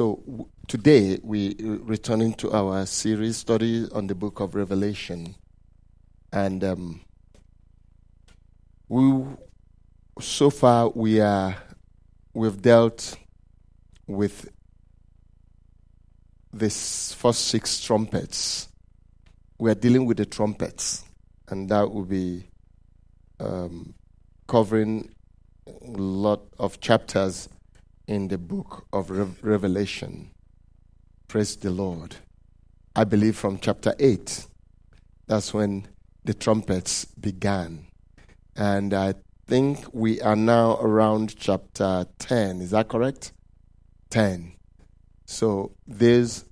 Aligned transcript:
So 0.00 0.48
today 0.66 1.18
we 1.22 1.56
returning 1.60 2.32
to 2.36 2.50
our 2.52 2.86
series 2.86 3.36
study 3.36 3.86
on 3.92 4.06
the 4.06 4.14
book 4.14 4.40
of 4.40 4.54
Revelation, 4.54 5.34
and 6.32 6.64
um, 6.64 7.02
we 8.88 9.26
so 10.18 10.48
far 10.48 10.88
we 10.88 11.20
are 11.20 11.54
we've 12.32 12.62
dealt 12.62 13.18
with 14.06 14.48
this 16.50 17.12
first 17.12 17.48
six 17.48 17.78
trumpets. 17.82 18.70
We 19.58 19.70
are 19.70 19.74
dealing 19.74 20.06
with 20.06 20.16
the 20.16 20.24
trumpets, 20.24 21.04
and 21.48 21.68
that 21.68 21.92
will 21.92 22.06
be 22.06 22.48
um, 23.38 23.92
covering 24.48 25.14
a 25.66 25.90
lot 25.90 26.40
of 26.58 26.80
chapters 26.80 27.50
in 28.10 28.26
the 28.26 28.36
book 28.36 28.88
of 28.92 29.08
Re- 29.08 29.24
Revelation. 29.40 30.32
Praise 31.28 31.54
the 31.54 31.70
Lord. 31.70 32.16
I 32.96 33.04
believe 33.04 33.36
from 33.36 33.60
chapter 33.60 33.94
8, 34.00 34.46
that's 35.28 35.54
when 35.54 35.86
the 36.24 36.34
trumpets 36.34 37.04
began. 37.04 37.86
And 38.56 38.92
I 38.92 39.14
think 39.46 39.84
we 39.92 40.20
are 40.22 40.34
now 40.34 40.76
around 40.80 41.36
chapter 41.36 42.04
10. 42.18 42.60
Is 42.60 42.72
that 42.72 42.88
correct? 42.88 43.32
10. 44.10 44.54
So 45.26 45.76
these 45.86 46.44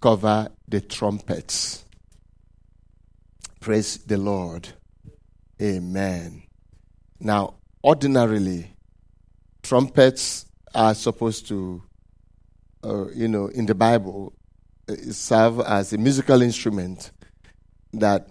cover 0.00 0.48
the 0.66 0.80
trumpets. 0.80 1.84
Praise 3.60 3.98
the 3.98 4.16
Lord. 4.16 4.68
Amen. 5.60 6.44
Now, 7.20 7.56
ordinarily, 7.84 8.70
trumpets 9.62 10.46
are 10.74 10.94
supposed 10.94 11.46
to, 11.48 11.82
uh, 12.82 13.08
you 13.10 13.28
know, 13.28 13.46
in 13.46 13.66
the 13.66 13.74
Bible, 13.74 14.32
uh, 14.88 14.94
serve 15.10 15.60
as 15.60 15.92
a 15.92 15.98
musical 15.98 16.42
instrument 16.42 17.12
that, 17.92 18.28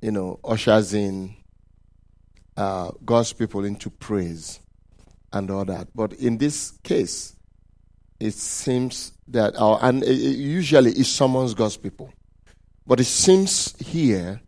you 0.00 0.10
know, 0.10 0.40
ushers 0.44 0.94
in 0.94 1.34
uh, 2.56 2.90
God's 3.04 3.32
people 3.32 3.64
into 3.64 3.90
praise 3.90 4.60
and 5.32 5.50
all 5.50 5.64
that. 5.64 5.88
But 5.94 6.14
in 6.14 6.38
this 6.38 6.72
case, 6.82 7.36
it 8.18 8.34
seems 8.34 9.12
that, 9.28 9.56
our, 9.56 9.78
and 9.82 10.02
it 10.02 10.14
usually 10.14 10.90
it 10.92 11.06
summons 11.06 11.54
God's 11.54 11.76
people. 11.76 12.12
But 12.86 13.00
it 13.00 13.04
seems 13.04 13.76
here, 13.78 14.40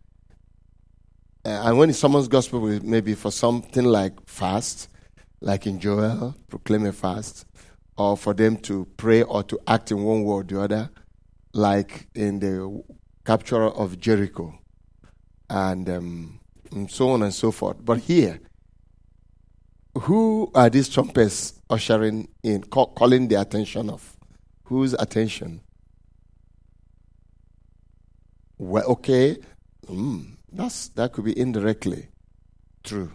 uh, 1.45 1.49
and 1.49 1.77
when 1.77 1.89
it 1.89 1.93
summons 1.93 2.27
God's 2.27 2.47
people, 2.47 2.67
maybe 2.83 3.13
for 3.13 3.31
something 3.31 3.85
like 3.85 4.13
fast, 4.27 4.89
like 5.41 5.65
in 5.65 5.79
Joel, 5.79 6.35
proclaim 6.49 6.85
a 6.85 6.93
fast, 6.93 7.45
or 7.97 8.15
for 8.15 8.33
them 8.33 8.57
to 8.57 8.87
pray 8.95 9.23
or 9.23 9.43
to 9.43 9.59
act 9.67 9.91
in 9.91 10.03
one 10.03 10.23
way 10.23 10.33
or 10.33 10.43
the 10.43 10.61
other, 10.61 10.89
like 11.53 12.07
in 12.15 12.39
the 12.39 12.83
capture 13.25 13.65
of 13.65 13.99
Jericho, 13.99 14.57
and, 15.49 15.89
um, 15.89 16.39
and 16.71 16.89
so 16.89 17.09
on 17.09 17.23
and 17.23 17.33
so 17.33 17.51
forth. 17.51 17.83
But 17.83 17.99
here, 17.99 18.39
who 19.97 20.49
are 20.55 20.69
these 20.69 20.87
trumpets 20.87 21.61
ushering 21.69 22.29
in, 22.43 22.63
call, 22.63 22.87
calling 22.93 23.27
the 23.27 23.41
attention 23.41 23.89
of? 23.89 24.15
Whose 24.65 24.93
attention? 24.93 25.61
Well, 28.57 28.85
okay, 28.85 29.37
mm, 29.87 30.37
that's 30.51 30.89
that 30.89 31.11
could 31.13 31.25
be 31.25 31.37
indirectly 31.37 32.07
true. 32.83 33.11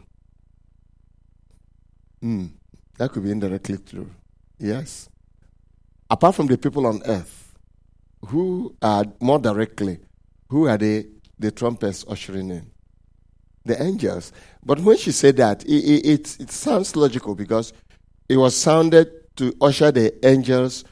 Mm, 2.22 2.50
that 2.98 3.12
could 3.12 3.24
be 3.24 3.30
indirectly 3.30 3.78
true. 3.78 4.10
Yes. 4.58 5.08
Apart 6.08 6.34
from 6.34 6.46
the 6.46 6.56
people 6.56 6.86
on 6.86 7.02
earth, 7.04 7.54
who 8.26 8.74
are 8.80 9.04
more 9.20 9.38
directly, 9.38 9.98
who 10.48 10.68
are 10.68 10.78
they, 10.78 11.06
the 11.38 11.50
trumpets 11.50 12.04
ushering 12.08 12.50
in? 12.50 12.70
The 13.64 13.82
angels. 13.82 14.32
But 14.64 14.80
when 14.80 14.96
she 14.96 15.12
said 15.12 15.36
that, 15.36 15.64
it, 15.64 15.68
it, 15.68 16.40
it, 16.40 16.50
sounds 16.50 16.96
logical 16.96 17.34
because 17.34 17.72
it 18.28 18.36
was 18.36 18.56
sounded 18.56 19.36
to 19.36 19.54
usher 19.60 19.90
the 19.90 20.14
angels 20.26 20.84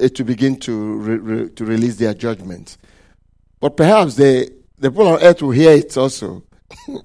uh, 0.00 0.08
to 0.08 0.24
begin 0.24 0.56
to, 0.60 0.96
re, 0.98 1.16
re, 1.16 1.48
to 1.50 1.64
release 1.64 1.96
their 1.96 2.14
judgment. 2.14 2.78
But 3.60 3.76
perhaps 3.76 4.14
the, 4.14 4.50
the 4.78 4.90
people 4.90 5.08
on 5.08 5.22
earth 5.22 5.42
will 5.42 5.50
hear 5.50 5.72
it 5.72 5.96
also 5.96 6.44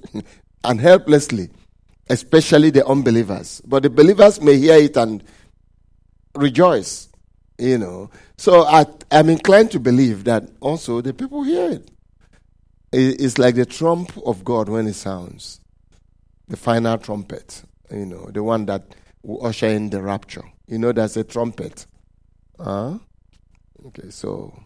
and 0.64 0.80
helplessly 0.80 1.50
especially 2.09 2.69
the 2.69 2.85
unbelievers. 2.85 3.62
But 3.66 3.84
the 3.84 3.90
believers 3.90 4.41
may 4.41 4.57
hear 4.57 4.75
it 4.75 4.97
and 4.97 5.23
rejoice, 6.35 7.09
you 7.57 7.78
know. 7.78 8.09
So 8.38 8.63
I, 8.63 8.85
am 9.12 9.29
inclined 9.29 9.72
to 9.72 9.79
believe 9.79 10.23
that 10.25 10.50
also 10.59 11.01
the 11.01 11.13
people 11.13 11.44
hear 11.44 11.72
it. 11.72 11.91
It's 12.91 13.38
like 13.38 13.56
the 13.56 13.66
trump 13.66 14.17
of 14.25 14.44
God 14.46 14.69
when 14.69 14.88
it 14.88 14.94
sounds, 14.94 15.59
the 16.47 16.56
final 16.56 16.97
trumpet, 16.97 17.63
you 17.91 18.06
know, 18.06 18.29
the 18.31 18.41
one 18.41 18.66
that 18.67 18.96
will 19.23 19.46
usher 19.46 19.67
in 19.67 19.90
the 19.90 20.01
rapture. 20.01 20.44
You 20.67 20.79
know, 20.79 20.91
there's 20.94 21.17
a 21.17 21.23
trumpet. 21.23 21.85
Huh? 22.59 22.97
Okay, 23.88 24.09
so, 24.09 24.57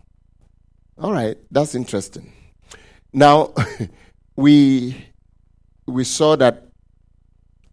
all 0.97 1.11
right, 1.11 1.37
that's 1.49 1.75
interesting. 1.75 2.31
Now, 3.11 3.53
we 4.35 5.07
we 5.85 6.03
saw 6.03 6.35
that 6.37 6.70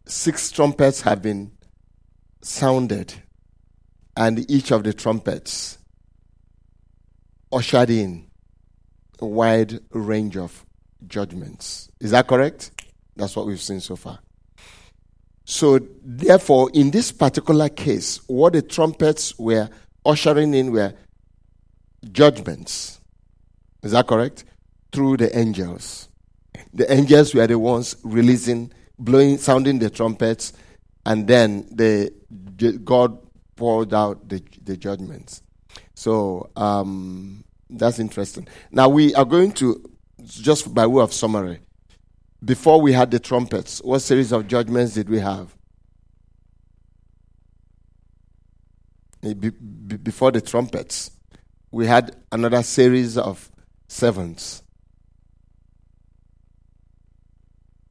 six 0.09 0.51
trumpets 0.51 1.03
have 1.03 1.23
been 1.23 1.53
sounded, 2.41 3.15
and 4.17 4.51
each 4.51 4.71
of 4.71 4.83
the 4.83 4.93
trumpets 4.93 5.79
ushered 7.53 7.91
in 7.91 8.29
a 9.21 9.27
wide 9.27 9.79
range 9.91 10.37
of 10.37 10.65
judgments. 11.07 11.91
Is 12.01 12.11
that 12.11 12.27
correct? 12.27 12.71
That's 13.17 13.37
what 13.37 13.47
we've 13.47 13.61
seen 13.61 13.81
so 13.81 13.97
far. 13.97 14.19
So, 15.45 15.81
therefore, 16.03 16.71
in 16.75 16.91
this 16.91 17.11
particular 17.11 17.69
case, 17.69 18.21
what 18.27 18.53
the 18.53 18.63
trumpets 18.63 19.39
were 19.39 19.69
ushering 20.05 20.55
in 20.55 20.73
were 20.73 20.95
judgments. 22.13 23.01
Is 23.83 23.93
that 23.93 24.07
correct? 24.07 24.45
Through 24.93 25.19
the 25.19 25.37
angels. 25.39 26.09
The 26.75 26.93
angels 26.93 27.35
were 27.35 27.47
the 27.47 27.59
ones 27.59 27.97
releasing 28.03 28.73
blowing, 28.99 29.39
sounding 29.39 29.79
the 29.79 29.91
trumpets, 29.91 30.53
and 31.07 31.27
then 31.27 31.69
the, 31.71 32.13
God 32.85 33.19
poured 33.57 33.95
out 33.95 34.29
the, 34.29 34.43
the 34.65 34.77
judgments. 34.77 35.43
So 35.95 36.51
um, 36.57 37.45
that's 37.71 37.99
interesting. 37.99 38.47
Now 38.71 38.89
we 38.89 39.15
are 39.15 39.25
going 39.25 39.53
to, 39.53 39.91
just 40.25 40.73
by 40.75 40.87
way 40.87 41.03
of 41.03 41.13
summary, 41.13 41.61
before 42.45 42.81
we 42.81 42.93
had 42.93 43.11
the 43.11 43.19
trumpets, 43.19 43.81
what 43.83 44.01
series 44.01 44.33
of 44.33 44.47
judgments 44.47 44.95
did 44.95 45.09
we 45.09 45.19
have? 45.19 45.55
Before 49.21 50.31
the 50.31 50.41
trumpets, 50.41 51.11
we 51.73 51.87
had 51.87 52.15
another 52.31 52.63
series 52.63 53.19
of 53.19 53.51
sevens. 53.89 54.63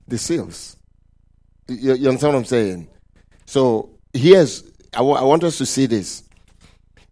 The 0.07 0.17
seals. 0.17 0.76
You, 1.67 1.95
you 1.95 2.07
understand 2.07 2.33
what 2.33 2.39
I'm 2.39 2.45
saying? 2.45 2.88
So 3.45 3.89
here's, 4.13 4.63
I, 4.94 4.97
w- 4.97 5.16
I 5.16 5.23
want 5.23 5.44
us 5.44 5.57
to 5.59 5.66
see 5.66 5.85
this. 5.85 6.23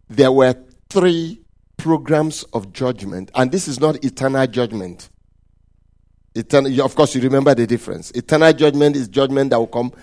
There 0.09 0.31
were 0.31 0.55
three 0.89 1.41
programs 1.77 2.43
of 2.53 2.73
judgment, 2.73 3.31
and 3.35 3.51
this 3.51 3.67
is 3.67 3.79
not 3.79 4.03
eternal 4.03 4.47
judgment. 4.47 5.09
Of 6.35 6.95
course, 6.95 7.15
you 7.15 7.21
remember 7.21 7.55
the 7.55 7.65
difference. 7.65 8.11
Eternal 8.11 8.51
judgment 8.53 8.95
is 8.95 9.07
judgment 9.07 9.51
that 9.51 9.59
will 9.59 9.67
come 9.67 9.93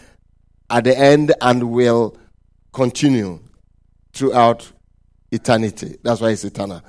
at 0.70 0.84
the 0.84 0.98
end 0.98 1.34
and 1.42 1.70
will 1.70 2.16
continue 2.72 3.38
throughout 4.14 4.70
eternity. 5.30 5.98
That's 6.02 6.20
why 6.20 6.30
it's 6.30 6.44
eternal. 6.44 6.82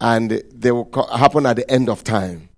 And 0.00 0.42
they 0.52 0.70
will 0.70 0.84
co- 0.84 1.06
happen 1.06 1.46
at 1.46 1.56
the 1.56 1.68
end 1.70 1.88
of 1.88 2.04
time. 2.04 2.48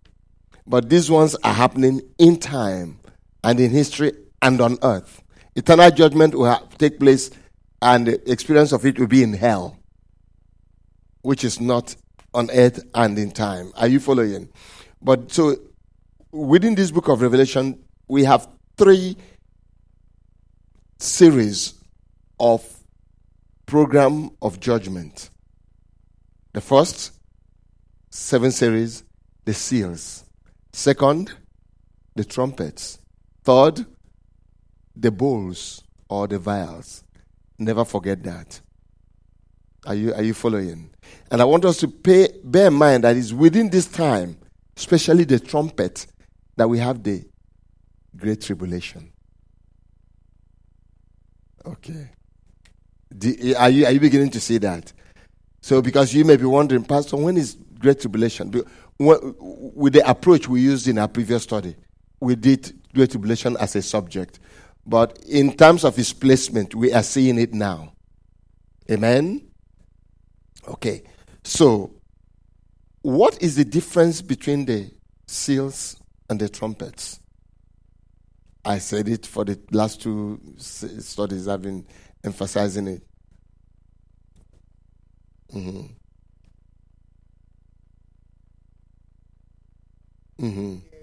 But 0.67 0.91
these 0.91 1.11
ones 1.11 1.35
are 1.45 1.55
happening 1.55 2.03
in 2.19 2.39
time 2.39 3.01
and 3.43 3.59
in 3.59 3.71
history 3.71 4.13
and 4.43 4.61
on 4.61 4.79
earth. 4.83 5.23
Eternal 5.57 5.91
judgment 5.91 6.35
will 6.35 6.45
have, 6.47 6.77
take 6.79 6.99
place, 6.99 7.31
and 7.83 8.07
the 8.07 8.31
experience 8.31 8.73
of 8.73 8.85
it 8.87 8.99
will 8.99 9.07
be 9.07 9.23
in 9.23 9.33
hell, 9.33 9.79
which 11.23 11.45
is 11.45 11.61
not 11.61 11.97
on 12.35 12.51
earth 12.53 12.85
and 12.95 13.19
in 13.19 13.31
time. 13.31 13.73
Are 13.77 13.89
you 13.89 14.01
following? 14.01 14.49
But 15.03 15.33
so 15.33 15.57
within 16.33 16.75
this 16.75 16.91
book 16.91 17.09
of 17.09 17.23
Revelation, 17.23 17.83
we 18.09 18.25
have 18.25 18.49
three 18.77 19.17
series 20.99 21.75
of 22.39 22.65
program 23.67 24.31
of 24.43 24.61
judgment. 24.61 25.31
The 26.53 26.61
first, 26.61 27.13
seven 28.11 28.51
series, 28.51 29.05
the 29.45 29.55
seals. 29.55 30.25
Second, 30.73 31.33
the 32.15 32.25
trumpets. 32.25 32.99
Third, 33.45 33.87
the 34.99 35.11
bowls 35.11 35.83
or 36.09 36.27
the 36.27 36.39
vials. 36.39 37.05
Never 37.59 37.85
forget 37.85 38.23
that. 38.25 38.61
Are 39.87 39.95
you, 39.95 40.13
are 40.13 40.23
you 40.23 40.35
following? 40.35 40.91
And 41.31 41.41
I 41.41 41.45
want 41.45 41.65
us 41.65 41.79
to 41.79 41.89
pay, 41.89 42.29
bear 42.45 42.67
in 42.67 42.75
mind 42.75 43.05
that 43.05 43.17
it's 43.17 43.33
within 43.33 43.71
this 43.71 43.87
time, 43.87 44.37
especially 44.77 45.25
the 45.25 45.39
trumpet, 45.39 46.07
that 46.57 46.69
we 46.69 46.79
have 46.79 47.03
the 47.03 47.25
great 48.17 48.43
tribulation. 48.43 49.13
Okay. 51.65 52.11
The, 53.11 53.55
are, 53.57 53.71
you, 53.71 53.87
are 53.87 53.93
you 53.93 54.01
beginning 54.01 54.31
to 54.31 54.41
see 54.41 54.59
that? 54.59 54.93
So, 55.61 55.81
because 55.83 56.15
you 56.15 56.25
may 56.25 56.37
be 56.37 56.45
wondering, 56.45 56.85
Pastor, 56.85 57.17
when 57.17 57.37
is 57.37 57.57
great 57.79 58.01
tribulation? 58.01 58.53
With 58.99 59.93
the 59.93 60.09
approach 60.09 60.49
we 60.49 60.61
used 60.61 60.89
in 60.89 60.99
our 60.99 61.09
previous 61.09 61.45
study, 61.45 61.77
we 62.21 62.35
did 62.35 62.73
great 62.95 63.11
tribulation 63.11 63.57
as 63.59 63.77
a 63.77 63.83
subject. 63.83 64.41
But 64.89 65.19
in 65.29 65.55
terms 65.55 65.85
of 65.85 65.99
its 65.99 66.15
placement, 66.15 66.75
we 66.75 66.95
are 66.95 67.03
seeing 67.03 67.39
it 67.39 67.53
now. 67.53 67.93
Amen? 68.91 69.51
Okay. 70.67 71.03
So, 71.45 71.93
what 73.03 73.43
is 73.43 73.57
the 73.57 73.67
difference 73.67 74.23
between 74.23 74.65
the 74.65 74.91
seals 75.27 76.01
and 76.31 76.41
the 76.41 76.49
trumpets? 76.49 77.21
I 78.65 78.79
said 78.79 79.09
it 79.09 79.27
for 79.27 79.45
the 79.45 79.61
last 79.73 80.01
two 80.01 80.41
studies, 80.57 81.49
I've 81.49 81.63
been 81.63 81.87
emphasizing 82.25 82.89
it. 82.89 83.03
Mm-hmm. 85.55 85.87
Mm-hmm. 90.47 90.98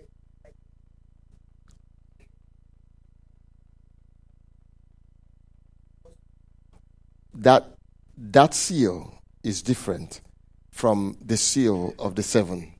That 7.35 7.77
that 8.17 8.53
seal 8.53 9.21
is 9.43 9.61
different 9.61 10.21
from 10.71 11.17
the 11.23 11.37
seal 11.37 11.93
of 11.99 12.15
the 12.15 12.23
seven. 12.23 12.73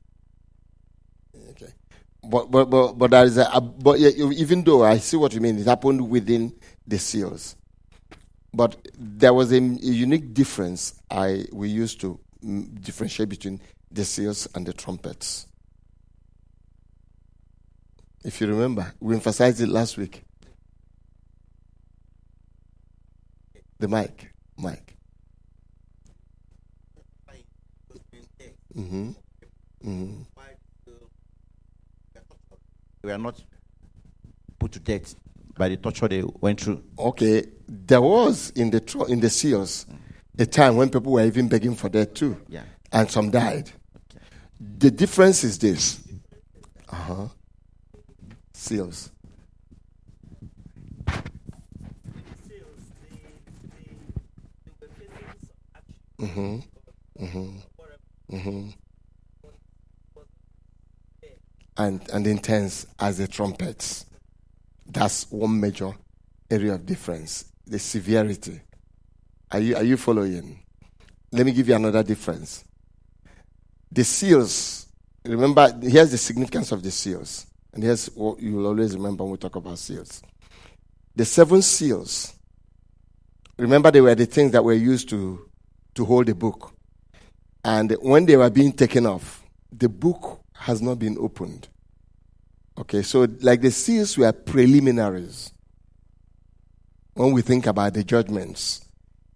Okay, 1.50 1.72
but 2.24 2.50
but 2.50 2.66
but, 2.70 2.92
but 2.94 3.10
there 3.10 3.24
is 3.24 3.38
a 3.38 3.60
but 3.60 3.98
even 3.98 4.64
though 4.64 4.84
I 4.84 4.98
see 4.98 5.16
what 5.16 5.34
you 5.34 5.40
mean, 5.40 5.58
it 5.58 5.66
happened 5.66 6.08
within 6.10 6.54
the 6.86 6.98
seals. 6.98 7.56
But 8.54 8.76
there 8.98 9.34
was 9.34 9.52
a, 9.52 9.56
a 9.56 9.60
unique 9.60 10.32
difference 10.32 10.94
I 11.10 11.46
we 11.52 11.68
used 11.68 12.00
to 12.00 12.18
mm, 12.44 12.82
differentiate 12.82 13.28
between 13.28 13.60
the 13.90 14.04
seals 14.04 14.48
and 14.54 14.66
the 14.66 14.72
trumpets. 14.72 15.46
If 18.24 18.40
you 18.40 18.48
remember, 18.48 18.92
we 19.00 19.14
emphasized 19.14 19.60
it 19.60 19.68
last 19.68 19.96
week. 19.98 20.24
The 23.78 23.88
mic, 23.88 24.32
mic. 24.58 24.96
Mm-hmm. 28.76 29.10
Mm-hmm. 29.84 30.22
We 33.02 33.12
are 33.12 33.18
not 33.18 33.42
put 34.58 34.72
to 34.72 34.80
death 34.80 35.14
by 35.56 35.68
the 35.68 35.76
torture 35.76 36.08
they 36.08 36.22
went 36.40 36.60
through. 36.60 36.82
Okay, 36.98 37.44
there 37.66 38.02
was 38.02 38.50
in 38.50 38.70
the 38.70 39.06
in 39.08 39.20
the 39.20 39.30
seals 39.30 39.86
a 40.38 40.44
time 40.44 40.76
when 40.76 40.90
people 40.90 41.12
were 41.12 41.24
even 41.24 41.48
begging 41.48 41.74
for 41.74 41.88
death 41.88 42.12
too, 42.14 42.36
yeah. 42.48 42.64
and 42.92 43.10
some 43.10 43.30
died. 43.30 43.70
Okay. 44.10 44.24
The 44.78 44.90
difference 44.90 45.44
is 45.44 45.58
this: 45.58 46.00
uh 46.90 46.96
huh. 46.96 47.28
Seals. 48.52 49.10
Mm-hmm. 56.20 57.24
Mm-hmm. 57.24 58.36
Mm-hmm. 58.36 58.70
And 61.78 62.10
and 62.10 62.26
intense 62.26 62.86
as 62.98 63.18
the 63.18 63.28
trumpets. 63.28 64.06
That's 64.86 65.30
one 65.30 65.60
major 65.60 65.92
area 66.50 66.74
of 66.74 66.86
difference. 66.86 67.44
The 67.66 67.78
severity. 67.78 68.60
Are 69.50 69.60
you 69.60 69.76
are 69.76 69.82
you 69.82 69.96
following? 69.96 70.62
Let 71.32 71.44
me 71.44 71.52
give 71.52 71.68
you 71.68 71.74
another 71.74 72.02
difference. 72.02 72.64
The 73.92 74.04
seals, 74.04 74.86
remember, 75.24 75.78
here's 75.82 76.10
the 76.10 76.18
significance 76.18 76.72
of 76.72 76.82
the 76.82 76.90
seals. 76.90 77.46
And 77.72 77.82
here's 77.82 78.06
what 78.14 78.40
you 78.40 78.54
will 78.56 78.66
always 78.66 78.96
remember 78.96 79.24
when 79.24 79.32
we 79.32 79.38
talk 79.38 79.56
about 79.56 79.78
seals. 79.78 80.22
The 81.14 81.24
seven 81.24 81.62
seals, 81.62 82.34
remember, 83.58 83.90
they 83.90 84.00
were 84.00 84.14
the 84.14 84.26
things 84.26 84.52
that 84.52 84.64
were 84.64 84.72
used 84.72 85.08
to, 85.10 85.48
to 85.96 86.04
hold 86.04 86.26
the 86.26 86.34
book. 86.34 86.72
And 87.64 87.96
when 88.00 88.26
they 88.26 88.36
were 88.36 88.50
being 88.50 88.72
taken 88.72 89.06
off, 89.06 89.42
the 89.72 89.88
book 89.88 90.40
has 90.52 90.80
not 90.80 90.98
been 90.98 91.16
opened. 91.18 91.68
Okay, 92.78 93.02
so 93.02 93.26
like 93.40 93.62
the 93.62 93.70
seals 93.70 94.16
were 94.16 94.32
preliminaries. 94.32 95.52
When 97.14 97.32
we 97.32 97.42
think 97.42 97.66
about 97.66 97.94
the 97.94 98.04
judgments, 98.04 98.84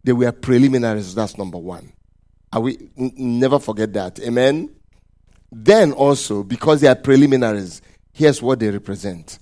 they 0.04 0.12
were 0.12 0.32
preliminaries. 0.32 1.14
That's 1.14 1.36
number 1.36 1.58
one. 1.58 1.92
Are 2.52 2.60
we 2.60 2.90
n- 2.96 3.12
never 3.16 3.58
forget 3.58 3.92
that? 3.94 4.20
Amen. 4.20 4.70
Then 5.50 5.92
also, 5.92 6.42
because 6.42 6.80
they 6.82 6.88
are 6.88 6.94
preliminaries, 6.94 7.80
here's 8.12 8.42
what 8.42 8.60
they 8.60 8.70
represent. 8.70 9.38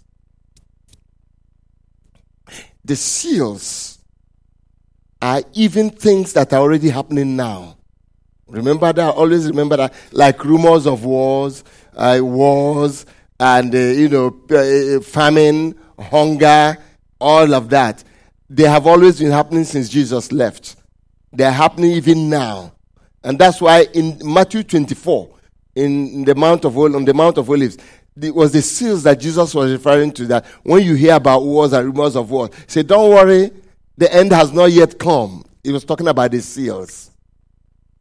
The 2.85 2.97
seals 2.97 3.98
are 5.21 5.43
even 5.55 5.91
things 5.91 6.33
that 6.35 6.53
are 6.53 6.61
already 6.61 6.89
happening 6.91 7.37
now. 7.37 7.77
Remember 8.47 8.93
that. 8.93 9.15
Always 9.15 9.47
remember 9.47 9.77
that. 9.77 9.95
Like 10.13 10.45
rumors 10.45 10.87
of 10.87 11.05
wars, 11.05 11.65
uh, 11.97 12.19
wars, 12.23 13.05
and 13.39 13.75
uh, 13.75 13.79
you 13.79 14.09
know, 14.09 14.41
uh, 14.51 15.01
famine, 15.01 15.79
hunger, 15.99 16.79
all 17.21 17.55
of 17.55 17.69
that. 17.71 18.03
They 18.49 18.65
have 18.65 18.87
always 18.87 19.19
been 19.19 19.31
happening 19.31 19.65
since 19.65 19.89
Jesus 19.89 20.33
left. 20.33 20.77
They 21.33 21.45
are 21.45 21.53
happening 21.53 21.93
even 21.93 22.31
now, 22.31 22.73
and 23.23 23.39
that's 23.39 23.61
why 23.61 23.87
in 23.93 24.19
Matthew 24.25 24.63
24, 24.63 25.29
in 25.75 26.25
the 26.25 26.35
Mount 26.35 26.65
of 26.65 26.79
on 26.79 27.05
the 27.05 27.13
Mount 27.13 27.37
of 27.37 27.51
Olives, 27.51 27.77
it 28.21 28.35
was 28.35 28.53
the 28.53 28.63
seals 28.63 29.03
that 29.03 29.21
Jesus 29.21 29.55
was 29.55 29.71
referring 29.71 30.13
to. 30.13 30.27
That 30.27 30.47
when 30.63 30.83
you 30.83 30.95
hear 30.95 31.15
about 31.17 31.43
wars 31.43 31.75
and 31.75 31.85
rumors 31.85 32.17
of 32.17 32.31
wars, 32.31 32.51
say, 32.67 32.83
"Don't 32.83 33.11
worry, 33.11 33.51
the 33.99 34.13
end 34.15 34.33
has 34.33 34.53
not 34.53 34.73
yet 34.73 34.99
come." 34.99 35.45
He 35.63 35.73
was 35.73 35.85
talking 35.85 36.09
about 36.09 36.31
the 36.31 36.41
seals. 36.41 37.11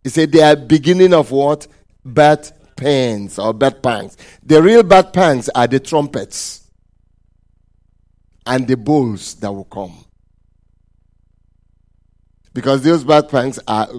He 0.03 0.09
said 0.09 0.31
they 0.31 0.41
are 0.41 0.55
beginning 0.55 1.13
of 1.13 1.31
what? 1.31 1.67
Birth 2.05 2.53
pains 2.77 3.37
or 3.37 3.53
birth 3.53 3.81
pangs. 3.81 4.15
The 4.43 4.61
real 4.61 4.83
birth 4.83 5.11
pangs 5.11 5.49
are 5.49 5.67
the 5.67 5.81
trumpets 5.81 6.69
and 8.45 8.65
the 8.65 8.77
bowls 8.77 9.35
that 9.35 9.51
will 9.51 9.65
come. 9.65 10.05
Because 12.53 12.81
those 12.83 13.03
birth 13.03 13.29
pangs 13.29 13.59
are, 13.67 13.89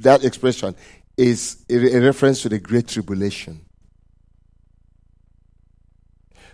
that 0.00 0.24
expression 0.24 0.74
is 1.16 1.64
a, 1.68 1.96
a 1.96 2.00
reference 2.00 2.40
to 2.42 2.48
the 2.48 2.58
Great 2.58 2.88
Tribulation. 2.88 3.60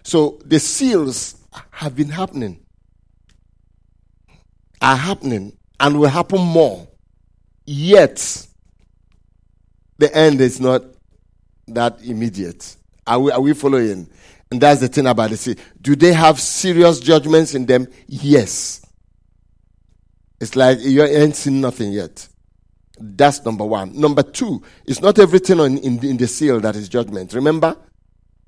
So 0.03 0.41
the 0.45 0.59
seals 0.59 1.37
have 1.71 1.95
been 1.95 2.09
happening, 2.09 2.66
are 4.81 4.97
happening, 4.97 5.57
and 5.81 5.99
will 5.99 6.09
happen 6.09 6.41
more. 6.41 6.87
Yet, 7.65 8.47
the 9.99 10.15
end 10.15 10.41
is 10.41 10.61
not 10.61 10.85
that 11.69 12.03
immediate. 12.03 12.77
Are 13.07 13.19
we, 13.19 13.33
are 13.33 13.41
we 13.41 13.55
following? 13.55 14.09
And 14.51 14.61
that's 14.61 14.81
the 14.81 14.89
thing 14.89 15.07
about 15.07 15.31
the 15.31 15.37
sea. 15.37 15.57
Do 15.81 15.97
they 15.97 16.13
have 16.13 16.41
serious 16.41 17.01
judgments 17.01 17.55
in 17.55 17.67
them? 17.67 17.89
Yes. 18.07 18.85
It's 20.41 20.55
like 20.55 20.79
you 20.81 21.03
ain't 21.03 21.35
seen 21.35 21.61
nothing 21.61 21.93
yet. 21.93 22.29
That's 22.99 23.45
number 23.45 23.65
one. 23.65 23.99
Number 23.99 24.23
two, 24.23 24.63
it's 24.87 25.01
not 25.01 25.19
everything 25.19 25.61
on, 25.61 25.79
in, 25.79 26.05
in 26.05 26.17
the 26.17 26.27
seal 26.27 26.61
that 26.61 26.77
is 26.77 26.89
judgment. 26.89 27.35
Remember? 27.35 27.77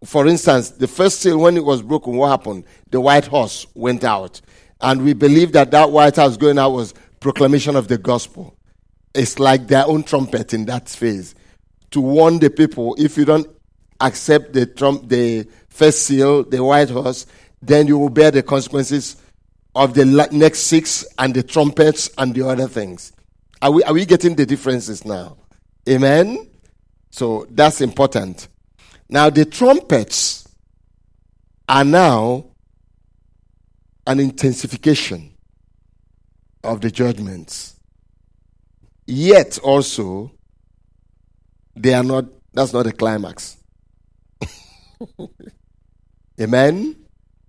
For 0.04 0.26
instance, 0.26 0.70
the 0.70 0.86
first 0.86 1.20
seal, 1.20 1.38
when 1.38 1.56
it 1.56 1.64
was 1.64 1.82
broken, 1.82 2.16
what 2.16 2.28
happened? 2.28 2.64
The 2.90 3.00
white 3.00 3.26
horse 3.26 3.66
went 3.74 4.04
out. 4.04 4.40
And 4.80 5.02
we 5.02 5.12
believe 5.12 5.52
that 5.52 5.70
that 5.72 5.90
white 5.90 6.16
horse 6.16 6.36
going 6.36 6.58
out 6.58 6.70
was 6.70 6.94
proclamation 7.20 7.76
of 7.76 7.88
the 7.88 7.98
gospel. 7.98 8.56
It's 9.14 9.38
like 9.38 9.66
their 9.66 9.86
own 9.86 10.04
trumpet 10.04 10.54
in 10.54 10.66
that 10.66 10.88
phase 10.88 11.34
to 11.90 12.00
warn 12.00 12.38
the 12.38 12.50
people 12.50 12.94
if 12.98 13.16
you 13.16 13.24
don't 13.24 13.48
accept 14.00 14.52
the 14.52 14.66
trump, 14.66 15.08
the 15.08 15.48
first 15.68 16.02
seal, 16.02 16.44
the 16.44 16.62
white 16.62 16.90
horse, 16.90 17.26
then 17.62 17.86
you 17.86 17.98
will 17.98 18.10
bear 18.10 18.30
the 18.30 18.42
consequences 18.42 19.16
of 19.74 19.94
the 19.94 20.04
next 20.32 20.60
six 20.60 21.04
and 21.18 21.34
the 21.34 21.42
trumpets 21.42 22.10
and 22.18 22.34
the 22.34 22.46
other 22.46 22.68
things. 22.68 23.12
Are 23.60 23.70
we, 23.70 23.82
are 23.84 23.92
we 23.92 24.06
getting 24.06 24.36
the 24.36 24.46
differences 24.46 25.04
now? 25.04 25.36
Amen? 25.88 26.48
So 27.10 27.46
that's 27.50 27.80
important. 27.80 28.48
Now, 29.08 29.30
the 29.30 29.44
trumpets 29.44 30.46
are 31.68 31.84
now 31.84 32.44
an 34.08 34.18
intensification 34.18 35.34
of 36.64 36.80
the 36.80 36.90
judgments. 36.90 37.78
Yet 39.06 39.58
also, 39.58 40.32
they 41.76 41.92
are 41.92 42.02
not, 42.02 42.24
that's 42.54 42.72
not 42.72 42.84
the 42.84 42.92
climax. 42.92 43.58
Amen. 46.40 46.96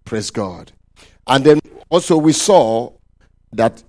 Praise 0.04 0.30
God. 0.32 0.74
And 1.26 1.46
then 1.46 1.60
also 1.90 2.18
we 2.18 2.34
saw 2.34 2.92
that 3.54 3.82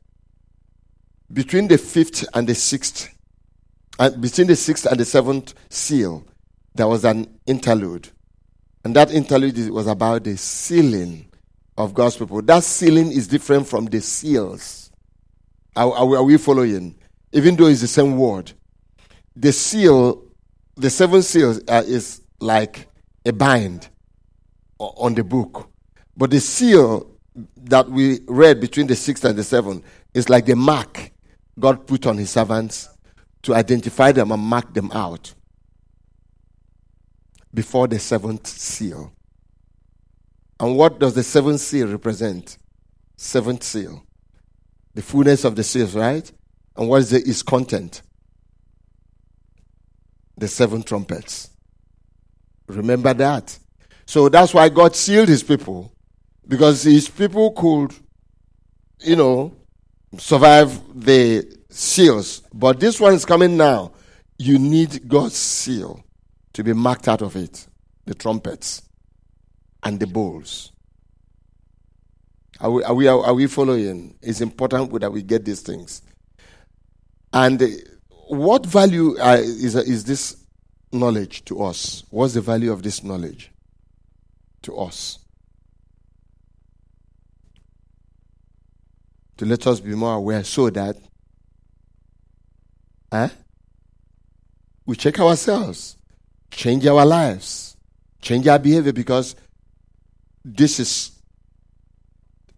between 1.32 1.66
the 1.66 1.76
fifth 1.76 2.24
and 2.34 2.48
the 2.48 2.54
sixth, 2.54 3.12
and 3.98 4.20
between 4.20 4.46
the 4.46 4.56
sixth 4.56 4.86
and 4.86 4.98
the 4.98 5.04
seventh 5.04 5.54
seal, 5.70 6.24
there 6.76 6.86
was 6.86 7.04
an 7.04 7.40
interlude. 7.46 8.08
And 8.84 8.94
that 8.94 9.10
interlude 9.10 9.70
was 9.70 9.88
about 9.88 10.22
the 10.22 10.36
sealing 10.36 11.29
of 11.76 11.94
God's 11.94 12.16
people. 12.16 12.42
That 12.42 12.62
sealing 12.64 13.12
is 13.12 13.28
different 13.28 13.66
from 13.66 13.86
the 13.86 14.00
seals. 14.00 14.90
Are, 15.76 15.92
are, 15.92 16.16
are 16.16 16.24
we 16.24 16.36
following? 16.36 16.96
Even 17.32 17.56
though 17.56 17.66
it's 17.66 17.80
the 17.80 17.86
same 17.86 18.16
word. 18.16 18.52
The 19.36 19.52
seal, 19.52 20.24
the 20.76 20.90
seven 20.90 21.22
seals 21.22 21.60
uh, 21.68 21.82
is 21.86 22.22
like 22.40 22.88
a 23.24 23.32
bind 23.32 23.88
on 24.78 25.14
the 25.14 25.24
book. 25.24 25.70
But 26.16 26.30
the 26.30 26.40
seal 26.40 27.10
that 27.56 27.88
we 27.88 28.20
read 28.26 28.60
between 28.60 28.86
the 28.86 28.96
sixth 28.96 29.24
and 29.24 29.38
the 29.38 29.44
seventh 29.44 29.84
is 30.14 30.28
like 30.28 30.46
the 30.46 30.56
mark 30.56 31.12
God 31.58 31.86
put 31.86 32.06
on 32.06 32.18
his 32.18 32.30
servants 32.30 32.88
to 33.42 33.54
identify 33.54 34.12
them 34.12 34.32
and 34.32 34.42
mark 34.42 34.74
them 34.74 34.90
out 34.92 35.34
before 37.52 37.88
the 37.88 37.98
seventh 37.98 38.46
seal. 38.46 39.12
And 40.60 40.76
what 40.76 40.98
does 40.98 41.14
the 41.14 41.22
seventh 41.22 41.60
seal 41.60 41.88
represent? 41.88 42.58
Seventh 43.16 43.62
seal. 43.62 44.04
The 44.94 45.00
fullness 45.00 45.44
of 45.44 45.56
the 45.56 45.64
seals, 45.64 45.94
right? 45.94 46.30
And 46.76 46.86
what 46.86 47.00
is 47.00 47.10
the, 47.10 47.16
its 47.16 47.42
content? 47.42 48.02
The 50.36 50.48
seven 50.48 50.82
trumpets. 50.82 51.50
Remember 52.68 53.14
that. 53.14 53.58
So 54.04 54.28
that's 54.28 54.52
why 54.52 54.68
God 54.68 54.94
sealed 54.94 55.28
his 55.28 55.42
people. 55.42 55.92
Because 56.46 56.82
his 56.82 57.08
people 57.08 57.52
could, 57.52 57.94
you 58.98 59.16
know, 59.16 59.54
survive 60.18 60.78
the 60.94 61.56
seals. 61.70 62.42
But 62.52 62.80
this 62.80 63.00
one 63.00 63.14
is 63.14 63.24
coming 63.24 63.56
now. 63.56 63.92
You 64.38 64.58
need 64.58 65.08
God's 65.08 65.36
seal 65.36 66.04
to 66.52 66.62
be 66.62 66.74
marked 66.74 67.08
out 67.08 67.22
of 67.22 67.34
it 67.36 67.66
the 68.04 68.14
trumpets 68.14 68.82
and 69.82 69.98
the 69.98 70.06
bowls. 70.06 70.72
Are 72.60 72.70
we, 72.70 72.84
are 72.84 72.94
we, 72.94 73.06
are 73.08 73.34
we 73.34 73.46
following? 73.46 74.14
It's 74.20 74.40
important 74.40 74.92
that 75.00 75.10
we 75.10 75.22
get 75.22 75.44
these 75.44 75.62
things. 75.62 76.02
And 77.32 77.62
what 78.28 78.66
value 78.66 79.16
uh, 79.18 79.38
is, 79.40 79.74
is 79.74 80.04
this 80.04 80.36
knowledge 80.92 81.44
to 81.46 81.62
us? 81.62 82.04
What's 82.10 82.34
the 82.34 82.40
value 82.40 82.72
of 82.72 82.82
this 82.82 83.02
knowledge 83.02 83.50
to 84.62 84.76
us? 84.76 85.18
To 89.38 89.46
let 89.46 89.66
us 89.66 89.80
be 89.80 89.94
more 89.94 90.14
aware 90.14 90.44
so 90.44 90.68
that 90.68 90.96
eh, 93.12 93.28
we 94.84 94.96
check 94.96 95.18
ourselves, 95.18 95.96
change 96.50 96.86
our 96.86 97.06
lives, 97.06 97.76
change 98.20 98.46
our 98.48 98.58
behavior 98.58 98.92
because 98.92 99.34
this 100.56 100.80
is 100.80 101.12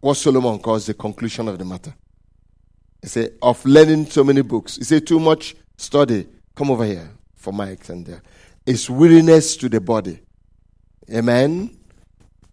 what 0.00 0.16
Solomon 0.16 0.58
calls 0.58 0.86
the 0.86 0.94
conclusion 0.94 1.48
of 1.48 1.58
the 1.58 1.64
matter. 1.64 1.94
He 3.00 3.08
said, 3.08 3.34
of 3.42 3.64
learning 3.64 4.06
so 4.06 4.24
many 4.24 4.42
books. 4.42 4.76
He 4.76 4.84
said, 4.84 5.06
too 5.06 5.20
much 5.20 5.54
study. 5.76 6.26
Come 6.54 6.70
over 6.70 6.84
here 6.84 7.10
for 7.36 7.52
Mike 7.52 7.88
and 7.88 8.06
there. 8.06 8.22
It's 8.64 8.88
weariness 8.88 9.56
to 9.58 9.68
the 9.68 9.80
body. 9.80 10.20
Amen. 11.12 11.76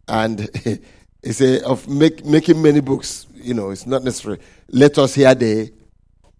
And 0.08 0.50
he 1.24 1.32
said, 1.32 1.64
of 1.64 1.88
make, 1.88 2.26
making 2.26 2.62
many 2.62 2.82
books, 2.82 3.28
you 3.36 3.54
know, 3.54 3.70
it's 3.70 3.86
not 3.86 4.04
necessary. 4.04 4.40
Let 4.70 4.98
us 4.98 5.16
hear 5.16 5.34
the 5.36 5.72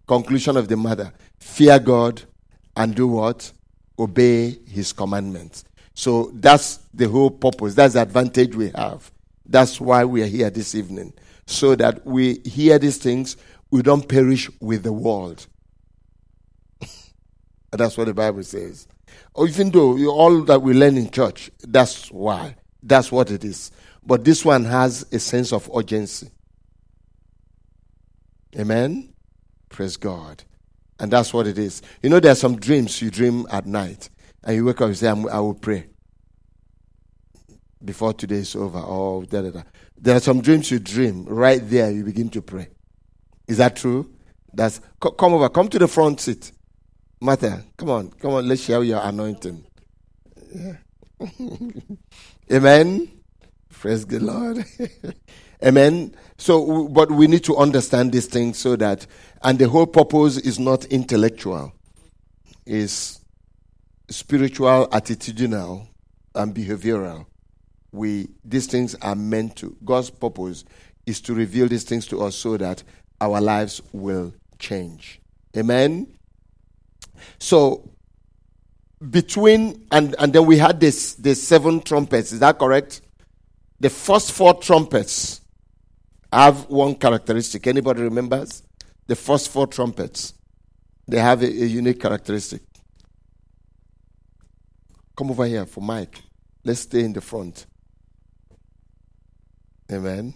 conclusion 0.08 0.58
of 0.58 0.68
the 0.68 0.76
matter. 0.76 1.14
Fear 1.40 1.80
God 1.80 2.22
and 2.76 2.96
do 2.96 3.08
what? 3.08 3.52
Obey 3.98 4.58
his 4.68 4.92
commandments. 4.92 5.66
So 6.00 6.32
that's 6.34 6.78
the 6.94 7.10
whole 7.10 7.30
purpose. 7.30 7.76
That's 7.76 7.96
the 7.96 8.02
advantage 8.02 8.56
we 8.56 8.70
have. 8.70 9.12
That's 9.46 9.82
why 9.82 10.06
we 10.06 10.24
are 10.24 10.28
here 10.28 10.50
this 10.50 10.74
evening. 10.74 11.12
So 11.46 11.76
that 11.76 12.06
we 12.06 12.36
hear 12.46 12.80
these 12.80 12.98
things, 12.98 13.36
we 13.70 13.82
don't 13.82 14.08
perish 14.08 14.50
with 14.62 14.84
the 14.84 14.94
world. 14.94 15.46
that's 17.72 17.98
what 17.98 18.08
the 18.08 18.14
Bible 18.14 18.44
says. 18.44 18.88
Or 19.34 19.46
even 19.46 19.72
though 19.72 19.98
all 20.08 20.42
that 20.44 20.62
we 20.62 20.74
learn 20.74 20.96
in 20.96 21.12
church, 21.12 21.52
that's 21.68 22.10
why. 22.10 22.56
That's 22.82 23.12
what 23.12 23.30
it 23.30 23.44
is. 23.44 23.70
But 24.02 24.24
this 24.24 24.46
one 24.46 24.64
has 24.64 25.06
a 25.12 25.20
sense 25.20 25.52
of 25.52 25.70
urgency. 25.76 26.30
Amen? 28.58 29.14
Praise 29.68 29.98
God. 29.98 30.46
And 30.98 31.12
that's 31.12 31.34
what 31.34 31.46
it 31.46 31.58
is. 31.58 31.82
You 32.02 32.10
know, 32.10 32.22
there 32.22 32.32
are 32.32 32.36
some 32.36 32.56
dreams 32.56 33.02
you 33.02 33.12
dream 33.12 33.46
at 33.52 33.66
night, 33.66 34.10
and 34.44 34.56
you 34.56 34.66
wake 34.66 34.82
up 34.82 34.88
and 34.88 34.98
say, 34.98 35.08
I 35.08 35.14
will 35.14 35.54
pray 35.54 35.88
before 37.84 38.14
today 38.14 38.38
is 38.38 38.56
over. 38.56 38.80
Or 38.80 39.24
da, 39.26 39.42
da, 39.42 39.52
da. 39.52 39.64
There 39.98 40.16
are 40.16 40.20
some 40.20 40.42
dreams 40.42 40.72
you 40.72 40.80
dream. 40.80 41.26
Right 41.26 41.62
there, 41.64 41.92
you 41.92 42.04
begin 42.04 42.30
to 42.30 42.42
pray. 42.42 42.70
Is 43.48 43.58
that 43.58 43.76
true? 43.76 44.12
That's 44.54 44.82
come 45.00 45.34
over. 45.34 45.50
Come 45.50 45.68
to 45.70 45.80
the 45.80 45.88
front 45.88 46.22
seat. 46.22 46.52
Martha, 47.22 47.64
come 47.78 47.90
on, 47.90 48.10
come 48.12 48.32
on. 48.32 48.48
Let's 48.48 48.62
share 48.62 48.84
your 48.84 49.02
anointing. 49.02 49.66
Yeah. 50.54 50.74
Amen. 52.52 53.12
Praise 53.70 54.06
the 54.06 54.20
Lord. 54.20 54.66
Amen. 55.64 56.16
So, 56.38 56.88
but 56.88 57.12
we 57.12 57.28
need 57.28 57.44
to 57.46 57.58
understand 57.58 58.14
these 58.14 58.28
things 58.28 58.58
so 58.58 58.76
that, 58.78 59.06
and 59.44 59.60
the 59.60 59.68
whole 59.68 59.86
purpose 59.86 60.38
is 60.38 60.58
not 60.60 60.86
intellectual, 60.86 61.74
is 62.66 63.19
spiritual, 64.10 64.88
attitudinal, 64.88 65.88
and 66.36 66.54
behavioral. 66.54 67.26
We 67.92 68.30
these 68.44 68.68
things 68.68 68.96
are 69.02 69.16
meant 69.16 69.56
to. 69.58 69.76
God's 69.84 70.10
purpose 70.10 70.66
is 71.06 71.22
to 71.22 71.34
reveal 71.34 71.68
these 71.68 71.84
things 71.84 72.06
to 72.08 72.22
us 72.22 72.36
so 72.36 72.58
that 72.58 72.84
our 73.20 73.42
lives 73.42 73.82
will 73.92 74.34
change. 74.60 75.20
Amen. 75.58 76.08
So 77.40 77.90
between 79.10 79.88
and 79.92 80.16
and 80.20 80.34
then 80.34 80.46
we 80.46 80.58
had 80.58 80.80
this 80.80 81.16
the 81.16 81.34
seven 81.36 81.82
trumpets. 81.82 82.32
Is 82.32 82.40
that 82.40 82.60
correct? 82.60 83.02
The 83.80 83.90
first 83.90 84.34
four 84.34 84.54
trumpets 84.56 85.42
have 86.32 86.70
one 86.70 86.96
characteristic. 86.96 87.66
Anybody 87.66 88.04
remembers? 88.04 88.62
The 89.08 89.16
first 89.16 89.50
four 89.50 89.66
trumpets. 89.68 90.34
They 91.08 91.18
have 91.18 91.42
a, 91.42 91.48
a 91.48 91.66
unique 91.66 92.00
characteristic. 92.00 92.62
Come 95.20 95.32
over 95.32 95.46
here 95.46 95.66
for 95.66 95.82
Mike. 95.82 96.22
Let's 96.64 96.80
stay 96.80 97.04
in 97.04 97.12
the 97.12 97.20
front. 97.20 97.66
Amen. 99.92 100.34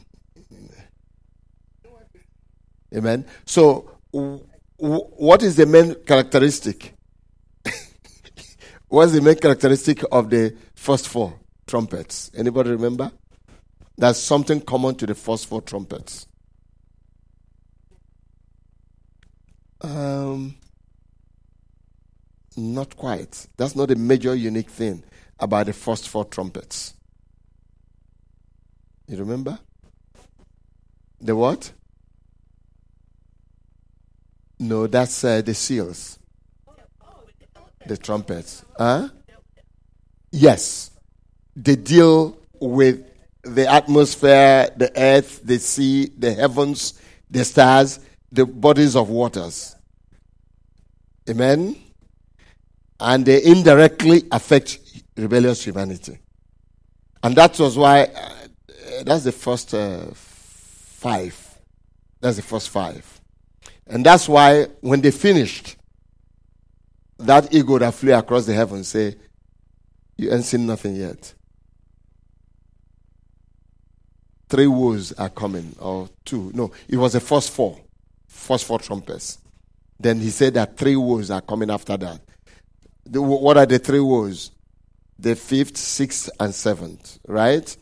Amen. 2.93 3.25
So, 3.45 3.91
w- 4.11 4.45
w- 4.77 5.05
what 5.15 5.41
is 5.41 5.55
the 5.55 5.65
main 5.65 5.95
characteristic? 6.03 6.95
What's 8.89 9.13
the 9.13 9.21
main 9.21 9.35
characteristic 9.35 10.03
of 10.11 10.29
the 10.29 10.53
first 10.75 11.07
four 11.07 11.39
trumpets? 11.65 12.29
Anybody 12.35 12.71
remember? 12.71 13.09
There's 13.97 14.17
something 14.17 14.59
common 14.59 14.95
to 14.95 15.05
the 15.05 15.15
first 15.15 15.47
four 15.47 15.61
trumpets. 15.61 16.27
Um, 19.79 20.57
not 22.57 22.95
quite. 22.95 23.47
That's 23.57 23.75
not 23.75 23.91
a 23.91 23.95
major 23.95 24.35
unique 24.35 24.69
thing 24.69 25.03
about 25.39 25.65
the 25.65 25.73
first 25.73 26.09
four 26.09 26.25
trumpets. 26.25 26.93
You 29.07 29.17
remember? 29.17 29.59
The 31.19 31.35
what? 31.35 31.71
No, 34.59 34.87
that's 34.87 35.23
uh, 35.23 35.41
the 35.41 35.53
seals. 35.53 36.19
The 37.85 37.97
trumpets. 37.97 38.63
Huh? 38.77 39.09
Yes. 40.31 40.91
They 41.55 41.75
deal 41.75 42.37
with 42.59 43.05
the 43.43 43.69
atmosphere, 43.69 44.69
the 44.77 44.91
earth, 44.95 45.41
the 45.43 45.59
sea, 45.59 46.05
the 46.17 46.33
heavens, 46.33 46.99
the 47.29 47.43
stars, 47.43 47.99
the 48.31 48.45
bodies 48.45 48.95
of 48.95 49.09
waters. 49.09 49.75
Amen? 51.29 51.75
And 53.03 53.25
they 53.25 53.43
indirectly 53.43 54.23
affect 54.31 54.79
rebellious 55.17 55.65
humanity. 55.65 56.17
And 57.21 57.35
that 57.35 57.59
was 57.59 57.77
why, 57.77 58.03
uh, 58.03 59.03
that's 59.03 59.25
the 59.25 59.33
first 59.33 59.73
uh, 59.73 60.05
five. 60.13 61.59
That's 62.21 62.37
the 62.37 62.43
first 62.43 62.69
five. 62.69 63.19
And 63.87 64.05
that's 64.05 64.29
why 64.29 64.67
when 64.79 65.01
they 65.01 65.11
finished, 65.11 65.75
that 67.19 67.53
eagle 67.53 67.77
that 67.79 67.93
flew 67.93 68.13
across 68.13 68.45
the 68.45 68.53
heavens 68.53 68.87
say, 68.87 69.17
You 70.15 70.31
ain't 70.31 70.45
seen 70.45 70.65
nothing 70.65 70.95
yet. 70.95 71.33
Three 74.47 74.67
woes 74.67 75.11
are 75.13 75.29
coming, 75.29 75.75
or 75.77 76.07
two. 76.23 76.51
No, 76.53 76.71
it 76.87 76.95
was 76.95 77.11
the 77.11 77.19
first 77.19 77.51
four. 77.51 77.77
First 78.29 78.63
four 78.63 78.79
trumpets. 78.79 79.39
Then 79.99 80.21
he 80.21 80.29
said 80.29 80.53
that 80.53 80.77
three 80.77 80.95
woes 80.95 81.29
are 81.31 81.41
coming 81.41 81.69
after 81.69 81.97
that. 81.97 82.21
The, 83.05 83.21
what 83.21 83.57
are 83.57 83.65
the 83.65 83.79
three 83.79 83.99
woes? 83.99 84.51
The 85.19 85.35
fifth, 85.35 85.77
sixth, 85.77 86.29
and 86.39 86.53
seventh, 86.53 87.19
right? 87.27 87.75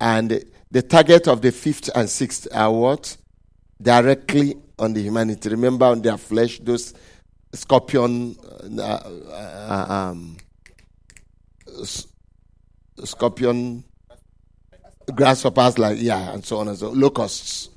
And 0.00 0.44
the 0.70 0.82
target 0.82 1.28
of 1.28 1.42
the 1.42 1.52
fifth 1.52 1.90
and 1.94 2.08
sixth 2.08 2.46
are 2.54 2.72
what? 2.72 3.16
Directly 3.80 4.54
on 4.78 4.92
the 4.92 5.02
humanity. 5.02 5.48
Remember, 5.48 5.86
on 5.86 6.02
their 6.02 6.16
flesh, 6.16 6.60
those 6.60 6.94
scorpion, 7.52 8.36
uh, 8.78 8.82
uh, 8.82 9.86
um, 9.88 10.36
scorpion, 13.04 13.84
grasshoppers, 15.14 15.78
like 15.78 15.98
yeah, 16.00 16.32
and 16.32 16.44
so 16.44 16.58
on 16.58 16.68
and 16.68 16.78
so 16.78 16.90
locusts, 16.90 17.70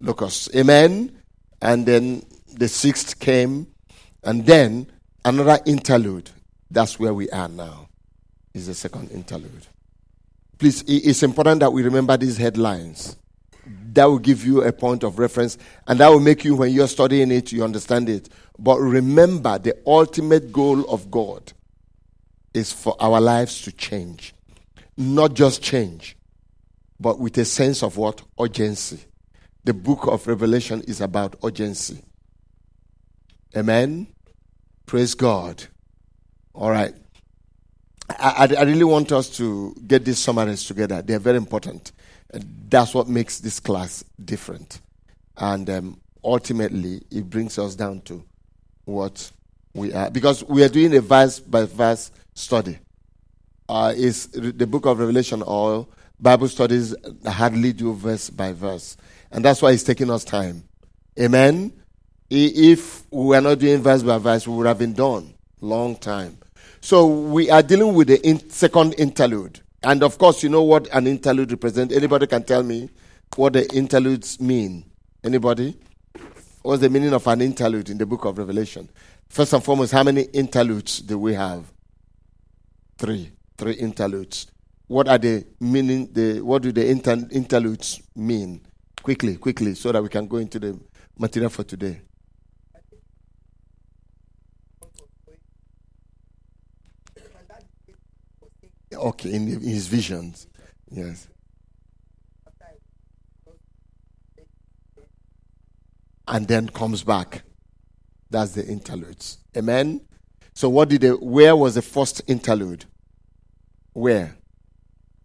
locusts. 0.00 0.54
Amen. 0.54 1.16
And 1.60 1.86
then 1.86 2.24
the 2.52 2.68
sixth 2.68 3.18
came, 3.20 3.68
and 4.24 4.44
then 4.44 4.90
another 5.24 5.58
interlude. 5.66 6.30
That's 6.70 6.98
where 6.98 7.14
we 7.14 7.28
are 7.30 7.48
now. 7.48 7.88
Is 8.54 8.66
the 8.66 8.74
second 8.74 9.10
interlude. 9.10 9.66
Please, 10.58 10.84
it's 10.86 11.22
important 11.22 11.60
that 11.60 11.72
we 11.72 11.82
remember 11.82 12.16
these 12.16 12.36
headlines. 12.36 13.16
That 13.92 14.04
will 14.06 14.18
give 14.18 14.44
you 14.44 14.62
a 14.62 14.72
point 14.72 15.04
of 15.04 15.18
reference, 15.18 15.56
and 15.86 16.00
that 16.00 16.08
will 16.08 16.20
make 16.20 16.44
you, 16.44 16.56
when 16.56 16.72
you're 16.72 16.88
studying 16.88 17.30
it, 17.30 17.52
you 17.52 17.64
understand 17.64 18.08
it. 18.08 18.28
But 18.58 18.78
remember, 18.78 19.58
the 19.58 19.76
ultimate 19.86 20.52
goal 20.52 20.84
of 20.90 21.10
God 21.10 21.52
is 22.52 22.72
for 22.72 22.96
our 23.00 23.20
lives 23.20 23.62
to 23.62 23.72
change. 23.72 24.34
Not 24.96 25.34
just 25.34 25.62
change, 25.62 26.16
but 27.00 27.18
with 27.18 27.38
a 27.38 27.44
sense 27.44 27.82
of 27.82 27.96
what? 27.96 28.22
Urgency. 28.38 29.00
The 29.64 29.74
book 29.74 30.06
of 30.06 30.26
Revelation 30.26 30.82
is 30.82 31.00
about 31.00 31.36
urgency. 31.44 32.02
Amen. 33.56 34.08
Praise 34.92 35.14
God. 35.14 35.64
All 36.52 36.70
right. 36.70 36.94
I, 38.10 38.46
I, 38.58 38.62
really 38.64 38.84
want 38.84 39.10
us 39.10 39.34
to 39.38 39.74
get 39.86 40.04
these 40.04 40.18
summaries 40.18 40.66
together. 40.66 41.00
They're 41.00 41.18
very 41.18 41.38
important. 41.38 41.92
That's 42.68 42.92
what 42.92 43.08
makes 43.08 43.40
this 43.40 43.58
class 43.58 44.04
different. 44.22 44.82
And 45.38 45.70
um, 45.70 46.00
ultimately, 46.22 47.00
it 47.10 47.30
brings 47.30 47.58
us 47.58 47.74
down 47.74 48.02
to 48.02 48.22
what 48.84 49.32
we 49.72 49.94
are. 49.94 50.10
Because 50.10 50.44
we 50.44 50.62
are 50.62 50.68
doing 50.68 50.94
a 50.94 51.00
verse 51.00 51.40
by 51.40 51.64
verse 51.64 52.10
study. 52.34 52.78
Uh, 53.70 53.94
is 53.96 54.26
the 54.26 54.66
book 54.66 54.84
of 54.84 54.98
Revelation 54.98 55.40
or 55.40 55.88
Bible 56.20 56.48
studies 56.48 56.94
hardly 57.26 57.72
do 57.72 57.94
verse 57.94 58.28
by 58.28 58.52
verse. 58.52 58.98
And 59.30 59.42
that's 59.42 59.62
why 59.62 59.70
it's 59.70 59.84
taking 59.84 60.10
us 60.10 60.22
time. 60.22 60.64
Amen. 61.18 61.81
If 62.34 63.04
we 63.10 63.26
were 63.26 63.40
not 63.42 63.58
doing 63.58 63.82
verse 63.82 64.02
by 64.02 64.16
verse, 64.16 64.48
we 64.48 64.56
would 64.56 64.66
have 64.66 64.78
been 64.78 64.94
done 64.94 65.34
long 65.60 65.96
time. 65.96 66.38
So 66.80 67.06
we 67.06 67.50
are 67.50 67.62
dealing 67.62 67.92
with 67.94 68.08
the 68.08 68.26
in- 68.26 68.48
second 68.48 68.94
interlude. 68.94 69.60
And 69.82 70.02
of 70.02 70.16
course, 70.16 70.42
you 70.42 70.48
know 70.48 70.62
what 70.62 70.88
an 70.94 71.06
interlude 71.06 71.50
represents. 71.50 71.94
Anybody 71.94 72.26
can 72.26 72.42
tell 72.42 72.62
me 72.62 72.88
what 73.36 73.52
the 73.52 73.68
interludes 73.74 74.40
mean? 74.40 74.84
Anybody? 75.22 75.76
What's 76.62 76.80
the 76.80 76.88
meaning 76.88 77.12
of 77.12 77.26
an 77.26 77.42
interlude 77.42 77.90
in 77.90 77.98
the 77.98 78.06
book 78.06 78.24
of 78.24 78.38
Revelation? 78.38 78.88
First 79.28 79.52
and 79.52 79.62
foremost, 79.62 79.92
how 79.92 80.02
many 80.02 80.22
interludes 80.22 81.00
do 81.00 81.18
we 81.18 81.34
have? 81.34 81.70
Three. 82.96 83.30
Three 83.58 83.74
interludes. 83.74 84.46
What 84.86 85.06
are 85.06 85.18
the 85.18 85.44
meaning? 85.60 86.08
The 86.10 86.40
what 86.40 86.62
do 86.62 86.72
the 86.72 86.88
inter- 86.88 87.28
interludes 87.30 88.00
mean? 88.16 88.62
Quickly, 89.02 89.36
quickly, 89.36 89.74
so 89.74 89.92
that 89.92 90.02
we 90.02 90.08
can 90.08 90.26
go 90.26 90.38
into 90.38 90.58
the 90.58 90.78
material 91.18 91.50
for 91.50 91.64
today. 91.64 92.00
Okay, 98.94 99.32
in, 99.32 99.48
in 99.48 99.60
his 99.60 99.86
visions. 99.86 100.46
Yes. 100.90 101.28
And 106.28 106.46
then 106.46 106.68
comes 106.68 107.02
back. 107.02 107.42
That's 108.30 108.52
the 108.52 108.64
interludes. 108.64 109.38
Amen. 109.56 110.00
So 110.54 110.68
what 110.68 110.88
did 110.88 111.02
the 111.02 111.10
where 111.10 111.56
was 111.56 111.74
the 111.74 111.82
first 111.82 112.22
interlude? 112.26 112.84
Where? 113.92 114.36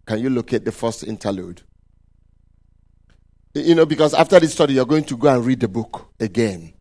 Can 0.06 0.20
you 0.20 0.30
locate 0.30 0.66
the 0.66 0.72
first 0.72 1.04
interlude? 1.04 1.62
You 3.54 3.76
know, 3.76 3.86
because 3.86 4.14
after 4.14 4.40
this 4.40 4.54
study, 4.54 4.74
you're 4.74 4.86
going 4.86 5.04
to 5.06 5.18
go 5.18 5.28
and 5.34 5.46
read 5.46 5.60
the 5.60 5.68
book 5.68 6.14
again. 6.20 6.74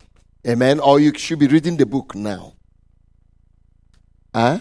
Amen. 0.46 0.78
Or 0.80 1.00
you 1.00 1.12
should 1.16 1.38
be 1.38 1.46
reading 1.46 1.76
the 1.76 1.86
book 1.86 2.14
now. 2.14 2.54
Huh? 4.34 4.58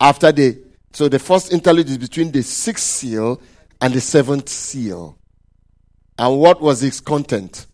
After 0.00 0.32
the 0.32 0.63
so 0.94 1.08
the 1.08 1.18
first 1.18 1.52
interlude 1.52 1.88
is 1.88 1.98
between 1.98 2.30
the 2.30 2.42
sixth 2.42 2.84
seal 2.84 3.42
and 3.80 3.92
the 3.92 4.00
seventh 4.00 4.48
seal. 4.48 5.18
And 6.16 6.38
what 6.38 6.60
was 6.60 6.84
its 6.84 7.00
content 7.00 7.66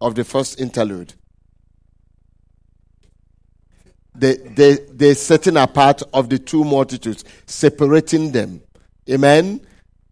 of 0.00 0.14
the 0.14 0.22
first 0.22 0.60
interlude? 0.60 1.12
The, 4.14 4.36
the, 4.54 4.92
the 4.94 5.14
setting 5.16 5.56
apart 5.56 6.02
of 6.14 6.30
the 6.30 6.38
two 6.38 6.62
multitudes, 6.62 7.24
separating 7.46 8.30
them. 8.30 8.62
Amen? 9.10 9.60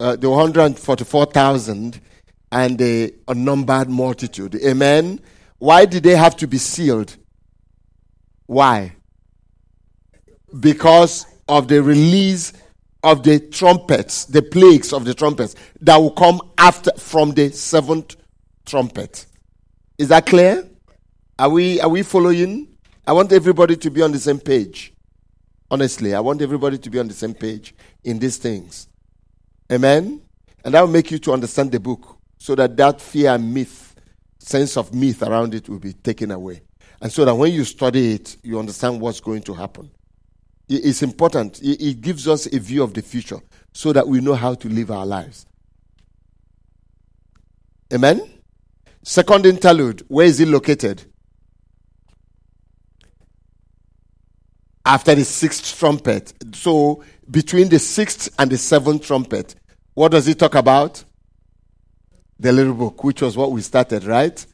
Uh, 0.01 0.17
the 0.17 0.29
144,000 0.29 2.01
and 2.51 2.79
the 2.79 3.15
unnumbered 3.29 3.89
multitude. 3.89 4.57
Amen? 4.57 5.21
Why 5.59 5.85
did 5.85 6.03
they 6.03 6.17
have 6.17 6.37
to 6.39 6.49
be 6.49 6.59
sealed? 6.59 7.17
Why? 8.47 8.97
Because 10.59 11.27
of 11.49 11.69
the 11.69 11.83
release 11.83 12.53
of 13.03 13.23
the 13.23 13.39
trumpets, 13.39 14.25
the 14.25 14.43
plagues 14.43 14.93
of 14.93 15.05
the 15.05 15.15
trumpets 15.15 15.55
that 15.81 15.97
will 15.97 16.11
come 16.11 16.41
after 16.59 16.91
from 16.99 17.33
the 17.33 17.51
seventh 17.51 18.17
trumpet. 18.65 19.27
Is 19.99 20.09
that 20.09 20.27
clear? 20.27 20.69
Are 21.39 21.49
we 21.49 21.81
are 21.81 21.89
we 21.89 22.03
following? 22.03 22.77
I 23.07 23.13
want 23.13 23.33
everybody 23.33 23.77
to 23.77 23.91
be 23.91 24.03
on 24.03 24.11
the 24.11 24.19
same 24.19 24.41
page. 24.41 24.93
Honestly, 25.71 26.15
I 26.15 26.21
want 26.21 26.43
everybody 26.43 26.79
to 26.79 26.91
be 26.91 26.99
on 26.99 27.09
the 27.09 27.15
same 27.15 27.35
page 27.35 27.75
in 28.05 28.19
these 28.19 28.37
things. 28.39 28.89
Amen. 29.71 30.23
And 30.65 30.75
that 30.75 30.81
will 30.81 30.89
make 30.89 31.11
you 31.11 31.19
to 31.21 31.33
understand 31.33 31.71
the 31.73 31.81
book 31.81 32.19
so 32.39 32.55
that 32.57 32.77
that 32.77 33.01
fear 33.01 33.31
and 33.31 33.53
myth, 33.55 33.95
sense 34.39 34.77
of 34.77 34.93
myth 34.95 35.23
around 35.23 35.55
it 35.55 35.69
will 35.69 35.79
be 35.79 35.93
taken 35.93 36.31
away. 36.31 36.63
And 37.01 37.13
so 37.13 37.25
that 37.25 37.35
when 37.35 37.53
you 37.53 37.65
study 37.65 38.15
it, 38.15 38.37
you 38.43 38.59
understand 38.59 39.01
what's 39.01 39.21
going 39.21 39.43
to 39.43 39.55
happen. 39.55 39.91
It's 40.69 41.03
important. 41.03 41.61
It 41.63 42.01
gives 42.01 42.27
us 42.27 42.47
a 42.47 42.59
view 42.59 42.83
of 42.83 42.93
the 42.93 43.03
future 43.03 43.39
so 43.73 43.93
that 43.93 44.07
we 44.07 44.21
know 44.21 44.35
how 44.35 44.55
to 44.55 44.69
live 44.69 44.91
our 44.91 45.07
lives. 45.07 45.47
Amen? 47.93 48.29
Second 49.03 49.47
interlude, 49.47 50.05
where 50.09 50.27
is 50.27 50.41
it 50.41 50.49
located? 50.49 51.05
After 54.85 55.15
the 55.15 55.25
sixth 55.25 55.79
trumpet. 55.79 56.33
So, 56.55 57.05
between 57.31 57.69
the 57.69 57.79
sixth 57.79 58.29
and 58.39 58.51
the 58.51 58.59
seventh 58.59 59.05
trumpet, 59.05 59.55
what 59.95 60.11
does 60.13 60.27
it 60.27 60.39
talk 60.39 60.57
about? 60.57 61.05
The 62.39 62.53
little 62.53 62.75
book, 62.75 63.03
which 63.05 63.23
was 63.23 63.37
what 63.37 63.53
we 63.53 63.63
started, 63.63 64.05
right? 64.05 64.45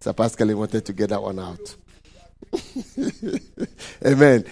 Sir 0.00 0.12
Pascal 0.12 0.54
wanted 0.54 0.84
to 0.86 0.92
get 0.92 1.10
that 1.10 1.22
one 1.22 1.38
out. 1.38 1.76
Amen 4.06 4.44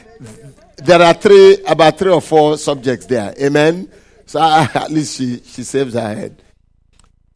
there 0.84 1.02
are 1.02 1.14
three, 1.14 1.58
about 1.66 1.98
three 1.98 2.10
or 2.10 2.20
four 2.20 2.58
subjects 2.58 3.06
there. 3.06 3.34
Amen. 3.40 3.90
So 4.26 4.40
at 4.40 4.90
least 4.90 5.16
she, 5.18 5.40
she 5.40 5.62
saves 5.62 5.94
her 5.94 6.14
head. 6.14 6.42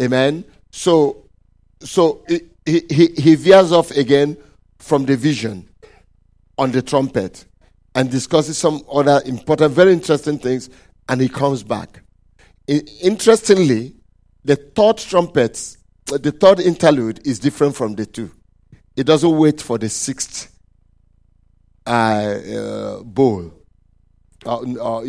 Amen. 0.01 0.45
So, 0.71 1.25
so 1.81 2.25
he, 2.29 2.41
he, 2.65 3.07
he 3.17 3.35
veers 3.35 3.73
off 3.73 3.91
again 3.93 4.37
from 4.79 5.05
the 5.05 5.17
vision 5.17 5.69
on 6.59 6.73
the 6.73 6.83
trumpet 6.83 7.45
and 7.95 8.11
discusses 8.11 8.59
some 8.59 8.83
other 8.93 9.23
important, 9.25 9.73
very 9.73 9.93
interesting 9.93 10.39
things, 10.39 10.69
and 11.09 11.21
he 11.21 11.29
comes 11.29 11.63
back. 11.63 12.03
Interestingly, 12.67 13.95
the 14.45 14.57
third 14.57 14.99
trumpet, 14.99 15.77
the 16.07 16.33
third 16.33 16.61
interlude 16.61 17.27
is 17.27 17.39
different 17.39 17.75
from 17.75 17.95
the 17.95 18.05
two. 18.05 18.31
It 18.97 19.05
doesn't 19.05 19.37
wait 19.37 19.61
for 19.61 19.79
the 19.79 19.89
sixth 19.89 20.56
uh, 21.87 21.91
uh, 21.91 23.03
bowl. 23.03 23.53
Uh, 24.45 24.61
uh 24.61 25.03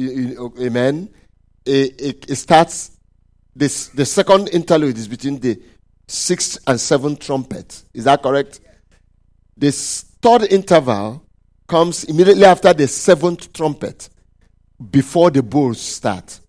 amen. 0.59 1.09
It, 1.65 2.01
it, 2.01 2.29
it, 2.29 2.35
starts. 2.35 2.91
This 3.55 3.87
the 3.89 4.05
second 4.05 4.49
interlude 4.49 4.97
is 4.97 5.07
between 5.07 5.39
the 5.39 5.61
sixth 6.07 6.59
and 6.67 6.79
seventh 6.79 7.19
trumpet. 7.19 7.83
Is 7.93 8.05
that 8.05 8.21
correct? 8.21 8.59
The 9.57 9.71
third 9.71 10.43
interval 10.43 11.23
comes 11.67 12.03
immediately 12.05 12.45
after 12.45 12.73
the 12.73 12.87
seventh 12.87 13.51
trumpet, 13.51 14.09
before 14.91 15.31
the 15.31 15.43
bowls 15.43 15.81
start. 15.81 16.39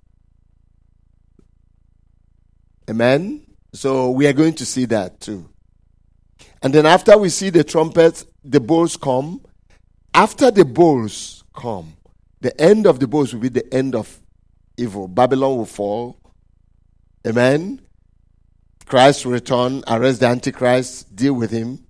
Amen. 2.89 3.47
So 3.73 4.11
we 4.11 4.27
are 4.27 4.33
going 4.33 4.55
to 4.55 4.67
see 4.67 4.85
that 4.87 5.21
too. 5.21 5.49
And 6.63 6.73
then 6.73 6.87
after 6.87 7.17
we 7.19 7.29
see 7.29 7.51
the 7.51 7.65
trumpet, 7.65 8.25
the 8.45 8.61
bowls 8.61 8.97
come. 8.97 9.43
After 10.15 10.51
the 10.51 10.65
bowls 10.65 11.45
come, 11.55 11.97
the 12.41 12.59
end 12.61 12.87
of 12.87 13.01
the 13.01 13.07
bowls 13.07 13.33
will 13.33 13.41
be 13.41 13.49
the 13.49 13.73
end 13.73 13.95
of 13.95 14.21
evil. 14.77 15.09
Babylon 15.09 15.57
will 15.57 15.67
fall. 15.67 16.17
Amen. 17.27 17.81
Christ 18.87 19.27
will 19.27 19.33
return, 19.33 19.83
arrest 19.87 20.21
the 20.21 20.27
Antichrist, 20.27 21.15
deal 21.15 21.35
with 21.35 21.51
him, 21.51 21.85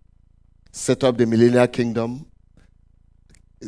set 0.72 1.04
up 1.04 1.16
the 1.16 1.26
millennial 1.26 1.68
kingdom. 1.68 2.26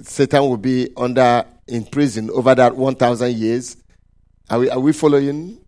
Satan 0.02 0.42
will 0.42 0.56
be 0.56 0.88
under 0.96 1.44
in 1.68 1.84
prison 1.84 2.30
over 2.30 2.54
that 2.54 2.76
1,000 2.76 3.34
years. 3.36 3.76
Are 4.48 4.58
we, 4.58 4.70
are 4.70 4.80
we 4.80 4.92
following? 4.92 5.64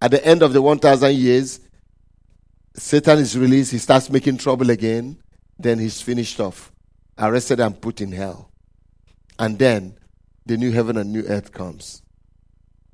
At 0.00 0.10
the 0.10 0.24
end 0.26 0.42
of 0.42 0.52
the 0.52 0.60
1,000 0.60 1.14
years, 1.14 1.60
Satan 2.74 3.18
is 3.18 3.38
released, 3.38 3.72
he 3.72 3.78
starts 3.78 4.10
making 4.10 4.38
trouble 4.38 4.70
again, 4.70 5.22
then 5.58 5.78
he's 5.78 6.00
finished 6.00 6.40
off, 6.40 6.71
arrested 7.18 7.60
and 7.60 7.80
put 7.80 8.00
in 8.00 8.12
hell. 8.12 8.50
And 9.38 9.58
then 9.58 9.96
the 10.46 10.56
new 10.56 10.72
heaven 10.72 10.96
and 10.96 11.12
new 11.12 11.22
earth 11.24 11.52
comes. 11.52 12.02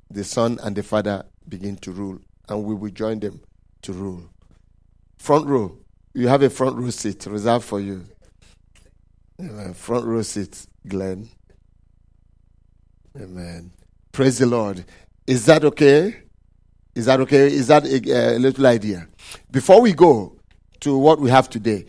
The 0.09 0.23
Son 0.23 0.59
and 0.63 0.75
the 0.75 0.83
Father 0.83 1.25
begin 1.47 1.77
to 1.77 1.91
rule, 1.91 2.19
and 2.47 2.63
we 2.63 2.73
will 2.75 2.91
join 2.91 3.19
them 3.19 3.41
to 3.83 3.93
rule. 3.93 4.23
Front 5.17 5.47
row, 5.47 5.77
you 6.13 6.27
have 6.27 6.41
a 6.41 6.49
front 6.49 6.77
row 6.77 6.89
seat 6.89 7.25
reserved 7.25 7.65
for 7.65 7.79
you. 7.79 8.05
Amen. 9.39 9.73
Front 9.73 10.05
row 10.05 10.21
seat, 10.21 10.65
Glenn. 10.87 11.29
Amen. 13.15 13.71
Praise 14.11 14.39
the 14.39 14.45
Lord. 14.45 14.83
Is 15.27 15.45
that 15.45 15.63
okay? 15.63 16.23
Is 16.95 17.05
that 17.05 17.19
okay? 17.21 17.47
Is 17.47 17.67
that 17.67 17.85
a, 17.85 18.35
a 18.35 18.39
little 18.39 18.65
idea? 18.65 19.07
Before 19.51 19.81
we 19.81 19.93
go 19.93 20.35
to 20.81 20.97
what 20.97 21.19
we 21.19 21.29
have 21.29 21.49
today, 21.49 21.85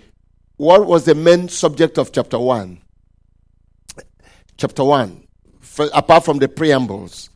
what 0.60 0.84
was 0.84 1.06
the 1.06 1.14
main 1.14 1.48
subject 1.48 1.96
of 1.96 2.12
chapter 2.12 2.38
1? 2.38 2.82
Chapter 4.58 4.84
1, 4.84 5.26
for, 5.58 5.88
apart 5.94 6.22
from 6.22 6.38
the 6.38 6.50
preambles. 6.50 7.30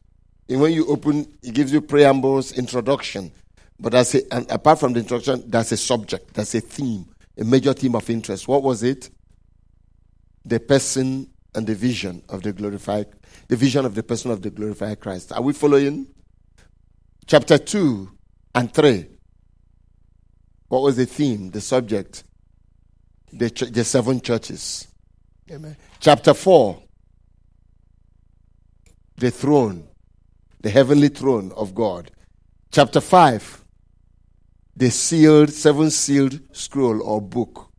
And 0.47 0.61
when 0.61 0.75
you 0.75 0.87
open, 0.89 1.35
it 1.43 1.55
gives 1.55 1.73
you 1.73 1.81
preambles, 1.81 2.53
introduction. 2.53 3.33
But 3.81 3.93
that's 3.93 4.15
a, 4.15 4.35
and 4.35 4.51
apart 4.51 4.79
from 4.79 4.93
the 4.93 5.01
introduction, 5.01 5.49
that's 5.49 5.73
a 5.73 5.79
subject, 5.79 6.35
that's 6.35 6.55
a 6.55 6.61
theme, 6.61 7.07
a 7.39 7.45
major 7.45 7.73
theme 7.73 7.95
of 7.95 8.11
interest. 8.11 8.47
What 8.47 8.63
was 8.63 8.83
it? 8.83 9.09
The 10.45 10.61
person 10.61 11.31
and 11.55 11.67
the 11.67 11.75
vision 11.75 12.23
of 12.29 12.43
the 12.43 12.53
glorified, 12.53 13.07
the 13.49 13.57
vision 13.57 13.87
of 13.87 13.95
the 13.95 14.03
person 14.03 14.33
of 14.33 14.43
the 14.43 14.51
glorified 14.51 15.01
Christ. 15.01 15.33
Are 15.33 15.41
we 15.41 15.55
following? 15.55 16.09
Chapter 17.27 17.57
2 17.57 18.07
and 18.55 18.75
3. 18.75 19.07
What 20.69 20.83
was 20.83 20.97
the 20.97 21.07
theme, 21.07 21.53
the 21.53 21.63
subject? 21.63 22.25
The, 23.35 23.49
the 23.73 23.85
seven 23.85 24.21
churches. 24.21 24.89
Amen. 25.51 25.77
Chapter 26.01 26.35
4. 26.35 26.81
The 29.17 29.31
throne, 29.31 29.89
the 30.61 30.71
heavenly 30.71 31.09
throne 31.09 31.53
of 31.57 31.75
God. 31.75 32.11
Chapter 32.71 33.01
5. 33.01 33.65
The 34.77 34.91
sealed, 34.91 35.51
seven 35.51 35.91
sealed 35.91 36.41
scroll 36.53 37.03
or 37.03 37.21
book. 37.21 37.71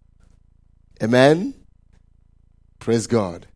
Amen. 1.01 1.53
Praise 2.79 3.07
God. 3.07 3.47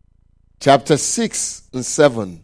Chapter 0.59 0.97
6 0.97 1.69
and 1.73 1.85
7 1.85 2.43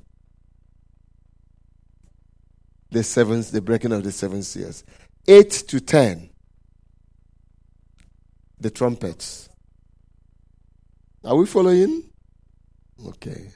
the 2.96 3.04
seventh, 3.04 3.52
the 3.52 3.62
breaking 3.62 3.92
of 3.92 4.04
the 4.04 4.12
seven 4.12 4.42
seals. 4.42 4.84
Eight 5.28 5.52
to 5.52 5.80
ten, 5.80 6.30
the 8.60 8.70
trumpets. 8.70 9.50
Are 11.24 11.36
we 11.36 11.46
following? 11.46 12.04
Okay. 13.08 13.52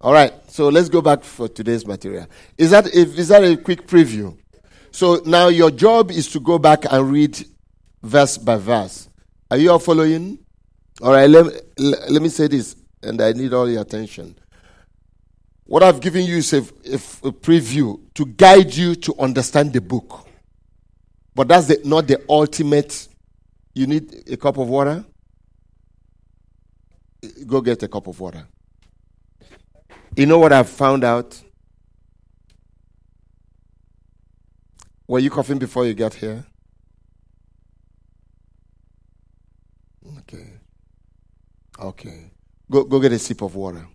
All 0.00 0.12
right. 0.12 0.32
So 0.50 0.68
let's 0.68 0.88
go 0.88 1.00
back 1.00 1.24
for 1.24 1.48
today's 1.48 1.86
material. 1.86 2.26
Is 2.58 2.70
that 2.70 2.86
is 2.88 3.28
that 3.28 3.44
a 3.44 3.56
quick 3.56 3.86
preview? 3.86 4.36
So 4.90 5.20
now 5.24 5.48
your 5.48 5.70
job 5.70 6.10
is 6.10 6.30
to 6.32 6.40
go 6.40 6.58
back 6.58 6.84
and 6.90 7.10
read 7.10 7.44
verse 8.02 8.38
by 8.38 8.56
verse. 8.56 9.08
Are 9.50 9.56
you 9.56 9.70
all 9.72 9.78
following? 9.78 10.38
All 11.00 11.12
right. 11.12 11.28
Let, 11.28 11.46
let 11.78 12.22
me 12.22 12.28
say 12.28 12.48
this, 12.48 12.76
and 13.02 13.20
I 13.20 13.32
need 13.32 13.52
all 13.52 13.68
your 13.68 13.82
attention. 13.82 14.36
What 15.66 15.82
I've 15.82 16.00
given 16.00 16.24
you 16.24 16.36
is 16.36 16.52
a, 16.52 16.58
a, 16.58 16.94
a, 16.94 17.32
preview 17.32 17.98
to 18.14 18.26
guide 18.26 18.74
you 18.74 18.94
to 18.96 19.14
understand 19.18 19.72
the 19.72 19.80
book. 19.80 20.28
But 21.34 21.48
that's 21.48 21.66
the, 21.66 21.80
not 21.84 22.06
the 22.06 22.22
ultimate. 22.28 23.08
You 23.74 23.86
need 23.88 24.30
a 24.30 24.36
cup 24.36 24.56
of 24.56 24.68
water? 24.68 25.04
Go 27.46 27.60
get 27.60 27.82
a 27.82 27.88
cup 27.88 28.06
of 28.06 28.18
water. 28.20 28.46
You 30.16 30.26
know 30.26 30.38
what 30.38 30.52
I've 30.52 30.68
found 30.68 31.02
out? 31.02 31.40
Were 35.08 35.18
you 35.18 35.30
coughing 35.30 35.58
before 35.58 35.86
you 35.86 35.94
got 35.94 36.14
here? 36.14 36.44
Okay. 40.18 40.46
Okay. 41.78 42.30
Go, 42.70 42.84
go 42.84 43.00
get 43.00 43.12
a 43.12 43.18
sip 43.18 43.42
of 43.42 43.54
water. 43.56 43.86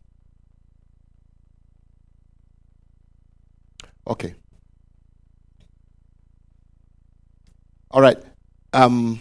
Okay. 4.06 4.36
All 7.92 8.02
right. 8.02 8.18
Um, 8.74 9.20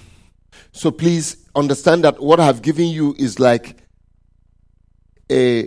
so 0.79 0.93
please 0.93 1.49
understand 1.57 2.05
that 2.05 2.23
what 2.23 2.39
I've 2.39 2.63
given 2.63 2.87
you 2.87 3.13
is 3.19 3.41
like 3.41 3.79
a, 5.29 5.65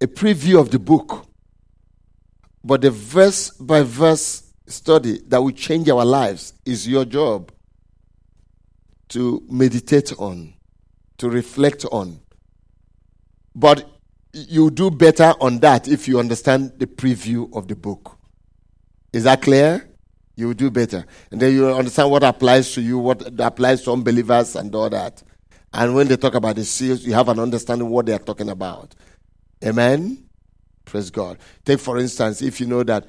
a 0.00 0.08
preview 0.08 0.58
of 0.58 0.72
the 0.72 0.80
book. 0.80 1.24
But 2.64 2.80
the 2.80 2.90
verse 2.90 3.50
by 3.50 3.82
verse 3.82 4.52
study 4.66 5.20
that 5.28 5.40
will 5.40 5.52
change 5.52 5.88
our 5.88 6.04
lives 6.04 6.52
is 6.66 6.88
your 6.88 7.04
job 7.04 7.52
to 9.10 9.40
meditate 9.48 10.12
on, 10.18 10.54
to 11.18 11.30
reflect 11.30 11.84
on. 11.92 12.18
But 13.54 13.88
you 14.32 14.72
do 14.72 14.90
better 14.90 15.32
on 15.40 15.60
that 15.60 15.86
if 15.86 16.08
you 16.08 16.18
understand 16.18 16.72
the 16.78 16.88
preview 16.88 17.54
of 17.56 17.68
the 17.68 17.76
book. 17.76 18.18
Is 19.12 19.22
that 19.22 19.42
clear? 19.42 19.93
You 20.36 20.48
will 20.48 20.54
do 20.54 20.70
better. 20.70 21.04
And 21.30 21.40
then 21.40 21.54
you 21.54 21.66
understand 21.68 22.10
what 22.10 22.22
applies 22.22 22.72
to 22.74 22.82
you, 22.82 22.98
what 22.98 23.40
applies 23.40 23.82
to 23.82 23.92
unbelievers, 23.92 24.56
and 24.56 24.74
all 24.74 24.90
that. 24.90 25.22
And 25.72 25.94
when 25.94 26.08
they 26.08 26.16
talk 26.16 26.34
about 26.34 26.56
the 26.56 26.64
seals, 26.64 27.04
you 27.04 27.14
have 27.14 27.28
an 27.28 27.38
understanding 27.38 27.88
what 27.88 28.06
they 28.06 28.12
are 28.12 28.18
talking 28.18 28.48
about. 28.48 28.94
Amen? 29.64 30.28
Praise 30.84 31.10
God. 31.10 31.38
Take, 31.64 31.80
for 31.80 31.98
instance, 31.98 32.42
if 32.42 32.60
you 32.60 32.66
know 32.66 32.82
that 32.82 33.06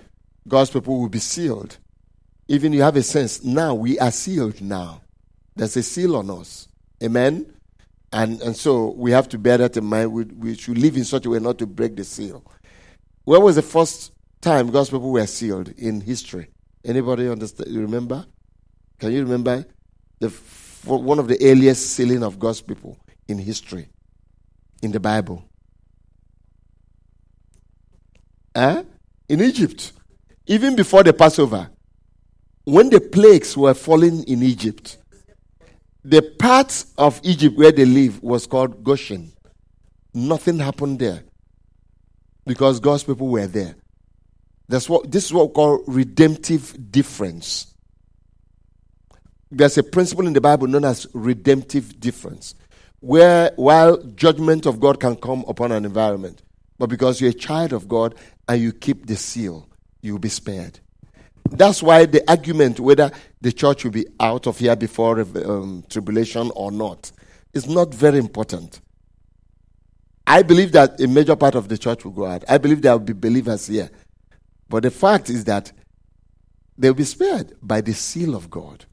God's 0.48 0.70
people 0.70 1.00
will 1.00 1.10
be 1.10 1.20
sealed, 1.20 1.78
even 2.48 2.74
you 2.74 2.82
have 2.84 2.96
a 2.96 3.04
sense, 3.04 3.44
now 3.44 3.74
we 3.74 4.00
are 4.00 4.12
sealed 4.12 4.62
now. 4.62 5.02
There's 5.56 5.76
a 5.78 5.84
seal 5.84 6.16
on 6.16 6.30
us. 6.30 6.68
Amen? 7.04 7.52
And, 8.12 8.42
and 8.42 8.56
so 8.56 8.92
we 8.92 9.12
have 9.12 9.28
to 9.30 9.38
bear 9.38 9.58
that 9.58 9.78
in 9.78 9.86
mind. 9.86 10.12
We, 10.14 10.24
we 10.26 10.56
should 10.56 10.78
live 10.78 10.96
in 10.96 11.04
such 11.04 11.26
a 11.26 11.30
way 11.30 11.40
not 11.40 11.58
to 11.60 11.66
break 11.66 11.96
the 11.96 12.04
seal. 12.04 12.44
Where 13.24 13.40
was 13.40 13.56
the 13.56 13.62
first 13.62 14.12
time 14.46 14.70
God's 14.70 14.92
people 14.92 15.12
were 15.12 15.26
sealed 15.26 15.70
in 15.70 16.02
history. 16.02 16.48
Anybody 16.86 17.28
understand? 17.28 17.72
You 17.72 17.82
Remember? 17.82 18.26
Can 19.00 19.12
you 19.12 19.24
remember 19.24 19.66
the 20.20 20.30
one 20.86 21.20
of 21.20 21.28
the 21.28 21.38
earliest 21.42 21.96
sealing 21.96 22.24
of 22.24 22.40
God's 22.40 22.62
people 22.62 22.98
in 23.28 23.40
history 23.40 23.88
in 24.82 24.92
the 24.92 25.00
Bible? 25.00 25.44
Eh? 28.54 28.84
In 29.28 29.42
Egypt, 29.42 29.92
even 30.46 30.76
before 30.76 31.04
the 31.04 31.12
Passover, 31.12 31.70
when 32.64 32.90
the 32.90 33.02
plagues 33.02 33.58
were 33.58 33.74
falling 33.74 34.24
in 34.24 34.44
Egypt, 34.44 34.98
the 36.04 36.22
part 36.40 36.86
of 36.98 37.20
Egypt 37.24 37.58
where 37.58 37.72
they 37.72 37.86
live 37.86 38.22
was 38.22 38.46
called 38.46 38.84
Goshen. 38.84 39.34
Nothing 40.14 40.60
happened 40.60 41.00
there 41.00 41.24
because 42.46 42.80
God's 42.80 43.04
people 43.04 43.28
were 43.28 43.48
there. 43.48 43.76
That's 44.68 44.90
what 44.90 45.12
this 45.12 45.26
is 45.26 45.34
what 45.34 45.50
we 45.50 45.54
call 45.54 45.84
redemptive 45.88 46.92
difference. 46.92 47.74
There's 49.52 49.78
a 49.78 49.84
principle 49.84 50.28
in 50.28 50.34
the 50.34 50.42
Bible 50.42 50.68
known 50.68 50.86
as 50.86 51.08
redemptive 51.14 52.00
difference, 52.00 52.56
where 53.00 53.52
while 53.56 53.98
judgment 53.98 54.66
of 54.66 54.80
God 54.80 55.00
can 55.00 55.16
come 55.16 55.46
upon 55.48 55.72
an 55.72 55.86
environment, 55.86 56.42
but 56.80 56.88
because 56.88 57.22
you're 57.22 57.30
a 57.30 57.34
child 57.34 57.74
of 57.74 57.88
God 57.88 58.16
and 58.48 58.62
you 58.62 58.74
keep 58.74 59.06
the 59.06 59.16
seal, 59.16 59.70
you'll 60.02 60.20
be 60.20 60.30
spared. 60.30 60.80
That's 61.52 61.84
why 61.84 62.06
the 62.06 62.28
argument 62.30 62.80
whether 62.80 63.12
the 63.42 63.52
church 63.52 63.84
will 63.84 63.92
be 63.92 64.08
out 64.20 64.48
of 64.48 64.58
here 64.58 64.76
before 64.76 65.20
um, 65.20 65.84
tribulation 65.90 66.52
or 66.56 66.72
not 66.72 67.12
is 67.54 67.68
not 67.68 67.94
very 67.94 68.18
important. 68.18 68.82
I 70.28 70.42
believe 70.42 70.72
that 70.72 71.00
a 71.00 71.08
major 71.08 71.36
part 71.36 71.54
of 71.54 71.70
the 71.70 71.78
church 71.78 72.04
will 72.04 72.12
go 72.12 72.26
out. 72.26 72.44
I 72.50 72.58
believe 72.58 72.82
there 72.82 72.94
will 72.94 73.00
be 73.00 73.14
believers 73.14 73.68
here. 73.68 73.92
But 74.70 74.84
the 74.84 74.92
fact 74.92 75.30
is 75.30 75.46
that 75.46 75.72
they 76.78 76.90
will 76.90 76.96
be 76.96 77.04
spared 77.04 77.54
by 77.62 77.82
the 77.82 77.94
seal 77.94 78.36
of 78.36 78.50
God. 78.50 78.86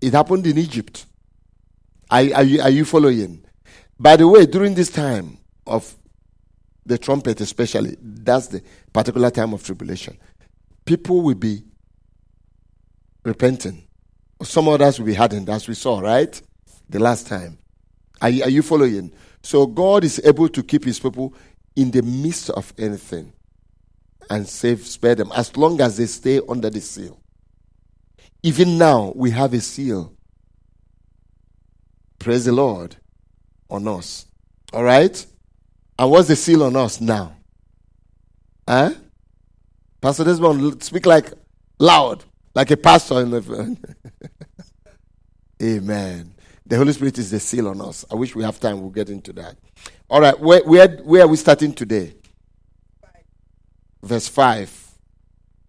It 0.00 0.12
happened 0.12 0.46
in 0.46 0.58
Egypt. 0.58 1.06
Are, 2.10 2.22
are, 2.34 2.42
you, 2.42 2.60
are 2.60 2.70
you 2.70 2.84
following? 2.84 3.44
By 3.98 4.16
the 4.16 4.28
way, 4.28 4.46
during 4.46 4.74
this 4.74 4.90
time 4.90 5.38
of 5.66 5.96
the 6.84 6.98
trumpet, 6.98 7.40
especially, 7.40 7.96
that's 8.00 8.48
the 8.48 8.62
particular 8.92 9.30
time 9.30 9.54
of 9.54 9.64
tribulation, 9.64 10.18
people 10.84 11.22
will 11.22 11.34
be 11.34 11.62
repenting. 13.24 13.86
Some 14.42 14.68
others 14.68 14.98
will 14.98 15.06
be 15.06 15.14
hardened, 15.14 15.48
as 15.48 15.66
we 15.66 15.74
saw, 15.74 15.98
right? 16.00 16.40
The 16.88 16.98
last 16.98 17.26
time. 17.26 17.58
Are, 18.20 18.28
are 18.28 18.50
you 18.50 18.62
following? 18.62 19.12
So 19.42 19.66
God 19.66 20.04
is 20.04 20.20
able 20.24 20.48
to 20.50 20.62
keep 20.62 20.84
his 20.84 21.00
people 21.00 21.34
in 21.74 21.90
the 21.90 22.02
midst 22.02 22.50
of 22.50 22.72
anything 22.78 23.32
and 24.30 24.48
save, 24.48 24.86
spare 24.86 25.14
them 25.14 25.30
as 25.34 25.56
long 25.56 25.80
as 25.80 25.96
they 25.96 26.06
stay 26.06 26.40
under 26.48 26.70
the 26.70 26.80
seal. 26.80 27.20
Even 28.42 28.78
now, 28.78 29.12
we 29.16 29.30
have 29.30 29.52
a 29.54 29.60
seal. 29.60 30.12
Praise 32.18 32.44
the 32.44 32.52
Lord 32.52 32.96
on 33.70 33.88
us. 33.88 34.26
All 34.72 34.84
right? 34.84 35.26
And 35.98 36.10
what's 36.10 36.28
the 36.28 36.36
seal 36.36 36.62
on 36.62 36.76
us 36.76 37.00
now? 37.00 37.36
Huh? 38.68 38.90
Pastor 40.00 40.24
Desmond, 40.24 40.82
speak 40.82 41.06
like 41.06 41.32
loud, 41.78 42.24
like 42.54 42.70
a 42.70 42.76
pastor 42.76 43.20
in 43.20 43.30
the. 43.30 43.42
front. 43.42 43.84
Amen. 45.62 46.34
The 46.66 46.76
Holy 46.76 46.92
Spirit 46.92 47.18
is 47.18 47.30
the 47.30 47.40
seal 47.40 47.68
on 47.68 47.80
us. 47.80 48.04
I 48.10 48.14
wish 48.14 48.34
we 48.34 48.42
have 48.44 48.60
time. 48.60 48.80
We'll 48.80 48.90
get 48.90 49.08
into 49.08 49.32
that. 49.34 49.56
All 50.10 50.20
right. 50.20 50.38
Where, 50.38 50.62
where, 50.64 50.88
where 50.98 51.22
are 51.22 51.28
we 51.28 51.36
starting 51.36 51.72
today? 51.72 52.14
Verse 54.06 54.28
5. 54.28 54.90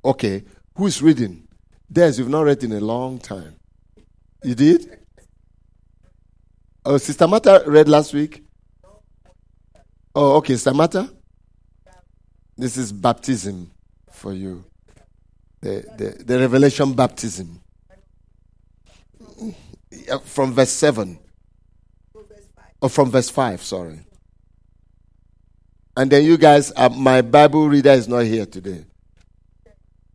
Okay. 0.06 0.43
Who's 0.76 1.02
reading? 1.02 1.47
Des, 1.91 2.13
you've 2.17 2.30
not 2.30 2.41
read 2.41 2.63
in 2.63 2.71
a 2.71 2.80
long 2.80 3.17
time. 3.17 3.56
You 4.43 4.54
did? 4.54 5.00
Oh, 6.86 6.97
Sister 6.97 7.28
Mata 7.28 7.63
read 7.65 7.89
last 7.89 8.13
week? 8.13 8.43
Oh, 10.13 10.36
okay. 10.38 10.54
Sister 10.54 10.73
Mata? 10.73 11.12
This 12.56 12.78
is 12.78 12.91
baptism 12.91 13.71
for 14.12 14.34
you. 14.34 14.63
The, 15.62 15.84
the, 15.97 16.23
the 16.23 16.39
revelation 16.39 16.93
baptism 16.93 17.60
from 20.23 20.54
verse 20.54 20.71
7. 20.71 21.17
Or 22.82 22.89
from 22.89 23.10
verse 23.10 23.32
5, 23.32 23.63
sorry. 23.63 24.06
And 25.97 26.12
then 26.12 26.23
you 26.25 26.38
guys, 26.38 26.71
uh, 26.75 26.89
my 26.89 27.23
Bible 27.23 27.67
reader 27.67 27.89
is 27.89 28.07
not 28.07 28.19
here 28.19 28.45
today. 28.45 28.86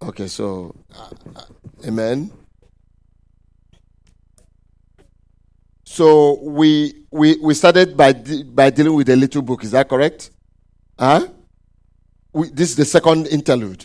Okay, 0.00 0.28
so, 0.28 0.76
uh, 0.94 1.10
uh, 1.34 1.44
amen. 1.84 2.30
So 5.84 6.38
we 6.40 7.04
we 7.10 7.36
we 7.42 7.52
started 7.54 7.96
by 7.96 8.12
de- 8.12 8.44
by 8.44 8.70
dealing 8.70 8.94
with 8.94 9.08
a 9.10 9.16
little 9.16 9.42
book. 9.42 9.64
Is 9.64 9.72
that 9.72 9.88
correct? 9.88 10.30
Huh? 10.98 11.26
We, 12.32 12.48
this 12.50 12.70
is 12.70 12.76
the 12.76 12.84
second 12.84 13.26
interlude. 13.26 13.84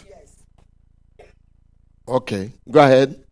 Okay, 2.08 2.54
go 2.70 2.80
ahead. 2.80 3.24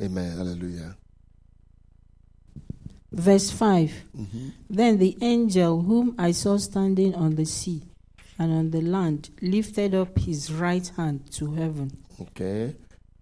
Amen. 0.00 0.36
Hallelujah. 0.38 0.96
Verse 3.12 3.50
5 3.50 3.92
mm-hmm. 4.16 4.48
Then 4.70 4.98
the 4.98 5.16
angel 5.20 5.82
whom 5.82 6.14
I 6.18 6.32
saw 6.32 6.56
standing 6.56 7.14
on 7.14 7.34
the 7.34 7.44
sea 7.44 7.82
and 8.38 8.52
on 8.52 8.70
the 8.70 8.80
land 8.80 9.30
lifted 9.40 9.94
up 9.94 10.18
his 10.18 10.52
right 10.52 10.90
hand 10.96 11.30
to 11.32 11.52
heaven. 11.52 11.96
Okay. 12.20 12.74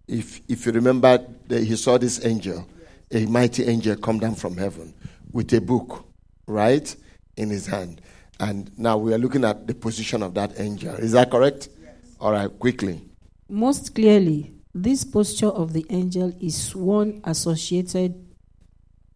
If, 0.06 0.40
if 0.48 0.66
you 0.66 0.72
remember, 0.72 1.24
that 1.48 1.64
he 1.64 1.76
saw 1.76 1.98
this 1.98 2.24
angel, 2.24 2.66
a 3.10 3.26
mighty 3.26 3.64
angel 3.64 3.96
come 3.96 4.18
down 4.18 4.34
from 4.36 4.56
heaven 4.56 4.94
with 5.32 5.52
a 5.52 5.60
book, 5.60 6.04
right, 6.46 6.94
in 7.36 7.50
his 7.50 7.66
hand. 7.66 8.00
And 8.38 8.76
now 8.78 8.96
we 8.96 9.12
are 9.12 9.18
looking 9.18 9.44
at 9.44 9.66
the 9.66 9.74
position 9.74 10.22
of 10.22 10.34
that 10.34 10.58
angel. 10.58 10.94
Is 10.94 11.12
that 11.12 11.30
correct? 11.30 11.68
Yes. 11.82 11.94
All 12.20 12.32
right, 12.32 12.48
quickly. 12.58 13.02
Most 13.48 13.94
clearly, 13.94 14.54
this 14.74 15.04
posture 15.04 15.48
of 15.48 15.72
the 15.72 15.84
angel 15.90 16.32
is 16.40 16.74
one 16.74 17.20
associated 17.24 18.29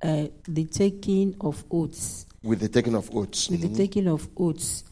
uh, 0.05 0.27
the 0.47 0.65
taking 0.67 1.35
of 1.41 1.65
oaths. 1.71 2.27
With 2.43 2.61
the 2.61 2.69
taking 2.69 2.95
of 2.95 3.11
oaths. 3.17 3.49
With 3.49 3.61
mm-hmm. 3.63 3.73
the 3.73 3.79
taking 3.79 4.07
of 4.07 4.29
oaths. 4.37 4.85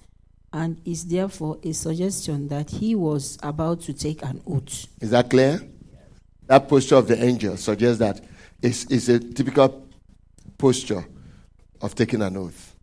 And 0.54 0.80
is 0.86 1.04
therefore 1.06 1.58
a 1.62 1.72
suggestion 1.72 2.48
that 2.48 2.70
he 2.70 2.94
was 2.94 3.38
about 3.42 3.82
to 3.82 3.92
take 3.92 4.22
an 4.22 4.42
oath. 4.46 4.86
Is 5.00 5.10
that 5.10 5.28
clear? 5.30 5.60
That 6.46 6.68
posture 6.68 6.96
of 6.96 7.08
the 7.08 7.22
angel 7.22 7.56
suggests 7.56 7.98
that 7.98 8.20
it's, 8.60 8.84
it's 8.90 9.08
a 9.08 9.18
typical 9.18 9.86
posture 10.58 11.06
of 11.80 11.94
taking 11.94 12.22
an 12.22 12.36
oath. 12.36 12.74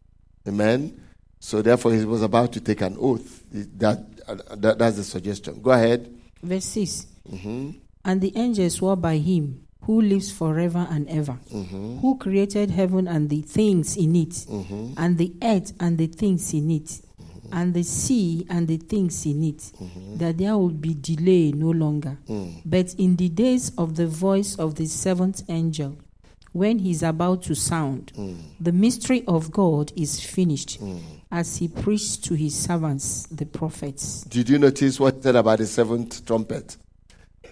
Amen? 0.47 1.03
So 1.39 1.61
therefore, 1.61 1.93
he 1.93 2.05
was 2.05 2.21
about 2.21 2.53
to 2.53 2.61
take 2.61 2.81
an 2.81 2.97
oath. 2.99 3.43
That, 3.51 4.05
uh, 4.27 4.55
that 4.55 4.77
that's 4.77 4.97
the 4.97 5.03
suggestion. 5.03 5.61
Go 5.61 5.71
ahead. 5.71 6.15
Verse 6.43 6.65
6. 6.65 7.07
Mm-hmm. 7.31 7.71
And 8.05 8.21
the 8.21 8.33
angels 8.35 8.75
swore 8.75 8.95
by 8.95 9.17
him 9.17 9.67
who 9.81 10.01
lives 10.01 10.31
forever 10.31 10.85
and 10.89 11.09
ever, 11.09 11.39
mm-hmm. 11.51 11.97
who 11.99 12.17
created 12.17 12.69
heaven 12.71 13.07
and 13.07 13.29
the 13.29 13.41
things 13.41 13.97
in 13.97 14.15
it, 14.15 14.29
mm-hmm. 14.29 14.93
and 14.97 15.17
the 15.17 15.33
earth 15.41 15.73
and 15.79 15.97
the 15.97 16.07
things 16.07 16.53
in 16.53 16.69
it, 16.69 16.85
mm-hmm. 16.85 17.53
and 17.53 17.73
the 17.73 17.83
sea 17.83 18.45
and 18.49 18.67
the 18.67 18.77
things 18.77 19.25
in 19.25 19.43
it, 19.43 19.57
mm-hmm. 19.57 20.17
that 20.17 20.37
there 20.37 20.57
will 20.57 20.69
be 20.69 20.93
delay 20.93 21.51
no 21.51 21.71
longer. 21.71 22.17
Mm. 22.27 22.61
But 22.65 22.93
in 22.95 23.15
the 23.15 23.29
days 23.29 23.71
of 23.77 23.95
the 23.95 24.07
voice 24.07 24.55
of 24.59 24.75
the 24.75 24.85
seventh 24.85 25.43
angel, 25.49 25.97
when 26.51 26.79
he's 26.79 27.03
about 27.03 27.43
to 27.43 27.55
sound, 27.55 28.11
mm. 28.15 28.37
the 28.59 28.71
mystery 28.71 29.23
of 29.27 29.51
God 29.51 29.91
is 29.95 30.19
finished, 30.19 30.81
mm. 30.81 30.99
as 31.31 31.57
he 31.57 31.67
preached 31.67 32.23
to 32.25 32.33
his 32.33 32.55
servants, 32.55 33.27
the 33.27 33.45
prophets. 33.45 34.23
Did 34.23 34.49
you 34.49 34.59
notice 34.59 34.99
what 34.99 35.15
he 35.15 35.21
said 35.21 35.35
about 35.35 35.59
the 35.59 35.67
seventh 35.67 36.25
trumpet? 36.25 36.77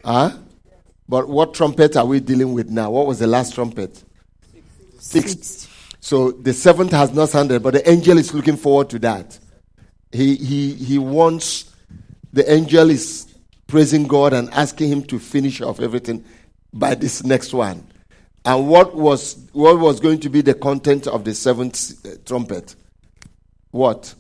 Huh? 0.04 0.32
But 1.10 1.30
what 1.30 1.54
trumpet 1.54 1.96
are 1.96 2.06
we 2.06 2.20
dealing 2.20 2.54
with 2.54 2.70
now? 2.70 2.92
What 2.92 3.08
was 3.08 3.20
the 3.20 3.28
last 3.28 3.56
trumpet? 3.56 4.04
Sixth. 5.00 5.68
So 6.00 6.32
the 6.32 6.54
seventh 6.54 6.92
has 6.92 7.14
not 7.14 7.30
sounded, 7.30 7.64
but 7.64 7.74
the 7.74 7.90
angel 7.90 8.18
is 8.18 8.34
looking 8.34 8.58
forward 8.58 8.90
to 8.92 9.00
that. 9.00 9.40
He, 10.12 10.36
he, 10.36 10.74
he 10.74 10.98
wants, 10.98 11.74
the 12.34 12.50
angel 12.52 12.90
is 12.90 13.34
praising 13.68 14.08
God 14.08 14.34
and 14.34 14.50
asking 14.52 14.90
him 14.92 15.04
to 15.04 15.20
finish 15.20 15.62
off 15.62 15.80
everything 15.80 16.24
by 16.74 16.96
this 16.96 17.24
next 17.24 17.54
one. 17.54 17.86
And 18.46 18.70
what 18.70 18.96
was, 18.96 19.48
what 19.52 19.78
was 19.80 20.00
going 20.00 20.22
to 20.22 20.30
be 20.30 20.42
the 20.42 20.54
content 20.54 21.08
of 21.08 21.26
the 21.26 21.36
seventh 21.36 22.06
uh, 22.06 22.12
trumpet? 22.26 22.76
What? 23.72 24.14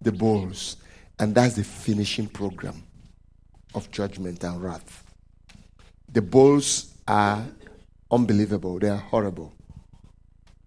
The 0.00 0.12
bowls. 0.12 0.76
And 1.18 1.34
that's 1.34 1.54
the 1.54 1.64
finishing 1.64 2.28
program 2.28 2.84
of 3.74 3.90
judgment 3.90 4.44
and 4.44 4.62
wrath. 4.62 5.03
The 6.14 6.22
bowls 6.22 6.94
are 7.08 7.44
unbelievable, 8.08 8.78
they 8.78 8.88
are 8.88 8.96
horrible. 8.96 9.52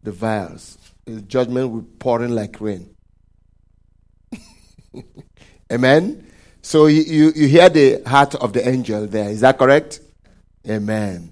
The 0.04 0.12
vials, 0.12 0.78
the 1.06 1.22
judgment 1.22 1.72
will 1.72 1.86
pour 2.00 2.22
in 2.22 2.36
like 2.36 2.60
rain. 2.60 2.94
Amen. 5.72 6.30
So 6.62 6.88
you, 6.88 7.02
you, 7.02 7.32
you 7.34 7.48
hear 7.48 7.70
the 7.70 8.04
heart 8.06 8.36
of 8.36 8.52
the 8.52 8.68
angel 8.68 9.08
there. 9.08 9.30
Is 9.30 9.40
that 9.40 9.58
correct? 9.58 10.02
Amen. 10.70 11.32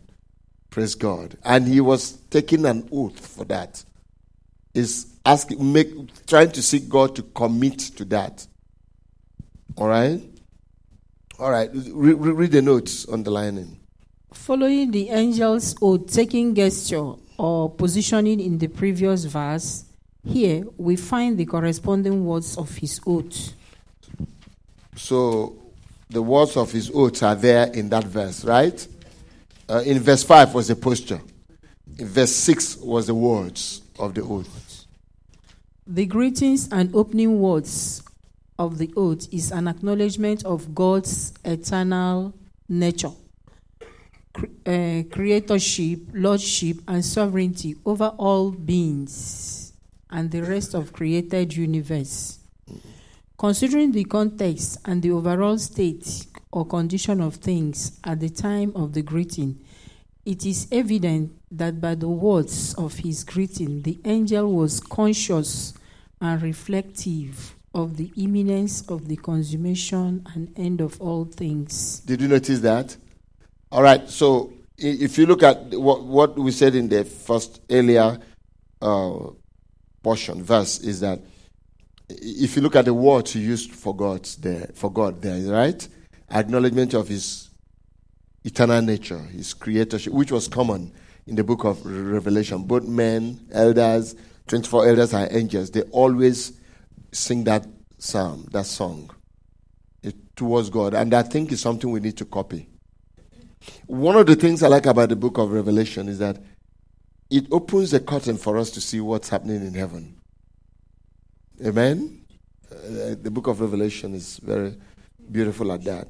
Praise 0.70 0.96
God. 0.96 1.38
And 1.44 1.68
he 1.68 1.82
was 1.82 2.14
taking 2.30 2.66
an 2.66 2.88
oath 2.94 3.20
for 3.20 3.44
that. 3.46 3.84
Is 4.74 5.08
asking, 5.26 5.74
make, 5.74 6.26
trying 6.26 6.52
to 6.52 6.62
seek 6.62 6.88
God 6.88 7.18
to 7.18 7.22
commit 7.22 7.80
to 7.98 8.06
that. 8.06 8.48
All 9.76 9.90
right. 9.90 10.22
All 11.38 11.52
right, 11.52 11.70
re- 11.74 12.14
read 12.14 12.52
the 12.52 12.62
notes 12.62 13.10
underlining. 13.10 13.78
Following 14.36 14.92
the 14.92 15.10
angel's 15.10 15.76
oath 15.82 16.14
taking 16.14 16.54
gesture 16.54 17.14
or 17.38 17.70
positioning 17.70 18.40
in 18.40 18.60
the 18.60 18.68
previous 18.68 19.26
verse, 19.26 19.86
here 20.24 20.64
we 20.78 20.96
find 20.96 21.36
the 21.38 21.46
corresponding 21.46 22.24
words 22.24 22.56
of 22.56 22.76
his 22.76 23.02
oath. 23.08 23.54
So 24.96 25.56
the 26.10 26.22
words 26.22 26.56
of 26.58 26.72
his 26.72 26.92
oath 26.94 27.24
are 27.24 27.34
there 27.34 27.72
in 27.74 27.90
that 27.90 28.04
verse, 28.04 28.46
right? 28.46 28.88
Uh, 29.68 29.82
in 29.84 30.00
verse 30.00 30.24
5 30.24 30.54
was 30.54 30.68
the 30.68 30.76
posture, 30.76 31.22
in 31.98 32.08
verse 32.08 32.36
6 32.36 32.78
was 32.78 33.08
the 33.08 33.16
words 33.16 33.82
of 33.98 34.14
the 34.14 34.22
oath. 34.22 34.86
The 35.88 36.06
greetings 36.06 36.70
and 36.72 36.94
opening 36.94 37.40
words 37.40 38.04
of 38.60 38.78
the 38.78 38.94
oath 38.96 39.28
is 39.34 39.52
an 39.52 39.68
acknowledgement 39.68 40.46
of 40.46 40.76
God's 40.76 41.34
eternal 41.44 42.34
nature, 42.70 43.12
uh, 44.38 45.04
creatorship, 45.10 46.10
lordship, 46.14 46.78
and 46.88 47.04
sovereignty 47.04 47.76
over 47.86 48.14
all 48.18 48.52
beings 48.52 49.74
and 50.10 50.32
the 50.32 50.42
rest 50.42 50.74
of 50.74 50.94
created 50.94 51.56
universe. 51.56 52.40
Considering 53.38 53.92
the 53.92 54.06
context 54.06 54.78
and 54.86 55.02
the 55.02 55.12
overall 55.12 55.58
state 55.58 56.28
or 56.52 56.66
condition 56.66 57.20
of 57.22 57.36
things 57.36 58.00
at 58.04 58.20
the 58.20 58.30
time 58.30 58.72
of 58.76 58.94
the 58.94 59.02
greeting, 59.02 59.60
it 60.26 60.46
is 60.46 60.68
evident 60.72 61.32
that 61.52 61.80
by 61.80 61.96
the 61.96 62.08
words 62.08 62.74
of 62.76 62.96
his 63.00 63.24
greeting, 63.24 63.82
the 63.84 64.00
angel 64.06 64.52
was 64.52 64.80
conscious 64.80 65.74
and 66.22 66.42
reflective 66.42 67.56
of 67.74 67.98
the 67.98 68.12
imminence 68.16 68.82
of 68.90 69.08
the 69.08 69.18
consummation 69.18 70.26
and 70.34 70.58
end 70.58 70.80
of 70.80 71.00
all 71.02 71.26
things. 71.26 72.00
Did 72.00 72.22
you 72.22 72.30
notice 72.30 72.60
that? 72.62 72.96
All 73.76 73.84
right. 73.84 74.10
So 74.10 74.54
if 74.78 75.18
you 75.18 75.26
look 75.26 75.44
at 75.44 75.72
what, 75.72 76.02
what 76.04 76.40
we 76.40 76.52
said 76.52 76.76
in 76.76 76.88
the 76.88 77.04
first 77.04 77.60
earlier 77.70 78.18
uh, 78.82 79.18
portion 80.02 80.42
verse, 80.42 80.80
is 80.80 81.02
that 81.02 81.20
if 82.08 82.56
you 82.56 82.62
look 82.62 82.78
at 82.78 82.86
the 82.86 82.94
words 82.94 83.36
used 83.36 83.74
for 83.74 83.94
God 83.94 84.24
there, 84.40 84.70
for 84.76 84.90
God 84.90 85.22
there, 85.22 85.52
right? 85.52 85.86
Acknowledgement 86.32 86.94
of 86.94 87.10
His 87.10 87.50
eternal 88.46 88.82
nature, 88.82 89.20
His 89.20 89.54
creatorship, 89.54 90.14
which 90.14 90.32
was 90.32 90.48
common 90.48 90.94
in 91.28 91.36
the 91.36 91.44
book 91.44 91.66
of 91.66 91.86
Revelation. 91.86 92.64
Both 92.64 92.86
men, 92.86 93.46
elders, 93.52 94.16
twenty-four 94.48 94.88
elders, 94.88 95.14
and 95.14 95.30
angels, 95.36 95.70
they 95.72 95.82
always 95.92 96.54
sing 97.12 97.44
that 97.44 97.68
psalm, 97.98 98.48
that 98.52 98.68
song 98.68 99.10
eh, 100.02 100.12
towards 100.34 100.70
God, 100.70 100.94
and 100.94 101.14
I 101.14 101.24
think 101.24 101.52
it's 101.52 101.62
something 101.62 101.92
we 101.92 102.00
need 102.00 102.16
to 102.16 102.26
copy. 102.26 102.70
One 103.88 104.16
of 104.16 104.26
the 104.26 104.36
things 104.36 104.64
I 104.64 104.68
like 104.68 104.86
about 104.86 105.10
the 105.10 105.16
book 105.16 105.38
of 105.38 105.52
Revelation 105.52 106.08
is 106.08 106.20
that 106.20 106.38
it 107.30 107.48
opens 107.52 107.92
the 107.92 108.00
curtain 108.00 108.38
for 108.38 108.58
us 108.58 108.70
to 108.72 108.82
see 108.82 109.00
what's 109.00 109.30
happening 109.30 109.66
in 109.66 109.74
heaven. 109.74 110.16
Amen? 111.66 112.26
Uh, 112.72 113.16
the 113.22 113.32
book 113.32 113.48
of 113.48 113.62
Revelation 113.62 114.14
is 114.14 114.38
very 114.38 114.76
beautiful 115.32 115.72
at 115.72 115.84
that. 115.84 116.08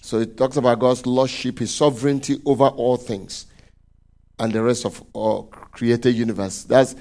So 0.00 0.18
it 0.18 0.36
talks 0.36 0.56
about 0.56 0.80
God's 0.80 1.06
lordship, 1.06 1.60
his 1.60 1.74
sovereignty 1.74 2.40
over 2.44 2.66
all 2.66 2.96
things, 2.96 3.46
and 4.38 4.52
the 4.52 4.62
rest 4.62 4.84
of 4.84 5.02
all 5.12 5.44
created 5.44 6.14
universe. 6.16 6.64
That's 6.64 6.96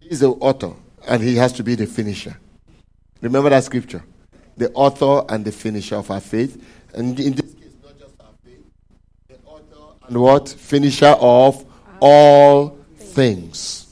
he's 0.00 0.20
the 0.20 0.30
author, 0.30 0.72
and 1.06 1.22
he 1.22 1.36
has 1.36 1.52
to 1.54 1.62
be 1.62 1.74
the 1.74 1.86
finisher. 1.86 2.36
Remember 3.20 3.50
that 3.50 3.64
scripture? 3.64 4.02
The 4.56 4.72
author 4.72 5.24
and 5.28 5.44
the 5.44 5.52
finisher 5.52 5.96
of 5.96 6.10
our 6.10 6.20
faith. 6.20 6.62
And 6.94 7.20
in 7.20 7.34
this 7.34 7.52
case, 7.54 7.76
not 7.82 7.98
just 7.98 8.14
our 8.20 8.32
faith, 8.42 8.64
the 9.28 9.36
author 9.44 9.95
and 10.08 10.20
what? 10.20 10.48
Finisher 10.48 11.16
of 11.18 11.64
all 12.00 12.78
things. 12.96 13.86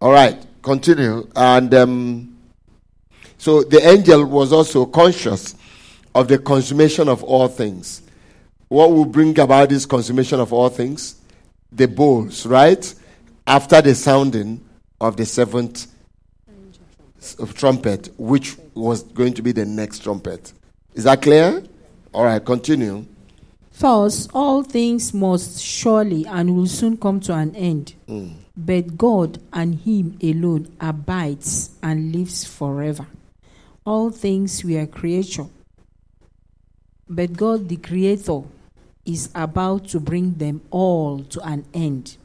All 0.00 0.12
right, 0.12 0.44
continue. 0.62 1.28
And 1.34 1.72
um, 1.74 2.36
so 3.38 3.62
the 3.62 3.86
angel 3.86 4.24
was 4.24 4.52
also 4.52 4.86
conscious 4.86 5.54
of 6.14 6.28
the 6.28 6.38
consummation 6.38 7.08
of 7.08 7.22
all 7.24 7.48
things. 7.48 8.02
What 8.68 8.90
will 8.90 9.04
bring 9.04 9.38
about 9.38 9.68
this 9.68 9.86
consummation 9.86 10.40
of 10.40 10.52
all 10.52 10.68
things? 10.68 11.16
The 11.72 11.86
bowls, 11.86 12.46
right? 12.46 12.94
After 13.46 13.82
the 13.82 13.94
sounding 13.94 14.64
of 15.00 15.16
the 15.16 15.26
seventh 15.26 15.86
trumpet, 17.54 18.08
which 18.18 18.56
was 18.74 19.02
going 19.02 19.34
to 19.34 19.42
be 19.42 19.52
the 19.52 19.64
next 19.64 20.02
trumpet. 20.02 20.52
Is 20.94 21.04
that 21.04 21.22
clear? 21.22 21.62
All 22.12 22.24
right, 22.24 22.44
continue. 22.44 23.04
Thus, 23.78 24.28
all 24.32 24.62
things 24.62 25.12
must 25.12 25.60
surely 25.60 26.24
and 26.26 26.54
will 26.54 26.66
soon 26.66 26.96
come 26.96 27.20
to 27.20 27.34
an 27.34 27.54
end. 27.56 27.94
Mm. 28.08 28.34
But 28.56 28.96
God 28.96 29.40
and 29.52 29.74
Him 29.80 30.16
alone 30.22 30.72
abides 30.80 31.70
and 31.82 32.14
lives 32.14 32.44
forever. 32.44 33.06
All 33.84 34.10
things 34.10 34.64
were 34.64 34.86
creation. 34.86 35.50
But 37.08 37.34
God, 37.34 37.68
the 37.68 37.76
Creator, 37.76 38.42
is 39.04 39.28
about 39.34 39.88
to 39.88 40.00
bring 40.00 40.34
them 40.34 40.62
all 40.70 41.24
to 41.24 41.40
an 41.42 41.66
end. 41.74 42.16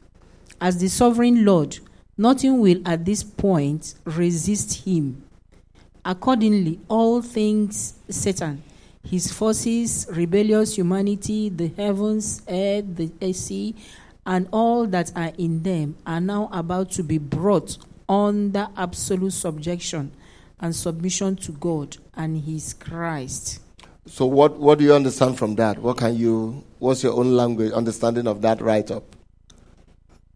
As 0.61 0.77
the 0.77 0.87
sovereign 0.87 1.43
Lord, 1.43 1.79
nothing 2.17 2.59
will 2.59 2.81
at 2.85 3.05
this 3.05 3.23
point 3.23 3.95
resist 4.05 4.85
Him. 4.85 5.23
Accordingly, 6.05 6.79
all 6.87 7.21
things, 7.21 7.95
Satan, 8.07 8.63
his 9.09 9.31
forces, 9.31 10.07
rebellious 10.11 10.77
humanity, 10.77 11.49
the 11.49 11.69
heavens, 11.75 12.43
earth, 12.47 12.85
the 12.95 13.33
sea, 13.33 13.75
and 14.25 14.47
all 14.51 14.85
that 14.85 15.11
are 15.15 15.31
in 15.39 15.63
them 15.63 15.97
are 16.05 16.21
now 16.21 16.47
about 16.53 16.91
to 16.91 17.03
be 17.03 17.17
brought 17.17 17.77
under 18.07 18.67
absolute 18.77 19.33
subjection 19.33 20.11
and 20.59 20.75
submission 20.75 21.35
to 21.37 21.51
God 21.53 21.97
and 22.15 22.43
His 22.43 22.73
Christ. 22.73 23.61
So, 24.05 24.27
what, 24.27 24.59
what 24.59 24.77
do 24.77 24.83
you 24.83 24.93
understand 24.93 25.39
from 25.39 25.55
that? 25.55 25.79
What 25.79 25.97
can 25.97 26.15
you? 26.15 26.63
What's 26.77 27.03
your 27.03 27.13
own 27.13 27.35
language 27.35 27.71
understanding 27.71 28.27
of 28.27 28.41
that 28.43 28.61
write-up? 28.61 29.03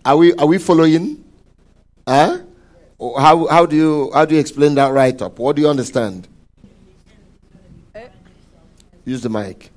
Are 0.05 0.17
we 0.17 0.33
are 0.33 0.47
we 0.47 0.57
following? 0.57 1.23
Huh? 2.07 2.39
How 2.99 3.47
how 3.47 3.65
do 3.65 3.75
you 3.75 4.11
how 4.13 4.25
do 4.25 4.35
you 4.35 4.41
explain 4.41 4.75
that 4.75 4.91
write-up? 4.91 5.37
What 5.37 5.55
do 5.55 5.61
you 5.61 5.69
understand? 5.69 6.27
Use 9.05 9.21
the 9.21 9.29
mic. 9.29 9.69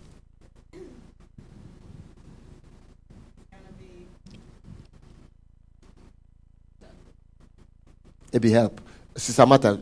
Maybe 8.32 8.50
help. 8.50 8.80
Sister 9.16 9.46
Mata, 9.46 9.80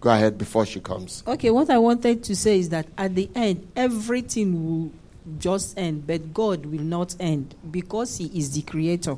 go 0.00 0.10
ahead 0.10 0.38
before 0.38 0.64
she 0.64 0.78
comes. 0.80 1.24
Okay, 1.26 1.50
what 1.50 1.68
I 1.68 1.78
wanted 1.78 2.22
to 2.24 2.36
say 2.36 2.58
is 2.58 2.68
that 2.68 2.86
at 2.96 3.14
the 3.14 3.28
end, 3.34 3.66
everything 3.74 4.64
will 4.64 4.92
just 5.38 5.76
end, 5.76 6.06
but 6.06 6.32
God 6.32 6.66
will 6.66 6.82
not 6.82 7.16
end 7.18 7.54
because 7.70 8.18
He 8.18 8.26
is 8.26 8.52
the 8.52 8.62
creator 8.62 9.16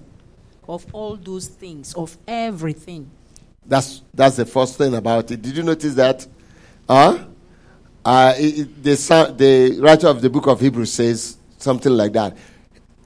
of 0.66 0.86
all 0.94 1.16
those 1.16 1.46
things, 1.46 1.94
of 1.94 2.16
everything. 2.26 3.10
That's 3.66 4.02
that's 4.12 4.36
the 4.36 4.46
first 4.46 4.76
thing 4.76 4.94
about 4.94 5.30
it. 5.30 5.42
Did 5.42 5.56
you 5.56 5.62
notice 5.62 5.94
that? 5.94 6.26
Huh? 6.88 7.24
Uh, 8.04 8.34
the, 8.34 9.34
the 9.36 9.78
writer 9.80 10.08
of 10.08 10.20
the 10.20 10.28
book 10.28 10.46
of 10.46 10.60
Hebrews 10.60 10.92
says 10.92 11.38
something 11.58 11.92
like 11.92 12.12
that. 12.12 12.36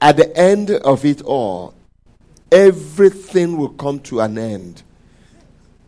At 0.01 0.17
the 0.17 0.35
end 0.37 0.71
of 0.71 1.05
it 1.05 1.21
all, 1.21 1.73
everything 2.51 3.57
will 3.57 3.69
come 3.69 3.99
to 4.01 4.19
an 4.21 4.37
end. 4.37 4.83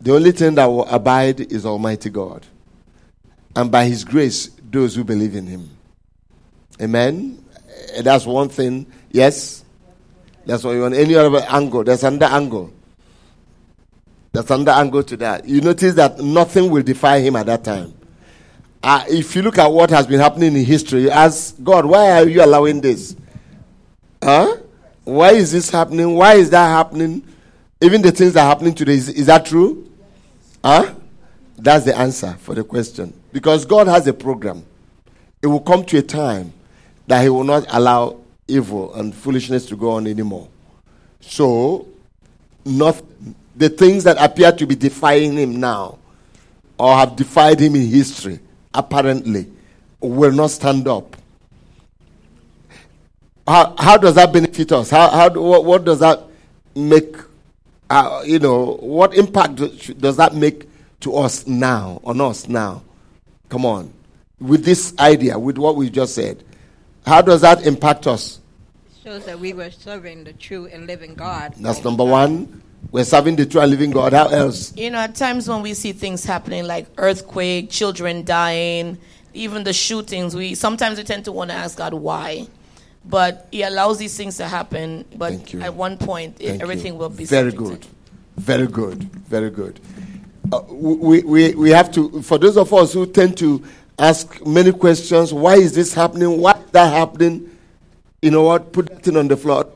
The 0.00 0.14
only 0.14 0.32
thing 0.32 0.54
that 0.56 0.66
will 0.66 0.86
abide 0.86 1.40
is 1.52 1.66
Almighty 1.66 2.10
God. 2.10 2.46
And 3.54 3.70
by 3.70 3.84
His 3.84 4.04
grace, 4.04 4.50
those 4.70 4.94
who 4.94 5.04
believe 5.04 5.36
in 5.36 5.46
Him. 5.46 5.68
Amen? 6.80 7.44
Eh, 7.94 8.02
That's 8.02 8.26
one 8.26 8.48
thing. 8.48 8.86
Yes? 9.10 9.64
That's 10.46 10.64
what 10.64 10.72
you 10.72 10.80
want. 10.80 10.94
Any 10.94 11.14
other 11.14 11.44
angle? 11.48 11.84
There's 11.84 12.02
another 12.02 12.34
angle. 12.34 12.72
There's 14.32 14.50
another 14.50 14.72
angle 14.72 15.02
to 15.04 15.16
that. 15.18 15.46
You 15.46 15.60
notice 15.60 15.94
that 15.94 16.18
nothing 16.18 16.70
will 16.70 16.82
defy 16.82 17.20
him 17.20 17.36
at 17.36 17.46
that 17.46 17.62
time. 17.62 17.94
Uh, 18.82 19.04
if 19.08 19.36
you 19.36 19.42
look 19.42 19.58
at 19.58 19.70
what 19.70 19.90
has 19.90 20.06
been 20.06 20.18
happening 20.18 20.56
in 20.56 20.64
history, 20.64 21.08
ask 21.10 21.54
God, 21.62 21.86
why 21.86 22.10
are 22.12 22.28
you 22.28 22.44
allowing 22.44 22.80
this? 22.80 23.14
Huh? 24.22 24.56
Why 25.04 25.32
is 25.32 25.52
this 25.52 25.70
happening? 25.70 26.14
Why 26.14 26.34
is 26.34 26.50
that 26.50 26.66
happening? 26.66 27.22
Even 27.80 28.02
the 28.02 28.10
things 28.10 28.32
that 28.32 28.44
are 28.44 28.48
happening 28.48 28.74
today, 28.74 28.94
is, 28.94 29.08
is 29.08 29.26
that 29.26 29.46
true? 29.46 29.88
Huh? 30.64 30.94
That's 31.56 31.84
the 31.84 31.96
answer 31.96 32.36
for 32.40 32.54
the 32.54 32.64
question. 32.64 33.12
Because 33.32 33.64
God 33.64 33.86
has 33.86 34.06
a 34.08 34.12
program. 34.12 34.64
It 35.40 35.46
will 35.46 35.60
come 35.60 35.84
to 35.86 35.98
a 35.98 36.02
time 36.02 36.52
that 37.06 37.22
He 37.22 37.28
will 37.28 37.44
not 37.44 37.66
allow 37.68 38.18
evil 38.48 38.94
and 38.94 39.14
foolishness 39.14 39.66
to 39.66 39.76
go 39.76 39.92
on 39.92 40.06
anymore. 40.06 40.48
So, 41.20 41.86
not 42.64 43.00
the 43.56 43.68
things 43.68 44.04
that 44.04 44.16
appear 44.18 44.52
to 44.52 44.66
be 44.66 44.74
defying 44.74 45.36
him 45.36 45.60
now 45.60 45.98
or 46.78 46.94
have 46.96 47.16
defied 47.16 47.60
him 47.60 47.74
in 47.76 47.86
history 47.86 48.40
apparently 48.74 49.46
will 50.00 50.32
not 50.32 50.50
stand 50.50 50.88
up. 50.88 51.16
How, 53.46 53.74
how 53.78 53.96
does 53.96 54.14
that 54.14 54.32
benefit 54.32 54.72
us? 54.72 54.90
How, 54.90 55.08
how 55.10 55.28
do- 55.28 55.42
what, 55.42 55.64
what 55.64 55.84
does 55.84 55.98
that 56.00 56.22
make 56.74 57.16
uh, 57.90 58.22
you 58.24 58.38
know 58.38 58.76
what 58.80 59.14
impact 59.14 59.56
does 60.00 60.16
that 60.16 60.34
make 60.34 60.66
to 61.00 61.14
us 61.16 61.46
now 61.46 62.00
on 62.04 62.20
us 62.20 62.48
now? 62.48 62.82
Come 63.50 63.66
on. 63.66 63.92
With 64.40 64.64
this 64.64 64.94
idea 64.98 65.38
with 65.38 65.58
what 65.58 65.76
we 65.76 65.90
just 65.90 66.14
said 66.14 66.42
how 67.06 67.20
does 67.20 67.40
that 67.40 67.66
impact 67.66 68.06
us? 68.06 68.40
Shows 69.04 69.24
that 69.26 69.38
we 69.38 69.52
were 69.52 69.70
serving 69.70 70.24
the 70.24 70.32
true 70.32 70.66
and 70.66 70.86
living 70.86 71.14
God. 71.14 71.54
that's 71.58 71.82
number 71.82 72.04
one 72.04 72.61
We're 72.92 73.04
serving 73.04 73.36
the 73.36 73.46
true 73.46 73.62
and 73.62 73.70
living 73.70 73.90
God. 73.90 74.12
How 74.12 74.28
else? 74.28 74.76
You 74.76 74.90
know, 74.90 74.98
at 74.98 75.14
times 75.14 75.48
when 75.48 75.62
we 75.62 75.72
see 75.72 75.92
things 75.92 76.26
happening 76.26 76.66
like 76.66 76.86
earthquake, 76.98 77.70
children 77.70 78.22
dying, 78.22 78.98
even 79.32 79.64
the 79.64 79.72
shootings, 79.72 80.36
we 80.36 80.54
sometimes 80.54 80.98
we 80.98 81.04
tend 81.04 81.24
to 81.24 81.32
want 81.32 81.50
to 81.50 81.56
ask 81.56 81.78
God 81.78 81.94
why. 81.94 82.46
But 83.06 83.48
He 83.50 83.62
allows 83.62 83.96
these 83.96 84.14
things 84.14 84.36
to 84.36 84.46
happen. 84.46 85.06
But 85.16 85.54
at 85.54 85.74
one 85.74 85.96
point, 85.96 86.36
Thank 86.36 86.60
everything 86.60 86.92
you. 86.92 86.98
will 86.98 87.08
be 87.08 87.24
very 87.24 87.50
good. 87.50 87.86
Very 88.36 88.66
good. 88.66 89.04
Very 89.04 89.48
good. 89.48 89.80
Uh, 90.52 90.60
we, 90.68 91.22
we, 91.22 91.54
we 91.54 91.70
have 91.70 91.90
to, 91.92 92.20
for 92.20 92.36
those 92.36 92.58
of 92.58 92.74
us 92.74 92.92
who 92.92 93.06
tend 93.06 93.38
to 93.38 93.64
ask 93.98 94.44
many 94.46 94.70
questions 94.70 95.32
why 95.32 95.54
is 95.54 95.74
this 95.74 95.94
happening? 95.94 96.38
Why 96.38 96.52
is 96.52 96.70
that 96.72 96.92
happening? 96.92 97.56
You 98.20 98.32
know 98.32 98.42
what? 98.42 98.70
Put 98.70 98.86
that 98.90 99.02
thing 99.02 99.16
on 99.16 99.28
the 99.28 99.36
floor. 99.38 99.66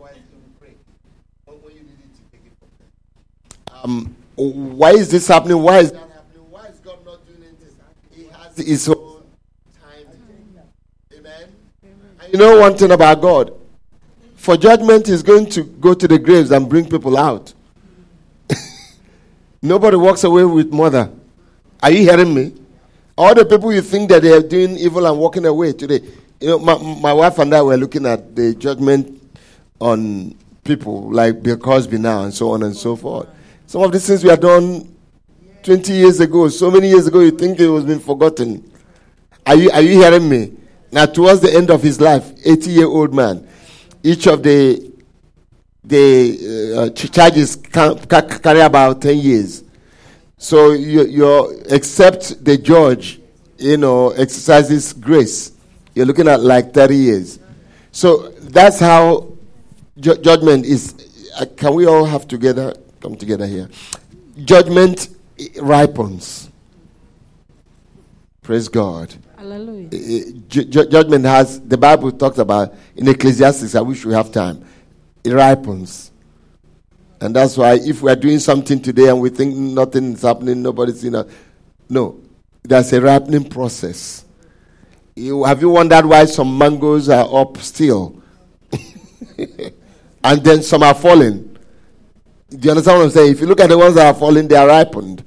Um, 3.86 4.16
why 4.34 4.90
is 4.90 5.10
this 5.10 5.28
happening? 5.28 5.62
Why 5.62 5.78
is 5.78 5.92
that 5.92 6.00
happening? 6.00 6.50
Why 6.50 6.66
is 6.66 6.80
God 6.80 6.98
not 7.06 7.24
doing 7.24 7.42
it? 7.44 7.56
He 8.10 8.24
has 8.24 8.56
his 8.56 8.88
own 8.88 9.22
time. 9.80 10.06
Amen. 11.16 11.48
And 12.20 12.32
you 12.32 12.38
know 12.38 12.58
one 12.58 12.76
thing 12.76 12.90
about 12.90 13.20
God? 13.20 13.52
For 14.34 14.56
judgment, 14.56 15.06
He's 15.06 15.22
going 15.22 15.48
to 15.50 15.62
go 15.62 15.94
to 15.94 16.08
the 16.08 16.18
graves 16.18 16.50
and 16.50 16.68
bring 16.68 16.88
people 16.88 17.16
out. 17.16 17.54
Nobody 19.62 19.96
walks 19.96 20.24
away 20.24 20.44
with 20.44 20.72
mother. 20.72 21.08
Are 21.80 21.90
you 21.92 21.98
hearing 21.98 22.34
me? 22.34 22.54
All 23.16 23.36
the 23.36 23.44
people 23.44 23.72
you 23.72 23.82
think 23.82 24.10
that 24.10 24.22
they 24.22 24.32
are 24.32 24.42
doing 24.42 24.76
evil 24.78 25.06
and 25.06 25.16
walking 25.16 25.46
away 25.46 25.72
today. 25.72 26.00
You 26.40 26.48
know, 26.48 26.58
my, 26.58 26.76
my 27.00 27.12
wife 27.12 27.38
and 27.38 27.54
I 27.54 27.62
were 27.62 27.76
looking 27.76 28.04
at 28.04 28.34
the 28.34 28.52
judgment 28.56 29.22
on 29.80 30.36
people 30.64 31.08
like 31.12 31.40
Bill 31.40 31.56
Cosby 31.56 31.98
now 31.98 32.24
and 32.24 32.34
so 32.34 32.50
on 32.50 32.64
and 32.64 32.76
so 32.76 32.96
forth. 32.96 33.28
Some 33.66 33.82
of 33.82 33.92
these 33.92 34.06
things 34.06 34.22
we 34.22 34.30
have 34.30 34.40
done 34.40 34.94
20 35.62 35.92
years 35.92 36.20
ago, 36.20 36.48
so 36.48 36.70
many 36.70 36.88
years 36.88 37.06
ago, 37.08 37.20
you 37.20 37.32
think 37.32 37.58
it 37.58 37.66
was 37.68 37.84
been 37.84 37.98
forgotten. 37.98 38.70
Are 39.44 39.56
you, 39.56 39.70
are 39.70 39.80
you 39.80 40.00
hearing 40.00 40.28
me? 40.28 40.52
Now, 40.92 41.06
towards 41.06 41.40
the 41.40 41.52
end 41.52 41.70
of 41.70 41.82
his 41.82 42.00
life, 42.00 42.32
80 42.44 42.70
year 42.70 42.86
old 42.86 43.12
man, 43.12 43.46
each 44.02 44.26
of 44.26 44.42
the 44.42 44.92
the 45.82 46.74
uh, 46.76 46.90
ch- 46.90 47.12
charges 47.12 47.54
can, 47.56 47.96
ca- 47.98 48.22
carry 48.22 48.60
about 48.60 49.00
10 49.00 49.18
years. 49.18 49.62
So 50.36 50.72
you, 50.72 51.04
you're, 51.06 51.54
except 51.68 52.44
the 52.44 52.58
judge, 52.58 53.20
you 53.56 53.76
know, 53.76 54.10
exercises 54.10 54.92
grace, 54.92 55.52
you're 55.94 56.06
looking 56.06 56.26
at 56.28 56.40
like 56.40 56.74
30 56.74 56.96
years. 56.96 57.38
So 57.92 58.30
that's 58.30 58.80
how 58.80 59.32
ju- 59.98 60.16
judgment 60.18 60.66
is. 60.66 60.94
Uh, 61.38 61.46
can 61.56 61.74
we 61.74 61.86
all 61.86 62.04
have 62.04 62.26
together, 62.26 62.74
come 63.06 63.14
together 63.16 63.46
here? 63.46 63.68
Judgment 64.44 65.08
ripens. 65.62 66.50
Praise 68.42 68.68
God. 68.68 69.14
Hallelujah. 69.36 70.32
Ju- 70.48 70.64
judgment 70.64 71.24
has, 71.24 71.60
the 71.60 71.76
Bible 71.76 72.10
talks 72.10 72.38
about 72.38 72.74
in 72.96 73.06
Ecclesiastes, 73.06 73.76
I 73.76 73.80
wish 73.80 74.04
we 74.04 74.12
have 74.12 74.32
time, 74.32 74.64
it 75.22 75.30
ripens. 75.32 76.10
And 77.20 77.34
that's 77.34 77.56
why 77.56 77.74
if 77.74 78.02
we 78.02 78.10
are 78.10 78.16
doing 78.16 78.40
something 78.40 78.82
today 78.82 79.08
and 79.08 79.20
we 79.20 79.30
think 79.30 79.54
nothing 79.54 80.14
is 80.14 80.22
happening, 80.22 80.60
nobody's 80.60 81.00
seen 81.00 81.14
us, 81.14 81.30
no, 81.88 82.20
there's 82.64 82.92
a 82.92 83.00
ripening 83.00 83.48
process. 83.48 84.24
You, 85.14 85.44
have 85.44 85.60
you 85.62 85.70
wondered 85.70 86.04
why 86.06 86.24
some 86.24 86.58
mangoes 86.58 87.08
are 87.08 87.40
up 87.40 87.56
still? 87.58 88.20
and 89.38 90.42
then 90.44 90.62
some 90.64 90.82
are 90.82 90.94
falling? 90.94 91.55
Do 92.48 92.58
you 92.58 92.70
understand 92.70 92.98
what 92.98 93.04
I'm 93.04 93.10
saying? 93.10 93.32
If 93.32 93.40
you 93.40 93.46
look 93.46 93.60
at 93.60 93.68
the 93.68 93.78
ones 93.78 93.96
that 93.96 94.06
are 94.06 94.18
falling, 94.18 94.46
they 94.46 94.56
are 94.56 94.68
ripened. 94.68 95.24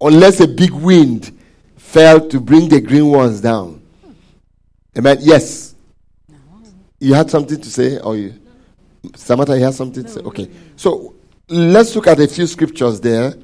Unless 0.00 0.40
a 0.40 0.48
big 0.48 0.70
wind 0.70 1.36
fell 1.76 2.28
to 2.28 2.40
bring 2.40 2.68
the 2.68 2.80
green 2.80 3.06
ones 3.06 3.40
down. 3.40 3.82
Amen. 4.96 5.16
Yes. 5.20 5.74
You 7.00 7.14
had 7.14 7.30
something 7.30 7.60
to 7.60 7.70
say, 7.70 7.98
or 7.98 8.16
you, 8.16 8.34
Samantha, 9.14 9.56
you 9.56 9.64
had 9.64 9.74
something 9.74 10.02
to 10.02 10.08
say. 10.10 10.20
Okay. 10.20 10.50
So 10.76 11.14
let's 11.48 11.94
look 11.96 12.06
at 12.06 12.20
a 12.20 12.28
few 12.28 12.46
scriptures 12.46 13.00
there. 13.00 13.34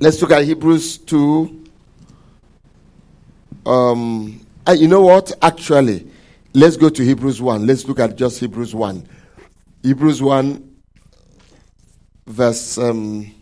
Let's 0.00 0.20
look 0.20 0.32
at 0.32 0.44
Hebrews 0.44 0.98
two. 0.98 1.64
Um, 3.64 4.44
uh, 4.66 4.72
you 4.72 4.88
know 4.88 5.02
what? 5.02 5.32
Actually, 5.40 6.06
let's 6.52 6.76
go 6.76 6.88
to 6.88 7.04
Hebrews 7.04 7.40
one. 7.40 7.66
Let's 7.66 7.86
look 7.86 8.00
at 8.00 8.16
just 8.16 8.40
Hebrews 8.40 8.74
one. 8.74 9.08
Hebrews 9.82 10.20
one, 10.20 10.65
verse. 12.26 12.78
Um, 12.78 13.35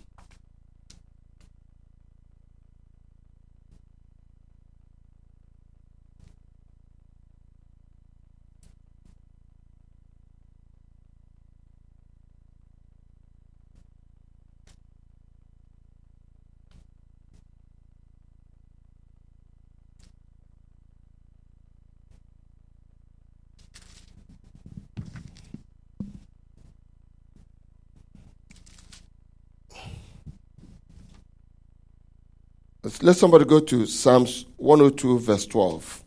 Let 33.03 33.17
somebody 33.17 33.45
go 33.45 33.61
to 33.61 33.87
Psalms 33.87 34.47
102, 34.57 35.19
verse 35.19 35.47
12. 35.47 36.05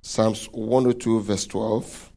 Psalms 0.00 0.46
102, 0.52 1.20
verse 1.20 1.46
12. 1.46 2.12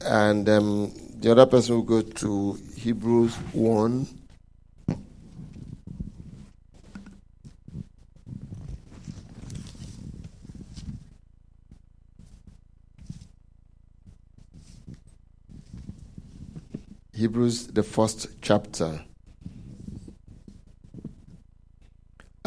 And 0.00 0.48
um, 0.48 0.92
the 1.20 1.30
other 1.30 1.46
person 1.46 1.76
will 1.76 1.82
go 1.82 2.00
to 2.00 2.58
Hebrews 2.76 3.34
1. 3.52 4.06
Hebrews, 17.14 17.66
the 17.68 17.82
first 17.82 18.28
chapter. 18.40 19.04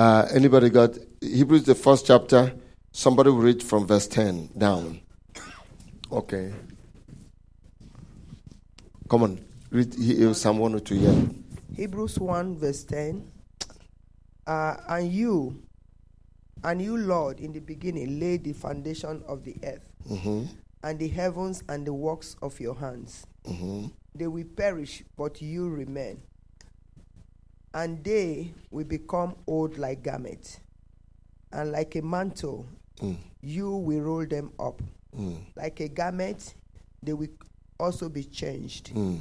Uh, 0.04 0.28
anybody 0.34 0.70
got 0.70 0.97
Hebrews, 1.22 1.64
the 1.64 1.76
first 1.76 2.06
chapter? 2.08 2.51
Somebody 2.91 3.30
will 3.30 3.38
read 3.38 3.64
from 3.64 3.88
verse 3.88 4.06
10 4.06 4.49
down. 4.58 4.99
Okay. 6.12 6.51
Come 9.10 9.24
on. 9.24 9.39
Read 9.72 9.95
uh, 10.22 10.34
Psalm 10.34 10.58
102, 10.58 10.95
yeah. 10.95 11.16
Hebrews 11.78 12.20
1, 12.20 12.58
verse 12.58 12.84
10. 12.84 13.26
Uh, 14.45 14.76
and 14.89 15.10
you, 15.10 15.64
and 16.66 16.82
you, 16.82 16.97
Lord, 16.97 17.39
in 17.39 17.54
the 17.54 17.62
beginning 17.62 18.20
laid 18.20 18.43
the 18.43 18.51
foundation 18.51 19.24
of 19.26 19.45
the 19.45 19.56
earth, 19.64 19.88
Mm-hmm. 20.10 20.47
and 20.84 20.99
the 20.99 21.08
heavens 21.08 21.64
and 21.70 21.88
the 21.88 21.93
works 21.93 22.36
of 22.41 22.60
your 22.60 22.76
hands. 22.76 23.26
Mm-hmm. 23.45 23.88
They 24.16 24.28
will 24.28 24.43
perish, 24.58 25.01
but 25.16 25.41
you 25.41 25.70
remain. 25.70 26.22
And 27.74 28.03
they 28.03 28.53
will 28.71 28.86
become 28.86 29.36
old 29.47 29.78
like 29.78 30.03
garments, 30.03 30.59
and 31.51 31.71
like 31.71 31.95
a 31.95 32.01
mantle, 32.01 32.67
Mm. 33.01 33.17
you 33.41 33.71
will 33.71 34.01
roll 34.01 34.26
them 34.26 34.51
up. 34.59 34.82
Mm. 35.17 35.38
Like 35.55 35.80
a 35.80 35.88
garment, 35.89 36.53
they 37.01 37.13
will 37.13 37.30
also 37.80 38.07
be 38.09 38.24
changed. 38.24 38.93
Mm. 38.93 39.19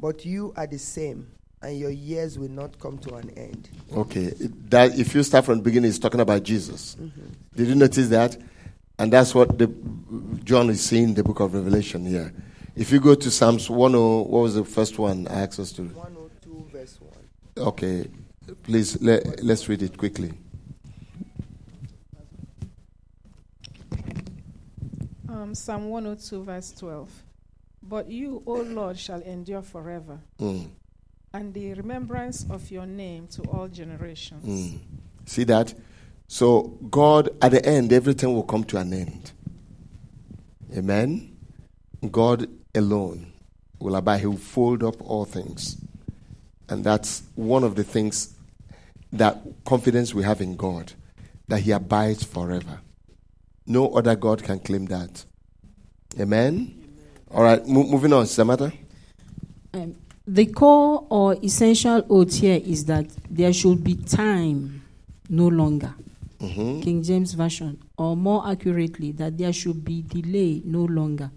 But 0.00 0.24
you 0.24 0.54
are 0.56 0.66
the 0.66 0.78
same, 0.78 1.26
and 1.62 1.78
your 1.78 1.90
years 1.90 2.38
will 2.38 2.50
not 2.50 2.78
come 2.78 2.96
to 2.98 3.14
an 3.16 3.30
end. 3.36 3.68
Okay. 3.94 4.32
That 4.70 4.98
if 4.98 5.14
you 5.14 5.22
start 5.22 5.44
from 5.44 5.58
the 5.58 5.62
beginning, 5.62 5.90
it's 5.90 5.98
talking 5.98 6.20
about 6.20 6.42
Jesus. 6.42 6.96
Did 7.54 7.68
you 7.68 7.74
notice 7.74 8.08
that? 8.08 8.36
And 8.98 9.12
that's 9.12 9.34
what 9.34 9.58
the 9.58 9.66
John 10.44 10.70
is 10.70 10.80
saying 10.82 11.04
in 11.04 11.14
the 11.14 11.24
book 11.24 11.40
of 11.40 11.52
Revelation 11.54 12.06
here. 12.06 12.32
If 12.76 12.90
you 12.90 13.00
go 13.00 13.14
to 13.14 13.30
Psalms 13.30 13.66
10, 13.68 13.76
what 13.76 13.92
was 14.28 14.54
the 14.54 14.64
first 14.64 14.98
one 14.98 15.28
I 15.28 15.42
asked 15.42 15.60
us 15.60 15.72
to? 15.72 15.82
102, 15.82 16.00
1. 16.00 16.13
Okay. 17.56 18.08
Please, 18.62 19.00
let, 19.00 19.42
let's 19.42 19.68
read 19.68 19.82
it 19.82 19.96
quickly. 19.96 20.32
Um, 25.28 25.54
Psalm 25.54 25.88
102, 25.88 26.44
verse 26.44 26.72
12. 26.72 27.10
But 27.82 28.08
you, 28.08 28.42
O 28.46 28.54
Lord, 28.62 28.98
shall 28.98 29.20
endure 29.22 29.62
forever, 29.62 30.18
Mm. 30.38 30.68
and 31.32 31.52
the 31.54 31.74
remembrance 31.74 32.46
of 32.50 32.70
your 32.70 32.86
name 32.86 33.26
to 33.28 33.42
all 33.44 33.68
generations. 33.68 34.44
Mm. 34.44 34.78
See 35.26 35.44
that? 35.44 35.74
So, 36.28 36.78
God, 36.90 37.30
at 37.42 37.50
the 37.50 37.64
end, 37.64 37.92
everything 37.92 38.32
will 38.34 38.42
come 38.44 38.64
to 38.64 38.78
an 38.78 38.92
end. 38.92 39.32
Amen? 40.76 41.36
God 42.10 42.48
alone 42.74 43.32
will 43.78 43.94
abide. 43.96 44.20
He 44.20 44.26
will 44.26 44.36
fold 44.36 44.82
up 44.82 45.00
all 45.02 45.24
things. 45.24 45.76
And 46.68 46.84
that's 46.84 47.22
one 47.34 47.64
of 47.64 47.74
the 47.74 47.84
things 47.84 48.34
that 49.12 49.38
confidence 49.64 50.14
we 50.14 50.22
have 50.22 50.40
in 50.40 50.56
God, 50.56 50.92
that 51.48 51.60
He 51.60 51.70
abides 51.70 52.24
forever. 52.24 52.80
No 53.66 53.90
other 53.90 54.16
God 54.16 54.42
can 54.42 54.58
claim 54.58 54.86
that. 54.86 55.24
Amen? 56.18 56.74
All 57.30 57.42
right, 57.42 57.66
mo- 57.66 57.84
moving 57.84 58.12
on, 58.12 58.26
Samantha. 58.26 58.72
Um, 59.72 59.96
the 60.26 60.46
core 60.46 61.06
or 61.10 61.34
essential 61.42 62.04
oath 62.08 62.34
here 62.40 62.60
is 62.64 62.84
that 62.86 63.06
there 63.28 63.52
should 63.52 63.82
be 63.82 63.94
time, 63.94 64.82
no 65.28 65.48
longer. 65.48 65.94
Mm-hmm. 66.40 66.80
King 66.80 67.02
James 67.02 67.32
Version, 67.32 67.78
or 67.96 68.16
more 68.16 68.46
accurately, 68.46 69.12
that 69.12 69.38
there 69.38 69.52
should 69.52 69.84
be 69.84 70.02
delay, 70.02 70.62
no 70.64 70.84
longer. 70.84 71.30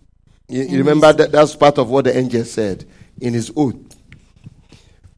You, 0.50 0.64
you 0.64 0.78
remember 0.80 1.12
that 1.14 1.32
that's 1.32 1.56
part 1.56 1.78
of 1.78 1.90
what 1.90 2.06
the 2.06 2.18
angel 2.18 2.44
said 2.44 2.86
in 3.20 3.34
his 3.34 3.52
oath. 3.56 3.87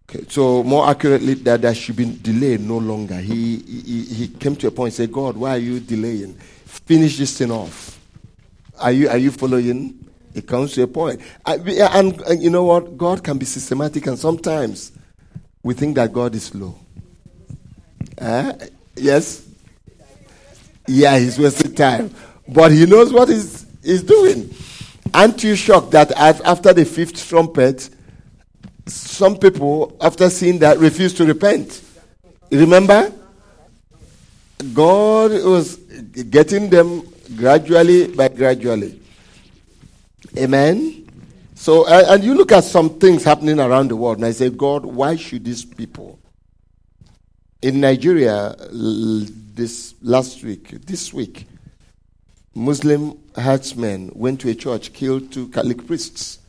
Okay, 0.10 0.26
so 0.28 0.64
more 0.64 0.90
accurately, 0.90 1.36
that 1.36 1.62
there 1.62 1.76
should 1.76 1.96
be 1.96 2.06
delay 2.06 2.58
no 2.58 2.80
longer. 2.80 3.18
He, 3.18 3.58
he 3.58 4.04
he 4.06 4.28
came 4.28 4.56
to 4.56 4.68
a 4.68 4.72
point 4.72 4.88
and 4.88 4.94
said, 4.96 5.12
God, 5.12 5.38
why 5.38 5.52
are 5.52 5.60
you 5.60 5.80
delaying? 5.80 6.34
Finish 6.34 7.18
this 7.20 7.38
thing 7.38 7.52
off. 7.52 8.00
Are 8.80 8.92
you 8.92 9.08
are 9.08 9.18
you 9.18 9.30
following? 9.30 9.96
It 10.34 10.48
comes 10.48 10.74
to 10.74 10.84
a 10.84 10.88
point, 10.88 11.22
I, 11.46 11.56
and, 11.56 12.20
and 12.22 12.42
you 12.42 12.50
know 12.50 12.64
what? 12.64 12.98
God 12.98 13.24
can 13.24 13.38
be 13.38 13.46
systematic, 13.46 14.08
and 14.08 14.18
sometimes 14.18 14.92
we 15.64 15.74
think 15.74 15.96
that 15.96 16.14
God 16.14 16.34
is 16.36 16.44
slow. 16.44 16.76
Eh? 18.18 18.68
Yes. 18.96 19.48
Yeah, 20.88 21.18
he's 21.18 21.38
wasting 21.38 21.76
time, 21.76 22.14
but 22.48 22.72
he 22.72 22.86
knows 22.86 23.12
what 23.12 23.30
he's, 23.30 23.66
he's 23.84 24.04
doing. 24.04 24.54
Aren't 25.14 25.44
you 25.44 25.56
shocked 25.56 25.92
that 25.92 26.12
after 26.12 26.74
the 26.74 26.86
fifth 26.86 27.28
trumpet, 27.28 27.90
some 28.94 29.38
people, 29.38 29.96
after 30.02 30.30
seeing 30.30 30.60
that, 30.60 30.78
refused 30.78 31.18
to 31.18 31.26
repent? 31.26 31.82
Remember? 32.52 33.12
God 34.74 35.32
was 35.32 35.78
getting 35.78 36.70
them 36.70 37.04
gradually 37.36 38.08
by 38.08 38.28
gradually. 38.28 39.00
Amen? 40.38 41.08
So, 41.56 41.88
and 41.88 42.24
you 42.24 42.36
look 42.36 42.52
at 42.52 42.64
some 42.64 43.00
things 43.00 43.24
happening 43.24 43.60
around 43.60 43.90
the 43.90 43.96
world, 43.96 44.18
and 44.18 44.26
I 44.26 44.32
say, 44.32 44.50
God, 44.50 44.86
why 44.86 45.16
should 45.16 45.44
these 45.46 45.66
people? 45.66 46.20
In 47.62 47.82
Nigeria, 47.82 48.56
this 48.72 49.94
last 50.02 50.44
week, 50.44 50.70
this 50.86 51.14
week, 51.14 51.48
Muslim 52.56 53.18
herdsmen 53.36 54.12
went 54.16 54.40
to 54.42 54.50
a 54.50 54.56
church, 54.56 54.94
killed 54.94 55.32
two 55.32 55.50
Catholic 55.50 55.86
priests 55.86 56.40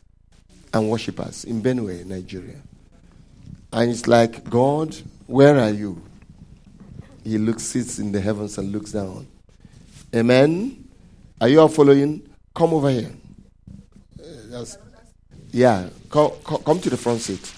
and 0.73 0.89
worshippers 0.89 1.43
in 1.45 1.61
Benue, 1.61 2.05
Nigeria. 2.05 2.61
And 3.73 3.91
it's 3.91 4.07
like, 4.07 4.49
God, 4.49 4.95
where 5.27 5.57
are 5.59 5.69
you? 5.71 6.01
He 7.23 7.37
looks, 7.37 7.63
sits 7.63 7.99
in 7.99 8.11
the 8.11 8.19
heavens 8.19 8.57
and 8.57 8.71
looks 8.71 8.91
down. 8.91 9.27
Amen. 10.15 10.89
Are 11.39 11.47
you 11.47 11.61
all 11.61 11.69
following? 11.69 12.27
Come 12.53 12.73
over 12.73 12.89
here. 12.89 13.11
Uh, 14.53 14.65
yeah, 15.51 15.89
come 16.09 16.79
to 16.79 16.89
the 16.89 16.97
front 16.97 17.21
seat. 17.21 17.53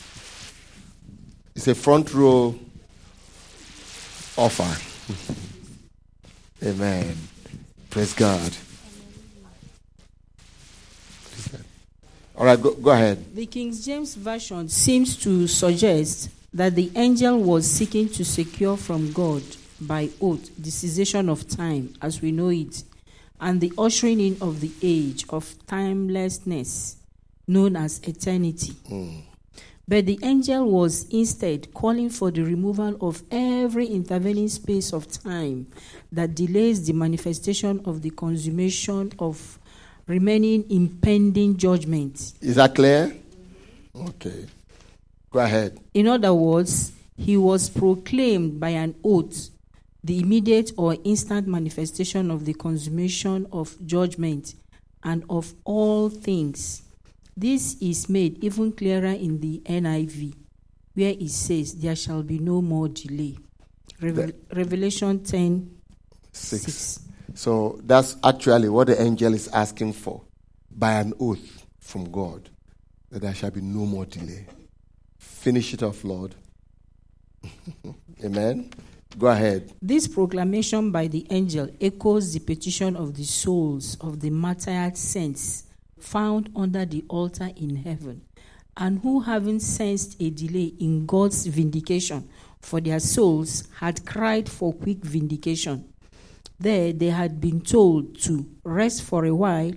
It's 1.55 1.67
a 1.67 1.75
front 1.75 2.13
row 2.13 2.55
offer. 4.37 4.77
Amen. 6.63 7.15
Praise 7.89 8.13
God. 8.13 8.51
All 12.35 12.45
right, 12.45 12.59
go, 12.59 12.73
go 12.73 12.91
ahead. 12.91 13.35
The 13.35 13.45
King 13.45 13.71
James 13.73 14.15
Version 14.15 14.67
seems 14.67 15.15
to 15.17 15.47
suggest 15.47 16.29
that 16.53 16.75
the 16.75 16.91
angel 16.95 17.39
was 17.39 17.69
seeking 17.69 18.09
to 18.09 18.25
secure 18.25 18.75
from 18.75 19.11
God 19.11 19.43
by 19.79 20.09
oath 20.21 20.49
the 20.57 20.71
cessation 20.71 21.29
of 21.29 21.47
time 21.47 21.93
as 22.01 22.21
we 22.21 22.31
know 22.31 22.49
it 22.49 22.83
and 23.39 23.59
the 23.59 23.71
ushering 23.77 24.19
in 24.19 24.37
of 24.41 24.61
the 24.61 24.71
age 24.81 25.25
of 25.29 25.55
timelessness 25.67 26.95
known 27.47 27.75
as 27.75 27.99
eternity. 28.03 28.73
Hmm. 28.87 29.19
But 29.87 30.05
the 30.05 30.17
angel 30.23 30.69
was 30.69 31.09
instead 31.09 31.73
calling 31.73 32.09
for 32.09 32.31
the 32.31 32.43
removal 32.43 32.95
of 33.01 33.21
every 33.29 33.87
intervening 33.87 34.47
space 34.47 34.93
of 34.93 35.11
time 35.11 35.67
that 36.11 36.35
delays 36.35 36.85
the 36.87 36.93
manifestation 36.93 37.81
of 37.85 38.01
the 38.01 38.11
consummation 38.11 39.11
of 39.19 39.59
remaining 40.07 40.69
impending 40.69 41.57
judgment. 41.57 42.33
Is 42.41 42.55
that 42.55 42.75
clear? 42.75 43.15
Okay. 43.95 44.45
Go 45.31 45.39
ahead. 45.39 45.79
In 45.93 46.07
other 46.07 46.33
words, 46.33 46.91
he 47.17 47.37
was 47.37 47.69
proclaimed 47.69 48.59
by 48.59 48.69
an 48.69 48.95
oath 49.03 49.49
the 50.03 50.19
immediate 50.19 50.71
or 50.77 50.97
instant 51.05 51.47
manifestation 51.47 52.29
of 52.29 52.43
the 52.45 52.53
consummation 52.53 53.47
of 53.53 53.75
judgment 53.85 54.53
and 55.03 55.23
of 55.29 55.53
all 55.63 56.09
things. 56.09 56.81
This 57.37 57.77
is 57.81 58.09
made 58.09 58.43
even 58.43 58.73
clearer 58.73 59.07
in 59.07 59.39
the 59.39 59.61
NIV, 59.65 60.35
where 60.93 61.11
it 61.11 61.29
says, 61.29 61.75
There 61.75 61.95
shall 61.95 62.21
be 62.21 62.37
no 62.39 62.61
more 62.61 62.89
delay. 62.89 63.37
Revel- 64.01 64.31
Revelation 64.53 65.23
10 65.23 65.71
Six. 66.33 66.63
6. 66.63 66.99
So 67.35 67.79
that's 67.83 68.17
actually 68.23 68.69
what 68.69 68.87
the 68.87 69.01
angel 69.01 69.33
is 69.33 69.47
asking 69.49 69.93
for 69.93 70.21
by 70.69 70.93
an 70.93 71.13
oath 71.19 71.65
from 71.79 72.11
God 72.11 72.49
that 73.09 73.21
there 73.21 73.33
shall 73.33 73.51
be 73.51 73.61
no 73.61 73.85
more 73.85 74.05
delay. 74.05 74.47
Finish 75.17 75.73
it 75.73 75.83
off, 75.83 76.03
Lord. 76.03 76.35
Amen. 78.23 78.69
Go 79.17 79.27
ahead. 79.27 79.71
This 79.81 80.07
proclamation 80.07 80.91
by 80.91 81.07
the 81.07 81.27
angel 81.29 81.69
echoes 81.79 82.33
the 82.33 82.39
petition 82.39 82.95
of 82.95 83.15
the 83.15 83.23
souls 83.23 83.97
of 84.01 84.19
the 84.19 84.29
martyred 84.31 84.97
saints 84.97 85.65
found 85.99 86.49
under 86.55 86.85
the 86.85 87.03
altar 87.07 87.49
in 87.55 87.75
heaven, 87.75 88.21
and 88.75 88.99
who, 88.99 89.19
having 89.19 89.59
sensed 89.59 90.19
a 90.19 90.29
delay 90.29 90.73
in 90.79 91.05
God's 91.05 91.45
vindication 91.45 92.27
for 92.59 92.81
their 92.81 92.99
souls, 92.99 93.67
had 93.79 94.05
cried 94.05 94.49
for 94.49 94.73
quick 94.73 94.97
vindication. 94.97 95.92
There 96.63 96.93
they 96.93 97.09
had 97.09 97.41
been 97.41 97.59
told 97.59 98.17
to 98.21 98.45
rest 98.63 99.01
for 99.03 99.25
a 99.25 99.35
while, 99.35 99.73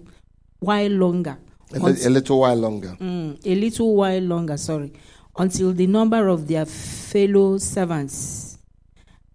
while 0.60 0.88
longer, 0.90 1.36
A, 1.74 1.80
li- 1.80 2.04
a 2.04 2.10
little 2.10 2.38
while 2.38 2.54
longer. 2.54 2.96
Mm, 3.00 3.44
a 3.44 3.54
little 3.56 3.96
while 3.96 4.20
longer, 4.22 4.56
sorry, 4.56 4.92
until 5.36 5.72
the 5.72 5.88
number 5.88 6.28
of 6.28 6.46
their 6.46 6.64
fellow 6.64 7.58
servants 7.58 8.58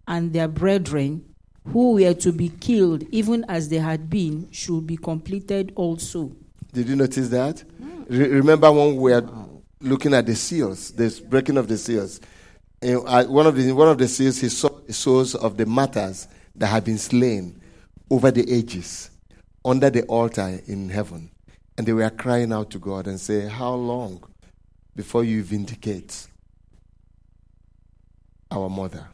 and 0.08 0.32
their 0.32 0.48
brethren 0.48 1.26
who 1.74 1.96
were 1.96 2.14
to 2.14 2.32
be 2.32 2.48
killed, 2.48 3.04
even 3.12 3.44
as 3.50 3.68
they 3.68 3.80
had 3.80 4.10
been, 4.10 4.48
should 4.52 4.88
be 4.88 4.96
completed 4.96 5.74
also. 5.76 6.32
Did 6.72 6.88
you 6.88 6.96
notice 6.96 7.28
that? 7.30 7.66
Re- 8.08 8.30
remember 8.30 8.72
when 8.72 8.96
we 8.96 9.12
were 9.12 9.28
looking 9.82 10.14
at 10.14 10.26
the 10.26 10.36
seals, 10.36 10.92
this 10.92 11.20
breaking 11.20 11.58
of 11.58 11.68
the 11.68 11.78
seals. 11.78 12.22
Uh, 12.82 13.26
one 13.26 13.46
of 13.46 13.58
the 13.58 13.74
one 13.74 13.90
of 13.90 13.98
the 13.98 14.08
seals, 14.08 14.40
he 14.40 14.48
saw 14.48 14.70
the 14.88 14.94
souls 14.94 15.36
of 15.36 15.58
the 15.58 15.66
martyrs 15.66 16.28
that 16.62 16.68
had 16.68 16.86
been 16.86 16.98
slain 16.98 17.60
over 18.10 18.32
the 18.32 18.50
ages 18.52 19.10
under 19.66 19.90
the 19.90 20.04
altar 20.04 20.62
in 20.68 20.90
heaven, 20.90 21.32
and 21.78 21.86
they 21.86 21.94
were 21.94 22.10
crying 22.10 22.54
out 22.54 22.70
to 22.70 22.80
God 22.80 23.08
and 23.08 23.20
say, 23.20 23.48
"How 23.48 23.74
long 23.74 24.24
before 24.96 25.24
you 25.24 25.44
vindicate 25.44 26.28
our 28.50 28.70
mother?" 28.70 29.08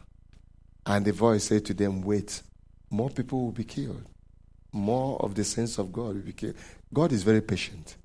And 0.85 1.05
the 1.05 1.13
voice 1.13 1.45
said 1.45 1.65
to 1.65 1.73
them, 1.73 2.01
"Wait, 2.01 2.43
more 2.91 3.09
people 3.09 3.45
will 3.45 3.51
be 3.51 3.63
killed." 3.63 4.03
more 4.77 5.17
of 5.21 5.35
the 5.35 5.43
saints 5.43 5.77
of 5.77 5.91
God 5.91 6.15
will 6.15 6.21
be 6.21 6.33
killed. 6.33 6.55
God 6.93 7.11
is 7.11 7.23
very 7.23 7.41
patient. 7.41 7.97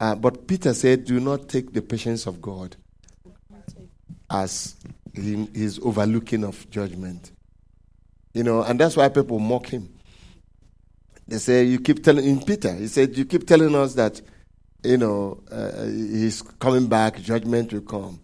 Uh, 0.00 0.14
but 0.14 0.46
Peter 0.46 0.74
said, 0.74 1.04
Do 1.04 1.20
not 1.20 1.48
take 1.48 1.72
the 1.72 1.80
patience 1.82 2.26
of 2.26 2.42
God 2.42 2.76
as 4.30 4.74
his 5.12 5.78
overlooking 5.82 6.44
of 6.44 6.68
judgment. 6.70 7.30
You 8.34 8.42
know, 8.42 8.62
and 8.62 8.78
that's 8.78 8.96
why 8.96 9.08
people 9.08 9.38
mock 9.38 9.66
him. 9.66 9.88
They 11.26 11.38
say, 11.38 11.64
You 11.64 11.80
keep 11.80 12.04
telling, 12.04 12.26
in 12.26 12.44
Peter, 12.44 12.74
he 12.74 12.88
said, 12.88 13.16
You 13.16 13.24
keep 13.24 13.46
telling 13.46 13.74
us 13.74 13.94
that, 13.94 14.20
you 14.82 14.98
know, 14.98 15.40
uh, 15.50 15.84
he's 15.86 16.42
coming 16.42 16.86
back, 16.86 17.20
judgment 17.20 17.72
will 17.72 17.80
come. 17.80 18.20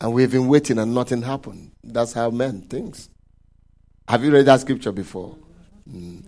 And 0.00 0.12
we've 0.12 0.30
been 0.30 0.48
waiting 0.48 0.78
and 0.78 0.92
nothing 0.94 1.22
happened. 1.22 1.70
That's 1.82 2.12
how 2.12 2.30
men 2.30 2.60
thinks. 2.62 3.08
Have 4.06 4.22
you 4.22 4.32
read 4.32 4.44
that 4.46 4.60
scripture 4.60 4.92
before? 4.92 5.38
Mm 5.90 6.24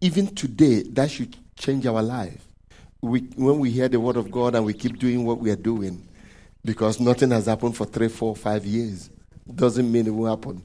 even 0.00 0.34
today, 0.34 0.82
that 0.82 1.10
should 1.10 1.36
change 1.56 1.86
our 1.86 2.02
life. 2.02 2.46
We, 3.00 3.20
when 3.36 3.58
we 3.58 3.70
hear 3.70 3.88
the 3.88 4.00
word 4.00 4.16
of 4.16 4.30
God 4.30 4.54
and 4.54 4.64
we 4.64 4.72
keep 4.74 4.98
doing 4.98 5.24
what 5.24 5.38
we 5.38 5.50
are 5.50 5.56
doing, 5.56 6.06
because 6.64 7.00
nothing 7.00 7.30
has 7.30 7.46
happened 7.46 7.76
for 7.76 7.86
three, 7.86 8.08
four, 8.08 8.34
five 8.34 8.64
years, 8.64 9.10
doesn't 9.54 9.90
mean 9.90 10.06
it 10.06 10.10
will 10.10 10.28
happen. 10.28 10.64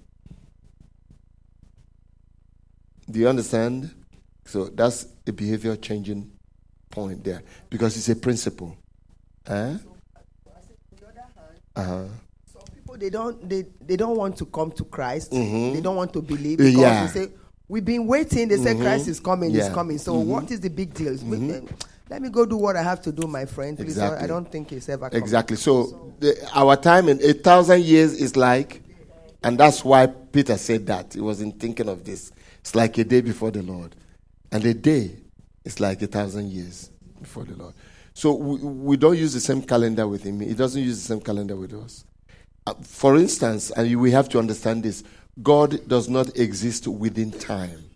Do 3.11 3.19
you 3.19 3.27
understand? 3.27 3.93
So 4.45 4.65
that's 4.65 5.07
a 5.27 5.31
behavior 5.33 5.75
changing 5.75 6.31
point 6.89 7.23
there, 7.23 7.43
because 7.69 7.95
it's 7.97 8.09
a 8.09 8.15
principle. 8.15 8.75
Eh? 9.47 9.77
Uh-huh. 11.75 12.03
People 12.75 12.97
they 12.97 13.09
don't 13.09 13.47
they, 13.49 13.65
they 13.85 13.95
don't 13.95 14.17
want 14.17 14.37
to 14.37 14.45
come 14.45 14.71
to 14.71 14.83
Christ. 14.85 15.31
Mhm. 15.31 15.73
They 15.73 15.81
don't 15.81 15.95
want 15.95 16.11
to 16.13 16.21
believe 16.21 16.57
because 16.57 16.75
yeah. 16.75 17.07
they 17.07 17.25
say 17.25 17.31
we've 17.69 17.85
been 17.85 18.07
waiting. 18.07 18.49
They 18.49 18.57
say 18.57 18.73
Mhm. 18.73 18.81
Christ 18.81 19.07
is 19.07 19.19
coming, 19.19 19.51
Yeah. 19.51 19.67
is 19.67 19.73
coming. 19.73 19.97
So 19.97 20.15
what 20.15 20.51
is 20.51 20.59
the 20.59 20.69
big 20.69 20.93
deal? 20.93 21.15
We- 21.23 21.51
eh, 21.53 21.61
Let 22.09 22.21
me 22.21 22.29
go 22.29 22.45
do 22.45 22.57
what 22.57 22.75
I 22.75 22.83
have 22.83 23.01
to 23.03 23.11
do, 23.13 23.25
my 23.25 23.45
friend. 23.45 23.77
Please, 23.77 23.91
Exactly. 23.91 24.21
I 24.21 24.27
don't 24.27 24.51
think 24.51 24.73
it's 24.73 24.89
ever 24.89 25.09
coming. 25.09 25.23
Exactly. 25.23 25.55
So 25.55 26.13
the, 26.19 26.35
our 26.53 26.75
time 26.75 27.07
in 27.07 27.21
a 27.23 27.31
thousand 27.31 27.83
years 27.83 28.13
is 28.13 28.35
like, 28.35 28.81
and 29.43 29.57
that's 29.57 29.85
why 29.85 30.07
Peter 30.07 30.57
said 30.57 30.87
that. 30.87 31.13
He 31.13 31.21
wasn't 31.21 31.57
thinking 31.57 31.87
of 31.87 32.03
this. 32.03 32.33
It's 32.61 32.75
like 32.75 32.97
a 32.97 33.03
day 33.03 33.21
before 33.21 33.51
the 33.51 33.63
Lord. 33.63 33.95
And 34.51 34.63
a 34.65 34.73
day 34.73 35.17
is 35.65 35.79
like 35.79 36.01
a 36.01 36.07
thousand 36.07 36.51
years 36.51 36.89
before 37.19 37.43
the 37.43 37.55
Lord. 37.55 37.73
So 38.13 38.33
we, 38.33 38.59
we 38.59 38.97
don't 38.97 39.17
use 39.17 39.33
the 39.33 39.39
same 39.39 39.61
calendar 39.61 40.07
with 40.07 40.23
him. 40.23 40.39
He 40.39 40.53
doesn't 40.53 40.81
use 40.81 41.01
the 41.01 41.07
same 41.13 41.21
calendar 41.21 41.55
with 41.55 41.73
us. 41.73 42.05
Uh, 42.67 42.73
for 42.83 43.17
instance, 43.17 43.71
and 43.71 43.99
we 43.99 44.11
have 44.11 44.29
to 44.29 44.39
understand 44.39 44.83
this 44.83 45.03
God 45.41 45.87
does 45.87 46.09
not 46.09 46.37
exist 46.37 46.87
within 46.87 47.31
time. 47.31 47.89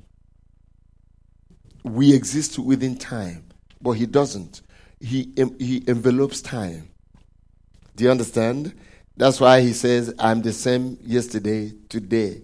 We 1.84 2.14
exist 2.16 2.58
within 2.58 2.98
time, 2.98 3.46
but 3.82 3.92
He 3.92 4.06
doesn't. 4.06 4.62
He, 5.00 5.32
he 5.60 5.84
envelopes 5.88 6.42
time. 6.42 6.90
Do 7.96 8.06
you 8.06 8.10
understand? 8.12 8.74
That's 9.18 9.40
why 9.40 9.62
He 9.62 9.74
says, 9.74 10.14
I'm 10.18 10.42
the 10.42 10.54
same 10.54 10.98
yesterday, 11.04 11.74
today, 11.90 12.42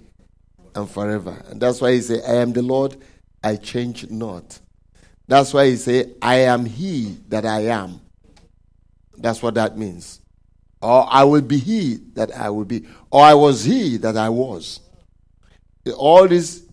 and 0.76 0.90
forever. 0.90 1.44
And 1.50 1.62
that's 1.62 1.82
why 1.82 1.94
He 1.94 2.02
says, 2.02 2.24
I 2.28 2.36
am 2.36 2.54
the 2.54 2.62
Lord, 2.62 2.98
I 3.44 3.56
change 3.56 4.10
not. 4.10 4.60
That's 5.28 5.54
why 5.54 5.68
He 5.68 5.76
says, 5.78 6.08
I 6.22 6.36
am 6.36 6.66
He 6.66 7.18
that 7.30 7.46
I 7.46 7.62
am. 7.68 8.02
That's 9.18 9.42
what 9.42 9.56
that 9.56 9.78
means. 9.78 10.22
Or 10.82 11.06
I 11.10 11.24
will 11.24 11.42
be 11.42 11.58
He 11.58 11.96
that 12.14 12.36
I 12.36 12.50
will 12.50 12.66
be. 12.66 12.86
Or 13.12 13.22
I 13.22 13.34
was 13.34 13.64
He 13.64 13.98
that 13.98 14.18
I 14.18 14.30
was. 14.30 14.80
All 15.96 16.28
these 16.28 16.64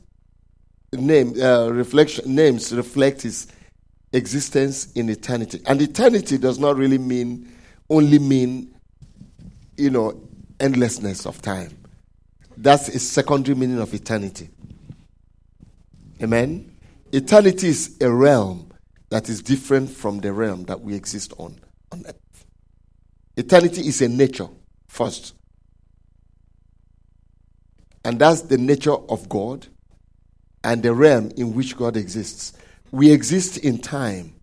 name 0.92 1.40
uh, 1.40 1.68
reflection 1.68 2.34
names 2.34 2.72
reflect 2.72 3.22
his 3.22 3.46
existence 4.12 4.90
in 4.92 5.10
eternity 5.10 5.60
and 5.66 5.82
eternity 5.82 6.38
does 6.38 6.58
not 6.58 6.76
really 6.76 6.96
mean 6.96 7.52
only 7.90 8.18
mean 8.18 8.74
you 9.76 9.90
know 9.90 10.18
endlessness 10.60 11.26
of 11.26 11.42
time 11.42 11.70
that's 12.62 12.88
a 12.88 12.98
secondary 12.98 13.54
meaning 13.54 13.80
of 13.80 13.92
eternity 13.94 14.50
amen 16.22 16.76
eternity 17.12 17.68
is 17.68 17.96
a 18.00 18.10
realm 18.10 18.70
that 19.10 19.28
is 19.28 19.42
different 19.42 19.88
from 19.88 20.20
the 20.20 20.32
realm 20.32 20.64
that 20.64 20.80
we 20.80 20.94
exist 20.94 21.32
on 21.38 21.58
on 21.92 22.04
earth 22.06 22.44
eternity 23.36 23.86
is 23.86 24.02
a 24.02 24.08
nature 24.08 24.48
first 24.88 25.34
and 28.04 28.18
that's 28.18 28.42
the 28.42 28.58
nature 28.58 28.94
of 28.94 29.28
god 29.28 29.66
and 30.64 30.82
the 30.82 30.92
realm 30.92 31.30
in 31.36 31.54
which 31.54 31.76
God 31.76 31.96
exists. 31.96 32.52
We 32.90 33.10
exist 33.10 33.58
in 33.58 33.78
time 33.78 34.34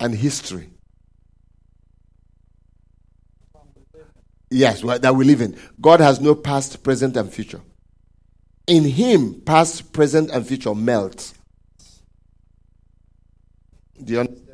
and 0.00 0.14
history. 0.14 0.70
Yes, 4.54 4.82
that 4.82 5.14
we 5.14 5.24
live 5.24 5.40
in. 5.40 5.58
God 5.80 6.00
has 6.00 6.20
no 6.20 6.34
past, 6.36 6.82
present, 6.84 7.16
and 7.16 7.32
future. 7.32 7.60
In 8.68 8.84
Him, 8.84 9.40
past, 9.40 9.92
present, 9.92 10.30
and 10.30 10.46
future 10.46 10.74
melt. 10.74 11.34
Do 14.02 14.12
you 14.12 14.20
understand? 14.20 14.48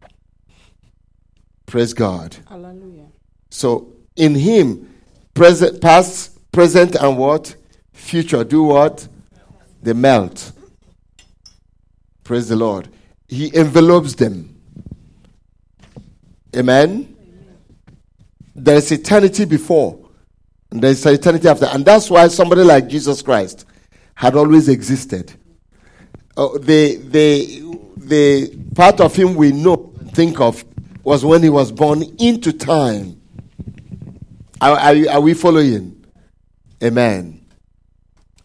That? 0.00 0.12
Praise 1.66 1.94
God. 1.94 2.36
Hallelujah. 2.48 3.06
So 3.50 3.92
in 4.16 4.34
him, 4.34 4.94
present, 5.34 5.80
past, 5.80 6.50
present, 6.52 6.94
and 6.94 7.16
what? 7.16 7.54
Future. 7.92 8.44
Do 8.44 8.64
what? 8.64 9.06
They 9.82 9.92
melt. 9.92 10.52
Praise 12.24 12.48
the 12.48 12.56
Lord. 12.56 12.88
He 13.28 13.54
envelopes 13.54 14.14
them. 14.14 14.57
Amen. 16.56 17.14
There 18.54 18.76
is 18.76 18.90
eternity 18.90 19.44
before, 19.44 20.08
and 20.70 20.82
there 20.82 20.90
is 20.90 21.04
eternity 21.06 21.48
after, 21.48 21.66
and 21.66 21.84
that's 21.84 22.10
why 22.10 22.26
somebody 22.28 22.62
like 22.62 22.88
Jesus 22.88 23.22
Christ 23.22 23.66
had 24.14 24.34
always 24.34 24.68
existed. 24.68 25.32
Oh, 26.36 26.58
the 26.58 26.96
the 26.96 27.78
the 27.96 28.58
part 28.74 29.00
of 29.00 29.14
him 29.14 29.34
we 29.34 29.52
know 29.52 29.92
think 30.12 30.40
of 30.40 30.64
was 31.04 31.24
when 31.24 31.42
he 31.42 31.48
was 31.48 31.70
born 31.70 32.02
into 32.18 32.52
time. 32.52 33.20
Are, 34.60 34.76
are, 34.76 35.10
are 35.10 35.20
we 35.20 35.34
following? 35.34 36.04
Amen. 36.82 37.44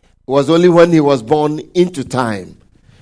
It 0.02 0.32
was 0.32 0.50
only 0.50 0.70
when 0.70 0.92
he 0.92 1.00
was 1.00 1.22
born 1.22 1.60
into 1.74 2.04
time. 2.04 2.58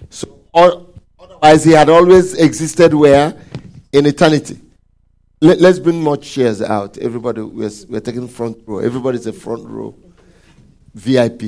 So, 0.10 0.39
otherwise, 0.54 1.64
he 1.64 1.72
had 1.72 1.89
always 1.89 2.34
existed 2.34 2.93
where? 2.93 3.38
In 3.91 4.06
eternity. 4.06 4.60
Let, 5.44 5.60
us 5.64 5.80
bring 5.80 6.00
more 6.00 6.18
chairs 6.18 6.62
out. 6.62 7.00
Everybody, 7.00 7.42
we're, 7.42 7.72
we're 7.89 8.00
taking 8.00 8.28
front 8.28 8.60
row. 8.68 8.78
Everybody's 8.78 9.26
a 9.26 9.34
front 9.34 9.66
row. 9.68 9.96
VIP. 10.94 11.42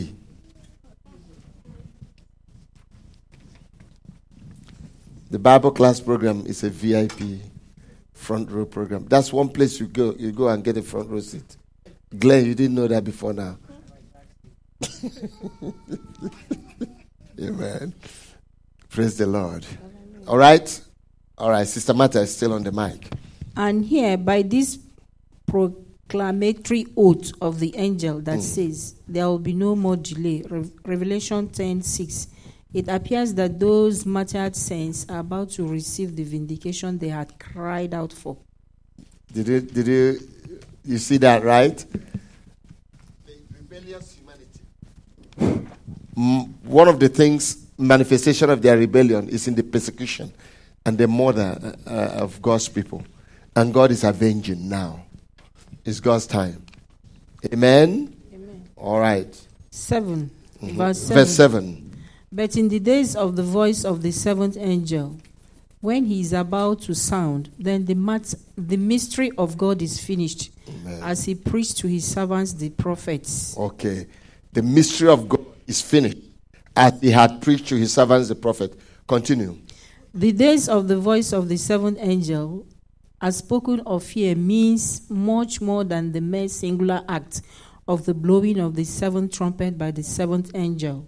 The 5.29 5.37
Bible 5.37 5.69
class 5.71 5.99
program 5.99 6.43
is 6.47 6.63
a 6.63 6.71
VIP 6.71 7.39
front 8.13 8.49
row 8.49 8.65
program. 8.65 9.05
That's 9.05 9.31
one 9.31 9.49
place 9.49 9.79
you 9.79 9.85
go. 9.85 10.15
You 10.17 10.31
go 10.31 10.47
and 10.47 10.63
get 10.63 10.75
a 10.77 10.81
front 10.81 11.09
row 11.11 11.19
seat. 11.19 11.57
Glenn, 12.17 12.45
you 12.47 12.55
didn't 12.55 12.75
know 12.75 12.87
that 12.87 13.03
before 13.03 13.33
now. 13.33 13.57
Amen. 17.39 17.93
Praise 18.89 19.17
the 19.17 19.27
Lord. 19.27 19.65
All 20.27 20.37
right. 20.37 20.81
All 21.37 21.51
right. 21.51 21.67
Sister 21.67 21.93
Martha 21.93 22.21
is 22.21 22.35
still 22.35 22.53
on 22.53 22.63
the 22.63 22.71
mic. 22.71 23.07
And 23.55 23.85
here, 23.85 24.17
by 24.17 24.41
this 24.41 24.79
proclamatory 25.47 26.87
oath 26.97 27.31
of 27.41 27.59
the 27.59 27.75
angel 27.75 28.19
that 28.21 28.41
says, 28.41 28.95
There 29.07 29.25
will 29.27 29.39
be 29.39 29.53
no 29.53 29.75
more 29.75 29.95
delay, 29.95 30.43
Re- 30.49 30.71
Revelation 30.85 31.49
10 31.49 31.81
6, 31.81 32.27
it 32.73 32.87
appears 32.87 33.35
that 33.35 33.59
those 33.59 34.05
martyred 34.05 34.55
saints 34.55 35.05
are 35.07 35.19
about 35.19 35.51
to 35.51 35.67
receive 35.67 36.15
the 36.15 36.23
vindication 36.23 36.97
they 36.97 37.09
had 37.09 37.37
cried 37.37 37.93
out 37.93 38.11
for. 38.11 38.37
Did 39.31 39.47
you 39.47 39.61
did 39.61 39.87
you 39.87 40.19
you 40.83 40.97
see 40.97 41.17
that 41.17 41.43
right? 41.43 41.85
The 43.25 43.33
Rebellious 43.57 44.15
humanity. 44.15 45.67
Mm, 46.15 46.53
one 46.65 46.87
of 46.87 46.99
the 46.99 47.09
things 47.09 47.63
manifestation 47.77 48.49
of 48.49 48.61
their 48.61 48.77
rebellion 48.77 49.29
is 49.29 49.47
in 49.47 49.55
the 49.55 49.63
persecution 49.63 50.31
and 50.85 50.97
the 50.97 51.07
murder 51.07 51.75
uh, 51.87 51.89
uh, 51.89 52.23
of 52.23 52.41
God's 52.41 52.69
people, 52.69 53.03
and 53.55 53.73
God 53.73 53.91
is 53.91 54.03
avenging 54.03 54.67
now. 54.69 55.05
It's 55.85 55.99
God's 55.99 56.27
time. 56.27 56.65
Amen. 57.45 58.15
Amen. 58.33 58.69
All 58.75 58.99
right. 58.99 59.35
7, 59.71 60.29
mm-hmm. 60.61 60.77
verse 60.77 60.99
7. 60.99 61.15
Verse 61.15 61.35
seven. 61.35 62.03
But 62.31 62.55
in 62.55 62.69
the 62.69 62.79
days 62.79 63.15
of 63.15 63.35
the 63.35 63.43
voice 63.43 63.83
of 63.83 64.01
the 64.01 64.11
seventh 64.11 64.57
angel, 64.57 65.19
when 65.81 66.05
he 66.05 66.21
is 66.21 66.33
about 66.33 66.81
to 66.83 66.95
sound, 66.95 67.51
then 67.59 67.85
the, 67.85 67.95
mat- 67.95 68.33
the 68.57 68.77
mystery 68.77 69.31
of 69.37 69.57
God 69.57 69.81
is 69.81 69.99
finished, 69.99 70.51
as 71.01 71.25
he 71.25 71.35
preached 71.35 71.77
to 71.79 71.87
his 71.87 72.05
servants 72.05 72.53
the 72.53 72.69
prophets. 72.69 73.55
Okay. 73.57 74.07
The 74.53 74.61
mystery 74.61 75.09
of 75.09 75.27
God 75.27 75.45
is 75.65 75.81
finished, 75.81 76.17
as 76.75 77.01
He 77.01 77.09
had 77.09 77.41
preached 77.41 77.67
to 77.69 77.75
His 77.75 77.91
servants 77.91 78.29
the 78.29 78.35
prophet. 78.35 78.79
Continue. 79.07 79.57
The 80.13 80.31
days 80.31 80.69
of 80.69 80.87
the 80.87 80.97
voice 80.97 81.33
of 81.33 81.49
the 81.49 81.57
seventh 81.57 81.97
angel, 81.99 82.67
spoken 83.29 83.81
of 83.81 84.09
here, 84.09 84.35
means 84.35 85.09
much 85.09 85.61
more 85.61 85.83
than 85.83 86.11
the 86.11 86.21
mere 86.21 86.47
singular 86.47 87.03
act 87.07 87.41
of 87.87 88.05
the 88.05 88.13
blowing 88.13 88.59
of 88.59 88.75
the 88.75 88.83
seventh 88.83 89.33
trumpet 89.33 89.77
by 89.77 89.91
the 89.91 90.03
seventh 90.03 90.51
angel. 90.55 91.07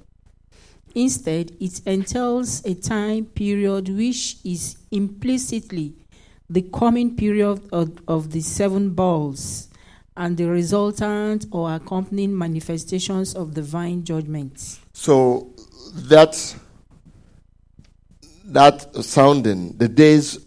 Instead, 0.94 1.52
it 1.60 1.82
entails 1.86 2.66
a 2.66 2.74
time 2.74 3.26
period 3.26 3.90
which 3.90 4.38
is 4.46 4.78
implicitly 4.92 5.94
the 6.50 6.62
coming 6.62 7.16
period 7.16 7.62
of, 7.72 8.00
of 8.08 8.32
the 8.32 8.42
seven 8.42 8.92
bowls 8.92 9.68
and 10.16 10.38
the 10.38 10.46
resultant 10.46 11.46
or 11.52 11.74
accompanying 11.74 12.38
manifestations 12.38 13.36
of 13.36 13.54
divine 13.54 14.04
judgment. 14.04 14.80
So 14.94 15.54
that 15.94 16.56
that 18.46 19.04
sounding, 19.04 19.76
the 19.78 19.88
days 19.88 20.45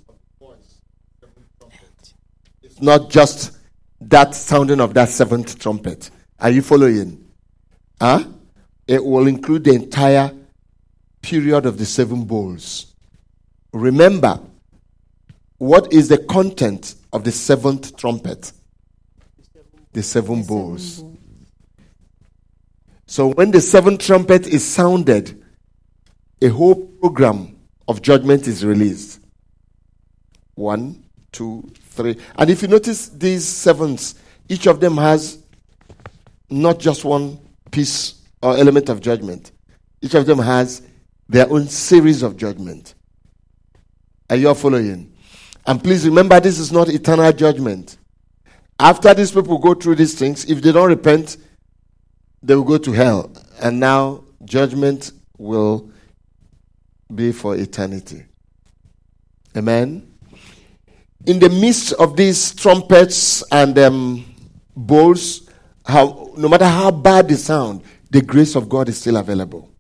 not 2.81 3.11
just 3.11 3.59
that 4.01 4.35
sounding 4.35 4.81
of 4.81 4.95
that 4.95 5.09
seventh 5.09 5.59
trumpet. 5.59 6.11
Are 6.39 6.51
you 6.51 6.63
following? 6.63 7.27
Huh? 8.01 8.25
It 8.87 9.05
will 9.05 9.27
include 9.27 9.65
the 9.65 9.73
entire 9.75 10.33
period 11.21 11.67
of 11.67 11.79
the 11.79 11.85
seven 11.87 12.25
bowls. 12.25 12.95
Remember, 13.73 14.41
what 15.59 15.93
is 15.93 16.09
the 16.09 16.19
content 16.19 16.95
of 17.13 17.25
the 17.25 17.33
seventh 17.33 17.97
trumpet? 17.97 18.53
The 19.93 20.03
seven 20.03 20.45
bowls. 20.45 21.05
So 23.07 23.29
when 23.29 23.51
the 23.51 23.61
seventh 23.61 24.01
trumpet 24.01 24.47
is 24.47 24.67
sounded, 24.67 25.43
a 26.41 26.49
whole 26.49 26.87
program 26.87 27.59
of 27.89 28.03
judgment 28.03 28.47
is 28.47 28.65
released. 28.65 29.21
One, 30.55 31.05
two, 31.33 31.73
three. 31.99 32.17
And 32.37 32.49
if 32.49 32.63
you 32.63 32.69
notice 32.69 33.09
these 33.09 33.47
sevens, 33.47 34.15
each 34.49 34.67
of 34.67 34.81
them 34.81 34.97
has 34.97 35.43
not 36.49 36.79
just 36.79 37.05
one 37.05 37.39
piece 37.71 38.23
or 38.43 38.57
element 38.57 38.89
of 38.89 39.01
judgment. 39.01 39.53
Each 40.01 40.15
of 40.15 40.25
them 40.25 40.39
has 40.39 40.83
their 41.29 41.51
own 41.51 41.69
series 41.69 42.23
of 42.23 42.37
judgment. 42.37 42.95
Are 44.31 44.37
you 44.37 44.55
following? 44.55 45.13
And 45.67 45.83
please 45.83 46.07
remember, 46.07 46.41
this 46.41 46.59
is 46.59 46.73
not 46.73 46.89
eternal 46.89 47.31
judgment. 47.33 47.99
After 48.81 49.13
these 49.13 49.33
people 49.33 49.59
go 49.59 49.75
through 49.75 49.97
these 49.97 50.19
things, 50.19 50.49
if 50.49 50.63
they 50.63 50.73
don't 50.73 50.89
repent, 50.89 51.37
they 52.43 52.55
will 52.55 52.65
go 52.65 52.79
to 52.79 52.93
hell. 52.93 53.31
And 53.61 53.81
now 53.81 54.25
judgment 54.45 55.13
will 55.37 55.91
be 57.13 57.33
for 57.33 57.57
eternity. 57.57 58.25
Amen. 59.57 60.08
In 61.27 61.39
the 61.39 61.49
midst 61.49 61.93
of 61.95 62.17
these 62.17 62.55
trumpets 62.55 63.43
and 63.51 63.79
um, 63.79 64.25
bowls, 64.77 65.49
how, 65.85 66.33
no 66.37 66.49
matter 66.49 66.67
how 66.67 66.91
bad 66.91 67.29
they 67.29 67.35
sound, 67.35 67.83
the 68.11 68.23
grace 68.23 68.55
of 68.55 68.69
God 68.69 68.89
is 68.89 68.99
still 69.01 69.17
available. 69.17 69.71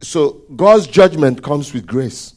So 0.00 0.42
God's 0.54 0.86
judgment 0.86 1.42
comes 1.42 1.72
with 1.72 1.86
grace. 1.86 2.34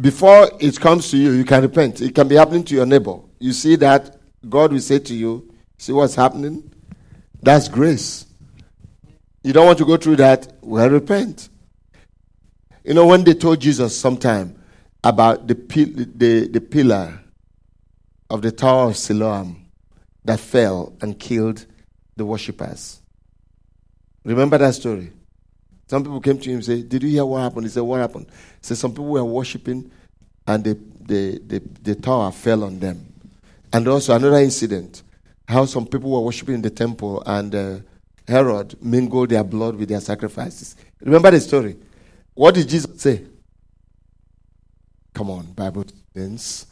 Before 0.00 0.50
it 0.58 0.80
comes 0.80 1.10
to 1.10 1.18
you, 1.18 1.32
you 1.32 1.44
can 1.44 1.62
repent. 1.62 2.00
It 2.00 2.14
can 2.14 2.28
be 2.28 2.36
happening 2.36 2.64
to 2.64 2.74
your 2.74 2.86
neighbor. 2.86 3.18
You 3.38 3.52
see 3.52 3.76
that, 3.76 4.16
God 4.48 4.72
will 4.72 4.80
say 4.80 4.98
to 5.00 5.14
you, 5.14 5.52
See 5.82 5.92
what's 5.92 6.14
happening? 6.14 6.72
That's 7.42 7.66
grace. 7.66 8.26
You 9.42 9.52
don't 9.52 9.66
want 9.66 9.78
to 9.78 9.84
go 9.84 9.96
through 9.96 10.16
that? 10.16 10.52
Well, 10.60 10.88
repent. 10.88 11.48
You 12.84 12.94
know, 12.94 13.06
when 13.06 13.24
they 13.24 13.34
told 13.34 13.60
Jesus 13.60 13.96
sometime 13.96 14.56
about 15.04 15.46
the, 15.48 15.54
the, 15.54 16.48
the 16.48 16.60
pillar 16.60 17.20
of 18.30 18.42
the 18.42 18.52
Tower 18.52 18.90
of 18.90 18.96
Siloam 18.96 19.66
that 20.24 20.40
fell 20.40 20.92
and 21.00 21.18
killed 21.18 21.66
the 22.16 22.24
worshippers. 22.24 23.00
Remember 24.24 24.58
that 24.58 24.74
story? 24.74 25.12
Some 25.88 26.04
people 26.04 26.20
came 26.20 26.38
to 26.38 26.48
him 26.48 26.56
and 26.56 26.64
said, 26.64 26.88
Did 26.88 27.02
you 27.02 27.10
hear 27.10 27.24
what 27.24 27.40
happened? 27.40 27.64
He 27.64 27.70
said, 27.70 27.82
What 27.82 28.00
happened? 28.00 28.26
He 28.30 28.62
said, 28.62 28.78
Some 28.78 28.92
people 28.92 29.06
were 29.08 29.24
worshiping 29.24 29.90
and 30.46 30.64
the, 30.64 30.78
the, 31.00 31.38
the, 31.46 31.62
the 31.82 31.94
tower 31.94 32.30
fell 32.30 32.64
on 32.64 32.78
them. 32.78 33.12
And 33.72 33.88
also 33.88 34.14
another 34.14 34.38
incident 34.38 35.02
how 35.48 35.64
some 35.66 35.86
people 35.86 36.10
were 36.10 36.20
worshiping 36.20 36.54
in 36.54 36.62
the 36.62 36.70
temple 36.70 37.22
and 37.26 37.54
uh, 37.54 37.76
Herod 38.26 38.82
mingled 38.82 39.30
their 39.30 39.44
blood 39.44 39.76
with 39.76 39.88
their 39.88 40.00
sacrifices. 40.00 40.76
Remember 41.00 41.30
the 41.30 41.40
story? 41.40 41.76
What 42.34 42.54
did 42.54 42.68
Jesus 42.68 43.00
say? 43.00 43.24
Come 45.12 45.30
on, 45.30 45.46
Bible 45.52 45.84
students. 46.10 46.66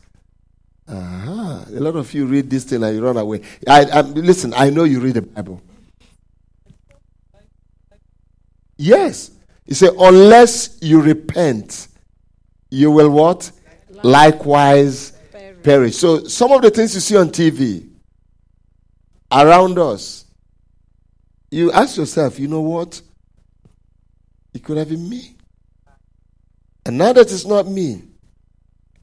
Uh-huh. 0.88 1.64
A 1.68 1.80
lot 1.80 1.96
of 1.96 2.12
you 2.14 2.26
read 2.26 2.50
this 2.50 2.64
thing 2.64 2.82
and 2.82 2.96
you 2.96 3.04
run 3.04 3.16
away. 3.16 3.42
I, 3.68 3.84
I, 3.84 4.00
listen, 4.00 4.52
I 4.54 4.70
know 4.70 4.84
you 4.84 5.00
read 5.00 5.14
the 5.14 5.22
Bible. 5.22 5.62
Yes. 8.76 9.30
He 9.66 9.74
said, 9.74 9.90
unless 9.98 10.78
you 10.80 11.00
repent, 11.00 11.88
you 12.70 12.90
will 12.90 13.10
what? 13.10 13.52
Likewise 14.02 15.12
perish. 15.62 15.96
So 15.96 16.24
some 16.24 16.52
of 16.52 16.62
the 16.62 16.70
things 16.70 16.94
you 16.94 17.00
see 17.00 17.16
on 17.16 17.28
TV, 17.28 17.88
around 19.30 19.78
us, 19.78 20.24
you 21.50 21.72
ask 21.72 21.96
yourself, 21.96 22.38
you 22.38 22.48
know 22.48 22.60
what? 22.60 23.00
It 24.54 24.64
could 24.64 24.76
have 24.76 24.88
been 24.88 25.08
me. 25.08 25.36
And 26.86 26.98
now 26.98 27.12
that 27.12 27.30
it's 27.30 27.46
not 27.46 27.66
me, 27.66 28.02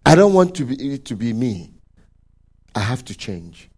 I 0.05 0.15
don't 0.15 0.33
want 0.33 0.55
to 0.55 0.65
be, 0.65 0.93
it 0.93 1.05
to 1.05 1.15
be 1.15 1.33
me. 1.33 1.71
I 2.73 2.79
have 2.79 3.03
to 3.05 3.17
change. 3.17 3.69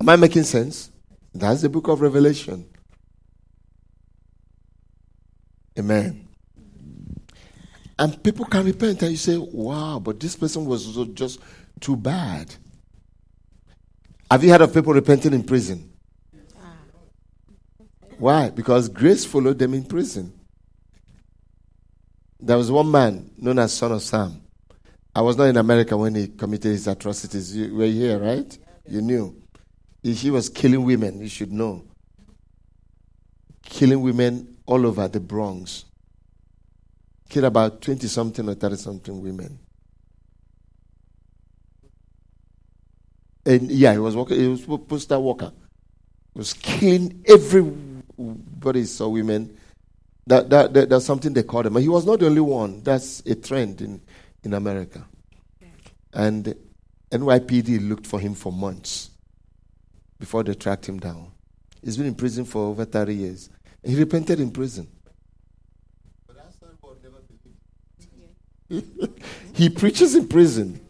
Am 0.00 0.08
I 0.08 0.16
making 0.16 0.44
sense? 0.44 0.90
That's 1.34 1.62
the 1.62 1.68
book 1.68 1.88
of 1.88 2.00
Revelation. 2.00 2.68
Amen. 5.78 6.28
And 7.98 8.22
people 8.22 8.44
can 8.46 8.66
repent 8.66 9.02
and 9.02 9.12
you 9.12 9.16
say, 9.16 9.36
wow, 9.36 9.98
but 9.98 10.18
this 10.18 10.36
person 10.36 10.64
was 10.64 10.96
just 11.14 11.40
too 11.80 11.96
bad. 11.96 12.54
Have 14.30 14.42
you 14.42 14.50
heard 14.50 14.62
of 14.62 14.74
people 14.74 14.92
repenting 14.92 15.32
in 15.32 15.44
prison? 15.44 15.91
Why? 18.22 18.50
Because 18.50 18.88
grace 18.88 19.24
followed 19.24 19.58
them 19.58 19.74
in 19.74 19.84
prison. 19.84 20.32
There 22.38 22.56
was 22.56 22.70
one 22.70 22.88
man 22.88 23.32
known 23.36 23.58
as 23.58 23.72
Son 23.72 23.90
of 23.90 24.00
Sam. 24.00 24.40
I 25.12 25.20
was 25.22 25.36
not 25.36 25.46
in 25.46 25.56
America 25.56 25.96
when 25.96 26.14
he 26.14 26.28
committed 26.28 26.70
his 26.70 26.86
atrocities. 26.86 27.56
You 27.56 27.74
were 27.74 27.86
here, 27.86 28.20
right? 28.20 28.56
You 28.88 29.02
knew. 29.02 29.42
He 30.04 30.30
was 30.30 30.48
killing 30.48 30.84
women, 30.84 31.20
you 31.20 31.28
should 31.28 31.50
know. 31.50 31.82
Killing 33.64 34.00
women 34.00 34.56
all 34.66 34.86
over 34.86 35.08
the 35.08 35.18
Bronx. 35.18 35.84
Killed 37.28 37.46
about 37.46 37.80
20 37.80 38.06
something 38.06 38.48
or 38.48 38.54
30 38.54 38.76
something 38.76 39.20
women. 39.20 39.58
And 43.44 43.68
yeah, 43.68 43.94
he 43.94 43.98
was 43.98 44.14
working, 44.14 44.38
he 44.38 44.46
was 44.46 44.62
a 44.62 44.78
postal 44.78 45.24
worker. 45.24 45.50
He 46.34 46.38
was 46.38 46.52
killing 46.52 47.20
everybody 48.18 48.84
saw 48.84 49.08
women. 49.08 49.56
That, 50.26 50.48
that, 50.50 50.72
that, 50.74 50.88
that's 50.88 51.04
something 51.04 51.32
they 51.32 51.42
call 51.42 51.66
him. 51.66 51.72
But 51.72 51.82
he 51.82 51.88
was 51.88 52.06
not 52.06 52.20
the 52.20 52.26
only 52.26 52.40
one. 52.40 52.82
That's 52.82 53.20
a 53.20 53.34
trend 53.34 53.80
in, 53.80 54.00
in 54.44 54.54
America. 54.54 55.04
And 56.12 56.54
NYPD 57.10 57.88
looked 57.88 58.06
for 58.06 58.20
him 58.20 58.34
for 58.34 58.52
months 58.52 59.10
before 60.18 60.42
they 60.44 60.54
tracked 60.54 60.88
him 60.88 60.98
down. 60.98 61.32
He's 61.82 61.96
been 61.96 62.06
in 62.06 62.14
prison 62.14 62.44
for 62.44 62.66
over 62.66 62.84
30 62.84 63.14
years. 63.14 63.50
He 63.82 63.96
repented 63.96 64.38
in 64.38 64.50
prison. 64.50 64.88
he 69.52 69.68
preaches 69.68 70.14
in 70.14 70.28
prison. 70.28 70.80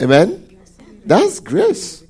Amen? 0.00 0.58
That's 1.04 1.40
grace. 1.40 2.03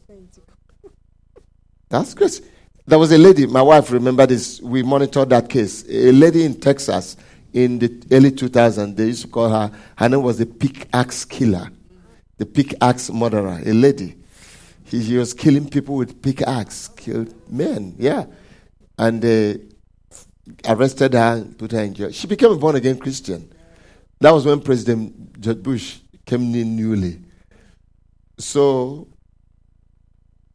That's 1.94 2.12
grace. 2.12 2.40
There 2.88 2.98
was 2.98 3.12
a 3.12 3.18
lady, 3.18 3.46
my 3.46 3.62
wife 3.62 3.92
remember 3.92 4.26
this, 4.26 4.60
we 4.60 4.82
monitored 4.82 5.30
that 5.30 5.48
case. 5.48 5.84
A 5.88 6.10
lady 6.10 6.44
in 6.44 6.58
Texas 6.58 7.16
in 7.52 7.78
the 7.78 8.02
early 8.10 8.32
2000s, 8.32 8.96
they 8.96 9.06
used 9.06 9.22
to 9.22 9.28
call 9.28 9.48
her, 9.48 9.70
her 9.96 10.08
name 10.08 10.20
was 10.20 10.38
the 10.38 10.46
pickaxe 10.46 11.24
killer, 11.24 11.70
the 12.36 12.46
pickaxe 12.46 13.10
murderer, 13.10 13.60
a 13.64 13.72
lady. 13.72 14.16
He, 14.86 15.02
he 15.02 15.16
was 15.16 15.32
killing 15.32 15.70
people 15.70 15.94
with 15.94 16.20
pickaxe, 16.20 16.88
killed 16.88 17.32
men, 17.48 17.94
yeah. 17.96 18.26
And 18.98 19.22
they 19.22 19.60
arrested 20.66 21.14
her 21.14 21.36
and 21.36 21.56
put 21.56 21.70
her 21.70 21.80
in 21.80 21.94
jail. 21.94 22.10
She 22.10 22.26
became 22.26 22.50
a 22.50 22.56
born 22.56 22.74
again 22.74 22.98
Christian. 22.98 23.54
That 24.18 24.32
was 24.32 24.44
when 24.44 24.60
President 24.60 25.40
George 25.40 25.62
Bush 25.62 25.98
came 26.26 26.52
in 26.56 26.74
newly. 26.74 27.20
So 28.36 29.06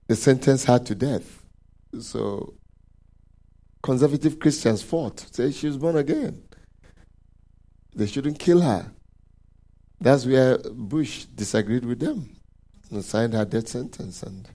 the 0.10 0.16
sentenced 0.16 0.66
her 0.66 0.80
to 0.80 0.95
death. 0.95 1.43
So 2.01 2.55
conservative 3.84 4.39
Christians 4.39 4.82
fought, 4.82 5.20
say 5.20 5.51
she 5.51 5.68
was 5.68 5.78
born 5.78 5.97
again. 5.97 6.41
They 7.95 8.07
shouldn't 8.07 8.39
kill 8.39 8.62
her. 8.62 8.91
That's 10.01 10.26
where 10.26 10.57
Bush 10.57 11.26
disagreed 11.26 11.86
with 11.86 11.99
them 11.99 12.36
and 12.89 13.05
signed 13.05 13.34
her 13.34 13.45
death 13.45 13.68
sentence. 13.68 14.24
And 14.24 14.49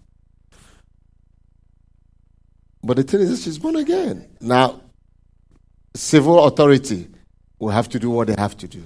but 2.82 2.96
the 2.96 3.04
thing 3.04 3.20
is, 3.20 3.44
she's 3.44 3.58
born 3.58 3.76
again. 3.76 4.36
Now, 4.40 4.80
civil 5.94 6.44
authority 6.46 7.10
will 7.60 7.70
have 7.70 7.88
to 7.90 8.00
do 8.00 8.10
what 8.10 8.26
they 8.26 8.34
have 8.36 8.56
to 8.56 8.66
do. 8.66 8.82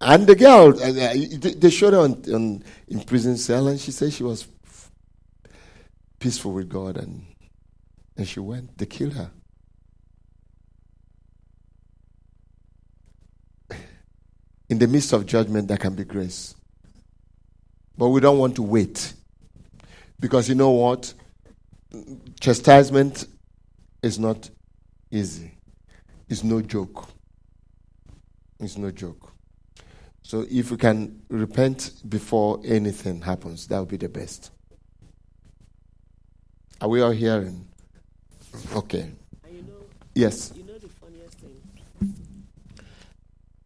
And 0.00 0.26
the 0.26 0.36
girl, 0.36 0.68
uh, 0.80 0.88
uh 0.88 1.14
they 1.58 1.68
showed 1.68 1.92
her 1.92 2.00
on, 2.00 2.12
on, 2.32 2.64
in 2.88 3.00
prison 3.00 3.36
cell, 3.36 3.68
and 3.68 3.78
she 3.78 3.90
said 3.90 4.14
she 4.14 4.22
was 4.22 4.48
peaceful 6.20 6.52
with 6.52 6.68
God, 6.68 6.96
and 6.96 7.26
and 8.16 8.28
she 8.28 8.38
went. 8.38 8.78
They 8.78 8.86
killed 8.86 9.14
her. 9.14 9.30
In 14.68 14.78
the 14.78 14.86
midst 14.86 15.12
of 15.12 15.26
judgment, 15.26 15.66
there 15.66 15.76
can 15.76 15.96
be 15.96 16.04
grace. 16.04 16.54
But 17.98 18.10
we 18.10 18.20
don't 18.20 18.38
want 18.38 18.54
to 18.54 18.62
wait. 18.62 19.14
Because 20.20 20.48
you 20.48 20.54
know 20.54 20.70
what? 20.70 21.12
chastisement 22.40 23.26
is 24.02 24.18
not 24.18 24.50
easy. 25.10 25.52
It's 26.28 26.44
no 26.44 26.62
joke. 26.62 27.08
It's 28.60 28.76
no 28.76 28.90
joke. 28.90 29.32
So 30.22 30.46
if 30.48 30.70
we 30.70 30.76
can 30.76 31.22
repent 31.28 31.92
before 32.08 32.60
anything 32.64 33.22
happens, 33.22 33.66
that 33.68 33.80
would 33.80 33.88
be 33.88 33.96
the 33.96 34.08
best. 34.08 34.50
Are 36.80 36.88
we 36.88 37.00
all 37.02 37.10
hearing? 37.10 37.66
Okay. 38.74 39.10
Yes. 40.14 40.52
You 40.56 40.64
know 40.64 40.78
the 40.78 40.88
funniest 40.88 41.38
thing. 41.38 42.14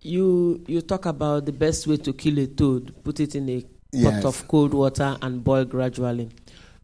You 0.00 0.62
you 0.66 0.80
talk 0.82 1.06
about 1.06 1.46
the 1.46 1.52
best 1.52 1.86
way 1.86 1.96
to 1.98 2.12
kill 2.12 2.38
a 2.38 2.46
toad. 2.46 2.94
Put 3.04 3.20
it 3.20 3.34
in 3.34 3.48
a 3.48 3.64
Yes. 3.92 4.14
pot 4.22 4.24
of 4.24 4.48
cold 4.48 4.74
water 4.74 5.16
and 5.22 5.42
boil 5.44 5.64
gradually. 5.64 6.28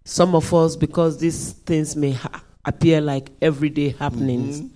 Some 0.05 0.37
of 0.37 0.55
us, 0.55 0.77
because 0.77 1.19
these 1.19 1.53
things 1.67 1.97
may 1.97 2.13
ha- 2.13 2.43
appear 2.65 3.01
like 3.01 3.31
everyday 3.43 3.89
happenings, 3.91 4.61
Mm-hmm. 4.61 4.75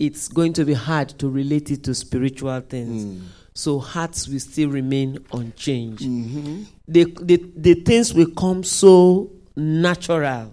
it's 0.00 0.26
going 0.26 0.52
to 0.54 0.64
be 0.64 0.74
hard 0.74 1.10
to 1.20 1.28
relate 1.30 1.70
it 1.70 1.84
to 1.84 1.94
spiritual 1.94 2.60
things. 2.62 3.04
Mm. 3.04 3.22
So 3.54 3.78
hearts 3.78 4.26
will 4.26 4.40
still 4.40 4.68
remain 4.70 5.18
unchanged. 5.32 6.02
Mm-hmm. 6.02 6.62
The, 6.88 7.04
the, 7.22 7.36
the 7.56 7.74
things 7.74 8.12
will 8.14 8.30
come 8.32 8.64
so 8.64 9.30
natural. 9.56 10.52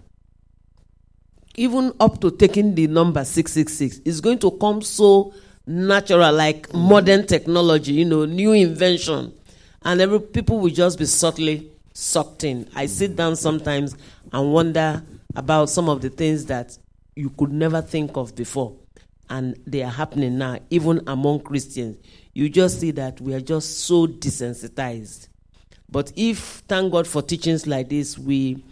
Even 1.57 1.91
up 1.99 2.21
to 2.21 2.31
taking 2.31 2.75
the 2.75 2.87
number 2.87 3.25
666, 3.25 4.01
it's 4.05 4.21
going 4.21 4.39
to 4.39 4.51
come 4.51 4.81
so 4.81 5.33
natural, 5.65 6.31
like 6.33 6.71
modern 6.73 7.25
technology, 7.25 7.93
you 7.93 8.05
know, 8.05 8.25
new 8.25 8.53
invention. 8.53 9.33
And 9.81 9.99
every 10.01 10.19
people 10.19 10.59
will 10.59 10.69
just 10.69 10.97
be 10.99 11.05
subtly 11.05 11.71
sucked 11.93 12.43
in. 12.43 12.69
I 12.75 12.85
sit 12.85 13.15
down 13.15 13.35
sometimes 13.35 13.95
and 14.31 14.53
wonder 14.53 15.03
about 15.35 15.69
some 15.69 15.89
of 15.89 16.01
the 16.01 16.09
things 16.09 16.45
that 16.45 16.77
you 17.15 17.31
could 17.31 17.51
never 17.51 17.81
think 17.81 18.15
of 18.17 18.35
before. 18.35 18.75
And 19.29 19.59
they 19.65 19.83
are 19.83 19.91
happening 19.91 20.37
now, 20.37 20.59
even 20.69 21.01
among 21.07 21.41
Christians. 21.41 21.97
You 22.33 22.49
just 22.49 22.79
see 22.79 22.91
that 22.91 23.19
we 23.19 23.33
are 23.33 23.41
just 23.41 23.79
so 23.81 24.07
desensitized. 24.07 25.27
But 25.89 26.13
if, 26.15 26.63
thank 26.67 26.91
God 26.91 27.07
for 27.07 27.21
teachings 27.21 27.65
like 27.65 27.89
this, 27.89 28.17
we 28.17 28.63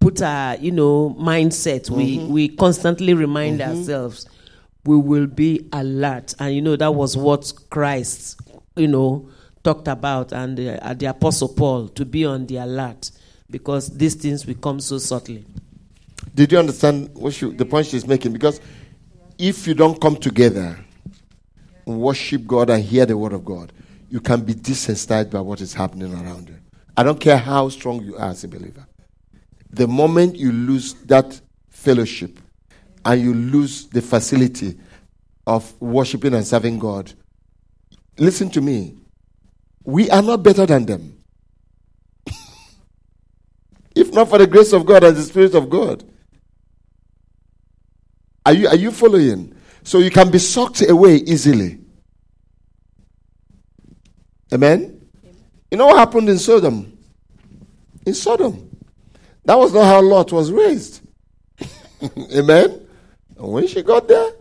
put 0.00 0.22
our, 0.22 0.56
you 0.56 0.70
know, 0.70 1.16
mindset, 1.18 1.90
we, 1.90 2.18
we 2.18 2.48
constantly 2.48 3.14
remind 3.14 3.60
ourselves, 3.60 4.28
we 4.84 4.96
will 4.96 5.26
be 5.26 5.68
alert. 5.72 6.34
And, 6.38 6.54
you 6.54 6.62
know, 6.62 6.76
that 6.76 6.94
was 6.94 7.16
what 7.16 7.52
Christ, 7.70 8.40
you 8.76 8.88
know, 8.88 9.28
talked 9.64 9.88
about 9.88 10.32
and 10.32 10.58
uh, 10.58 10.94
the 10.94 11.06
Apostle 11.06 11.48
Paul, 11.48 11.88
to 11.88 12.04
be 12.04 12.24
on 12.24 12.46
the 12.46 12.58
alert 12.58 13.10
because 13.50 13.88
these 13.96 14.14
things 14.14 14.46
will 14.46 14.54
come 14.54 14.80
so 14.80 14.98
subtly. 14.98 15.44
Did 16.34 16.52
you 16.52 16.58
understand 16.58 17.10
what 17.14 17.34
she, 17.34 17.50
the 17.50 17.64
point 17.64 17.86
she's 17.86 18.06
making? 18.06 18.32
Because 18.32 18.60
if 19.38 19.66
you 19.66 19.74
don't 19.74 20.00
come 20.00 20.16
together, 20.16 20.78
worship 21.84 22.46
God 22.46 22.70
and 22.70 22.82
hear 22.82 23.06
the 23.06 23.16
word 23.16 23.32
of 23.32 23.44
God, 23.44 23.72
you 24.10 24.20
can 24.20 24.42
be 24.42 24.54
desensitized 24.54 25.30
by 25.30 25.40
what 25.40 25.60
is 25.60 25.74
happening 25.74 26.14
around 26.14 26.48
you. 26.48 26.56
I 26.96 27.02
don't 27.02 27.20
care 27.20 27.36
how 27.36 27.68
strong 27.68 28.02
you 28.02 28.16
are 28.16 28.30
as 28.30 28.44
a 28.44 28.48
believer. 28.48 28.86
The 29.70 29.86
moment 29.86 30.36
you 30.36 30.52
lose 30.52 30.94
that 31.06 31.40
fellowship 31.68 32.38
and 33.04 33.20
you 33.20 33.34
lose 33.34 33.86
the 33.88 34.02
facility 34.02 34.78
of 35.46 35.80
worshiping 35.80 36.34
and 36.34 36.46
serving 36.46 36.78
God, 36.78 37.12
listen 38.18 38.50
to 38.50 38.60
me. 38.60 38.96
We 39.84 40.10
are 40.10 40.22
not 40.22 40.42
better 40.42 40.66
than 40.66 40.84
them. 40.84 41.22
if 43.94 44.12
not 44.12 44.28
for 44.28 44.38
the 44.38 44.46
grace 44.46 44.72
of 44.72 44.84
God 44.84 45.04
and 45.04 45.16
the 45.16 45.22
Spirit 45.22 45.54
of 45.54 45.70
God. 45.70 46.04
Are 48.44 48.52
you, 48.52 48.68
are 48.68 48.76
you 48.76 48.90
following? 48.90 49.54
So 49.82 49.98
you 49.98 50.10
can 50.10 50.30
be 50.30 50.38
sucked 50.38 50.88
away 50.88 51.16
easily. 51.16 51.80
Amen? 54.52 55.00
You 55.70 55.76
know 55.76 55.86
what 55.86 55.98
happened 55.98 56.28
in 56.28 56.38
Sodom? 56.38 56.96
In 58.06 58.14
Sodom. 58.14 58.67
That 59.48 59.58
was 59.58 59.72
not 59.72 59.84
how 59.84 60.02
Lot 60.02 60.30
was 60.30 60.52
raised. 60.52 61.00
Amen? 62.36 62.86
And 63.38 63.48
when 63.48 63.66
she 63.66 63.80
got 63.80 64.06
there, 64.06 64.32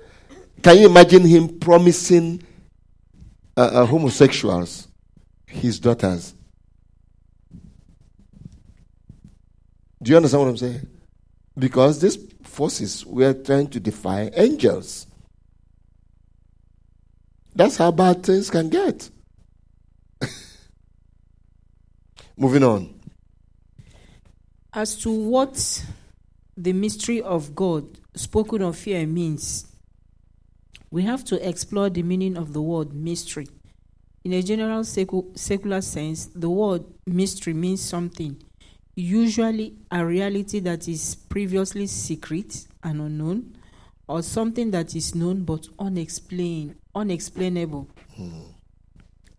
can 0.62 0.78
you 0.80 0.88
imagine 0.88 1.24
him 1.24 1.60
promising 1.60 2.44
uh, 3.56 3.62
uh, 3.72 3.86
homosexuals 3.86 4.90
his 5.46 5.80
daughters? 5.80 6.36
Do 10.04 10.12
you 10.12 10.18
understand 10.18 10.44
what 10.44 10.50
I'm 10.50 10.58
saying? 10.58 10.86
Because 11.58 12.02
these 12.02 12.18
forces 12.44 13.06
were 13.06 13.32
trying 13.32 13.70
to 13.70 13.80
defy 13.80 14.30
angels. 14.34 15.08
That's 17.56 17.78
how 17.78 17.92
bad 17.92 18.24
things 18.24 18.50
can 18.50 18.68
get. 18.68 19.10
Moving 22.36 22.66
on. 22.66 22.97
As 24.78 24.96
to 24.98 25.10
what 25.10 25.84
the 26.56 26.72
mystery 26.72 27.20
of 27.20 27.56
God 27.56 27.98
spoken 28.14 28.62
of 28.62 28.80
here 28.80 29.08
means, 29.08 29.66
we 30.92 31.02
have 31.02 31.26
to 31.26 31.50
explore 31.50 31.90
the 31.90 32.04
meaning 32.04 32.38
of 32.38 32.54
the 32.54 32.62
word 32.62 32.94
mystery. 32.94 33.48
In 34.24 34.34
a 34.34 34.44
general 34.44 34.84
secular 34.84 35.82
sense, 35.82 36.28
the 36.28 36.52
word 36.52 36.84
mystery 37.08 37.56
means 37.56 37.82
something, 37.82 38.40
usually 38.96 39.74
a 39.90 40.06
reality 40.06 40.60
that 40.60 40.88
is 40.88 41.16
previously 41.16 41.88
secret 41.88 42.68
and 42.84 43.02
unknown, 43.02 43.58
or 44.08 44.22
something 44.22 44.70
that 44.70 44.96
is 44.96 45.16
known 45.16 45.44
but 45.44 45.68
unexplained, 45.80 46.76
unexplainable. 46.94 47.90
Hmm. 48.16 48.42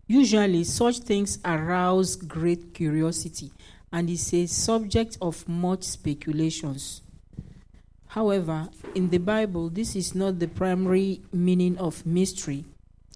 Usually, 0.05 0.65
such 0.65 0.99
things 0.99 1.39
arouse 1.45 2.17
great 2.17 2.73
curiosity 2.73 3.53
and 3.91 4.09
is 4.09 4.33
a 4.33 4.45
subject 4.45 5.17
of 5.21 5.47
much 5.47 5.83
speculations. 5.83 7.01
However, 8.07 8.69
in 8.95 9.09
the 9.09 9.19
Bible, 9.19 9.69
this 9.69 9.95
is 9.95 10.15
not 10.15 10.39
the 10.39 10.47
primary 10.47 11.21
meaning 11.31 11.77
of 11.77 12.05
mystery. 12.05 12.65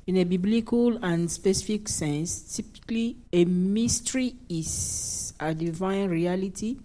In 0.05 0.17
a 0.17 0.24
biblical 0.24 1.03
and 1.03 1.32
specific 1.32 1.88
sense, 1.88 2.55
typically 2.55 3.17
a 3.32 3.45
mystery 3.45 4.36
is 4.49 5.34
a 5.39 5.53
divine 5.53 6.09
reality, 6.09 6.78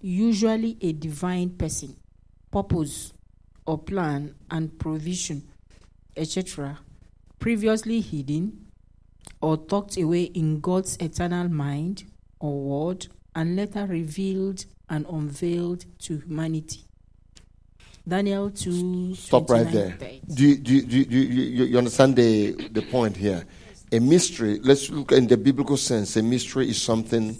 usually 0.00 0.76
a 0.80 0.92
divine 0.92 1.50
person, 1.50 1.96
purpose, 2.50 3.12
or 3.66 3.76
plan 3.76 4.34
and 4.50 4.78
provision, 4.78 5.42
etc., 6.16 6.78
previously 7.38 8.00
hidden 8.00 8.66
or 9.40 9.56
tucked 9.56 9.96
away 9.98 10.24
in 10.24 10.60
God's 10.60 10.96
eternal 10.96 11.48
mind 11.48 12.04
or 12.40 12.60
word 12.60 13.06
and 13.34 13.56
later 13.56 13.86
revealed 13.86 14.64
and 14.88 15.06
unveiled 15.06 15.84
to 16.00 16.18
humanity. 16.18 16.84
Daniel 18.06 18.50
2 18.50 19.14
Stop 19.14 19.50
right 19.50 19.70
there. 19.70 19.96
Do 20.32 20.48
you, 20.48 20.56
do 20.56 20.74
you, 20.74 20.82
do 20.82 20.96
you, 20.98 21.04
do 21.04 21.16
you, 21.18 21.64
you 21.64 21.78
understand 21.78 22.16
the, 22.16 22.52
the 22.68 22.82
point 22.82 23.16
here? 23.16 23.44
A 23.92 23.98
mystery, 23.98 24.60
let's 24.62 24.88
look 24.90 25.12
in 25.12 25.26
the 25.26 25.36
biblical 25.36 25.76
sense. 25.76 26.16
A 26.16 26.22
mystery 26.22 26.70
is 26.70 26.80
something 26.80 27.36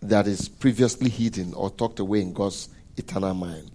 that 0.00 0.26
is 0.26 0.48
previously 0.48 1.10
hidden 1.10 1.54
or 1.54 1.70
tucked 1.70 2.00
away 2.00 2.22
in 2.22 2.32
God's 2.32 2.68
eternal 2.96 3.34
mind 3.34 3.70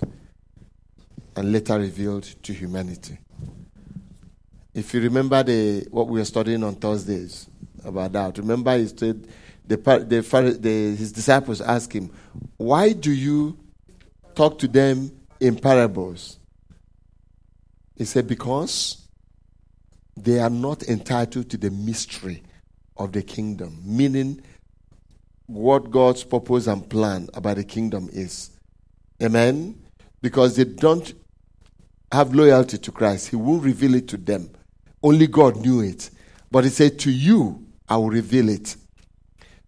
and 1.36 1.52
later 1.52 1.80
revealed 1.80 2.24
to 2.24 2.54
humanity. 2.54 3.18
If 4.74 4.94
you 4.94 5.02
remember 5.02 5.42
the 5.44 5.88
what 5.92 6.08
we 6.08 6.20
were 6.20 6.26
studying 6.26 6.64
on 6.64 6.76
Thursdays 6.76 7.48
about 7.84 8.12
that, 8.14 8.38
remember 8.38 8.78
he 8.78 8.88
said 8.88 9.28
the, 9.68 9.78
the, 9.78 10.58
the 10.60 10.96
his 10.96 11.12
disciples 11.12 11.62
asked 11.62 11.94
him, 11.94 12.12
"Why 12.58 12.94
do 12.94 13.12
you 13.12 13.58
talk 14.36 14.60
to 14.60 14.68
them 14.68 15.12
in 15.40 15.58
parables?" 15.58 16.40
He 17.96 18.06
said, 18.06 18.28
"Because 18.28 18.98
they 20.16 20.40
are 20.40 20.50
not 20.50 20.84
entitled 20.84 21.50
to 21.50 21.58
the 21.58 21.70
mystery 21.70 22.44
of 22.96 23.12
the 23.12 23.22
kingdom, 23.22 23.82
meaning 23.84 24.42
what 25.46 25.92
God's 25.92 26.24
purpose 26.24 26.68
and 26.68 26.88
plan 26.90 27.30
about 27.34 27.58
the 27.58 27.64
kingdom 27.64 28.10
is." 28.12 28.52
Amen. 29.22 29.82
Because 30.22 30.56
they 30.56 30.64
don't 30.64 31.14
have 32.12 32.34
loyalty 32.34 32.78
to 32.78 32.92
Christ, 32.92 33.30
He 33.30 33.36
will 33.36 33.60
reveal 33.60 33.96
it 33.96 34.08
to 34.10 34.18
them. 34.18 34.50
Only 35.04 35.28
God 35.28 35.58
knew 35.58 35.82
it. 35.82 36.10
But 36.52 36.64
He 36.64 36.70
said, 36.70 37.00
To 37.00 37.12
you, 37.12 37.66
I 37.90 37.98
will 37.98 38.10
reveal 38.10 38.50
it. 38.50 38.76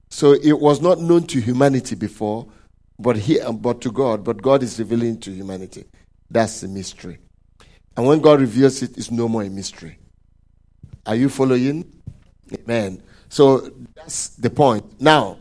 So 0.10 0.34
it 0.34 0.60
was 0.60 0.82
not 0.82 1.00
known 1.00 1.24
to 1.28 1.40
humanity 1.40 1.96
before, 1.96 2.48
but, 2.98 3.16
he, 3.16 3.40
but 3.54 3.82
to 3.82 3.92
God. 3.92 4.24
But 4.24 4.42
God 4.42 4.64
is 4.64 4.80
revealing 4.80 5.20
to 5.22 5.32
humanity. 5.32 5.86
That's 6.30 6.62
the 6.62 6.68
mystery. 6.68 7.20
And 7.96 8.06
when 8.06 8.20
God 8.20 8.40
reveals 8.40 8.82
it, 8.82 8.98
it's 8.98 9.12
no 9.12 9.28
more 9.28 9.44
a 9.44 9.50
mystery. 9.50 10.00
Are 11.06 11.16
you 11.16 11.30
following? 11.30 12.02
Amen. 12.54 13.02
So 13.30 13.70
that's 13.96 14.30
the 14.30 14.50
point. 14.50 15.02
Now, 15.02 15.38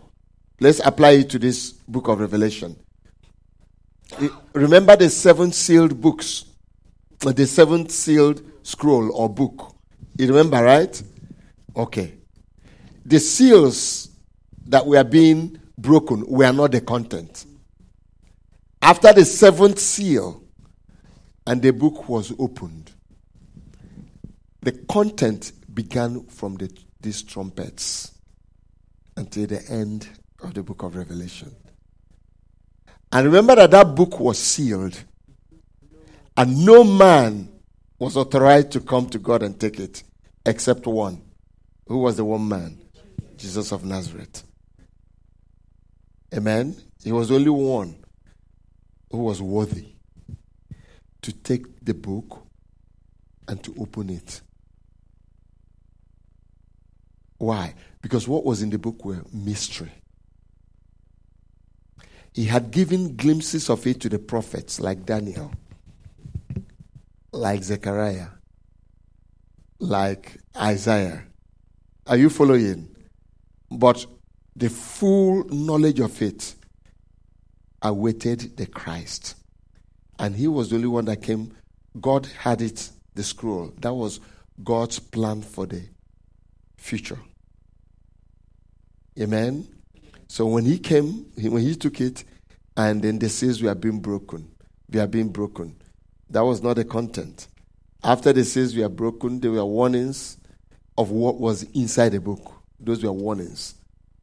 let's 0.60 0.80
apply 0.84 1.10
it 1.10 1.30
to 1.30 1.38
this 1.38 1.72
book 1.72 2.08
of 2.08 2.20
Revelation. 2.20 2.76
Remember 4.52 4.96
the 4.96 5.10
seven 5.10 5.52
sealed 5.52 6.00
books, 6.00 6.44
the 7.20 7.46
seven 7.46 7.88
sealed 7.88 8.42
scroll 8.62 9.12
or 9.12 9.28
book. 9.28 9.74
You 10.16 10.26
remember, 10.28 10.62
right? 10.62 11.02
Okay. 11.76 12.14
The 13.04 13.20
seals 13.20 14.07
that 14.68 14.86
we 14.86 14.96
are 14.96 15.04
being 15.04 15.60
broken 15.76 16.24
We 16.28 16.44
are 16.44 16.52
not 16.52 16.72
the 16.72 16.80
content. 16.80 17.46
After 18.80 19.12
the 19.12 19.24
seventh 19.24 19.78
seal, 19.78 20.42
and 21.46 21.62
the 21.62 21.72
book 21.72 22.08
was 22.08 22.32
opened, 22.38 22.92
the 24.60 24.72
content 24.72 25.52
began 25.72 26.26
from 26.26 26.56
the, 26.56 26.70
these 27.00 27.22
trumpets 27.22 28.12
until 29.16 29.46
the 29.46 29.64
end 29.70 30.08
of 30.42 30.54
the 30.54 30.62
book 30.62 30.82
of 30.82 30.94
Revelation. 30.94 31.54
And 33.10 33.26
remember 33.26 33.54
that 33.54 33.70
that 33.70 33.94
book 33.94 34.20
was 34.20 34.38
sealed, 34.38 35.02
and 36.36 36.66
no 36.66 36.84
man 36.84 37.48
was 37.98 38.16
authorized 38.16 38.72
to 38.72 38.80
come 38.80 39.08
to 39.10 39.18
God 39.18 39.42
and 39.42 39.58
take 39.58 39.80
it 39.80 40.02
except 40.44 40.86
one. 40.86 41.22
Who 41.86 41.98
was 41.98 42.16
the 42.16 42.24
one 42.24 42.46
man? 42.46 42.78
Jesus 43.36 43.72
of 43.72 43.84
Nazareth. 43.84 44.44
Amen. 46.34 46.76
He 47.02 47.12
was 47.12 47.28
the 47.28 47.36
only 47.36 47.50
one 47.50 48.04
who 49.10 49.18
was 49.18 49.40
worthy 49.40 49.94
to 51.22 51.32
take 51.32 51.84
the 51.84 51.94
book 51.94 52.46
and 53.46 53.62
to 53.64 53.74
open 53.78 54.10
it. 54.10 54.42
Why? 57.38 57.74
Because 58.02 58.28
what 58.28 58.44
was 58.44 58.62
in 58.62 58.70
the 58.70 58.78
book 58.78 59.04
were 59.04 59.22
mystery. 59.32 59.92
He 62.34 62.44
had 62.44 62.70
given 62.70 63.16
glimpses 63.16 63.70
of 63.70 63.86
it 63.86 64.00
to 64.02 64.08
the 64.08 64.18
prophets 64.18 64.80
like 64.80 65.06
Daniel, 65.06 65.52
like 67.32 67.62
Zechariah, 67.62 68.28
like 69.78 70.38
Isaiah. 70.56 71.24
Are 72.06 72.16
you 72.16 72.30
following? 72.30 72.94
But 73.70 74.06
the 74.58 74.68
full 74.68 75.44
knowledge 75.44 76.00
of 76.00 76.20
it 76.20 76.54
awaited 77.80 78.56
the 78.56 78.66
Christ. 78.66 79.36
And 80.18 80.34
he 80.34 80.48
was 80.48 80.70
the 80.70 80.76
only 80.76 80.88
one 80.88 81.04
that 81.04 81.22
came. 81.22 81.56
God 82.00 82.26
had 82.26 82.60
it, 82.60 82.90
the 83.14 83.22
scroll. 83.22 83.72
That 83.78 83.94
was 83.94 84.18
God's 84.64 84.98
plan 84.98 85.42
for 85.42 85.64
the 85.66 85.82
future. 86.76 87.20
Amen. 89.20 89.68
So 90.26 90.46
when 90.46 90.64
he 90.64 90.78
came, 90.78 91.26
when 91.36 91.62
he 91.62 91.76
took 91.76 92.00
it, 92.00 92.24
and 92.76 93.00
then 93.00 93.18
the 93.18 93.28
seals 93.28 93.62
were 93.62 93.74
being 93.76 94.00
broken, 94.00 94.50
they 94.88 94.98
are 94.98 95.06
being 95.06 95.28
broken. 95.28 95.76
That 96.30 96.44
was 96.44 96.62
not 96.62 96.74
the 96.74 96.84
content. 96.84 97.46
After 98.02 98.32
the 98.32 98.44
seals 98.44 98.76
were 98.76 98.88
broken, 98.88 99.38
there 99.38 99.52
were 99.52 99.64
warnings 99.64 100.36
of 100.96 101.10
what 101.10 101.38
was 101.38 101.62
inside 101.74 102.10
the 102.10 102.20
book. 102.20 102.52
Those 102.80 103.04
were 103.04 103.12
warnings. 103.12 103.74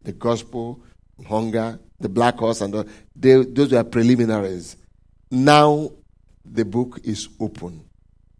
The 0.06 0.14
gospel, 0.14 0.82
hunger, 1.28 1.80
the 2.00 2.10
black 2.10 2.38
horse, 2.38 2.62
and 2.62 2.74
the, 2.74 2.88
they, 3.16 3.44
those 3.44 3.72
were 3.72 3.84
preliminaries. 3.84 4.78
Now 5.32 5.92
the 6.44 6.66
book 6.66 7.00
is 7.04 7.30
open. 7.40 7.84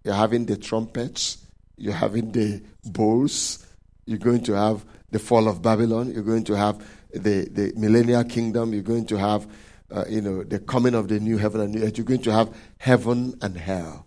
You're 0.04 0.14
having 0.14 0.46
the 0.46 0.58
trumpets, 0.58 1.40
you're 1.78 1.94
having 1.94 2.32
the 2.32 2.62
bowls, 2.84 3.66
you're 4.06 4.20
going 4.20 4.44
to 4.44 4.54
have 4.54 4.86
the 5.12 5.20
fall 5.20 5.48
of 5.48 5.62
Babylon, 5.62 6.14
you're 6.14 6.24
going 6.24 6.44
to 6.46 6.56
have 6.56 6.86
the, 7.12 7.48
the 7.52 7.74
millennial 7.76 8.24
kingdom, 8.24 8.74
you're 8.74 8.84
going 8.84 9.06
to 9.08 9.18
have 9.18 9.48
uh, 9.92 10.04
you 10.10 10.22
know 10.22 10.44
the 10.44 10.60
coming 10.60 10.96
of 10.96 11.08
the 11.08 11.20
new 11.20 11.38
heaven 11.38 11.62
and 11.62 11.74
new 11.74 11.84
earth, 11.84 11.98
you're 11.98 12.06
going 12.06 12.22
to 12.22 12.32
have 12.32 12.56
heaven 12.78 13.38
and 13.42 13.58
hell. 13.58 14.06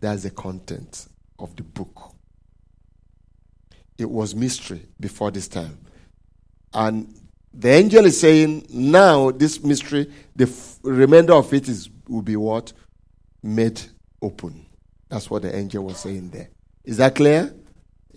That's 0.00 0.24
the 0.24 0.30
content 0.30 1.06
of 1.38 1.54
the 1.56 1.62
book. 1.62 2.14
It 3.98 4.10
was 4.10 4.34
mystery 4.34 4.86
before 4.98 5.30
this 5.30 5.48
time. 5.48 5.78
And 6.74 7.14
the 7.52 7.70
angel 7.70 8.04
is 8.06 8.18
saying, 8.18 8.66
now 8.70 9.30
this 9.30 9.62
mystery, 9.62 10.10
the 10.34 10.44
f- 10.44 10.78
remainder 10.82 11.34
of 11.34 11.52
it 11.52 11.68
is 11.68 11.90
will 12.08 12.22
be 12.22 12.36
what? 12.36 12.72
Made 13.42 13.80
open. 14.20 14.66
That's 15.08 15.28
what 15.28 15.42
the 15.42 15.54
angel 15.54 15.84
was 15.84 15.98
saying 15.98 16.30
there. 16.30 16.48
Is 16.84 16.96
that 16.96 17.14
clear? 17.14 17.54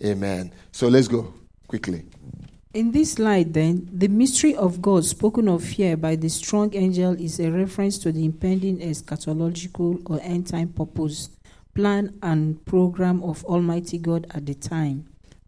Amen. 0.04 0.52
So 0.72 0.88
let's 0.88 1.08
go 1.08 1.32
quickly. 1.66 2.04
In 2.74 2.92
this 2.92 3.18
light, 3.18 3.54
then, 3.54 3.88
the 3.90 4.08
mystery 4.08 4.54
of 4.54 4.82
God 4.82 5.04
spoken 5.06 5.48
of 5.48 5.64
here 5.64 5.96
by 5.96 6.14
the 6.16 6.28
strong 6.28 6.74
angel 6.74 7.12
is 7.12 7.40
a 7.40 7.50
reference 7.50 7.96
to 8.00 8.12
the 8.12 8.22
impending 8.24 8.78
eschatological 8.80 10.02
or 10.10 10.20
end 10.20 10.46
time 10.46 10.68
purpose, 10.68 11.30
plan, 11.74 12.18
and 12.22 12.62
program 12.66 13.22
of 13.22 13.42
Almighty 13.46 13.96
God 13.96 14.26
at 14.34 14.44
the 14.44 14.52
time, 14.54 15.06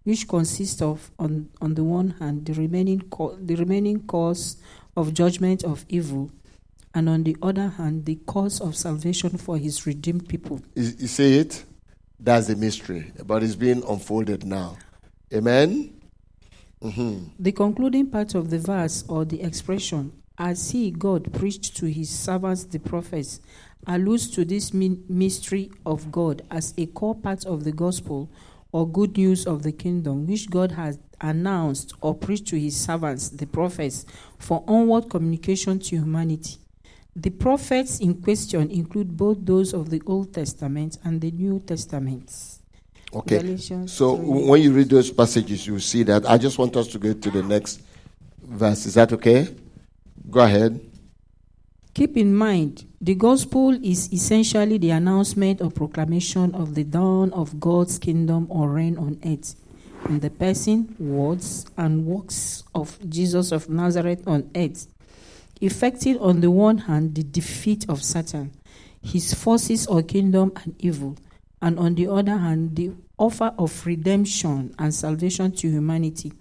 which 0.08 0.26
consists 0.26 0.80
of, 0.80 1.10
on, 1.18 1.50
on 1.60 1.74
the 1.74 1.84
one 1.84 2.08
hand, 2.18 2.46
the 2.46 2.54
remaining, 2.54 2.98
co- 3.10 3.36
the 3.38 3.54
remaining 3.56 4.00
cause 4.06 4.56
of 4.96 5.12
judgment 5.12 5.62
of 5.64 5.84
evil, 5.90 6.30
and 6.94 7.10
on 7.10 7.24
the 7.24 7.36
other 7.42 7.68
hand, 7.68 8.06
the 8.06 8.14
cause 8.26 8.58
of 8.58 8.74
salvation 8.74 9.36
for 9.36 9.58
his 9.58 9.86
redeemed 9.86 10.26
people. 10.26 10.62
You, 10.74 10.90
you 10.98 11.06
see 11.08 11.36
it? 11.36 11.62
That's 12.18 12.46
the 12.46 12.56
mystery, 12.56 13.12
but 13.26 13.42
it's 13.42 13.54
being 13.54 13.82
unfolded 13.86 14.46
now. 14.46 14.78
Amen. 15.30 16.00
Mm-hmm. 16.82 17.24
The 17.38 17.52
concluding 17.52 18.06
part 18.06 18.34
of 18.34 18.48
the 18.48 18.60
verse 18.60 19.04
or 19.10 19.26
the 19.26 19.42
expression, 19.42 20.22
as 20.38 20.70
he, 20.70 20.90
God, 20.90 21.34
preached 21.34 21.76
to 21.76 21.86
his 21.86 22.08
servants 22.08 22.64
the 22.64 22.78
prophets, 22.78 23.40
alludes 23.86 24.30
to 24.30 24.46
this 24.46 24.72
mystery 24.72 25.70
of 25.84 26.10
God 26.10 26.40
as 26.50 26.72
a 26.78 26.86
core 26.86 27.14
part 27.14 27.44
of 27.44 27.64
the 27.64 27.72
gospel 27.72 28.30
or 28.72 28.88
good 28.88 29.16
news 29.16 29.46
of 29.46 29.62
the 29.62 29.72
kingdom, 29.72 30.26
which 30.26 30.50
God 30.50 30.72
has 30.72 30.98
announced 31.20 31.94
or 32.00 32.14
preached 32.14 32.46
to 32.48 32.58
his 32.58 32.76
servants, 32.76 33.30
the 33.30 33.46
prophets, 33.46 34.06
for 34.38 34.62
onward 34.66 35.08
communication 35.10 35.78
to 35.78 35.96
humanity. 35.96 36.58
The 37.16 37.30
prophets 37.30 37.98
in 37.98 38.22
question 38.22 38.70
include 38.70 39.16
both 39.16 39.38
those 39.40 39.74
of 39.74 39.90
the 39.90 40.00
Old 40.06 40.32
Testament 40.32 40.98
and 41.02 41.20
the 41.20 41.32
New 41.32 41.58
Testament. 41.60 42.32
Okay. 43.12 43.38
Galatians 43.38 43.92
So 43.92 44.16
w- 44.16 44.46
when 44.48 44.62
you 44.62 44.72
read 44.72 44.90
those 44.90 45.10
passages, 45.10 45.66
you 45.66 45.80
see 45.80 46.02
that. 46.04 46.28
I 46.28 46.38
just 46.38 46.58
want 46.58 46.76
us 46.76 46.86
to 46.88 46.98
go 46.98 47.12
to 47.14 47.30
the 47.30 47.42
next 47.42 47.80
verse. 48.42 48.86
Is 48.86 48.94
that 48.94 49.12
okay? 49.14 49.48
Go 50.30 50.40
ahead. 50.40 50.78
Keep 51.98 52.16
in 52.16 52.32
mind, 52.32 52.86
the 53.00 53.16
gospel 53.16 53.70
is 53.84 54.12
essentially 54.12 54.78
the 54.78 54.90
announcement 54.90 55.60
or 55.60 55.68
proclamation 55.68 56.54
of 56.54 56.76
the 56.76 56.84
dawn 56.84 57.32
of 57.32 57.58
God's 57.58 57.98
kingdom 57.98 58.46
or 58.50 58.70
reign 58.70 58.96
on 58.96 59.18
earth. 59.26 59.56
In 60.08 60.20
the 60.20 60.30
person, 60.30 60.94
words, 61.00 61.66
and 61.76 62.06
works 62.06 62.62
of 62.72 62.96
Jesus 63.10 63.50
of 63.50 63.68
Nazareth 63.68 64.22
on 64.28 64.48
earth, 64.54 64.86
effecting 65.60 66.16
on 66.20 66.40
the 66.40 66.52
one 66.52 66.78
hand 66.78 67.16
the 67.16 67.24
defeat 67.24 67.84
of 67.88 68.04
Satan, 68.04 68.52
his 69.02 69.34
forces 69.34 69.88
or 69.88 70.04
kingdom 70.04 70.52
and 70.54 70.76
evil, 70.78 71.16
and 71.60 71.80
on 71.80 71.96
the 71.96 72.06
other 72.06 72.36
hand 72.36 72.76
the 72.76 72.92
offer 73.18 73.52
of 73.58 73.84
redemption 73.84 74.72
and 74.78 74.94
salvation 74.94 75.50
to 75.50 75.68
humanity, 75.68 76.32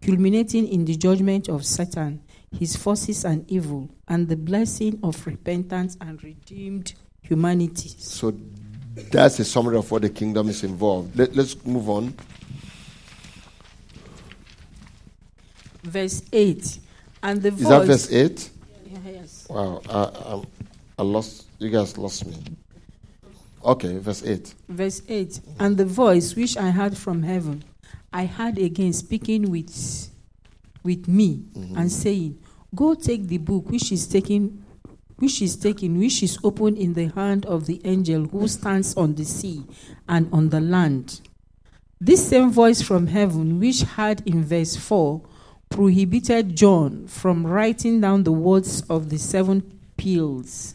culminating 0.00 0.66
in 0.66 0.86
the 0.86 0.96
judgment 0.96 1.50
of 1.50 1.66
Satan, 1.66 2.22
his 2.58 2.76
forces 2.76 3.24
and 3.24 3.50
evil, 3.50 3.88
and 4.08 4.28
the 4.28 4.36
blessing 4.36 4.98
of 5.02 5.26
repentance 5.26 5.96
and 6.00 6.22
redeemed 6.22 6.94
humanity. 7.22 7.88
So 7.98 8.34
that's 9.10 9.38
a 9.38 9.44
summary 9.44 9.76
of 9.76 9.90
what 9.90 10.02
the 10.02 10.10
kingdom 10.10 10.48
is 10.48 10.62
involved. 10.64 11.16
Let, 11.18 11.34
let's 11.34 11.64
move 11.64 11.88
on. 11.88 12.14
Verse 15.82 16.22
8. 16.32 16.78
And 17.22 17.42
the 17.42 17.48
Is 17.48 17.54
voice. 17.54 17.68
that 17.68 17.86
verse 17.86 18.12
8? 18.12 18.50
Yeah, 18.86 18.98
yes. 19.06 19.46
Wow. 19.48 19.80
I, 19.88 19.98
I, 19.98 20.42
I 20.98 21.02
lost. 21.02 21.46
You 21.58 21.70
guys 21.70 21.96
lost 21.96 22.26
me. 22.26 22.36
Okay, 23.64 23.98
verse 23.98 24.24
8. 24.24 24.54
Verse 24.68 25.02
8 25.08 25.40
And 25.60 25.76
the 25.76 25.84
voice 25.84 26.34
which 26.34 26.56
I 26.56 26.70
heard 26.70 26.96
from 26.96 27.22
heaven, 27.22 27.62
I 28.12 28.26
heard 28.26 28.58
again 28.58 28.92
speaking 28.92 29.50
with, 29.50 30.10
with 30.82 31.08
me 31.08 31.44
and 31.76 31.90
saying, 31.90 32.38
Go 32.74 32.94
take 32.94 33.28
the 33.28 33.38
book 33.38 33.68
which 33.68 33.92
is 33.92 34.06
taken. 34.06 34.64
Which 35.16 35.40
is 35.40 35.56
taken, 35.56 35.98
which 35.98 36.22
is 36.22 36.38
opened 36.42 36.78
in 36.78 36.94
the 36.94 37.06
hand 37.06 37.46
of 37.46 37.66
the 37.66 37.80
angel 37.84 38.24
who 38.24 38.48
stands 38.48 38.96
on 38.96 39.14
the 39.14 39.24
sea 39.24 39.64
and 40.08 40.28
on 40.32 40.48
the 40.48 40.60
land. 40.60 41.20
This 42.00 42.28
same 42.28 42.50
voice 42.50 42.82
from 42.82 43.06
heaven, 43.06 43.60
which 43.60 43.82
had 43.82 44.26
in 44.26 44.42
verse 44.42 44.74
4, 44.74 45.22
prohibited 45.70 46.56
John 46.56 47.06
from 47.06 47.46
writing 47.46 48.00
down 48.00 48.24
the 48.24 48.32
words 48.32 48.82
of 48.90 49.10
the 49.10 49.18
seven 49.18 49.78
peals 49.96 50.74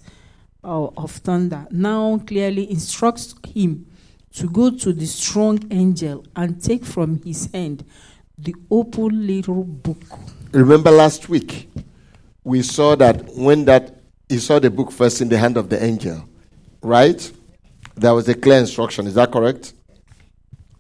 uh, 0.63 0.85
of 0.97 1.11
thunder, 1.11 1.67
now 1.69 2.19
clearly 2.19 2.71
instructs 2.71 3.35
him 3.53 3.85
to 4.35 4.47
go 4.47 4.69
to 4.69 4.93
the 4.93 5.05
strong 5.05 5.59
angel 5.71 6.25
and 6.35 6.63
take 6.63 6.85
from 6.85 7.21
his 7.23 7.49
hand 7.51 7.83
the 8.38 8.55
open 8.69 9.25
little 9.25 9.63
book. 9.63 9.97
Remember 10.51 10.91
last 10.91 11.29
week, 11.29 11.69
we 12.43 12.61
saw 12.61 12.95
that 12.95 13.25
when 13.35 13.65
that 13.65 13.95
he 14.29 14.38
saw 14.38 14.59
the 14.59 14.69
book 14.69 14.91
first 14.91 15.21
in 15.21 15.29
the 15.29 15.38
hand 15.38 15.57
of 15.57 15.69
the 15.69 15.81
angel, 15.83 16.27
right? 16.81 17.31
There 17.95 18.13
was 18.13 18.29
a 18.29 18.35
clear 18.35 18.59
instruction. 18.59 19.07
Is 19.07 19.15
that 19.15 19.31
correct? 19.31 19.73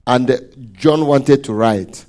And 0.05 0.29
uh, 0.29 0.37
John 0.73 1.05
wanted 1.05 1.43
to 1.45 1.53
write 1.53 2.05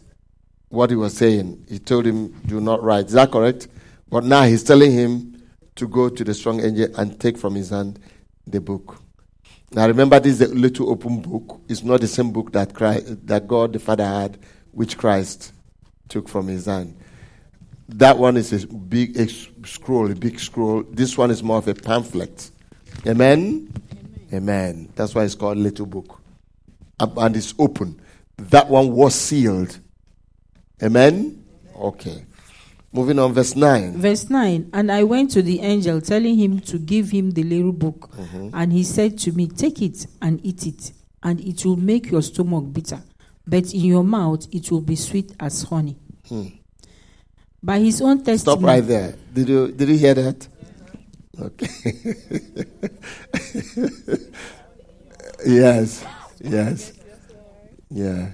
what 0.68 0.90
he 0.90 0.96
was 0.96 1.16
saying. 1.16 1.64
He 1.68 1.78
told 1.78 2.07
him, 2.07 2.28
Do 2.46 2.61
not 2.61 2.82
write. 2.82 3.07
Is 3.07 3.12
that 3.12 3.32
correct? 3.32 3.68
But 4.09 4.24
now 4.24 4.42
he's 4.42 4.62
telling 4.62 4.92
him 4.92 5.42
to 5.76 5.88
go 5.88 6.09
to 6.09 6.24
the 6.24 6.34
strong 6.34 6.61
angel 6.61 6.88
and 6.96 7.18
take 7.18 7.38
from 7.38 7.55
his 7.55 7.70
hand 7.70 7.99
the 8.46 8.61
book. 8.61 9.01
Now 9.70 9.86
remember, 9.86 10.18
this 10.18 10.40
is 10.40 10.51
a 10.51 10.55
little 10.55 10.90
open 10.90 11.20
book. 11.20 11.61
It's 11.68 11.82
not 11.82 12.01
the 12.01 12.09
same 12.09 12.32
book 12.32 12.53
that 12.53 12.74
Christ, 12.74 13.26
that 13.26 13.46
God 13.46 13.72
the 13.72 13.78
Father 13.78 14.07
had, 14.07 14.38
which 14.72 14.98
Christ 14.98 15.52
took 16.08 16.28
from 16.28 16.48
his 16.48 16.66
hand. 16.66 16.96
That 17.88 18.18
one 18.18 18.36
is 18.36 18.52
a 18.52 18.66
big 18.66 19.16
a 19.16 19.28
scroll, 19.28 20.10
a 20.10 20.14
big 20.14 20.38
scroll. 20.38 20.82
This 20.90 21.16
one 21.16 21.30
is 21.30 21.42
more 21.42 21.58
of 21.58 21.68
a 21.68 21.74
pamphlet. 21.74 22.50
Amen? 23.06 23.72
Amen. 24.30 24.32
Amen. 24.32 24.92
That's 24.94 25.14
why 25.14 25.24
it's 25.24 25.34
called 25.34 25.56
little 25.58 25.86
book. 25.86 26.20
And 27.00 27.36
it's 27.36 27.54
open. 27.58 28.00
That 28.36 28.68
one 28.68 28.92
was 28.92 29.14
sealed. 29.14 29.78
Amen? 30.82 31.44
Okay. 31.76 32.24
Moving 32.92 33.18
on, 33.18 33.32
verse 33.32 33.54
9. 33.54 33.98
Verse 33.98 34.30
9 34.30 34.70
And 34.72 34.90
I 34.90 35.04
went 35.04 35.30
to 35.32 35.42
the 35.42 35.60
angel, 35.60 36.00
telling 36.00 36.36
him 36.36 36.60
to 36.60 36.78
give 36.78 37.10
him 37.10 37.32
the 37.32 37.42
little 37.42 37.72
book. 37.72 38.10
Mm-hmm. 38.16 38.50
And 38.54 38.72
he 38.72 38.82
said 38.82 39.18
to 39.20 39.32
me, 39.32 39.46
Take 39.46 39.82
it 39.82 40.06
and 40.22 40.44
eat 40.44 40.66
it, 40.66 40.92
and 41.22 41.40
it 41.40 41.64
will 41.64 41.76
make 41.76 42.10
your 42.10 42.22
stomach 42.22 42.72
bitter. 42.72 43.02
But 43.49 43.72
in 43.72 43.80
your 43.80 44.05
mouth 44.05 44.46
it 44.53 44.70
will 44.70 44.82
be 44.82 44.94
sweet 44.94 45.32
as 45.40 45.62
honey. 45.62 45.96
Hmm. 46.28 46.49
By 47.62 47.78
his 47.80 48.03
own 48.03 48.22
testimony. 48.22 48.59
Stop 48.59 48.62
right 48.62 48.86
there. 48.86 49.14
Did 49.32 49.49
you, 49.49 49.72
did 49.72 49.88
you 49.88 49.96
hear 49.96 50.14
that? 50.14 50.46
Okay. 51.40 51.68
yes. 55.46 56.05
Yes. 56.40 56.92
Yeah. 57.90 58.30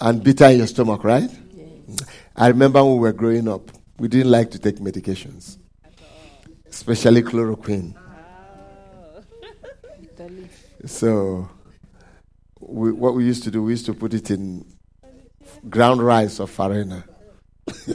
And 0.00 0.22
bitter 0.22 0.46
in 0.46 0.58
your 0.58 0.66
stomach, 0.66 1.04
right? 1.04 1.30
I 2.36 2.48
remember 2.48 2.82
when 2.84 2.94
we 2.94 2.98
were 3.00 3.12
growing 3.12 3.46
up, 3.48 3.70
we 3.98 4.08
didn't 4.08 4.30
like 4.30 4.50
to 4.50 4.58
take 4.58 4.76
medications, 4.76 5.58
especially 6.68 7.22
chloroquine. 7.22 7.94
Ah. 7.96 9.20
So, 10.86 11.48
we, 12.68 12.92
what 12.92 13.14
we 13.14 13.24
used 13.24 13.42
to 13.44 13.50
do, 13.50 13.62
we 13.62 13.72
used 13.72 13.86
to 13.86 13.94
put 13.94 14.14
it 14.14 14.30
in 14.30 14.64
ground 15.68 16.02
rice 16.02 16.40
or 16.40 16.46
farina. 16.46 17.04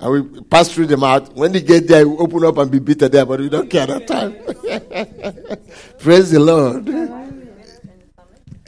and 0.00 0.10
we 0.10 0.40
pass 0.42 0.68
through 0.68 0.86
them 0.86 1.02
out. 1.02 1.34
When 1.34 1.52
they 1.52 1.60
get 1.60 1.88
there, 1.88 2.08
we 2.08 2.16
open 2.16 2.44
up 2.44 2.58
and 2.58 2.70
be 2.70 2.78
bitter 2.78 3.08
there, 3.08 3.26
but 3.26 3.40
we 3.40 3.48
don't 3.48 3.68
care 3.68 3.86
that 3.86 4.06
time. 4.06 4.34
Praise 5.98 6.30
the 6.30 6.40
Lord. 6.40 6.88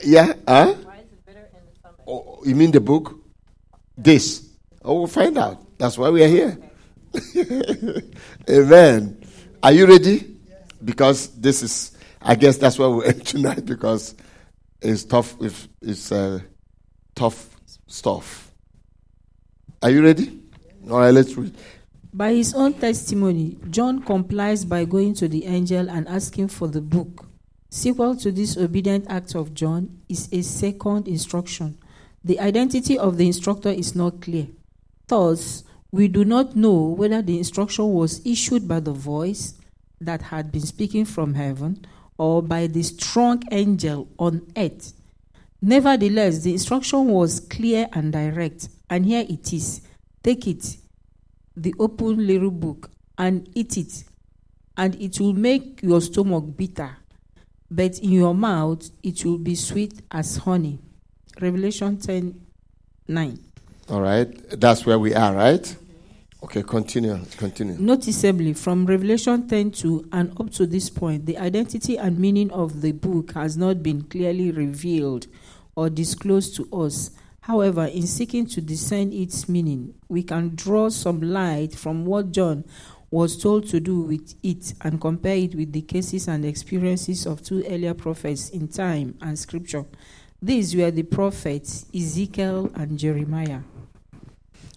Yeah? 0.03 0.33
Huh? 0.47 0.73
Oh, 2.05 2.41
you 2.45 2.55
mean 2.55 2.71
the 2.71 2.81
book? 2.81 3.17
This. 3.97 4.49
Oh, 4.83 4.99
we'll 4.99 5.07
find 5.07 5.37
out. 5.37 5.77
That's 5.77 5.97
why 5.97 6.09
we 6.09 6.23
are 6.23 6.27
here. 6.27 6.57
Amen. 8.49 9.23
Are 9.61 9.71
you 9.71 9.85
ready? 9.85 10.35
Because 10.83 11.29
this 11.39 11.63
is, 11.63 11.92
I 12.25 12.35
guess 12.35 12.57
that's 12.57 12.79
why 12.79 12.87
we're 12.87 13.11
tonight 13.31 13.65
because 13.65 14.15
it's 14.81 15.03
tough. 15.03 15.35
It's, 15.41 15.67
it's 15.81 16.11
uh, 16.11 16.39
tough 17.15 17.55
stuff. 17.87 18.51
Are 19.81 19.89
you 19.91 20.03
ready? 20.03 20.39
All 20.89 20.99
right, 20.99 21.13
let's 21.13 21.35
read. 21.35 21.53
By 22.13 22.33
his 22.33 22.53
own 22.53 22.73
testimony, 22.75 23.57
John 23.69 24.01
complies 24.03 24.63
by 24.63 24.85
going 24.85 25.15
to 25.15 25.27
the 25.27 25.45
angel 25.45 25.89
and 25.89 26.07
asking 26.07 26.47
for 26.49 26.67
the 26.67 26.79
book. 26.79 27.25
Sequel 27.69 28.15
to 28.17 28.31
this 28.31 28.55
obedient 28.55 29.05
act 29.09 29.35
of 29.35 29.53
John 29.53 29.99
is 30.07 30.29
a 30.31 30.43
second 30.43 31.07
instruction. 31.07 31.77
The 32.23 32.39
identity 32.39 32.97
of 32.97 33.17
the 33.17 33.27
instructor 33.27 33.69
is 33.69 33.95
not 33.95 34.21
clear. 34.21 34.47
Thus, 35.07 35.63
we 35.91 36.07
do 36.07 36.23
not 36.23 36.55
know 36.55 36.83
whether 36.83 37.21
the 37.21 37.37
instruction 37.37 37.91
was 37.91 38.25
issued 38.25 38.67
by 38.67 38.79
the 38.79 38.93
voice 38.93 39.55
that 39.99 40.21
had 40.21 40.51
been 40.51 40.61
speaking 40.61 41.05
from 41.05 41.33
heaven 41.33 41.85
or 42.23 42.41
by 42.41 42.65
the 42.67 42.81
strong 42.81 43.43
angel 43.51 44.07
on 44.17 44.41
earth. 44.55 44.93
Nevertheless, 45.61 46.43
the 46.43 46.53
instruction 46.53 47.07
was 47.09 47.41
clear 47.41 47.85
and 47.91 48.13
direct, 48.13 48.69
and 48.89 49.05
here 49.05 49.25
it 49.27 49.51
is 49.51 49.81
Take 50.23 50.47
it, 50.47 50.77
the 51.57 51.75
open 51.77 52.25
little 52.25 52.49
book, 52.49 52.89
and 53.17 53.49
eat 53.53 53.75
it, 53.75 54.05
and 54.77 54.95
it 55.01 55.19
will 55.19 55.33
make 55.33 55.83
your 55.83 55.99
stomach 55.99 56.45
bitter, 56.55 56.95
but 57.69 57.99
in 57.99 58.13
your 58.13 58.33
mouth 58.33 58.89
it 59.03 59.25
will 59.25 59.37
be 59.37 59.55
sweet 59.55 60.01
as 60.09 60.37
honey. 60.37 60.79
Revelation 61.41 61.97
10 61.97 62.39
9. 63.09 63.39
All 63.89 63.99
right. 63.99 64.29
That's 64.61 64.85
where 64.85 64.97
we 64.97 65.13
are, 65.13 65.35
right? 65.35 65.75
Okay, 66.43 66.61
continue. 66.61 67.17
Continue. 67.37 67.77
Noticeably, 67.79 68.53
from 68.53 68.85
Revelation 68.85 69.47
10 69.47 69.71
to 69.71 70.09
and 70.11 70.37
up 70.39 70.51
to 70.51 70.67
this 70.67 70.89
point, 70.89 71.25
the 71.25 71.37
identity 71.37 71.97
and 71.97 72.19
meaning 72.19 72.51
of 72.51 72.81
the 72.81 72.91
book 72.91 73.31
has 73.31 73.55
not 73.55 73.81
been 73.81 74.03
clearly 74.03 74.51
revealed 74.51 75.27
or 75.75 75.89
disclosed 75.89 76.55
to 76.57 76.67
us. 76.73 77.11
However, 77.41 77.85
in 77.85 78.05
seeking 78.07 78.45
to 78.47 78.61
discern 78.61 79.13
its 79.13 79.47
meaning, 79.47 79.93
we 80.09 80.21
can 80.21 80.53
draw 80.53 80.89
some 80.89 81.21
light 81.21 81.75
from 81.75 82.05
what 82.05 82.33
John 82.33 82.65
was 83.09 83.41
told 83.41 83.67
to 83.69 83.79
do 83.79 84.01
with 84.01 84.35
it 84.43 84.73
and 84.81 84.99
compare 84.99 85.37
it 85.37 85.55
with 85.55 85.71
the 85.71 85.81
cases 85.81 86.27
and 86.27 86.43
experiences 86.43 87.25
of 87.25 87.41
two 87.41 87.63
earlier 87.69 87.93
prophets 87.93 88.49
in 88.49 88.67
time 88.67 89.17
and 89.21 89.39
scripture. 89.39 89.85
These 90.41 90.75
were 90.75 90.91
the 90.91 91.03
prophets 91.03 91.85
Ezekiel 91.95 92.69
and 92.75 92.99
Jeremiah. 92.99 93.61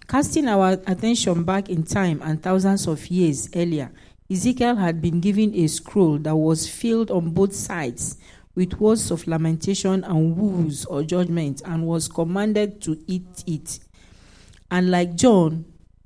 Casting 0.07 0.47
our 0.47 0.71
attention 0.87 1.43
back 1.43 1.67
in 1.69 1.83
time 1.83 2.21
and 2.23 2.41
thousands 2.41 2.87
of 2.87 3.05
years 3.07 3.49
earlier, 3.53 3.91
Ezekiel 4.31 4.77
had 4.77 5.01
been 5.01 5.19
given 5.19 5.53
a 5.53 5.67
scroll 5.67 6.17
that 6.19 6.33
was 6.33 6.69
filled 6.69 7.11
on 7.11 7.31
both 7.31 7.53
sides 7.53 8.15
with 8.55 8.79
words 8.79 9.11
of 9.11 9.27
lamentation 9.27 10.05
and 10.05 10.37
woes 10.37 10.85
or 10.85 11.03
judgment 11.03 11.61
and 11.65 11.85
was 11.85 12.07
commanded 12.07 12.81
to 12.83 12.97
eat 13.05 13.43
it. 13.45 13.79
And 14.71 14.91
like 14.91 15.15
John 15.15 15.65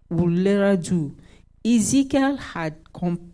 would 0.09 0.33
later 0.33 0.77
do, 0.77 1.15
Ezekiel 1.63 2.37
had 2.37 2.77
com- 2.93 3.33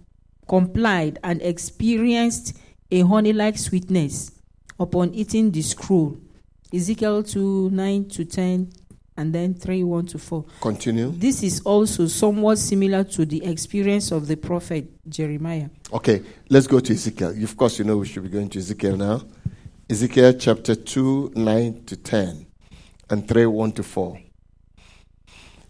complied 0.50 1.18
and 1.24 1.42
experienced 1.44 2.58
a 2.92 3.02
honey 3.04 3.32
like 3.32 3.58
sweetness 3.58 4.32
upon 4.78 5.14
eating 5.14 5.50
the 5.50 5.62
scroll. 5.62 6.18
Ezekiel 6.74 7.24
2 7.24 7.70
9 7.70 8.10
to 8.10 8.26
10 8.26 8.70
and 9.18 9.34
then 9.34 9.54
3 9.56 9.84
1 9.84 10.06
to 10.08 10.20
4. 10.20 10.46
Continue. 10.62 11.12
This 11.12 11.44
is 11.44 11.62
also 11.62 12.08
somewhat 12.08 12.60
similar 12.60 13.04
to 13.04 13.26
the 13.26 13.44
experience 13.44 14.12
of 14.12 14.28
the 14.28 14.38
prophet 14.38 14.88
Jeremiah. 15.10 15.70
Okay, 15.92 16.24
let's 16.50 16.68
go 16.68 16.80
to 16.80 16.94
Ezekiel. 16.94 17.44
Of 17.44 17.58
course, 17.58 17.80
you 17.80 17.86
know 17.86 17.98
we 17.98 18.08
should 18.08 18.24
be 18.24 18.30
going 18.30 18.50
to 18.50 18.60
Ezekiel 18.60 18.96
now. 18.96 19.22
Ezekiel 19.90 20.34
chapter 20.34 20.76
2, 20.76 21.34
9 21.36 21.84
to 21.86 21.98
10, 21.98 22.46
and 23.10 23.28
3, 23.28 23.46
1 23.48 23.72
to 23.74 23.84
4. 23.84 24.20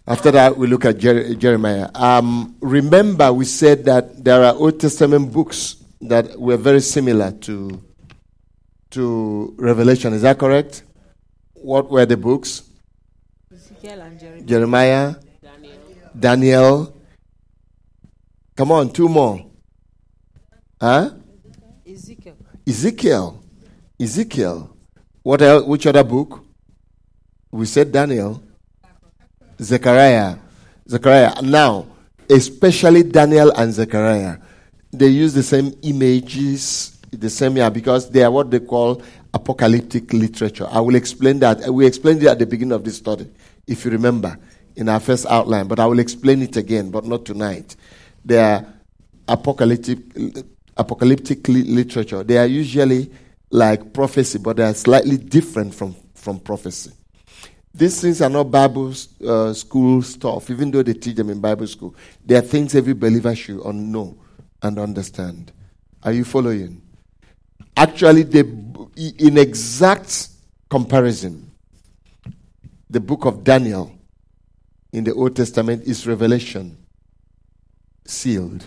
After 0.08 0.32
that, 0.32 0.58
we 0.58 0.68
look 0.68 0.86
at 0.86 0.98
Jer- 0.98 1.36
Jeremiah. 1.36 1.90
Um, 1.94 2.56
remember, 2.62 3.32
we 3.32 3.46
said 3.46 3.86
that 3.86 4.24
there 4.24 4.44
are 4.44 4.54
Old 4.56 4.80
Testament 4.80 5.32
books 5.32 5.76
that 6.02 6.40
were 6.40 6.58
very 6.58 6.80
similar 6.82 7.32
to, 7.32 7.82
to 8.92 9.56
Revelation. 9.58 10.14
Is 10.14 10.22
that 10.22 10.38
correct? 10.38 10.84
What 11.54 11.92
were 11.92 12.06
the 12.06 12.18
books? 12.18 12.67
Jeremiah. 13.82 14.42
Jeremiah, 14.46 15.16
Daniel. 16.18 16.94
Come 18.56 18.72
on, 18.72 18.90
two 18.90 19.08
more. 19.08 19.46
Huh? 20.82 21.12
Ezekiel. 21.86 22.36
Ezekiel. 22.68 23.44
Ezekiel. 24.00 24.76
What 25.24 25.42
else, 25.42 25.66
which 25.66 25.86
other 25.88 26.04
book? 26.04 26.44
We 27.52 27.66
said 27.66 27.92
Daniel. 27.92 28.42
Zechariah. 29.62 30.38
Zechariah. 30.88 31.42
Now, 31.42 31.86
especially 32.30 33.04
Daniel 33.04 33.52
and 33.52 33.74
Zechariah, 33.74 34.38
they 34.92 35.08
use 35.08 35.34
the 35.34 35.44
same 35.44 35.74
images, 35.82 37.00
the 37.12 37.30
same 37.30 37.58
yeah, 37.58 37.70
because 37.70 38.10
they 38.10 38.24
are 38.24 38.32
what 38.32 38.50
they 38.52 38.60
call 38.60 39.02
apocalyptic 39.34 40.14
literature. 40.14 40.68
I 40.70 40.80
will 40.80 40.96
explain 40.96 41.40
that. 41.40 41.68
We 41.70 41.86
explained 41.86 42.24
it 42.24 42.28
at 42.28 42.40
the 42.40 42.46
beginning 42.46 42.74
of 42.74 42.84
this 42.84 42.98
study, 42.98 43.30
if 43.68 43.86
you 43.86 43.92
remember, 43.92 44.38
in 44.76 44.90
our 44.90 45.00
first 45.00 45.26
outline, 45.28 45.68
but 45.68 45.80
I 45.80 45.86
will 45.86 46.00
explain 46.00 46.42
it 46.42 46.56
again, 46.56 46.92
but 46.92 47.06
not 47.06 47.26
tonight. 47.26 47.76
They 48.24 48.38
are 48.40 48.66
apocalyptic 49.28 50.00
apocalyptic 50.78 51.48
li- 51.48 51.64
literature. 51.64 52.24
They 52.24 52.38
are 52.38 52.46
usually 52.46 53.12
like 53.50 53.94
prophecy, 53.94 54.38
but 54.40 54.58
they 54.58 54.64
are 54.64 54.74
slightly 54.74 55.18
different 55.18 55.74
from, 55.74 55.96
from 56.14 56.40
prophecy. 56.40 56.92
These 57.74 58.02
things 58.02 58.22
are 58.22 58.30
not 58.30 58.46
Bible 58.46 58.94
uh, 59.26 59.54
school 59.54 60.02
stuff, 60.02 60.50
even 60.50 60.72
though 60.72 60.84
they 60.84 60.94
teach 60.94 61.16
them 61.16 61.30
in 61.30 61.40
Bible 61.40 61.68
school. 61.68 61.96
They 62.26 62.36
are 62.36 62.42
things 62.42 62.76
every 62.76 62.94
believer 62.94 63.36
should 63.36 63.64
know 63.66 64.18
and 64.62 64.80
understand. 64.80 65.52
Are 66.04 66.12
you 66.12 66.24
following? 66.24 66.82
Actually, 67.76 68.24
the, 68.24 68.40
in 69.20 69.38
exact 69.38 70.30
comparison, 70.70 71.47
the 72.90 73.00
book 73.00 73.26
of 73.26 73.44
Daniel 73.44 73.92
in 74.94 75.04
the 75.04 75.14
Old 75.14 75.36
Testament 75.36 75.84
is 75.84 76.08
revelation, 76.08 76.78
sealed. 78.06 78.66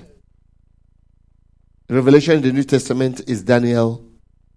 Revelation 1.88 2.36
in 2.36 2.42
the 2.42 2.52
New 2.52 2.62
Testament 2.62 3.22
is 3.28 3.42
Daniel 3.42 4.06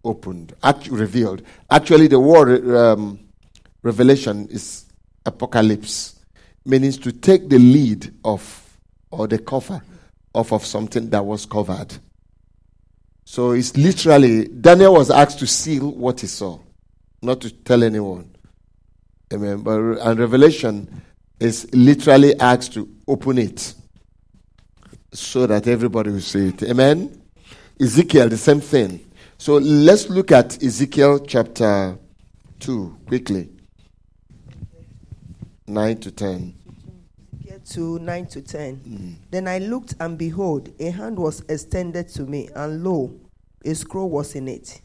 opened, 0.04 0.54
act, 0.62 0.88
revealed. 0.88 1.42
Actually, 1.72 2.08
the 2.08 2.20
word 2.20 2.70
um, 2.76 3.20
revelation 3.82 4.48
is 4.50 4.86
apocalypse, 5.26 6.20
meaning 6.66 6.92
to 6.92 7.12
take 7.12 7.50
the 7.50 7.58
lead 7.58 8.14
of 8.24 8.60
or 9.12 9.28
the 9.28 9.38
cover 9.38 9.82
off 10.34 10.52
of 10.52 10.66
something 10.66 11.10
that 11.10 11.24
was 11.24 11.46
covered. 11.46 11.94
So 13.26 13.52
it's 13.52 13.78
literally, 13.78 14.48
Daniel 14.48 14.96
was 14.96 15.10
asked 15.10 15.40
to 15.40 15.48
seal 15.48 15.92
what 15.92 16.20
he 16.20 16.28
saw, 16.28 16.60
not 17.22 17.40
to 17.42 17.52
tell 17.52 17.84
anyone. 17.84 18.33
Amen. 19.34 19.62
But, 19.62 19.80
and 19.80 20.20
Revelation 20.20 21.02
is 21.40 21.68
literally 21.74 22.40
asked 22.40 22.74
to 22.74 22.88
open 23.08 23.38
it 23.40 23.74
so 25.12 25.48
that 25.48 25.68
everybody 25.68 26.12
will 26.12 26.20
see 26.22 26.50
it. 26.50 26.64
Amen. 26.64 27.22
Ezekiel, 27.80 28.30
the 28.30 28.38
same 28.38 28.62
thing. 28.62 29.12
So 29.38 29.56
let's 29.56 30.10
look 30.10 30.32
at 30.32 30.62
Ezekiel 30.64 31.20
chapter 31.20 31.98
2 32.60 33.00
quickly 33.08 33.50
9 35.68 35.98
to 35.98 36.12
10. 36.12 36.56
Get 37.46 37.66
to 37.68 38.00
9 38.00 38.26
to 38.28 38.42
10. 38.42 38.76
Hmm. 38.76 39.12
Then 39.32 39.48
I 39.48 39.58
looked, 39.58 39.96
and 40.00 40.18
behold, 40.18 40.72
a 40.80 40.92
hand 40.92 41.18
was 41.18 41.42
extended 41.50 42.08
to 42.10 42.24
me, 42.24 42.50
and 42.56 42.84
lo, 42.84 43.20
a 43.66 43.74
scroll 43.74 44.10
was 44.10 44.36
in 44.36 44.48
it. 44.48 44.82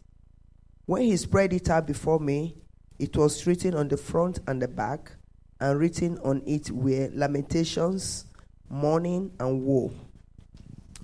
When 0.86 1.02
he 1.02 1.16
spread 1.16 1.52
it 1.52 1.68
out 1.68 1.86
before 1.86 2.18
me, 2.18 2.56
it 2.98 3.16
was 3.16 3.46
written 3.46 3.74
on 3.74 3.88
the 3.88 3.96
front 3.96 4.40
and 4.46 4.60
the 4.60 4.68
back, 4.68 5.12
and 5.60 5.78
written 5.78 6.18
on 6.24 6.42
it 6.46 6.70
were 6.70 7.08
lamentations, 7.12 8.24
mourning, 8.68 9.30
and 9.38 9.62
woe. 9.62 9.92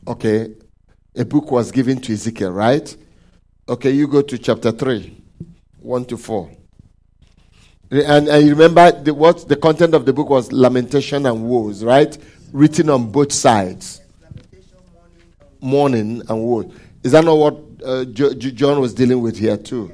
Okay, 0.06 0.54
a 1.16 1.24
book 1.24 1.50
was 1.50 1.70
given 1.70 2.00
to 2.00 2.12
Ezekiel, 2.12 2.50
right? 2.52 2.96
Okay, 3.68 3.90
you 3.90 4.06
go 4.06 4.22
to 4.22 4.36
chapter 4.36 4.70
3, 4.72 5.16
1 5.80 6.04
to 6.06 6.16
4. 6.16 6.50
And, 7.90 8.28
and 8.28 8.48
remember 8.48 8.90
the, 8.90 9.14
what 9.14 9.48
the 9.48 9.56
content 9.56 9.94
of 9.94 10.04
the 10.04 10.12
book 10.12 10.28
was 10.28 10.52
lamentation 10.52 11.26
and 11.26 11.44
woes, 11.44 11.84
right? 11.84 12.16
Written 12.52 12.90
on 12.90 13.10
both 13.10 13.32
sides. 13.32 14.00
Mourning 15.60 16.22
and 16.28 16.42
woe. 16.42 16.70
Is 17.02 17.12
that 17.12 17.24
not 17.24 17.36
what 17.36 17.58
uh, 17.84 18.04
Jo- 18.06 18.34
Jo- 18.34 18.50
John 18.50 18.80
was 18.80 18.92
dealing 18.94 19.20
with 19.20 19.38
here, 19.38 19.56
too? 19.56 19.92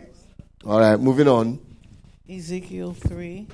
All 0.65 0.81
right, 0.81 0.99
moving 0.99 1.29
on. 1.29 1.61
Ezekiel 2.31 2.95
3. 2.95 3.49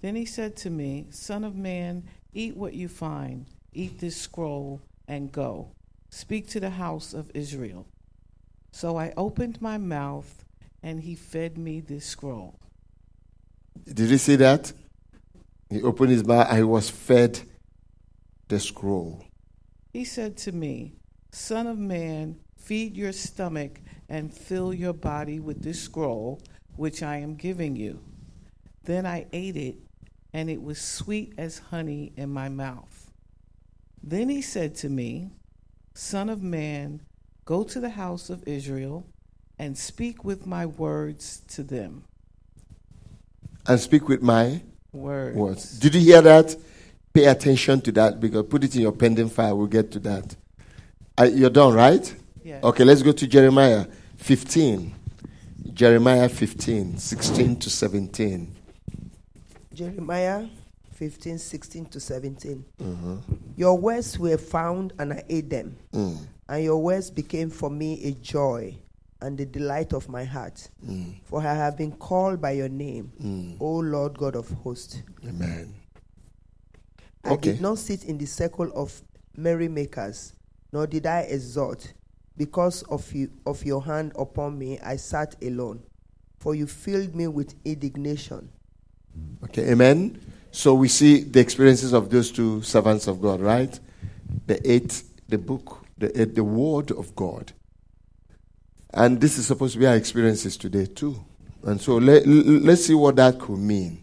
Then 0.00 0.16
he 0.16 0.24
said 0.24 0.56
to 0.56 0.70
me, 0.70 1.06
Son 1.10 1.44
of 1.44 1.54
man, 1.54 2.02
eat 2.34 2.56
what 2.56 2.74
you 2.74 2.88
find, 2.88 3.46
eat 3.72 4.00
this 4.00 4.16
scroll, 4.16 4.80
and 5.06 5.30
go. 5.30 5.70
Speak 6.10 6.48
to 6.48 6.60
the 6.60 6.70
house 6.70 7.14
of 7.14 7.30
Israel. 7.34 7.86
So 8.72 8.96
I 8.96 9.12
opened 9.16 9.62
my 9.62 9.78
mouth, 9.78 10.44
and 10.82 11.00
he 11.00 11.14
fed 11.14 11.56
me 11.56 11.80
this 11.80 12.04
scroll. 12.04 12.58
Did 13.84 14.10
you 14.10 14.18
see 14.18 14.36
that? 14.36 14.72
He 15.70 15.82
opened 15.82 16.10
his 16.10 16.24
mouth 16.24 16.48
and 16.48 16.58
he 16.58 16.64
was 16.64 16.90
fed 16.90 17.40
the 18.48 18.58
scroll. 18.58 19.24
He 19.92 20.04
said 20.04 20.36
to 20.38 20.52
me, 20.52 20.94
Son 21.32 21.66
of 21.66 21.78
man, 21.78 22.38
feed 22.56 22.96
your 22.96 23.12
stomach 23.12 23.80
and 24.08 24.32
fill 24.32 24.72
your 24.72 24.92
body 24.92 25.40
with 25.40 25.62
this 25.62 25.80
scroll 25.80 26.40
which 26.76 27.02
I 27.02 27.18
am 27.18 27.34
giving 27.34 27.76
you. 27.76 28.00
Then 28.86 29.04
I 29.04 29.26
ate 29.32 29.56
it, 29.56 29.76
and 30.32 30.48
it 30.48 30.62
was 30.62 30.80
sweet 30.80 31.34
as 31.36 31.58
honey 31.58 32.12
in 32.16 32.30
my 32.30 32.48
mouth. 32.48 33.10
Then 34.02 34.28
he 34.28 34.40
said 34.40 34.76
to 34.76 34.88
me, 34.88 35.30
Son 35.94 36.30
of 36.30 36.42
man, 36.42 37.00
go 37.44 37.64
to 37.64 37.80
the 37.80 37.90
house 37.90 38.30
of 38.30 38.46
Israel 38.46 39.04
and 39.58 39.76
speak 39.76 40.24
with 40.24 40.46
my 40.46 40.66
words 40.66 41.40
to 41.48 41.62
them. 41.64 42.04
And 43.66 43.80
speak 43.80 44.08
with 44.08 44.22
my 44.22 44.62
Words. 44.92 45.36
words. 45.36 45.78
Did 45.80 45.94
you 45.96 46.00
hear 46.00 46.22
that? 46.22 46.54
Pay 47.12 47.24
attention 47.24 47.80
to 47.82 47.92
that 47.92 48.20
because 48.20 48.46
put 48.46 48.62
it 48.62 48.74
in 48.76 48.82
your 48.82 48.92
pending 48.92 49.28
file. 49.30 49.58
We'll 49.58 49.66
get 49.66 49.90
to 49.92 49.98
that. 50.00 50.36
Uh, 51.18 51.24
you're 51.24 51.50
done, 51.50 51.74
right? 51.74 52.14
Yes. 52.44 52.62
Okay, 52.62 52.84
let's 52.84 53.02
go 53.02 53.12
to 53.12 53.26
Jeremiah 53.26 53.86
15. 54.18 54.94
Jeremiah 55.72 56.28
15, 56.28 56.98
16 56.98 57.56
to 57.56 57.70
17. 57.70 58.55
Jeremiah 59.76 60.46
15, 60.94 61.36
16 61.36 61.86
to 61.86 62.00
17. 62.00 62.64
Mm-hmm. 62.80 63.16
Your 63.56 63.76
words 63.76 64.18
were 64.18 64.38
found, 64.38 64.94
and 64.98 65.12
I 65.12 65.22
ate 65.28 65.50
them. 65.50 65.76
Mm. 65.92 66.16
And 66.48 66.64
your 66.64 66.78
words 66.82 67.10
became 67.10 67.50
for 67.50 67.68
me 67.68 68.02
a 68.04 68.12
joy 68.12 68.74
and 69.20 69.36
the 69.36 69.44
delight 69.44 69.92
of 69.92 70.08
my 70.08 70.24
heart. 70.24 70.70
Mm. 70.82 71.16
For 71.24 71.42
I 71.42 71.52
have 71.54 71.76
been 71.76 71.92
called 71.92 72.40
by 72.40 72.52
your 72.52 72.70
name, 72.70 73.12
mm. 73.22 73.56
O 73.60 73.76
Lord 73.80 74.16
God 74.16 74.34
of 74.34 74.48
hosts. 74.48 75.02
Amen. 75.28 75.74
I 77.22 77.32
Okay. 77.32 77.52
did 77.52 77.60
not 77.60 77.76
sit 77.76 78.04
in 78.04 78.16
the 78.16 78.26
circle 78.26 78.72
of 78.74 79.02
merrymakers, 79.36 80.32
nor 80.72 80.86
did 80.86 81.04
I 81.04 81.20
exult. 81.20 81.92
Because 82.38 82.82
of 82.84 83.12
you 83.12 83.30
of 83.44 83.62
your 83.66 83.82
hand 83.84 84.12
upon 84.18 84.58
me, 84.58 84.78
I 84.80 84.96
sat 84.96 85.36
alone. 85.42 85.82
For 86.38 86.54
you 86.54 86.66
filled 86.66 87.14
me 87.14 87.26
with 87.28 87.54
indignation. 87.64 88.48
Okay, 89.44 89.70
amen. 89.70 90.20
So 90.50 90.74
we 90.74 90.88
see 90.88 91.22
the 91.22 91.40
experiences 91.40 91.92
of 91.92 92.10
those 92.10 92.30
two 92.30 92.62
servants 92.62 93.06
of 93.06 93.20
God, 93.20 93.40
right? 93.40 93.78
They 94.46 94.58
ate 94.64 95.02
the 95.28 95.38
book, 95.38 95.84
they 95.98 96.10
ate 96.14 96.34
the 96.34 96.44
word 96.44 96.90
of 96.92 97.14
God. 97.14 97.52
And 98.92 99.20
this 99.20 99.36
is 99.36 99.46
supposed 99.46 99.74
to 99.74 99.78
be 99.78 99.86
our 99.86 99.96
experiences 99.96 100.56
today, 100.56 100.86
too. 100.86 101.22
And 101.62 101.80
so 101.80 101.96
let, 101.96 102.26
let's 102.26 102.86
see 102.86 102.94
what 102.94 103.16
that 103.16 103.38
could 103.38 103.58
mean. 103.58 104.02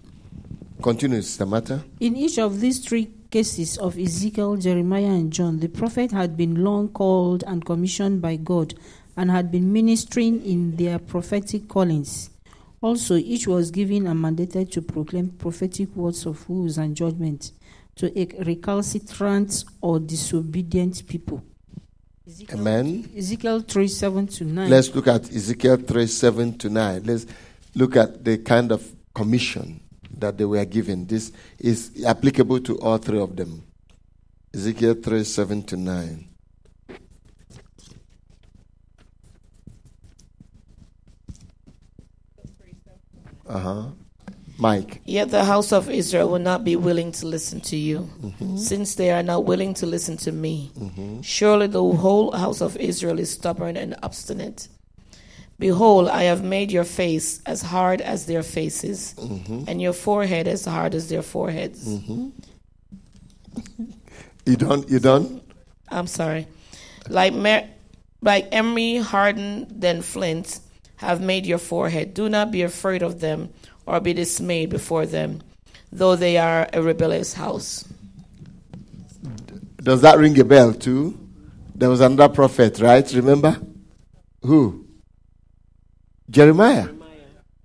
Continue, 0.81 1.21
Sister 1.21 1.45
Martha. 1.45 1.83
In 1.99 2.15
each 2.15 2.37
of 2.37 2.59
these 2.59 2.79
three 2.79 3.09
cases 3.31 3.77
of 3.77 3.97
Ezekiel, 3.97 4.57
Jeremiah, 4.57 5.05
and 5.05 5.31
John, 5.33 5.59
the 5.59 5.69
prophet 5.69 6.11
had 6.11 6.37
been 6.37 6.63
long 6.63 6.89
called 6.89 7.43
and 7.47 7.65
commissioned 7.65 8.21
by 8.21 8.35
God 8.35 8.75
and 9.17 9.31
had 9.31 9.51
been 9.51 9.73
ministering 9.73 10.45
in 10.45 10.75
their 10.75 10.99
prophetic 10.99 11.67
callings. 11.67 12.29
Also, 12.83 13.15
each 13.15 13.47
was 13.47 13.71
given 13.71 14.07
and 14.07 14.19
mandated 14.19 14.69
to 14.69 14.81
proclaim 14.81 15.29
prophetic 15.29 15.95
words 15.95 16.25
of 16.25 16.49
rules 16.49 16.77
and 16.77 16.97
judgment 16.97 17.53
to 17.95 18.11
a 18.19 18.25
recalcitrant 18.43 19.63
or 19.79 20.01
disobedient 20.01 21.07
people. 21.07 21.41
Ezekiel, 22.27 22.59
Amen. 22.59 23.09
Ezekiel 23.15 23.61
3 23.61 23.87
7 23.87 24.27
to 24.27 24.43
9. 24.43 24.69
Let's 24.69 24.93
look 24.93 25.07
at 25.07 25.33
Ezekiel 25.33 25.77
3 25.77 26.07
7 26.07 26.57
to 26.57 26.69
9. 26.69 27.03
Let's 27.05 27.25
look 27.73 27.95
at 27.95 28.21
the 28.21 28.39
kind 28.39 28.73
of 28.73 28.85
commission 29.15 29.79
that 30.17 30.37
they 30.37 30.45
were 30.45 30.65
given. 30.65 31.05
This 31.07 31.31
is 31.59 32.03
applicable 32.05 32.59
to 32.61 32.77
all 32.79 32.97
three 32.97 33.19
of 33.19 33.37
them. 33.37 33.63
Ezekiel 34.53 34.95
3 34.95 35.23
7 35.23 35.63
to 35.63 35.77
9. 35.77 36.32
Uh 43.47 43.59
huh. 43.59 43.83
Mike. 44.57 45.01
Yet 45.05 45.29
the 45.31 45.43
house 45.43 45.71
of 45.71 45.89
Israel 45.89 46.29
will 46.29 46.39
not 46.39 46.63
be 46.63 46.75
willing 46.75 47.11
to 47.13 47.25
listen 47.25 47.59
to 47.61 47.75
you, 47.75 48.09
mm-hmm. 48.21 48.57
since 48.57 48.95
they 48.95 49.11
are 49.11 49.23
not 49.23 49.45
willing 49.45 49.73
to 49.75 49.85
listen 49.85 50.15
to 50.17 50.31
me. 50.31 50.71
Mm-hmm. 50.77 51.21
Surely 51.21 51.67
the 51.67 51.83
whole 51.83 52.31
house 52.31 52.61
of 52.61 52.77
Israel 52.77 53.19
is 53.19 53.31
stubborn 53.31 53.77
and 53.77 53.95
obstinate. 54.03 54.67
Behold, 55.59 56.07
I 56.07 56.23
have 56.23 56.43
made 56.43 56.71
your 56.71 56.83
face 56.83 57.41
as 57.45 57.61
hard 57.61 58.01
as 58.01 58.25
their 58.25 58.43
faces, 58.43 59.15
mm-hmm. 59.17 59.63
and 59.67 59.81
your 59.81 59.93
forehead 59.93 60.47
as 60.47 60.65
hard 60.65 60.93
as 60.93 61.09
their 61.09 61.21
foreheads. 61.21 61.87
You 64.45 64.55
done? 64.57 64.83
You 64.87 64.99
done? 64.99 65.41
I'm 65.89 66.07
sorry. 66.07 66.47
Like 67.09 67.33
mer- 67.33 67.69
like 68.21 68.47
emery 68.51 68.97
hardened 68.97 69.67
than 69.69 70.01
flint 70.01 70.59
have 71.03 71.21
made 71.21 71.45
your 71.45 71.57
forehead. 71.57 72.13
Do 72.13 72.29
not 72.29 72.51
be 72.51 72.61
afraid 72.61 73.01
of 73.01 73.19
them 73.19 73.49
or 73.85 73.99
be 73.99 74.13
dismayed 74.13 74.69
before 74.69 75.05
them, 75.05 75.41
though 75.91 76.15
they 76.15 76.37
are 76.37 76.67
a 76.73 76.81
rebellious 76.81 77.33
house. 77.33 77.85
Does 79.77 80.01
that 80.01 80.17
ring 80.17 80.39
a 80.39 80.45
bell 80.45 80.73
too? 80.73 81.19
There 81.75 81.89
was 81.89 82.01
another 82.01 82.33
prophet, 82.33 82.79
right? 82.79 83.11
Remember? 83.13 83.59
Who? 84.41 84.85
Jeremiah. 86.29 86.89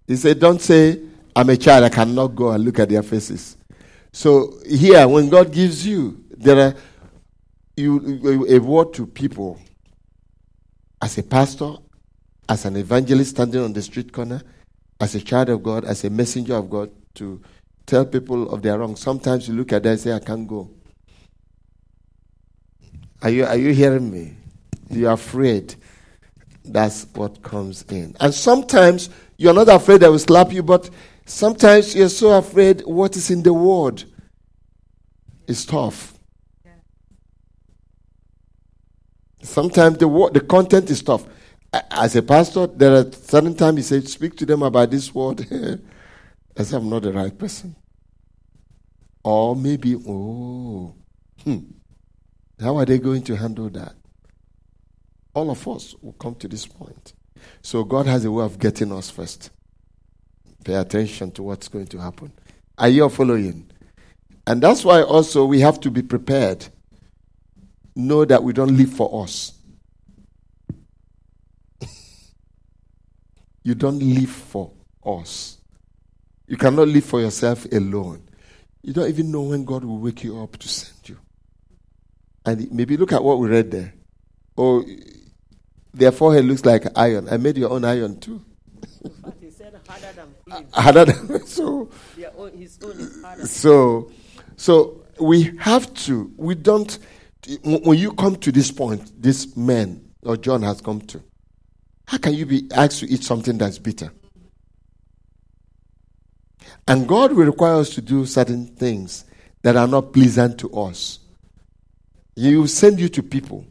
He 0.06 0.16
said, 0.16 0.40
Don't 0.40 0.60
say, 0.60 1.00
I'm 1.36 1.48
a 1.50 1.56
child, 1.56 1.84
I 1.84 1.90
cannot 1.90 2.28
go 2.28 2.50
and 2.50 2.64
look 2.64 2.78
at 2.78 2.88
their 2.88 3.02
faces. 3.02 3.56
So 4.12 4.58
here, 4.66 5.06
when 5.06 5.28
God 5.28 5.52
gives 5.52 5.86
you, 5.86 6.24
there 6.30 6.58
are 6.58 6.74
you 7.76 8.46
a 8.48 8.58
word 8.58 8.92
to 8.94 9.06
people 9.06 9.60
as 11.00 11.16
a 11.18 11.22
pastor, 11.22 11.74
as 12.48 12.64
an 12.64 12.76
evangelist 12.76 13.30
standing 13.30 13.62
on 13.62 13.72
the 13.72 13.82
street 13.82 14.12
corner, 14.12 14.42
as 15.00 15.14
a 15.14 15.20
child 15.20 15.48
of 15.50 15.62
God, 15.62 15.84
as 15.84 16.04
a 16.04 16.10
messenger 16.10 16.54
of 16.54 16.70
God 16.70 16.90
to 17.14 17.40
tell 17.86 18.04
people 18.04 18.50
of 18.50 18.62
their 18.62 18.78
wrong. 18.78 18.96
Sometimes 18.96 19.48
you 19.48 19.54
look 19.54 19.72
at 19.72 19.82
them 19.82 19.92
and 19.92 20.00
say, 20.00 20.12
I 20.12 20.18
can't 20.18 20.46
go. 20.46 20.70
Are 23.22 23.30
you, 23.30 23.44
are 23.44 23.56
you 23.56 23.72
hearing 23.72 24.10
me? 24.10 24.36
You're 24.90 25.12
afraid. 25.12 25.74
That's 26.64 27.06
what 27.14 27.42
comes 27.42 27.82
in. 27.84 28.16
And 28.20 28.32
sometimes 28.32 29.10
you're 29.36 29.54
not 29.54 29.68
afraid 29.68 30.04
I 30.04 30.08
will 30.08 30.18
slap 30.18 30.52
you, 30.52 30.62
but 30.62 30.88
sometimes 31.24 31.94
you're 31.94 32.08
so 32.08 32.36
afraid 32.36 32.82
what 32.82 33.16
is 33.16 33.30
in 33.30 33.42
the 33.42 33.52
word 33.52 34.04
is 35.46 35.64
tough. 35.64 36.14
Sometimes 39.42 39.98
the 39.98 40.08
word, 40.08 40.34
the 40.34 40.40
content 40.40 40.90
is 40.90 41.02
tough. 41.02 41.24
As 41.72 42.16
a 42.16 42.22
pastor, 42.22 42.66
there 42.66 42.94
are 42.94 43.12
certain 43.12 43.54
times 43.54 43.76
he 43.76 43.82
said, 43.82 44.08
"Speak 44.08 44.36
to 44.36 44.46
them 44.46 44.62
about 44.62 44.90
this 44.90 45.14
word." 45.14 45.46
As 46.56 46.72
I'm 46.72 46.88
not 46.88 47.02
the 47.02 47.12
right 47.12 47.36
person, 47.36 47.76
or 49.22 49.54
maybe, 49.54 49.94
oh, 49.94 50.94
hmm, 51.44 51.58
how 52.60 52.76
are 52.78 52.84
they 52.84 52.98
going 52.98 53.22
to 53.22 53.36
handle 53.36 53.68
that? 53.70 53.94
All 55.34 55.50
of 55.50 55.68
us 55.68 55.94
will 56.02 56.14
come 56.14 56.34
to 56.36 56.48
this 56.48 56.66
point. 56.66 57.12
So 57.62 57.84
God 57.84 58.06
has 58.06 58.24
a 58.24 58.32
way 58.32 58.44
of 58.44 58.58
getting 58.58 58.92
us 58.92 59.10
first. 59.10 59.50
Pay 60.64 60.74
attention 60.74 61.30
to 61.32 61.42
what's 61.42 61.68
going 61.68 61.86
to 61.88 61.98
happen. 61.98 62.32
Are 62.76 62.88
you 62.88 63.08
following? 63.08 63.70
And 64.46 64.62
that's 64.62 64.84
why 64.84 65.02
also 65.02 65.44
we 65.44 65.60
have 65.60 65.78
to 65.80 65.90
be 65.90 66.02
prepared. 66.02 66.66
Know 67.94 68.24
that 68.24 68.42
we 68.42 68.52
don't 68.52 68.76
live 68.76 68.92
for 68.92 69.22
us. 69.22 69.57
You 73.68 73.74
don't 73.74 73.98
live 73.98 74.30
for 74.30 74.70
us. 75.04 75.58
You 76.46 76.56
cannot 76.56 76.88
live 76.88 77.04
for 77.04 77.20
yourself 77.20 77.66
alone. 77.70 78.22
You 78.82 78.94
don't 78.94 79.10
even 79.10 79.30
know 79.30 79.42
when 79.42 79.66
God 79.66 79.84
will 79.84 79.98
wake 79.98 80.24
you 80.24 80.40
up 80.40 80.56
to 80.56 80.68
send 80.68 81.06
you. 81.06 81.18
And 82.46 82.72
maybe 82.72 82.96
look 82.96 83.12
at 83.12 83.22
what 83.22 83.38
we 83.38 83.48
read 83.48 83.70
there. 83.70 83.92
Oh, 84.56 84.82
their 85.92 86.12
forehead 86.12 86.46
looks 86.46 86.64
like 86.64 86.86
iron. 86.96 87.28
I 87.28 87.36
made 87.36 87.58
your 87.58 87.68
own 87.70 87.84
iron 87.84 88.18
too. 88.18 88.42
he 89.38 89.50
said 89.50 89.78
harder 89.86 90.12
than 90.46 90.66
Harder 90.72 91.04
than 91.04 91.46
so. 91.46 91.90
own, 92.38 92.56
his 92.56 92.78
own 92.82 92.92
is 92.92 93.22
harder. 93.22 93.46
So, 93.46 94.10
so 94.56 95.04
we 95.20 95.54
have 95.58 95.92
to. 96.06 96.32
We 96.38 96.54
don't. 96.54 96.98
When 97.64 97.98
you 97.98 98.14
come 98.14 98.36
to 98.36 98.50
this 98.50 98.70
point, 98.70 99.12
this 99.20 99.54
man 99.58 100.08
or 100.22 100.38
John 100.38 100.62
has 100.62 100.80
come 100.80 101.02
to. 101.02 101.22
How 102.08 102.16
can 102.16 102.32
you 102.32 102.46
be 102.46 102.66
asked 102.74 103.00
to 103.00 103.06
eat 103.06 103.22
something 103.22 103.58
that's 103.58 103.78
bitter? 103.78 104.10
And 106.86 107.06
God 107.06 107.34
will 107.34 107.44
require 107.44 107.74
us 107.74 107.90
to 107.90 108.00
do 108.00 108.24
certain 108.24 108.66
things 108.66 109.26
that 109.60 109.76
are 109.76 109.86
not 109.86 110.14
pleasant 110.14 110.56
to 110.60 110.72
us. 110.72 111.18
He 112.34 112.56
will 112.56 112.66
send 112.66 112.98
you 112.98 113.10
to 113.10 113.22
people. 113.22 113.66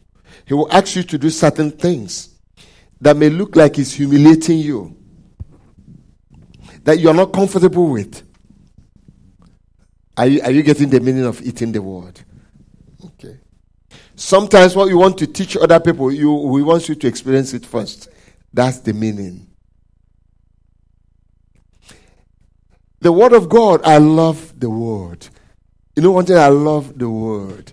He 0.46 0.54
will 0.54 0.72
ask 0.72 0.96
you 0.96 1.02
to 1.02 1.18
do 1.18 1.32
certain 1.32 1.72
things 1.72 2.36
that 3.02 3.18
may 3.18 3.30
look 3.32 3.56
like 3.56 3.76
He's 3.76 3.92
humiliating 3.92 4.60
you, 4.60 4.96
that 6.84 7.00
you're 7.00 7.16
not 7.16 7.34
comfortable 7.34 7.88
with. 7.90 8.22
Are 10.16 10.28
you, 10.28 10.42
are 10.44 10.52
you 10.52 10.62
getting 10.62 10.92
the 10.92 11.00
meaning 11.00 11.26
of 11.26 11.42
eating 11.42 11.72
the 11.72 11.82
word? 11.82 12.22
Okay. 13.04 13.40
Sometimes 14.16 14.76
what 14.76 14.90
you 14.90 15.00
want 15.00 15.18
to 15.18 15.26
teach 15.26 15.58
other 15.58 15.80
people, 15.80 16.12
you, 16.12 16.32
we 16.32 16.62
want 16.62 16.88
you 16.88 16.94
to 16.94 17.08
experience 17.08 17.56
it 17.56 17.66
first. 17.66 18.10
That's 18.58 18.80
the 18.80 18.92
meaning. 18.92 19.46
The 23.02 23.12
word 23.12 23.34
of 23.34 23.50
God, 23.50 23.84
I 23.84 24.00
love 24.00 24.60
the 24.60 24.68
word. 24.68 25.28
You 25.96 26.02
know 26.02 26.14
one 26.14 26.26
thing 26.26 26.38
I 26.38 26.48
love 26.48 26.98
the 26.98 27.08
word. 27.08 27.72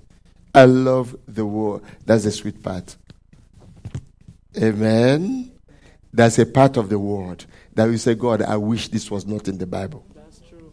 I 0.55 0.67
love 0.67 1.17
the 1.27 1.47
word. 1.47 1.81
That's 2.05 2.25
the 2.25 2.31
sweet 2.31 2.63
part. 2.63 2.99
Amen. 4.59 5.53
That's 6.13 6.39
a 6.39 6.45
part 6.45 6.77
of 6.77 6.91
the 6.91 6.99
word 6.99 7.47
that 7.73 7.89
we 7.89 7.97
say, 7.97 8.15
God, 8.15 8.43
I 8.43 8.59
wish 8.59 8.89
this 8.89 9.11
was 9.11 9.25
not 9.25 9.49
in 9.49 9.57
the 9.57 9.67
Bible. 9.67 10.05
That's 10.15 10.41
true. 10.41 10.71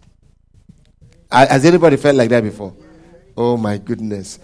Has 1.31 1.63
anybody 1.63 1.95
felt 1.95 2.17
like 2.17 2.31
that 2.31 2.43
before? 2.43 2.75
Oh 3.37 3.55
my 3.55 3.77
goodness. 3.77 4.39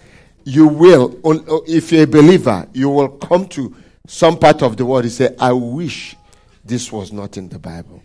You 0.45 0.69
will, 0.69 1.19
if 1.67 1.91
you're 1.91 2.03
a 2.03 2.07
believer, 2.07 2.69
you 2.71 2.87
will 2.87 3.09
come 3.09 3.49
to 3.49 3.75
some 4.07 4.39
part 4.39 4.63
of 4.63 4.77
the 4.77 4.85
world, 4.85 5.03
and 5.03 5.11
say, 5.11 5.35
I 5.39 5.51
wish 5.51 6.15
this 6.63 6.91
was 6.91 7.11
not 7.11 7.37
in 7.37 7.49
the 7.49 7.59
Bible. 7.59 8.01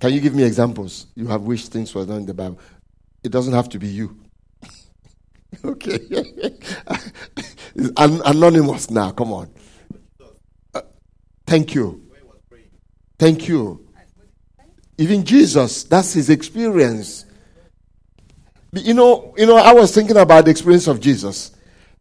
Can 0.00 0.12
you 0.12 0.20
give 0.20 0.34
me 0.34 0.42
examples? 0.42 1.06
You 1.14 1.26
have 1.26 1.42
wished 1.42 1.72
things 1.72 1.94
were 1.94 2.06
not 2.06 2.16
in 2.16 2.26
the 2.26 2.34
Bible. 2.34 2.58
It 3.22 3.30
doesn't 3.30 3.52
have 3.52 3.68
to 3.70 3.78
be 3.78 3.88
you. 3.88 4.16
okay. 5.64 5.98
an- 7.96 8.22
anonymous 8.24 8.90
now. 8.90 9.10
Come 9.10 9.32
on. 9.32 9.50
Uh, 10.74 10.82
thank 11.46 11.74
you. 11.74 12.08
Thank 13.18 13.48
you. 13.48 13.86
Even 14.96 15.24
Jesus, 15.24 15.84
that's 15.84 16.12
his 16.12 16.30
experience. 16.30 17.26
You 18.72 18.94
know, 18.94 19.34
you 19.36 19.46
know, 19.46 19.56
I 19.56 19.72
was 19.72 19.94
thinking 19.94 20.16
about 20.16 20.44
the 20.44 20.50
experience 20.50 20.86
of 20.86 21.00
Jesus. 21.00 21.52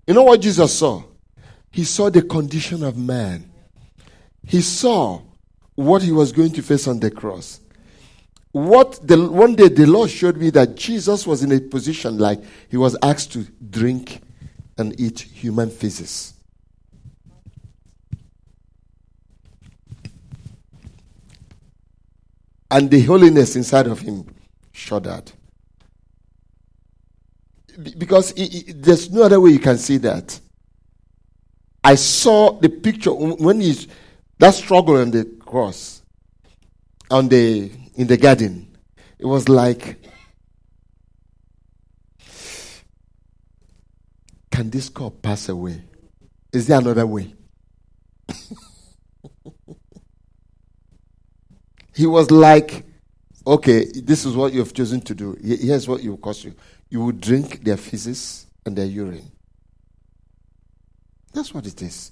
You 0.06 0.14
know 0.14 0.24
what 0.24 0.42
Jesus 0.42 0.78
saw? 0.78 1.04
He 1.78 1.84
saw 1.84 2.10
the 2.10 2.24
condition 2.24 2.82
of 2.82 2.98
man. 2.98 3.52
He 4.44 4.62
saw 4.62 5.22
what 5.76 6.02
he 6.02 6.12
was 6.12 6.32
going 6.32 6.52
to 6.54 6.64
face 6.64 6.88
on 6.88 7.00
the 7.00 7.12
cross. 7.12 7.60
What 8.52 9.00
the 9.08 9.30
one 9.30 9.54
day 9.54 9.68
the 9.68 9.86
Lord 9.86 10.10
showed 10.10 10.38
me 10.38 10.50
that 10.50 10.74
Jesus 10.74 11.28
was 11.28 11.44
in 11.44 11.52
a 11.52 11.60
position 11.60 12.18
like 12.18 12.42
he 12.70 12.78
was 12.78 12.98
asked 13.04 13.32
to 13.34 13.46
drink 13.70 14.24
and 14.80 15.00
eat 15.00 15.20
human 15.20 15.70
feces. 15.70 16.34
And 22.72 22.90
the 22.90 23.04
holiness 23.04 23.56
inside 23.56 23.86
of 23.86 24.00
him 24.00 24.26
shuddered. 24.72 25.32
Because 28.00 28.34
i- 28.36 28.50
i- 28.52 28.74
there's 28.76 29.12
no 29.12 29.22
other 29.22 29.40
way 29.40 29.52
you 29.52 29.60
can 29.60 29.78
see 29.78 29.98
that. 29.98 30.40
I 31.88 31.96
saw 31.96 32.52
the 32.52 32.68
picture 32.68 33.14
when 33.14 33.62
he's 33.62 33.88
that 34.40 34.54
struggle 34.54 34.98
on 34.98 35.10
the 35.10 35.24
cross, 35.24 36.02
on 37.10 37.30
the 37.30 37.72
in 37.96 38.08
the 38.08 38.18
garden. 38.18 38.76
It 39.18 39.26
was 39.26 39.48
like, 39.48 39.98
can 44.52 44.70
this 44.70 44.90
cup 44.90 45.22
pass 45.22 45.48
away? 45.48 45.82
Is 46.52 46.68
there 46.68 46.78
another 46.80 47.08
way? 47.08 47.34
he 51.96 52.06
was 52.06 52.30
like, 52.30 52.84
okay, 53.48 53.86
this 53.96 54.26
is 54.26 54.36
what 54.36 54.52
you 54.52 54.60
have 54.60 54.74
chosen 54.74 55.00
to 55.00 55.16
do. 55.16 55.38
Here's 55.42 55.88
what 55.88 56.02
it 56.02 56.10
will 56.10 56.18
cost 56.18 56.44
you. 56.44 56.54
You 56.90 57.00
will 57.00 57.14
drink 57.14 57.64
their 57.64 57.78
feces 57.78 58.46
and 58.66 58.76
their 58.76 58.88
urine. 58.88 59.32
That's 61.38 61.54
what 61.54 61.68
it 61.68 61.80
is. 61.84 62.12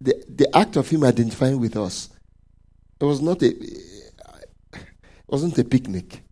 The, 0.00 0.24
the 0.34 0.56
act 0.56 0.76
of 0.76 0.88
him 0.88 1.04
identifying 1.04 1.60
with 1.60 1.76
us, 1.76 2.08
it 2.98 3.04
was 3.04 3.20
not 3.20 3.42
a, 3.42 3.48
it 3.48 4.88
wasn't 5.26 5.58
a 5.58 5.64
picnic. 5.64 6.22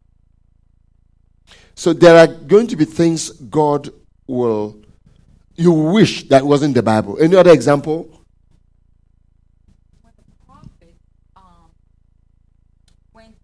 So 1.75 1.93
there 1.93 2.17
are 2.17 2.29
going 2.29 2.67
to 2.69 2.77
be 2.77 2.87
things 2.87 3.29
God 3.29 3.91
will, 4.27 4.81
you 5.55 5.71
wish 5.71 6.27
that 6.31 6.47
wasn't 6.47 6.77
the 6.77 6.83
Bible. 6.83 7.19
Any 7.21 7.37
other 7.37 7.53
example? 7.53 8.09
when 10.01 10.15
the 10.17 10.47
prophet, 10.47 10.95
um, 11.37 11.71
when 13.13 13.35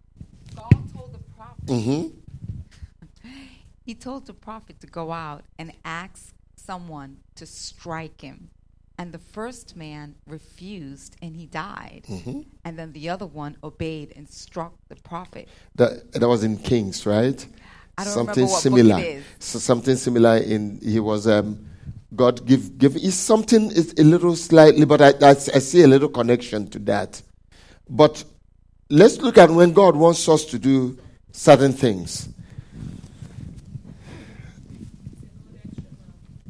God 0.57 0.95
told 0.95 1.13
the 1.13 1.19
prophet, 1.37 1.67
Mm-hmm. 1.67 3.29
he 3.85 3.95
told 3.95 4.25
the 4.25 4.33
prophet 4.33 4.81
to 4.81 4.87
go 4.87 5.13
out 5.13 5.45
and 5.59 5.75
ask 5.85 6.32
someone 6.65 7.19
to 7.37 7.47
strike 7.47 8.21
him. 8.21 8.51
And 8.99 9.13
the 9.13 9.19
first 9.19 9.75
man 9.75 10.15
refused 10.27 11.17
and 11.23 11.35
he 11.35 11.47
died. 11.47 12.03
Mm-hmm. 12.09 12.41
And 12.65 12.79
then 12.79 12.93
the 12.93 13.09
other 13.09 13.27
one 13.27 13.57
obeyed 13.65 14.13
and 14.17 14.29
struck 14.29 14.75
the 14.89 14.97
prophet. 14.97 15.49
That, 15.75 16.13
that 16.13 16.29
was 16.29 16.45
in 16.45 16.59
Kings, 16.59 17.07
right? 17.07 17.45
I 17.99 18.05
don't 18.05 18.15
something 18.15 18.47
similar. 18.47 18.97
book 18.97 19.05
it 19.05 19.17
is. 19.17 19.25
So 19.39 19.59
something 19.59 19.97
similar 19.97 20.37
in 20.37 20.81
he 20.83 21.01
was 21.01 21.27
um, 21.27 21.67
God 22.15 22.47
give 22.47 22.79
give 22.79 22.97
is 22.97 23.15
something 23.15 23.71
is 23.71 23.95
a 23.99 24.05
little 24.05 24.37
slightly, 24.37 24.85
but 24.85 25.01
I, 25.01 25.11
I 25.23 25.31
I 25.31 25.35
see 25.35 25.83
a 25.83 25.87
little 25.89 26.09
connection 26.09 26.69
to 26.71 26.79
that. 26.81 27.21
But 27.89 28.25
let's 28.89 29.19
look 29.19 29.37
at 29.37 29.51
when 29.51 29.73
God 29.73 29.97
wants 29.97 30.27
us 30.29 30.45
to 30.47 30.59
do 30.59 30.99
certain 31.33 31.73
things. 31.73 32.29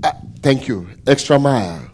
Uh, 0.03 0.12
thank 0.41 0.69
you. 0.69 0.89
Extra 1.07 1.39
mile. 1.39 1.91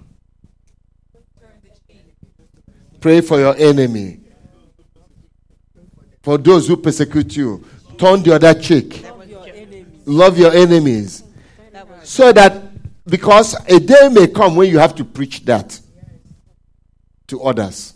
Pray 3.00 3.20
for 3.20 3.38
your 3.38 3.56
enemy. 3.56 4.20
For 6.22 6.36
those 6.36 6.68
who 6.68 6.76
persecute 6.76 7.36
you, 7.36 7.64
turn 7.96 8.22
the 8.22 8.34
other 8.34 8.54
cheek. 8.54 9.04
Love 10.04 10.38
your 10.38 10.52
enemies. 10.52 11.22
So 12.02 12.32
that, 12.32 13.04
because 13.04 13.54
a 13.66 13.78
day 13.78 14.08
may 14.10 14.26
come 14.28 14.56
when 14.56 14.70
you 14.70 14.78
have 14.78 14.94
to 14.96 15.04
preach 15.04 15.44
that 15.44 15.78
to 17.28 17.42
others. 17.42 17.94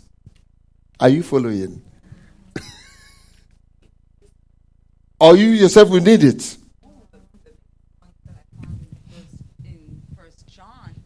Are 0.99 1.09
you 1.09 1.23
following? 1.23 1.81
or 5.19 5.35
you 5.35 5.47
yourself 5.47 5.89
will 5.89 6.01
need 6.01 6.23
it. 6.23 6.57
in 9.65 10.01
First 10.15 10.47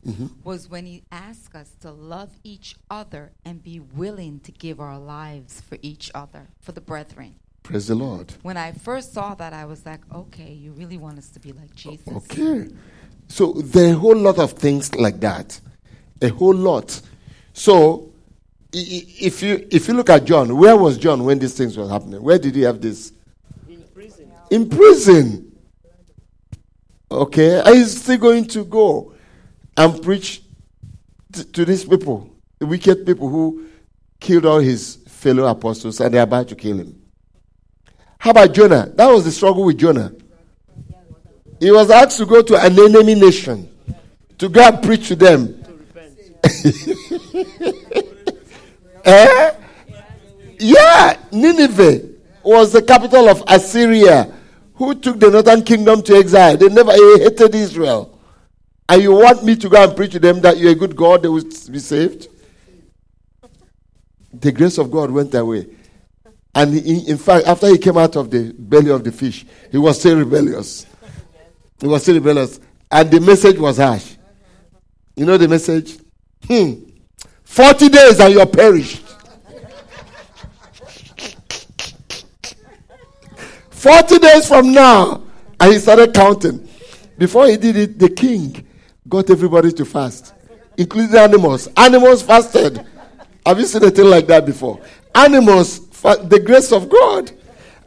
John 0.07 0.29
was 0.43 0.69
when 0.69 0.85
he 0.85 1.03
asked 1.11 1.55
us 1.55 1.71
to 1.81 1.91
love 1.91 2.29
each 2.43 2.75
other 2.89 3.31
and 3.43 3.61
be 3.63 3.79
willing 3.79 4.39
to 4.41 4.51
give 4.51 4.79
our 4.79 4.97
lives 4.97 5.61
for 5.61 5.77
each 5.81 6.11
other, 6.15 6.47
for 6.61 6.71
the 6.71 6.81
brethren. 6.81 7.35
Praise 7.63 7.87
the 7.87 7.95
Lord. 7.95 8.33
When 8.43 8.55
I 8.55 8.71
first 8.71 9.13
saw 9.13 9.35
that, 9.35 9.51
I 9.53 9.65
was 9.65 9.85
like, 9.85 9.99
okay, 10.13 10.51
you 10.53 10.71
really 10.71 10.97
want 10.97 11.17
us 11.17 11.27
to 11.29 11.39
be 11.39 11.51
like 11.51 11.75
Jesus. 11.75 12.07
Okay. 12.07 12.69
So 13.27 13.51
there 13.53 13.89
are 13.89 13.93
a 13.93 13.97
whole 13.97 14.15
lot 14.15 14.39
of 14.39 14.53
things 14.53 14.95
like 14.95 15.19
that. 15.19 15.59
A 16.21 16.29
whole 16.29 16.55
lot. 16.55 17.01
So 17.53 18.09
i- 18.73 18.77
i- 18.77 19.05
if 19.19 19.43
you 19.43 19.67
if 19.69 19.87
you 19.89 19.93
look 19.93 20.09
at 20.09 20.23
John, 20.23 20.55
where 20.57 20.77
was 20.77 20.97
John 20.97 21.25
when 21.25 21.37
these 21.39 21.53
things 21.53 21.75
were 21.75 21.89
happening? 21.89 22.21
Where 22.23 22.39
did 22.39 22.55
he 22.55 22.61
have 22.61 22.79
this? 22.79 23.11
In 23.67 23.83
prison. 23.93 24.31
In 24.49 24.69
prison. 24.69 25.51
Okay. 27.11 27.59
Are 27.59 27.75
you 27.75 27.85
still 27.85 28.17
going 28.17 28.45
to 28.45 28.63
go 28.63 29.13
and 29.77 30.01
preach 30.03 30.41
t- 31.31 31.43
to 31.43 31.63
these 31.63 31.85
people, 31.85 32.29
the 32.59 32.65
wicked 32.65 33.05
people 33.05 33.29
who 33.29 33.67
killed 34.19 34.45
all 34.45 34.59
his 34.59 34.97
fellow 35.07 35.45
apostles 35.45 36.01
and 36.01 36.13
they're 36.13 36.23
about 36.23 36.47
to 36.49 36.55
kill 36.55 36.77
him? 36.77 37.01
How 38.17 38.31
about 38.31 38.53
Jonah? 38.53 38.91
That 38.95 39.07
was 39.07 39.23
the 39.23 39.31
struggle 39.31 39.63
with 39.63 39.77
Jonah. 39.77 40.11
He 41.59 41.71
was 41.71 41.89
asked 41.89 42.17
to 42.17 42.25
go 42.25 42.41
to 42.41 42.55
an 42.55 42.77
enemy 42.79 43.15
nation 43.15 43.69
to 44.37 44.49
go 44.49 44.61
and 44.61 44.81
preach 44.83 45.07
to 45.07 45.15
them. 45.15 45.63
eh? 49.05 49.51
Yeah, 50.59 51.17
Nineveh 51.31 52.01
was 52.43 52.71
the 52.73 52.81
capital 52.81 53.29
of 53.29 53.43
Assyria, 53.47 54.33
who 54.75 54.95
took 54.95 55.19
the 55.19 55.29
northern 55.29 55.63
kingdom 55.63 56.01
to 56.03 56.15
exile. 56.15 56.57
They 56.57 56.69
never 56.69 56.91
hated 56.91 57.53
Israel. 57.55 58.16
And 58.89 59.01
you 59.01 59.11
want 59.11 59.43
me 59.43 59.55
to 59.57 59.69
go 59.69 59.83
and 59.83 59.95
preach 59.95 60.13
to 60.13 60.19
them 60.19 60.39
that 60.41 60.57
you're 60.57 60.71
a 60.71 60.75
good 60.75 60.95
God, 60.95 61.23
they 61.23 61.27
will 61.27 61.43
be 61.43 61.79
saved? 61.79 62.27
The 64.33 64.51
grace 64.51 64.77
of 64.77 64.89
God 64.89 65.11
went 65.11 65.33
away. 65.35 65.67
And 66.55 66.73
he, 66.73 67.07
in 67.09 67.17
fact, 67.17 67.47
after 67.47 67.67
he 67.67 67.77
came 67.77 67.97
out 67.97 68.15
of 68.15 68.31
the 68.31 68.53
belly 68.57 68.89
of 68.91 69.03
the 69.03 69.11
fish, 69.11 69.45
he 69.71 69.77
was 69.77 69.99
still 69.99 70.17
rebellious. 70.17 70.85
He 71.79 71.87
was 71.87 72.01
still 72.01 72.15
rebellious. 72.15 72.59
And 72.89 73.11
the 73.11 73.19
message 73.19 73.57
was 73.57 73.77
harsh. 73.77 74.15
You 75.15 75.25
know 75.25 75.37
the 75.37 75.47
message? 75.47 75.97
Hmm. 76.47 76.73
40 77.43 77.89
days 77.89 78.19
and 78.19 78.33
you're 78.33 78.45
perished. 78.45 79.03
40 83.69 84.19
days 84.19 84.47
from 84.47 84.71
now. 84.71 85.23
And 85.59 85.73
he 85.73 85.79
started 85.79 86.13
counting. 86.13 86.67
Before 87.17 87.47
he 87.47 87.57
did 87.57 87.75
it, 87.75 87.99
the 87.99 88.09
king 88.09 88.66
got 89.07 89.29
everybody 89.29 89.71
to 89.71 89.85
fast, 89.85 90.33
including 90.77 91.15
animals. 91.15 91.67
Animals 91.77 92.21
fasted. 92.21 92.85
Have 93.45 93.59
you 93.59 93.65
seen 93.65 93.83
a 93.83 93.91
thing 93.91 94.05
like 94.05 94.27
that 94.27 94.45
before? 94.45 94.81
Animals, 95.15 95.79
fa- 95.91 96.17
the 96.23 96.39
grace 96.39 96.71
of 96.71 96.89
God. 96.89 97.31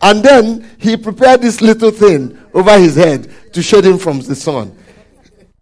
And 0.02 0.22
then 0.22 0.70
he 0.78 0.96
prepared 0.96 1.42
this 1.42 1.60
little 1.60 1.90
thing 1.90 2.38
over 2.54 2.78
his 2.78 2.96
head 2.96 3.30
to 3.52 3.62
shade 3.62 3.84
him 3.84 3.98
from 3.98 4.20
the 4.20 4.34
sun. 4.34 4.76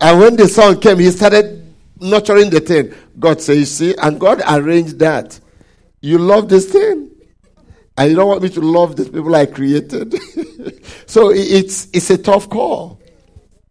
And 0.01 0.20
when 0.20 0.36
the 0.36 0.47
sun 0.48 0.80
came, 0.80 0.98
he 0.98 1.10
started 1.10 1.74
nurturing 2.01 2.51
the 2.51 2.60
thing. 2.60 2.94
God 3.18 3.40
said, 3.40 3.56
You 3.59 3.64
see, 3.64 3.94
and 3.97 4.20
God 4.20 4.43
arranged 4.48 4.98
that. 5.01 5.39
You 6.01 6.18
love 6.18 6.48
this 6.48 6.70
thing. 6.70 7.10
And 7.97 8.10
you 8.10 8.16
don't 8.16 8.28
want 8.28 8.43
me 8.43 8.48
to 8.51 8.60
love 8.60 8.94
the 8.94 9.05
people 9.05 9.35
I 9.35 9.47
created. 9.47 10.14
so 11.06 11.30
it's, 11.30 11.89
it's 11.93 12.10
a 12.10 12.18
tough 12.18 12.48
call. 12.48 13.01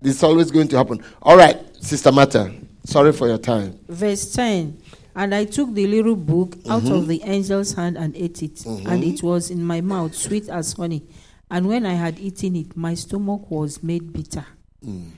It's 0.02 0.22
always 0.22 0.52
going 0.52 0.68
to 0.70 0.78
happen. 0.78 1.02
All 1.22 1.38
right, 1.38 1.58
Sister 1.88 2.12
Mata. 2.12 2.52
Sorry 2.84 3.14
for 3.14 3.30
your 3.30 3.38
time. 3.38 3.80
Verse 3.88 4.34
10 4.34 4.78
And 5.16 5.34
I 5.34 5.46
took 5.46 5.74
the 5.74 5.88
little 5.88 6.18
book 6.18 6.58
out 6.70 6.84
of 6.84 6.90
mm-hmm. 6.90 7.08
the 7.08 7.24
angel's 7.24 7.76
hand 7.76 7.98
and 7.98 8.14
ate 8.18 8.44
it, 8.44 8.56
mm-hmm. 8.56 8.90
and 8.90 9.06
it 9.06 9.24
was 9.24 9.50
in 9.50 9.64
my 9.64 9.80
mouth 9.80 10.14
sweet 10.14 10.50
as 10.50 10.74
honey. 10.74 11.04
And 11.50 11.66
when 11.66 11.86
I 11.86 11.94
had 11.94 12.20
eaten 12.20 12.58
it, 12.58 12.76
my 12.76 12.94
stomach 12.94 13.50
was 13.50 13.82
made 13.82 14.12
bitter. 14.12 14.46
Mm. 14.86 15.12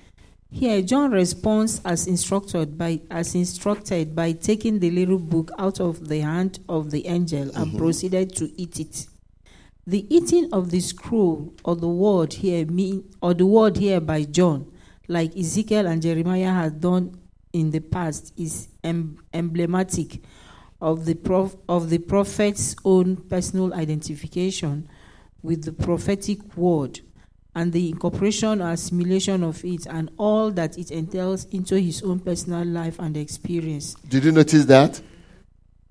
Here, 0.52 0.84
John 0.84 1.10
responds 1.10 1.82
as 1.84 2.06
instructed 2.06 2.78
by 2.78 3.02
as 3.10 3.34
instructed 3.34 4.16
by 4.16 4.34
taking 4.34 4.78
the 4.78 4.92
little 4.92 5.18
book 5.18 5.50
out 5.58 5.80
of 5.80 6.08
the 6.08 6.20
hand 6.20 6.60
of 6.70 6.92
the 6.92 7.08
angel 7.08 7.50
and 7.56 7.70
mm-hmm. 7.70 7.78
proceeded 7.80 8.36
to 8.36 8.52
eat 8.62 8.80
it. 8.80 9.08
The 9.88 10.06
eating 10.16 10.54
of 10.54 10.70
the 10.70 10.82
scroll 10.82 11.52
or 11.66 11.76
the 11.76 11.88
word 11.88 12.34
here 12.34 12.68
mean 12.68 13.10
or 13.24 13.34
the 13.34 13.48
word 13.48 13.78
here 13.78 14.00
by 14.00 14.26
John, 14.26 14.72
like 15.10 15.36
Ezekiel 15.36 15.88
and 15.88 16.02
Jeremiah 16.02 16.54
had 16.54 16.80
done 16.80 17.20
in 17.52 17.72
the 17.72 17.80
past, 17.80 18.32
is 18.38 18.70
em- 18.84 19.18
emblematic 19.34 20.22
of 20.82 21.04
the 21.06 21.16
prof- 21.16 21.58
of 21.68 21.90
the 21.90 21.98
prophet's 21.98 22.76
own 22.86 23.18
personal 23.18 23.74
identification 23.74 24.88
with 25.44 25.64
the 25.66 25.74
prophetic 25.74 26.56
word 26.56 27.02
and 27.56 27.74
the 27.74 27.90
incorporation 27.90 28.62
or 28.62 28.70
assimilation 28.72 29.44
of 29.44 29.66
it 29.66 29.86
and 29.88 30.12
all 30.18 30.52
that 30.52 30.78
it 30.78 30.92
entails 30.92 31.46
into 31.46 31.76
his 31.80 32.02
own 32.04 32.20
personal 32.20 32.64
life 32.66 33.00
and 33.00 33.18
experience. 33.18 33.96
Did 34.08 34.24
you 34.24 34.32
notice 34.32 34.66
that? 34.66 35.02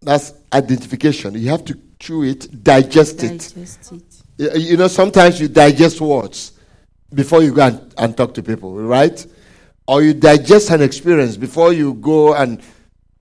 That's 0.01 0.33
identification. 0.53 1.35
You 1.35 1.51
have 1.51 1.65
to 1.65 1.79
chew 1.99 2.23
it, 2.23 2.63
digest 2.63 3.23
it. 3.25 3.53
Digest 3.53 3.93
it. 3.93 4.03
Y- 4.39 4.59
You 4.59 4.77
know, 4.77 4.87
sometimes 4.89 5.41
you 5.41 5.49
digest 5.49 6.01
words 6.01 6.53
before 7.15 7.43
you 7.43 7.53
go 7.53 7.67
and, 7.67 7.95
and 7.99 8.17
talk 8.17 8.35
to 8.35 8.43
people, 8.43 8.75
right? 8.75 9.27
Or 9.87 10.03
you 10.03 10.15
digest 10.15 10.71
an 10.71 10.83
experience 10.83 11.37
before 11.37 11.73
you 11.73 11.95
go 11.95 12.35
and 12.35 12.61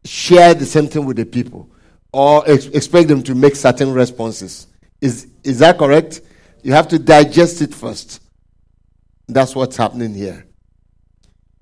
share 0.03 0.53
the 0.53 0.65
same 0.65 0.87
thing 0.87 1.05
with 1.05 1.17
the 1.17 1.25
people, 1.25 1.69
or 2.11 2.43
ex- 2.49 2.67
expect 2.67 3.07
them 3.07 3.23
to 3.23 3.35
make 3.35 3.55
certain 3.55 3.93
responses. 3.93 4.67
Is 5.01 5.27
is 5.43 5.59
that 5.59 5.77
correct? 5.77 6.21
You 6.63 6.73
have 6.73 6.87
to 6.89 6.99
digest 6.99 7.61
it 7.61 7.73
first. 7.73 8.21
That's 9.27 9.55
what's 9.55 9.77
happening 9.77 10.13
here. 10.13 10.45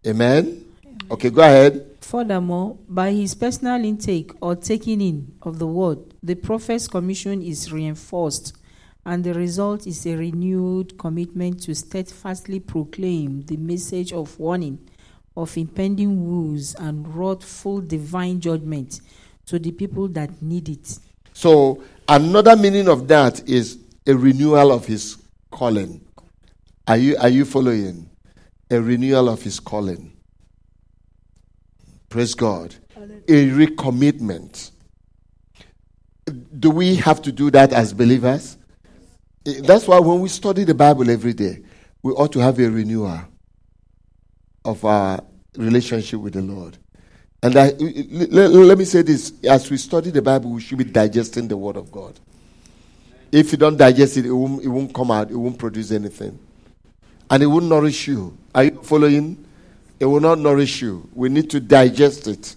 Amen. 0.06 0.66
Okay, 1.12 1.30
go 1.30 1.42
ahead. 1.42 1.98
Furthermore, 2.02 2.78
by 2.88 3.12
his 3.12 3.34
personal 3.34 3.84
intake 3.84 4.32
or 4.40 4.56
taking 4.56 5.02
in 5.02 5.34
of 5.42 5.60
the 5.60 5.68
word, 5.68 6.14
the 6.22 6.36
prophet's 6.36 6.88
commission 6.88 7.42
is 7.42 7.72
reinforced, 7.72 8.56
and 9.06 9.24
the 9.24 9.34
result 9.34 9.86
is 9.86 10.06
a 10.06 10.16
renewed 10.16 10.98
commitment 10.98 11.62
to 11.64 11.76
steadfastly 11.76 12.60
proclaim 12.60 13.42
the 13.44 13.58
message 13.58 14.12
of 14.12 14.38
warning 14.40 14.80
of 15.38 15.58
impending 15.58 16.26
woes 16.26 16.76
and 16.76 17.14
wrathful 17.16 17.82
divine 17.82 18.40
judgment 18.40 19.02
to 19.46 19.60
the 19.60 19.72
people 19.72 20.08
that 20.08 20.42
need 20.42 20.70
it. 20.70 20.98
So 21.34 21.84
another 22.08 22.56
meaning 22.56 22.88
of 22.88 23.08
that 23.10 23.48
is 23.48 23.78
a 24.08 24.16
renewal 24.16 24.72
of 24.72 24.86
his 24.86 25.18
calling. 25.52 26.02
Are 26.88 26.98
you 26.98 27.18
are 27.18 27.30
you 27.30 27.46
following? 27.46 28.10
A 28.72 28.82
renewal 28.82 29.30
of 29.30 29.42
his 29.42 29.60
calling. 29.60 30.16
Praise 32.10 32.34
God. 32.34 32.76
A 33.28 33.50
recommitment. 33.50 34.72
Do 36.58 36.70
we 36.72 36.96
have 36.96 37.22
to 37.24 37.32
do 37.32 37.52
that 37.52 37.74
as 37.74 37.94
believers? 37.94 38.58
That's 39.46 39.88
why 39.88 40.00
when 40.00 40.22
we 40.22 40.30
study 40.30 40.64
the 40.64 40.74
Bible 40.74 41.10
every 41.10 41.34
day, 41.34 41.62
we 42.02 42.12
ought 42.14 42.32
to 42.34 42.40
have 42.40 42.60
a 42.60 42.70
renewal 42.70 43.22
of 44.64 44.84
our 44.84 45.20
relationship 45.56 46.20
with 46.20 46.34
the 46.34 46.42
Lord. 46.42 46.78
And 47.44 47.56
I, 47.56 47.70
let, 47.70 48.50
let 48.50 48.78
me 48.78 48.86
say 48.86 49.04
this 49.04 49.34
as 49.44 49.70
we 49.70 49.78
study 49.78 50.10
the 50.10 50.22
Bible, 50.22 50.50
we 50.50 50.62
should 50.62 50.80
be 50.80 50.84
digesting 50.84 51.48
the 51.48 51.56
Word 51.56 51.78
of 51.78 51.92
God. 51.92 52.20
If 53.32 53.52
you 53.52 53.58
don't 53.58 53.78
digest 53.78 54.18
it, 54.18 54.26
it 54.26 54.32
won't, 54.32 54.64
it 54.64 54.68
won't 54.68 54.94
come 54.94 55.12
out, 55.12 55.30
it 55.30 55.36
won't 55.36 55.60
produce 55.60 55.92
anything. 55.92 56.40
And 57.30 57.44
it 57.44 57.48
won't 57.48 57.66
nourish 57.66 58.08
you. 58.08 58.36
Are 58.54 58.64
you 58.64 58.82
following? 58.82 59.46
It 60.00 60.06
will 60.06 60.22
not 60.22 60.40
nourish 60.40 60.82
you. 60.82 61.08
We 61.14 61.30
need 61.30 61.50
to 61.52 61.60
digest 61.60 62.28
it. 62.28 62.56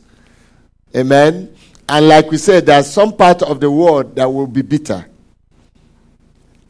Amen. 0.97 1.55
And 1.89 2.09
like 2.09 2.31
we 2.31 2.39
said, 2.39 2.67
there's 2.67 2.91
some 2.91 3.13
part 3.15 3.43
of 3.43 3.61
the 3.61 3.71
word 3.71 4.15
that 4.17 4.27
will 4.27 4.47
be 4.47 4.63
bitter. 4.63 5.07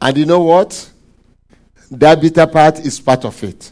And 0.01 0.17
you 0.17 0.25
know 0.25 0.41
what? 0.41 0.89
That 1.91 2.21
bitter 2.21 2.47
part 2.47 2.79
is 2.79 2.99
part 2.99 3.25
of 3.25 3.43
it. 3.43 3.71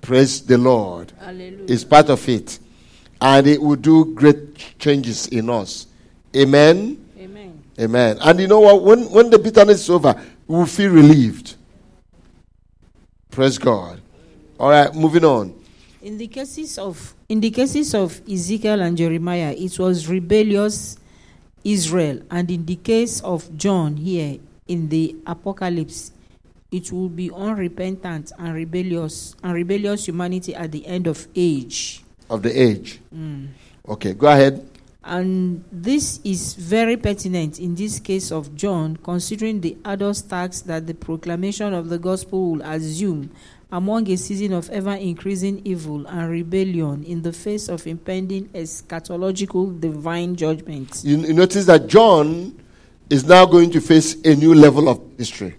Praise 0.00 0.44
the 0.44 0.58
Lord. 0.58 1.12
Hallelujah. 1.18 1.64
It's 1.68 1.84
part 1.84 2.08
of 2.10 2.28
it. 2.28 2.58
And 3.20 3.46
it 3.46 3.60
will 3.60 3.76
do 3.76 4.14
great 4.14 4.78
changes 4.78 5.26
in 5.28 5.50
us. 5.50 5.86
Amen. 6.36 7.04
Amen. 7.18 7.62
Amen. 7.78 8.18
And 8.20 8.40
you 8.40 8.46
know 8.46 8.60
what? 8.60 8.82
When, 8.82 9.10
when 9.10 9.30
the 9.30 9.38
bitterness 9.38 9.82
is 9.82 9.90
over, 9.90 10.14
we 10.46 10.56
will 10.56 10.66
feel 10.66 10.90
relieved. 10.90 11.56
Praise 13.30 13.58
God. 13.58 14.00
All 14.58 14.70
right, 14.70 14.92
moving 14.94 15.24
on. 15.24 15.54
In 16.02 16.18
the 16.18 16.26
cases 16.26 16.78
of 16.78 17.14
in 17.28 17.40
the 17.40 17.50
cases 17.50 17.94
of 17.94 18.20
Ezekiel 18.28 18.80
and 18.80 18.96
Jeremiah, 18.96 19.54
it 19.56 19.78
was 19.78 20.08
rebellious 20.08 20.96
Israel, 21.62 22.20
and 22.30 22.50
in 22.50 22.64
the 22.66 22.76
case 22.76 23.20
of 23.20 23.56
John 23.56 23.96
here 23.96 24.38
in 24.68 24.88
the 24.88 25.16
Apocalypse, 25.26 26.12
it 26.70 26.92
will 26.92 27.08
be 27.08 27.30
unrepentant 27.30 28.32
and 28.38 28.54
rebellious 28.54 29.34
and 29.42 29.54
rebellious 29.54 30.06
humanity 30.06 30.54
at 30.54 30.70
the 30.70 30.86
end 30.86 31.06
of 31.06 31.26
age. 31.34 32.04
Of 32.30 32.42
the 32.42 32.60
age. 32.60 33.00
Mm. 33.14 33.48
Okay, 33.88 34.12
go 34.12 34.28
ahead. 34.28 34.68
And 35.02 35.64
this 35.72 36.20
is 36.22 36.52
very 36.54 36.98
pertinent 36.98 37.58
in 37.58 37.74
this 37.74 37.98
case 37.98 38.30
of 38.30 38.54
John, 38.54 38.98
considering 38.98 39.62
the 39.62 39.78
adult 39.86 40.22
tax 40.28 40.60
that 40.62 40.86
the 40.86 40.92
proclamation 40.92 41.72
of 41.72 41.88
the 41.88 41.98
gospel 41.98 42.52
will 42.52 42.62
assume 42.62 43.30
among 43.72 44.10
a 44.10 44.16
season 44.16 44.52
of 44.52 44.68
ever 44.70 44.94
increasing 44.94 45.62
evil 45.64 46.06
and 46.06 46.30
rebellion 46.30 47.04
in 47.04 47.22
the 47.22 47.32
face 47.32 47.68
of 47.68 47.86
impending 47.86 48.48
eschatological 48.48 49.80
divine 49.80 50.36
judgment. 50.36 51.00
You, 51.04 51.18
you 51.18 51.32
notice 51.32 51.66
that 51.66 51.86
John 51.86 52.58
is 53.10 53.24
now 53.24 53.46
going 53.46 53.70
to 53.70 53.80
face 53.80 54.14
a 54.24 54.34
new 54.34 54.54
level 54.54 54.88
of 54.88 55.00
history. 55.16 55.56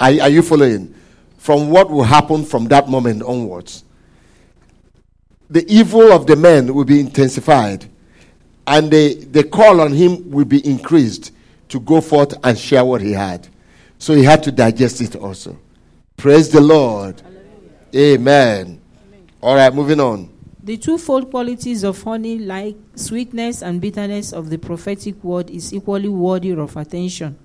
Are, 0.00 0.10
are 0.20 0.28
you 0.28 0.42
following? 0.42 0.94
From 1.38 1.70
what 1.70 1.90
will 1.90 2.02
happen 2.02 2.44
from 2.44 2.66
that 2.66 2.88
moment 2.88 3.22
onwards. 3.22 3.84
The 5.48 5.64
evil 5.72 6.12
of 6.12 6.26
the 6.26 6.34
man 6.34 6.74
will 6.74 6.84
be 6.84 6.98
intensified, 6.98 7.86
and 8.66 8.90
the, 8.90 9.14
the 9.26 9.44
call 9.44 9.80
on 9.80 9.92
him 9.92 10.28
will 10.30 10.44
be 10.44 10.66
increased 10.68 11.32
to 11.68 11.78
go 11.78 12.00
forth 12.00 12.34
and 12.44 12.58
share 12.58 12.84
what 12.84 13.00
he 13.00 13.12
had. 13.12 13.46
So 13.98 14.14
he 14.14 14.24
had 14.24 14.42
to 14.42 14.52
digest 14.52 15.00
it 15.00 15.14
also. 15.14 15.56
Praise 16.16 16.48
the 16.50 16.60
Lord. 16.60 17.22
Amen. 17.94 18.80
All 19.40 19.54
right, 19.54 19.72
moving 19.72 20.00
on. 20.00 20.35
The 20.66 20.78
twofold 20.78 21.30
qualities 21.30 21.84
of 21.84 22.02
honey, 22.02 22.40
like 22.40 22.74
sweetness 22.96 23.62
and 23.62 23.80
bitterness 23.80 24.32
of 24.32 24.50
the 24.50 24.58
prophetic 24.58 25.22
word, 25.22 25.48
is 25.48 25.72
equally 25.72 26.08
worthy 26.08 26.50
of 26.50 26.76
attention. 26.76 27.38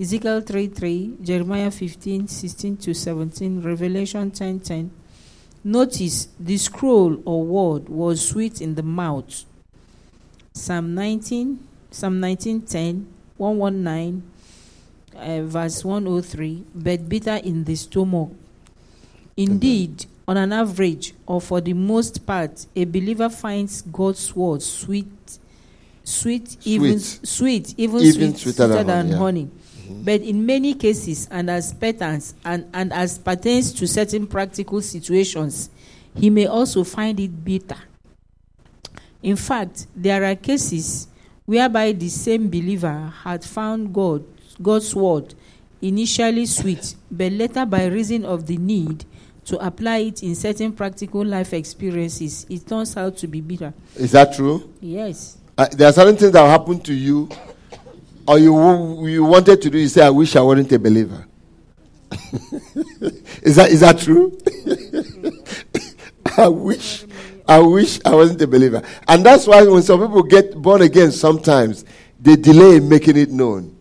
Ezekiel 0.00 0.40
3 0.40 0.68
3, 0.68 1.16
Jeremiah 1.20 1.70
15 1.70 2.28
16 2.28 2.78
to 2.78 2.94
17, 2.94 3.60
Revelation 3.60 4.30
10 4.30 4.60
10. 4.60 4.90
Notice 5.64 6.28
the 6.40 6.56
scroll 6.56 7.20
or 7.26 7.44
word 7.44 7.90
was 7.90 8.26
sweet 8.26 8.62
in 8.62 8.74
the 8.74 8.82
mouth. 8.82 9.44
Psalm 10.54 10.94
19, 10.94 11.58
Psalm 11.90 12.20
19 12.20 12.62
10, 12.62 13.06
119, 13.36 14.22
uh, 15.14 15.42
verse 15.42 15.84
103, 15.84 16.64
but 16.74 17.06
bitter 17.06 17.36
in 17.36 17.64
the 17.64 17.74
stomach. 17.76 18.30
Indeed, 19.36 20.06
on 20.28 20.36
an 20.36 20.52
average, 20.52 21.14
or 21.26 21.40
for 21.40 21.60
the 21.60 21.72
most 21.72 22.26
part, 22.26 22.66
a 22.74 22.84
believer 22.84 23.28
finds 23.28 23.82
God's 23.82 24.34
word 24.34 24.62
sweet, 24.62 25.38
sweet, 26.02 26.56
even 26.64 26.98
Sweet. 26.98 27.26
sweet, 27.28 27.74
even, 27.78 28.00
Even 28.00 28.12
sweet, 28.12 28.38
sweeter 28.38 28.66
sweeter 28.66 28.68
than 28.68 28.86
than 28.86 29.06
honey, 29.06 29.10
yeah. 29.10 29.16
honey. 29.18 29.50
Mm-hmm. 29.86 30.02
But 30.02 30.20
in 30.22 30.44
many 30.46 30.74
cases, 30.74 31.28
and 31.30 31.48
as 31.48 31.72
patterns, 31.72 32.34
and, 32.44 32.68
and 32.74 32.92
as 32.92 33.18
pertains 33.18 33.72
to 33.74 33.86
certain 33.86 34.26
practical 34.26 34.80
situations, 34.82 35.70
he 36.14 36.28
may 36.30 36.46
also 36.46 36.82
find 36.82 37.20
it 37.20 37.44
bitter. 37.44 37.76
In 39.22 39.36
fact, 39.36 39.86
there 39.94 40.24
are 40.24 40.34
cases 40.34 41.08
whereby 41.44 41.92
the 41.92 42.08
same 42.08 42.48
believer 42.50 43.12
had 43.22 43.44
found 43.44 43.92
God, 43.94 44.24
God's 44.60 44.94
word 44.94 45.34
initially 45.80 46.46
sweet, 46.46 46.96
but 47.10 47.30
later, 47.32 47.64
by 47.66 47.86
reason 47.86 48.24
of 48.24 48.46
the 48.46 48.56
need 48.56 49.04
to 49.46 49.64
apply 49.64 49.98
it 49.98 50.22
in 50.22 50.34
certain 50.34 50.72
practical 50.72 51.24
life 51.24 51.52
experiences, 51.52 52.46
it 52.50 52.66
turns 52.66 52.96
out 52.96 53.16
to 53.18 53.26
be 53.28 53.40
bitter. 53.40 53.72
Is 53.94 54.12
that 54.12 54.34
true? 54.34 54.72
Yes. 54.80 55.38
Uh, 55.56 55.66
there 55.72 55.88
are 55.88 55.92
certain 55.92 56.16
things 56.16 56.32
that 56.32 56.42
will 56.42 56.50
happen 56.50 56.80
to 56.80 56.92
you, 56.92 57.28
or 58.28 58.38
you 58.38 59.06
you 59.06 59.24
wanted 59.24 59.62
to 59.62 59.70
do. 59.70 59.78
You 59.78 59.88
say, 59.88 60.04
"I 60.04 60.10
wish 60.10 60.36
I 60.36 60.40
wasn't 60.40 60.70
a 60.72 60.78
believer." 60.78 61.26
is 63.42 63.56
that 63.56 63.70
is 63.70 63.80
that 63.80 63.98
true? 63.98 64.36
I 66.36 66.48
wish, 66.48 67.06
I 67.48 67.58
wish 67.60 68.00
I 68.04 68.14
wasn't 68.14 68.42
a 68.42 68.46
believer, 68.46 68.82
and 69.08 69.24
that's 69.24 69.46
why 69.46 69.62
when 69.62 69.82
some 69.82 70.00
people 70.00 70.22
get 70.24 70.60
born 70.60 70.82
again, 70.82 71.12
sometimes 71.12 71.84
they 72.20 72.36
delay 72.36 72.76
in 72.76 72.88
making 72.88 73.16
it 73.16 73.30
known 73.30 73.76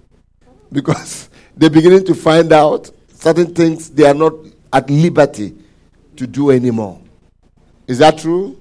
because 0.71 1.29
they're 1.57 1.69
beginning 1.69 2.05
to 2.05 2.13
find 2.15 2.53
out 2.53 2.89
certain 3.09 3.53
things 3.53 3.89
they 3.89 4.05
are 4.05 4.13
not 4.13 4.33
at 4.76 4.89
liberty 4.89 5.56
to 6.18 6.27
do 6.27 6.52
anymore. 6.52 6.99
Is 7.88 7.99
that 7.99 8.18
true? 8.18 8.60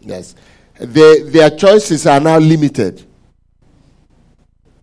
Yes. 0.00 0.36
They, 0.78 1.22
their 1.22 1.50
choices 1.50 2.06
are 2.06 2.20
now 2.20 2.38
limited. 2.38 3.04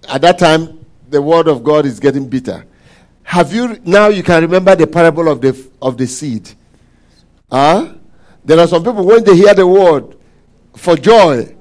At 0.09 0.21
that 0.21 0.37
time, 0.37 0.85
the 1.09 1.21
word 1.21 1.47
of 1.47 1.63
God 1.63 1.85
is 1.85 1.97
getting 1.99 2.27
bitter. 2.27 2.65
Have 3.23 3.53
you 3.53 3.79
now 3.85 4.07
you 4.07 4.21
can 4.21 4.41
remember 4.41 4.75
the 4.75 4.87
parable 4.87 5.29
of 5.29 5.39
the 5.39 5.69
of 5.81 5.97
the 5.97 6.07
seed? 6.07 6.49
Huh? 7.49 7.93
There 8.43 8.59
are 8.59 8.67
some 8.67 8.83
people 8.83 9.05
when 9.05 9.23
they 9.23 9.35
hear 9.35 9.53
the 9.53 9.67
word 9.67 10.17
for 10.75 10.95
joy, 10.95 11.55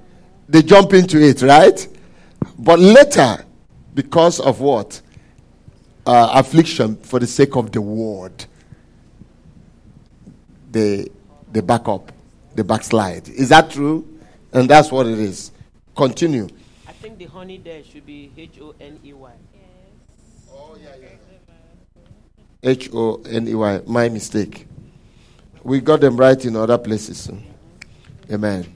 they 0.48 0.62
jump 0.62 0.92
into 0.94 1.20
it, 1.20 1.42
right? 1.42 1.86
But 2.58 2.78
later, 2.78 3.44
because 3.94 4.40
of 4.40 4.60
what? 4.60 5.02
Uh, 6.06 6.30
affliction 6.34 6.96
for 6.96 7.18
the 7.20 7.26
sake 7.26 7.54
of 7.54 7.70
the 7.70 7.82
word, 7.82 8.46
they 10.70 11.08
they 11.50 11.60
back 11.60 11.88
up, 11.88 12.12
they 12.54 12.62
backslide. 12.62 13.28
Is 13.28 13.48
that 13.50 13.70
true? 13.70 14.06
And 14.52 14.68
that's 14.68 14.90
what 14.90 15.06
it 15.06 15.18
is. 15.18 15.52
Continue. 15.96 16.48
I 16.86 16.92
think 16.92 17.18
the 17.18 17.26
honey 17.26 17.58
there 17.58 17.82
should 17.84 18.06
be 18.06 18.32
H 18.36 18.58
O 18.60 18.74
N 18.80 18.98
E 19.04 19.12
Y. 19.12 19.32
Oh 20.52 20.76
yeah 20.82 20.88
yeah. 21.00 21.08
H 22.62 22.90
O 22.92 23.22
N 23.28 23.48
E 23.48 23.54
Y. 23.54 23.80
My 23.86 24.08
mistake. 24.08 24.66
We 25.62 25.80
got 25.80 26.00
them 26.00 26.16
right 26.16 26.42
in 26.44 26.56
other 26.56 26.78
places. 26.78 27.30
Amen. 28.30 28.66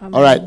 All 0.00 0.22
right. 0.22 0.42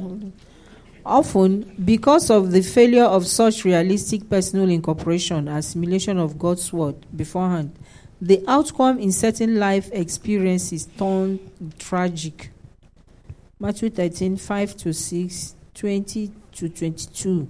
Often, 1.05 1.75
because 1.85 2.29
of 2.29 2.51
the 2.51 2.61
failure 2.61 3.03
of 3.03 3.27
such 3.27 3.63
realistic 3.63 4.27
personal 4.29 4.69
incorporation, 4.69 5.47
assimilation 5.47 6.17
of 6.17 6.39
God's 6.39 6.73
word 6.73 6.95
beforehand, 7.15 7.77
the 8.25 8.43
outcome 8.47 8.97
in 8.97 9.11
certain 9.11 9.59
life 9.59 9.87
experiences 9.91 10.87
turned 10.97 11.39
tragic. 11.77 12.49
Matthew 13.59 13.91
13, 13.91 14.37
5 14.37 14.77
to 14.77 14.93
6, 14.93 15.55
20 15.75 16.31
to 16.53 16.69
22. 16.69 17.47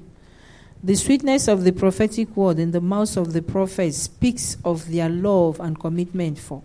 The 0.84 0.96
sweetness 0.96 1.48
of 1.48 1.64
the 1.64 1.72
prophetic 1.72 2.36
word 2.36 2.60
in 2.60 2.72
the 2.72 2.82
mouths 2.82 3.16
of 3.16 3.32
the 3.32 3.42
prophets 3.42 3.96
speaks 3.96 4.58
of 4.66 4.92
their 4.92 5.08
love 5.08 5.62
and 5.62 5.80
commitment 5.80 6.40
for, 6.40 6.62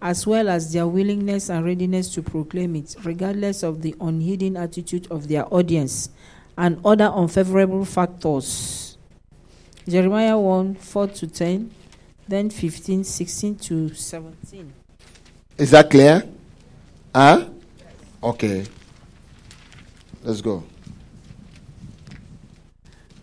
as 0.00 0.28
well 0.28 0.48
as 0.48 0.72
their 0.72 0.86
willingness 0.86 1.50
and 1.50 1.64
readiness 1.64 2.14
to 2.14 2.22
proclaim 2.22 2.76
it, 2.76 2.94
regardless 3.02 3.64
of 3.64 3.82
the 3.82 3.96
unheeding 4.00 4.56
attitude 4.56 5.10
of 5.10 5.26
their 5.26 5.52
audience 5.52 6.08
and 6.56 6.80
other 6.84 7.06
unfavorable 7.06 7.84
factors. 7.84 8.96
Jeremiah 9.88 10.38
1 10.38 10.76
4 10.76 11.06
to 11.08 11.26
10, 11.26 11.70
then 12.30 12.48
15, 12.48 13.04
16 13.04 13.56
to 13.56 13.94
17. 13.94 14.72
Is 15.58 15.72
that 15.72 15.90
clear? 15.90 16.22
Huh? 17.14 17.48
Okay. 18.22 18.66
Let's 20.22 20.40
go. 20.40 20.64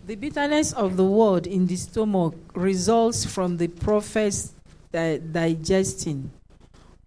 The 0.06 0.14
bitterness 0.14 0.72
of 0.72 0.96
the 0.96 1.04
word 1.04 1.46
in 1.46 1.66
the 1.66 1.76
stomach 1.76 2.34
results 2.54 3.24
from 3.24 3.56
the 3.56 3.68
prophet's 3.68 4.52
di- 4.92 5.18
digesting 5.18 6.30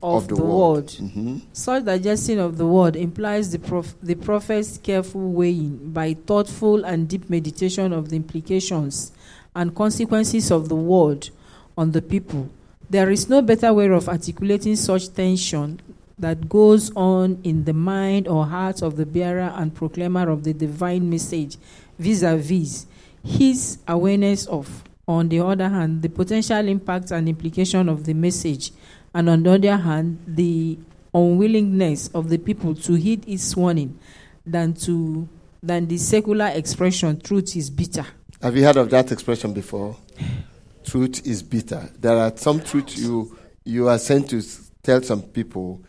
of, 0.01 0.27
the, 0.27 0.35
word. 0.35 0.87
Mm-hmm. 0.87 1.37
Such 1.53 1.85
digesting 1.85 2.39
of 2.39 2.57
the 2.57 2.65
word 2.65 2.95
implies 2.95 3.51
the, 3.51 3.59
prof- 3.59 3.95
the 4.01 4.15
prophet's 4.15 4.77
careful 4.77 5.31
weighing 5.31 5.91
by 5.91 6.13
thoughtful 6.13 6.83
and 6.83 7.07
deep 7.07 7.29
meditation 7.29 7.93
of 7.93 8.09
the 8.09 8.15
implications 8.15 9.11
and 9.55 9.75
consequences 9.75 10.51
of 10.51 10.69
the 10.69 10.75
word 10.75 11.29
on 11.77 11.91
the 11.91 12.01
people. 12.01 12.49
There 12.89 13.09
is 13.09 13.29
no 13.29 13.41
better 13.41 13.73
way 13.73 13.87
of 13.89 14.09
articulating 14.09 14.75
such 14.75 15.13
tension 15.13 15.79
that 16.19 16.49
goes 16.49 16.91
on 16.95 17.39
in 17.43 17.63
the 17.63 17.73
mind 17.73 18.27
or 18.27 18.45
heart 18.45 18.81
of 18.81 18.95
the 18.97 19.05
bearer 19.05 19.53
and 19.55 19.73
proclaimer 19.73 20.29
of 20.29 20.43
the 20.43 20.53
divine 20.53 21.09
message 21.09 21.57
vis 21.97 22.21
a 22.21 22.37
vis 22.37 22.85
his 23.23 23.77
awareness 23.87 24.45
of, 24.47 24.83
on 25.07 25.29
the 25.29 25.39
other 25.39 25.69
hand, 25.69 26.01
the 26.01 26.09
potential 26.09 26.67
impact 26.67 27.11
and 27.11 27.27
implication 27.29 27.89
of 27.89 28.05
the 28.05 28.13
message, 28.13 28.71
and 29.13 29.29
on 29.29 29.43
the 29.43 29.51
other 29.51 29.77
hand, 29.77 30.19
the 30.27 30.77
unwillingness 31.13 32.07
of 32.09 32.29
the 32.29 32.37
people 32.37 32.73
to 32.73 32.93
heed 32.93 33.27
its 33.27 33.55
warning 33.55 33.97
than 34.45 34.73
to 34.73 35.27
than 35.61 35.87
the 35.87 35.97
secular 35.97 36.47
expression 36.47 37.19
truth 37.19 37.55
is 37.55 37.69
bitter. 37.69 38.05
Have 38.41 38.57
you 38.57 38.63
heard 38.63 38.77
of 38.77 38.89
that 38.89 39.11
expression 39.11 39.53
before? 39.53 39.95
truth 40.91 41.25
is 41.25 41.41
bitter. 41.41 41.89
There 41.97 42.17
are 42.17 42.35
some 42.35 42.59
truth 42.59 42.97
you 42.97 43.37
you 43.63 43.87
are 43.87 43.97
sent 43.97 44.29
to 44.31 44.43
tell 44.83 45.01
some 45.01 45.21
people, 45.21 45.81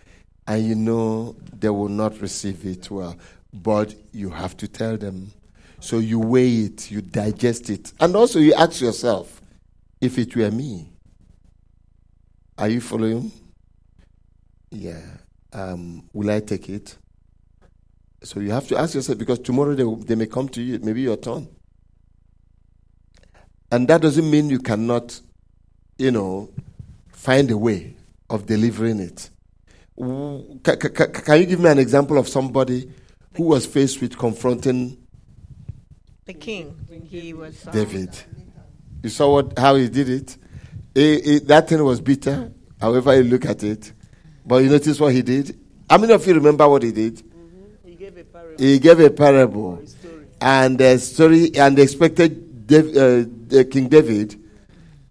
and 0.46 0.64
you 0.64 0.76
know 0.76 1.34
they 1.58 1.70
will 1.70 1.88
not 1.88 2.20
receive 2.20 2.64
it 2.64 2.88
well, 2.88 3.16
but 3.52 3.96
you 4.12 4.30
have 4.30 4.56
to 4.58 4.68
tell 4.68 4.96
them. 4.96 5.32
So 5.80 5.98
you 5.98 6.20
weigh 6.20 6.66
it, 6.66 6.88
you 6.92 7.00
digest 7.00 7.68
it, 7.68 7.92
and 7.98 8.14
also 8.14 8.38
you 8.38 8.54
ask 8.54 8.80
yourself, 8.80 9.42
if 10.00 10.18
it 10.18 10.36
were 10.36 10.52
me, 10.52 10.92
are 12.56 12.68
you 12.68 12.80
following? 12.80 13.32
Yeah. 14.70 15.02
Um, 15.52 16.08
will 16.12 16.30
I 16.30 16.38
take 16.38 16.68
it? 16.68 16.96
So 18.22 18.38
you 18.38 18.52
have 18.52 18.68
to 18.68 18.78
ask 18.78 18.94
yourself 18.94 19.18
because 19.18 19.40
tomorrow 19.40 19.74
they, 19.74 20.04
they 20.04 20.14
may 20.14 20.26
come 20.26 20.48
to 20.50 20.62
you, 20.62 20.78
maybe 20.78 21.02
your 21.02 21.16
turn. 21.16 21.48
And 23.72 23.88
that 23.88 24.02
doesn't 24.02 24.30
mean 24.30 24.50
you 24.50 24.58
cannot, 24.58 25.18
you 25.96 26.10
know, 26.10 26.50
find 27.08 27.50
a 27.50 27.56
way 27.56 27.96
of 28.28 28.44
delivering 28.44 29.00
it. 29.00 29.30
Can 29.98 31.40
you 31.40 31.46
give 31.46 31.58
me 31.58 31.70
an 31.70 31.78
example 31.78 32.18
of 32.18 32.28
somebody 32.28 32.92
who 33.34 33.44
was 33.44 33.64
faced 33.64 34.02
with 34.02 34.18
confronting 34.18 34.98
The 36.26 36.34
king, 36.34 36.76
he 37.08 37.32
was. 37.32 37.62
David? 37.72 38.10
You 39.02 39.08
saw 39.08 39.32
what 39.32 39.58
how 39.58 39.76
he 39.76 39.88
did 39.88 40.08
it. 40.10 40.36
Eh, 40.94 41.20
eh, 41.24 41.38
that 41.44 41.68
thing 41.68 41.82
was 41.82 42.00
bitter. 42.02 42.52
However 42.78 43.16
you 43.16 43.22
look 43.24 43.46
at 43.46 43.62
it, 43.62 43.90
but 44.44 44.56
you 44.56 44.68
notice 44.68 45.00
what 45.00 45.14
he 45.14 45.22
did. 45.22 45.58
How 45.88 45.96
many 45.96 46.12
of 46.12 46.26
you 46.26 46.34
remember 46.34 46.68
what 46.68 46.82
he 46.82 46.92
did? 46.92 47.22
He 47.84 47.94
gave 47.94 48.18
a 48.18 48.24
parable. 48.24 48.56
He 48.62 48.78
gave 48.78 49.00
a 49.00 49.10
parable, 49.10 49.82
and 50.42 50.78
the 50.78 50.98
story, 50.98 51.56
and 51.56 51.76
they 51.76 51.82
expected 51.84 52.51
Dav- 52.51 52.51
Uh, 52.74 53.24
uh, 53.58 53.64
King 53.70 53.88
David 53.88 54.40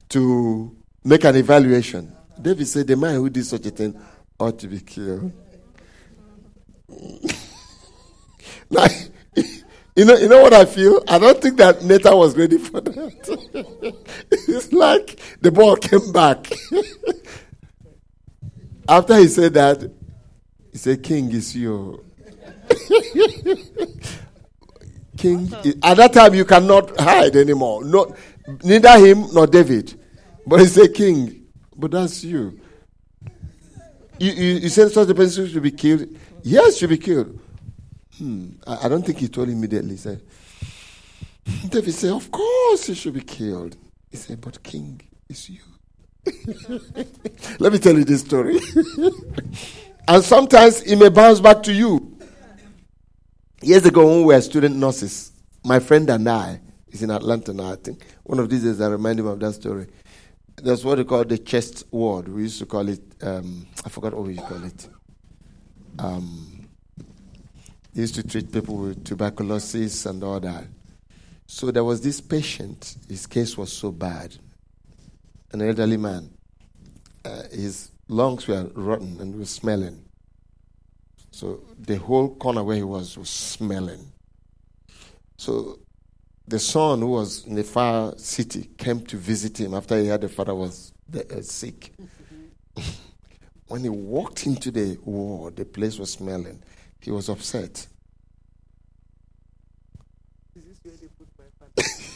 to 0.10 0.76
make 1.04 1.24
an 1.26 1.36
evaluation. 1.36 2.12
David 2.42 2.68
said, 2.68 2.88
"The 2.88 2.96
man 2.96 3.16
who 3.16 3.30
did 3.30 3.46
such 3.46 3.66
a 3.68 3.70
thing 3.70 3.96
ought 4.40 4.58
to 4.60 4.68
be 4.68 4.80
killed." 4.80 5.32
now, 8.70 8.88
you 9.96 10.06
know, 10.06 10.16
you 10.16 10.28
know 10.28 10.42
what 10.42 10.54
I 10.54 10.66
feel. 10.66 11.04
I 11.08 11.20
don't 11.20 11.40
think 11.40 11.58
that 11.58 11.84
Nathan 11.84 12.18
was 12.18 12.36
ready 12.36 12.58
for 12.58 12.82
that. 12.82 13.96
it's 14.32 14.74
like 14.74 15.20
the 15.42 15.52
ball 15.52 15.76
came 15.76 16.12
back. 16.12 16.52
After 18.90 19.18
he 19.18 19.28
said 19.28 19.54
that, 19.54 19.92
he 20.72 20.78
said, 20.80 21.04
"King 21.04 21.32
is 21.32 21.56
you." 21.56 22.04
King. 25.22 25.54
At 25.84 25.98
that 25.98 26.14
time, 26.14 26.34
you 26.34 26.46
cannot 26.46 27.00
hide 27.00 27.36
anymore. 27.36 27.84
No, 27.84 28.16
neither 28.64 28.98
him 28.98 29.28
nor 29.32 29.46
David. 29.46 29.94
But 30.48 30.62
he 30.62 30.66
said, 30.66 30.94
King. 30.96 31.46
But 31.76 31.92
that's 31.92 32.24
you. 32.24 32.60
You, 34.18 34.32
you, 34.32 34.54
you 34.62 34.70
said 34.70 34.92
such 34.92 35.10
a 35.10 35.16
person 35.16 35.48
should 35.48 35.62
be 35.64 35.72
killed. 35.72 36.08
Yes, 36.42 36.78
should 36.78 36.90
be 36.90 36.98
killed. 36.98 37.40
Hmm. 38.18 38.50
I, 38.66 38.86
I 38.86 38.90
don't 38.90 39.06
think 39.06 39.20
he 39.20 39.28
told 39.28 39.50
immediately. 39.50 39.92
He 39.92 39.98
said, 39.98 40.22
David 41.70 41.94
said, 41.94 42.12
Of 42.12 42.32
course 42.32 42.88
he 42.88 42.96
should 42.96 43.14
be 43.14 43.22
killed. 43.22 43.78
He 44.10 44.18
said, 44.18 44.42
But 44.42 44.62
King 44.64 45.02
is 45.30 45.50
you. 45.50 45.62
Let 47.60 47.74
me 47.74 47.80
tell 47.80 47.96
you 47.96 48.04
this 48.04 48.22
story. 48.22 48.60
and 50.08 50.24
sometimes 50.24 50.82
it 50.82 50.96
may 50.98 51.10
bounce 51.10 51.40
back 51.40 51.62
to 51.64 51.74
you. 51.74 52.11
Years 53.64 53.86
ago, 53.86 54.08
when 54.08 54.18
we 54.26 54.34
were 54.34 54.42
student 54.42 54.76
nurses, 54.76 55.32
my 55.64 55.78
friend 55.78 56.10
and 56.10 56.28
I, 56.28 56.60
is 56.90 57.04
in 57.04 57.12
Atlanta 57.12 57.54
now, 57.54 57.74
I 57.74 57.76
think. 57.76 58.08
One 58.24 58.40
of 58.40 58.50
these 58.50 58.64
days, 58.64 58.82
I 58.82 58.88
remind 58.88 59.20
him 59.20 59.28
of 59.28 59.40
that 59.40 59.54
story. 59.54 59.86
That's 60.56 60.84
what 60.84 60.96
they 60.96 61.04
call 61.04 61.24
the 61.26 61.38
chest 61.38 61.84
ward. 61.92 62.28
We 62.28 62.42
used 62.42 62.58
to 62.58 62.66
call 62.66 62.90
it, 62.90 63.02
um, 63.22 63.68
I 63.86 63.90
forgot 63.90 64.16
what 64.16 64.24
we 64.24 64.34
used 64.34 64.48
to 64.48 64.54
call 64.54 64.64
it. 64.64 64.90
Um, 66.00 66.68
they 67.94 68.02
used 68.02 68.16
to 68.16 68.24
treat 68.24 68.52
people 68.52 68.78
with 68.78 69.06
tuberculosis 69.06 70.08
and 70.08 70.24
all 70.24 70.40
that. 70.40 70.66
So 71.46 71.70
there 71.70 71.84
was 71.84 72.02
this 72.02 72.20
patient, 72.20 72.98
his 73.08 73.28
case 73.28 73.60
was 73.60 73.72
so 73.72 73.92
bad. 73.92 74.36
An 75.52 75.62
elderly 75.62 75.98
man. 75.98 76.32
Uh, 77.24 77.44
his 77.52 77.92
lungs 78.08 78.48
were 78.48 78.64
rotten 78.74 79.20
and 79.22 79.38
was 79.38 79.52
smelling. 79.52 80.04
So 81.42 81.60
the 81.80 81.96
whole 81.96 82.36
corner 82.36 82.64
where 82.64 82.76
he 82.76 82.84
was 82.84 83.18
was 83.18 83.32
smelling. 83.32 84.12
So 85.40 85.80
the 86.48 86.60
son, 86.60 87.00
who 87.00 87.08
was 87.08 87.48
in 87.48 87.56
the 87.56 87.64
far 87.64 88.16
city, 88.20 88.70
came 88.78 89.02
to 89.08 89.18
visit 89.18 89.60
him 89.60 89.74
after 89.74 90.00
he 90.00 90.06
heard 90.06 90.22
the 90.22 90.30
father 90.30 90.54
was 90.54 90.94
uh, 91.16 91.42
sick. 91.42 91.94
when 93.70 93.82
he 93.82 93.90
walked 93.90 94.46
into 94.46 94.70
the 94.70 95.00
ward, 95.04 95.56
the 95.56 95.66
place 95.66 95.98
was 95.98 96.12
smelling. 96.12 96.62
He 97.00 97.10
was 97.10 97.28
upset. 97.28 97.88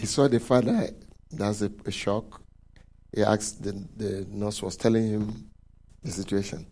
he 0.00 0.04
saw 0.04 0.26
the 0.26 0.40
father. 0.40 0.90
That's 1.30 1.62
a, 1.62 1.70
a 1.86 1.92
shock. 1.92 2.43
He 3.14 3.22
asked 3.22 3.62
the, 3.62 3.72
the 3.96 4.26
nurse 4.28 4.60
was 4.60 4.76
telling 4.76 5.08
him 5.08 5.50
the 6.02 6.10
situation. 6.10 6.66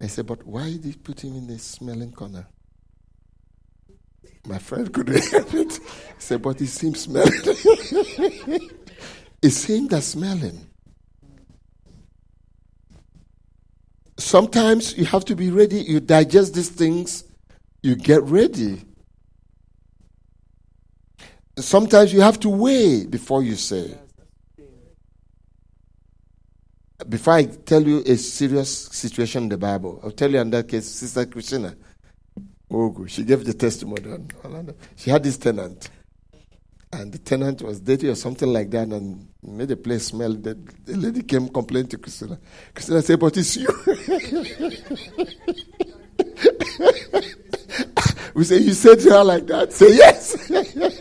I 0.00 0.08
said, 0.08 0.26
but 0.26 0.44
why 0.44 0.64
did 0.64 0.86
you 0.86 0.96
put 0.96 1.22
him 1.22 1.36
in 1.36 1.46
the 1.46 1.58
smelling 1.58 2.10
corner? 2.10 2.46
My 4.46 4.58
friend 4.58 4.92
couldn't 4.92 5.24
help 5.30 5.54
it. 5.54 5.72
He 5.74 5.80
said, 6.18 6.42
but 6.42 6.58
he 6.58 6.66
seems 6.66 7.00
smelling. 7.02 7.30
it's 9.40 9.64
him 9.64 9.86
that's 9.86 10.06
smelling. 10.06 10.66
Sometimes 14.18 14.98
you 14.98 15.04
have 15.04 15.24
to 15.26 15.36
be 15.36 15.50
ready. 15.50 15.76
You 15.76 16.00
digest 16.00 16.54
these 16.54 16.70
things, 16.70 17.24
you 17.82 17.94
get 17.94 18.22
ready. 18.24 18.82
Sometimes 21.56 22.12
you 22.12 22.20
have 22.20 22.40
to 22.40 22.48
weigh 22.48 23.06
before 23.06 23.44
you 23.44 23.54
say. 23.54 23.96
Before 27.08 27.34
I 27.34 27.44
tell 27.44 27.82
you 27.82 28.02
a 28.06 28.16
serious 28.16 28.86
situation 28.86 29.44
in 29.44 29.48
the 29.50 29.58
Bible, 29.58 30.00
I'll 30.02 30.10
tell 30.10 30.30
you 30.30 30.40
in 30.40 30.50
that 30.50 30.68
case, 30.68 30.86
Sister 30.86 31.26
Christina. 31.26 31.74
Good. 32.70 33.10
She 33.10 33.22
gave 33.24 33.44
the 33.44 33.54
testimony 33.54 34.10
on 34.10 34.28
Orlando. 34.44 34.74
She 34.96 35.10
had 35.10 35.22
this 35.22 35.36
tenant, 35.36 35.90
and 36.92 37.12
the 37.12 37.18
tenant 37.18 37.62
was 37.62 37.80
dirty 37.80 38.08
or 38.08 38.14
something 38.16 38.52
like 38.52 38.70
that, 38.70 38.88
and 38.88 39.28
made 39.42 39.68
the 39.68 39.76
place 39.76 40.06
smell. 40.06 40.32
The, 40.32 40.54
the 40.84 40.96
lady 40.96 41.22
came 41.22 41.48
complaining 41.48 41.88
to 41.90 41.98
Christina. 41.98 42.38
Christina 42.74 43.02
said, 43.02 43.20
"But 43.20 43.36
it's 43.36 43.56
you." 43.56 43.68
we 48.34 48.44
say, 48.44 48.58
"You 48.58 48.72
said 48.72 48.98
to 49.00 49.10
her 49.10 49.24
like 49.24 49.46
that." 49.46 49.72
Say 49.72 49.94
yes. 49.96 50.50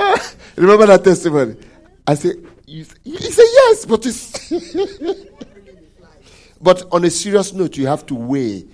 Ah, 0.00 0.32
remember 0.54 0.86
that 0.86 1.02
testimony? 1.02 1.56
I 2.06 2.14
say, 2.14 2.34
you, 2.68 2.86
you 3.04 3.18
say 3.18 3.42
yes, 3.42 3.86
but 3.86 4.04
it's. 4.04 4.50
but 6.60 6.84
on 6.92 7.04
a 7.04 7.10
serious 7.10 7.52
note, 7.52 7.76
you 7.76 7.86
have 7.86 8.04
to 8.06 8.14
weigh, 8.14 8.66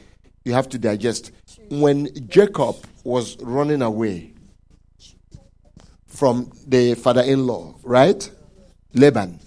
you 0.44 0.52
have 0.52 0.68
to 0.70 0.78
digest. 0.78 1.30
When 1.70 2.08
Jacob 2.28 2.76
was 3.04 3.38
running 3.40 3.82
away 3.82 4.32
from 6.08 6.50
the 6.66 6.94
father 6.94 7.22
in 7.22 7.46
law, 7.46 7.74
right? 7.82 8.28
Laban. 8.94 9.40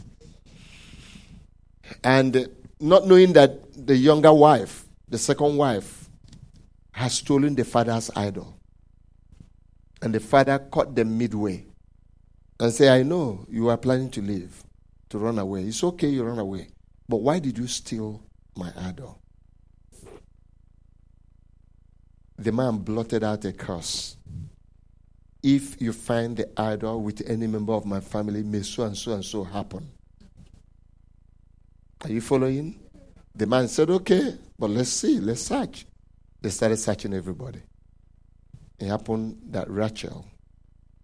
And 2.03 2.49
not 2.79 3.07
knowing 3.07 3.33
that 3.33 3.87
the 3.87 3.95
younger 3.95 4.33
wife, 4.33 4.85
the 5.07 5.17
second 5.17 5.57
wife, 5.57 6.09
has 6.91 7.13
stolen 7.13 7.55
the 7.55 7.63
father's 7.63 8.11
idol. 8.15 8.57
And 10.01 10.13
the 10.13 10.19
father 10.19 10.59
caught 10.59 10.95
them 10.95 11.17
midway 11.17 11.65
and 12.59 12.73
say, 12.73 12.89
I 12.89 13.03
know 13.03 13.45
you 13.49 13.69
are 13.69 13.77
planning 13.77 14.09
to 14.11 14.21
leave, 14.21 14.63
to 15.09 15.17
run 15.17 15.37
away. 15.39 15.63
It's 15.63 15.83
okay 15.83 16.07
you 16.07 16.23
run 16.23 16.39
away. 16.39 16.69
But 17.07 17.17
why 17.17 17.39
did 17.39 17.57
you 17.57 17.67
steal 17.67 18.21
my 18.55 18.71
idol? 18.77 19.19
The 22.37 22.51
man 22.51 22.77
blotted 22.77 23.23
out 23.23 23.45
a 23.45 23.53
curse. 23.53 24.17
If 25.41 25.81
you 25.81 25.93
find 25.93 26.35
the 26.35 26.49
idol 26.59 27.01
with 27.01 27.27
any 27.27 27.47
member 27.47 27.73
of 27.73 27.85
my 27.85 27.99
family, 27.99 28.43
may 28.43 28.63
so 28.63 28.83
and 28.83 28.97
so 28.97 29.13
and 29.13 29.23
so 29.23 29.43
happen. 29.43 29.89
Are 32.01 32.11
you 32.11 32.21
following? 32.21 32.79
The 33.35 33.45
man 33.45 33.67
said, 33.67 33.89
Okay, 33.89 34.35
but 34.57 34.69
let's 34.69 34.89
see, 34.89 35.19
let's 35.19 35.41
search. 35.41 35.85
They 36.41 36.49
started 36.49 36.77
searching 36.77 37.13
everybody. 37.13 37.61
It 38.79 38.87
happened 38.87 39.39
that 39.49 39.69
Rachel 39.69 40.25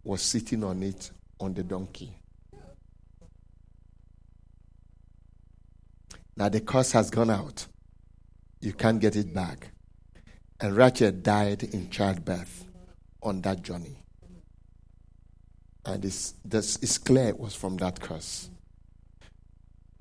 was 0.04 0.22
sitting 0.22 0.64
on 0.64 0.84
it 0.84 1.12
on 1.40 1.54
the 1.54 1.64
donkey. 1.64 2.16
Now 6.36 6.50
the 6.50 6.62
curse 6.62 6.92
has 6.94 7.10
gone 7.10 7.30
out. 7.30 7.68
You 8.60 8.74
can't 8.74 9.00
get 9.00 9.16
it 9.16 9.34
back. 9.34 9.72
And 10.60 10.76
Rachel 10.76 11.12
died 11.12 11.64
in 11.64 11.90
childbirth 11.90 12.66
on 13.22 13.42
that 13.42 13.62
journey. 13.62 13.98
And 15.86 16.06
it's, 16.06 16.34
this, 16.46 16.78
it's 16.82 16.98
clear 16.98 17.28
it 17.28 17.40
was 17.40 17.54
from 17.54 17.78
that 17.78 18.00
curse. 18.00 18.50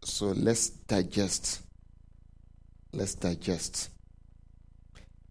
So 0.05 0.27
let's 0.27 0.71
digest. 0.71 1.63
Let's 2.93 3.15
digest. 3.15 3.91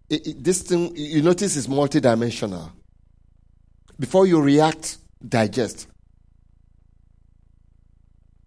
It, 0.09 0.27
it, 0.27 0.43
this 0.43 0.61
thing, 0.61 0.91
you 0.95 1.21
notice, 1.21 1.55
is 1.55 1.67
multidimensional. 1.67 2.71
Before 3.97 4.27
you 4.27 4.41
react, 4.41 4.97
digest. 5.25 5.87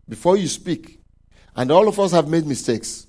Before 0.09 0.37
you 0.37 0.49
speak, 0.49 1.01
and 1.57 1.71
all 1.71 1.89
of 1.89 1.99
us 2.01 2.13
have 2.13 2.29
made 2.29 2.47
mistakes. 2.47 3.07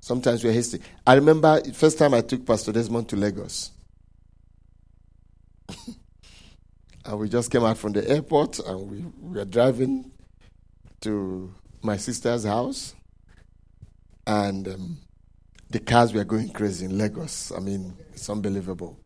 Sometimes 0.00 0.44
we're 0.44 0.52
hasty. 0.52 0.80
I 1.06 1.14
remember 1.14 1.60
the 1.60 1.72
first 1.72 1.98
time 1.98 2.12
I 2.12 2.20
took 2.20 2.44
Pastor 2.44 2.72
Desmond 2.72 3.08
to 3.08 3.16
Lagos. 3.16 3.70
and 7.06 7.18
we 7.18 7.28
just 7.28 7.50
came 7.50 7.64
out 7.64 7.78
from 7.78 7.92
the 7.92 8.06
airport 8.08 8.58
and 8.58 8.90
we, 8.90 8.98
we 9.20 9.38
were 9.38 9.46
driving 9.46 10.10
to 11.00 11.54
my 11.82 11.96
sister's 11.96 12.44
house. 12.44 12.94
And 14.26 14.68
um, 14.68 14.98
the 15.70 15.80
cars 15.80 16.12
were 16.12 16.24
going 16.24 16.50
crazy 16.50 16.84
in 16.84 16.98
Lagos. 16.98 17.50
I 17.52 17.60
mean, 17.60 17.96
it's 18.12 18.28
unbelievable. 18.28 18.98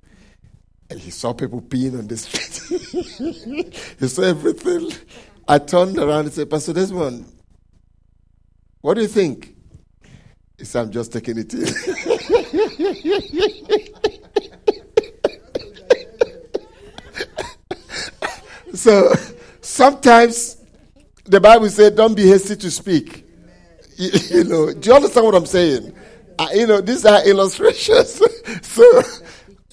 And 0.90 0.98
he 0.98 1.10
saw 1.10 1.32
people 1.32 1.60
peeing 1.60 1.98
on 1.98 2.08
the 2.08 2.16
street. 2.16 3.74
he 4.00 4.08
saw 4.08 4.22
everything. 4.22 4.90
I 5.48 5.58
turned 5.58 5.98
around 5.98 6.26
and 6.26 6.32
said, 6.32 6.48
Pastor 6.50 6.74
Desmond, 6.74 7.24
what 8.82 8.94
do 8.94 9.00
you 9.00 9.08
think? 9.08 9.56
He 10.58 10.66
said, 10.66 10.82
I'm 10.82 10.92
just 10.92 11.10
taking 11.10 11.38
it 11.38 11.54
in. 11.54 11.66
so 18.74 19.10
sometimes 19.62 20.58
the 21.24 21.40
Bible 21.40 21.70
said, 21.70 21.96
don't 21.96 22.14
be 22.14 22.28
hasty 22.28 22.56
to 22.56 22.70
speak. 22.70 23.24
You, 24.00 24.10
you 24.30 24.44
know, 24.44 24.72
do 24.72 24.90
you 24.90 24.94
understand 24.94 25.26
what 25.26 25.34
I'm 25.34 25.44
saying? 25.44 25.92
Uh, 26.38 26.46
you 26.54 26.68
know, 26.68 26.80
these 26.80 27.04
are 27.04 27.20
illustrations. 27.26 28.22
so, 28.62 29.02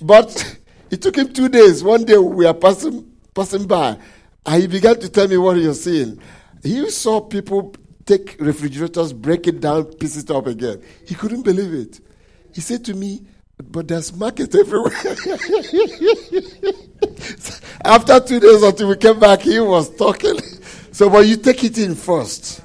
but 0.02 0.58
it 0.90 1.04
took 1.04 1.16
him 1.16 1.32
two 1.32 1.48
days. 1.48 1.84
One 1.84 2.06
day 2.06 2.18
we 2.18 2.44
were 2.48 2.54
passing, 2.56 3.08
passing 3.36 3.68
by, 3.68 4.00
and 4.46 4.62
he 4.62 4.68
began 4.68 5.00
to 5.00 5.10
tell 5.10 5.28
me 5.28 5.38
what 5.38 5.58
he 5.58 5.68
was 5.68 5.84
seeing. 5.84 6.20
He 6.64 6.90
saw 6.90 7.22
people 7.22 7.76
take 8.06 8.38
refrigerators, 8.40 9.14
break 9.14 9.48
it 9.48 9.60
down, 9.60 9.86
piece 9.86 10.18
it 10.18 10.30
up 10.32 10.48
again. 10.48 10.82
He 11.08 11.16
couldn't 11.16 11.44
believe 11.44 11.74
it. 11.74 12.00
He 12.54 12.62
said 12.62 12.86
to 12.86 12.94
me, 12.94 13.22
but 13.72 13.88
there's 13.88 14.14
market 14.14 14.54
everywhere. 14.56 14.94
After 17.86 18.20
two 18.20 18.40
days 18.40 18.64
until 18.64 18.90
we 18.90 18.98
came 18.98 19.20
back, 19.20 19.42
he 19.42 19.60
was 19.60 19.96
talking. 19.96 20.40
So, 20.92 21.10
but 21.10 21.26
you 21.26 21.38
take 21.38 21.64
it 21.64 21.78
in 21.78 21.96
first. 21.96 22.62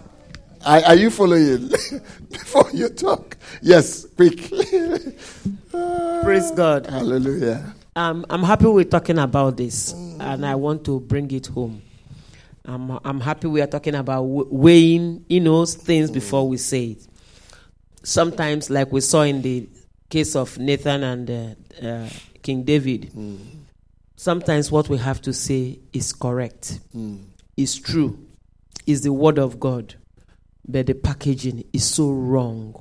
Are, 0.65 0.81
are 0.85 0.95
you 0.95 1.11
following? 1.11 1.69
Before 2.31 2.69
you 2.73 2.89
talk. 2.89 3.37
Yes, 3.63 4.07
quick. 4.17 4.49
Praise 6.23 6.51
God. 6.53 6.87
Hallelujah. 6.87 7.75
Um, 7.97 8.25
I'm 8.31 8.45
happy 8.45 8.67
we're 8.67 8.85
talking 8.85 9.19
about 9.19 9.57
this, 9.57 9.93
and 9.93 10.47
I 10.47 10.55
want 10.55 10.85
to 10.85 11.01
bring 11.01 11.31
it 11.33 11.47
home. 11.49 11.83
I'm, 12.65 12.99
I'm 13.05 13.21
happy 13.21 13.49
we 13.49 13.61
are 13.63 13.67
talking 13.67 13.97
about 13.97 14.23
weighing, 14.23 15.25
you 15.29 15.41
know, 15.41 15.67
things 15.67 16.11
before 16.11 16.47
we 16.49 16.57
say 16.57 16.91
it. 16.93 17.07
Sometimes, 18.05 18.71
like 18.71 18.93
we 18.93 19.01
saw 19.01 19.23
in 19.23 19.43
the 19.43 19.69
case 20.09 20.37
of 20.37 20.57
Nathan 20.59 21.03
and 21.03 21.31
uh, 21.31 21.87
uh, 21.87 22.09
King 22.43 22.63
David, 22.63 23.11
mm. 23.13 23.39
sometimes 24.15 24.71
what 24.71 24.89
we 24.89 24.99
have 24.99 25.21
to 25.23 25.33
say 25.33 25.81
is 25.93 26.13
correct, 26.13 26.79
mm. 26.97 27.25
is 27.57 27.77
true, 27.77 28.25
is 28.87 29.03
the 29.03 29.13
word 29.13 29.39
of 29.39 29.59
God, 29.59 29.97
but 30.67 30.87
the 30.87 30.95
packaging 30.95 31.65
is 31.73 31.85
so 31.85 32.11
wrong 32.11 32.81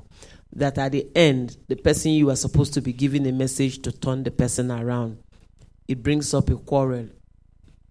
that 0.53 0.77
at 0.77 0.91
the 0.91 1.07
end, 1.15 1.57
the 1.67 1.75
person 1.75 2.11
you 2.11 2.29
are 2.29 2.35
supposed 2.35 2.73
to 2.73 2.81
be 2.81 2.93
giving 2.93 3.27
a 3.27 3.31
message 3.31 3.81
to 3.83 3.91
turn 3.91 4.23
the 4.23 4.31
person 4.31 4.71
around, 4.71 5.17
it 5.87 6.01
brings 6.01 6.33
up 6.33 6.49
a 6.49 6.55
quarrel. 6.55 7.07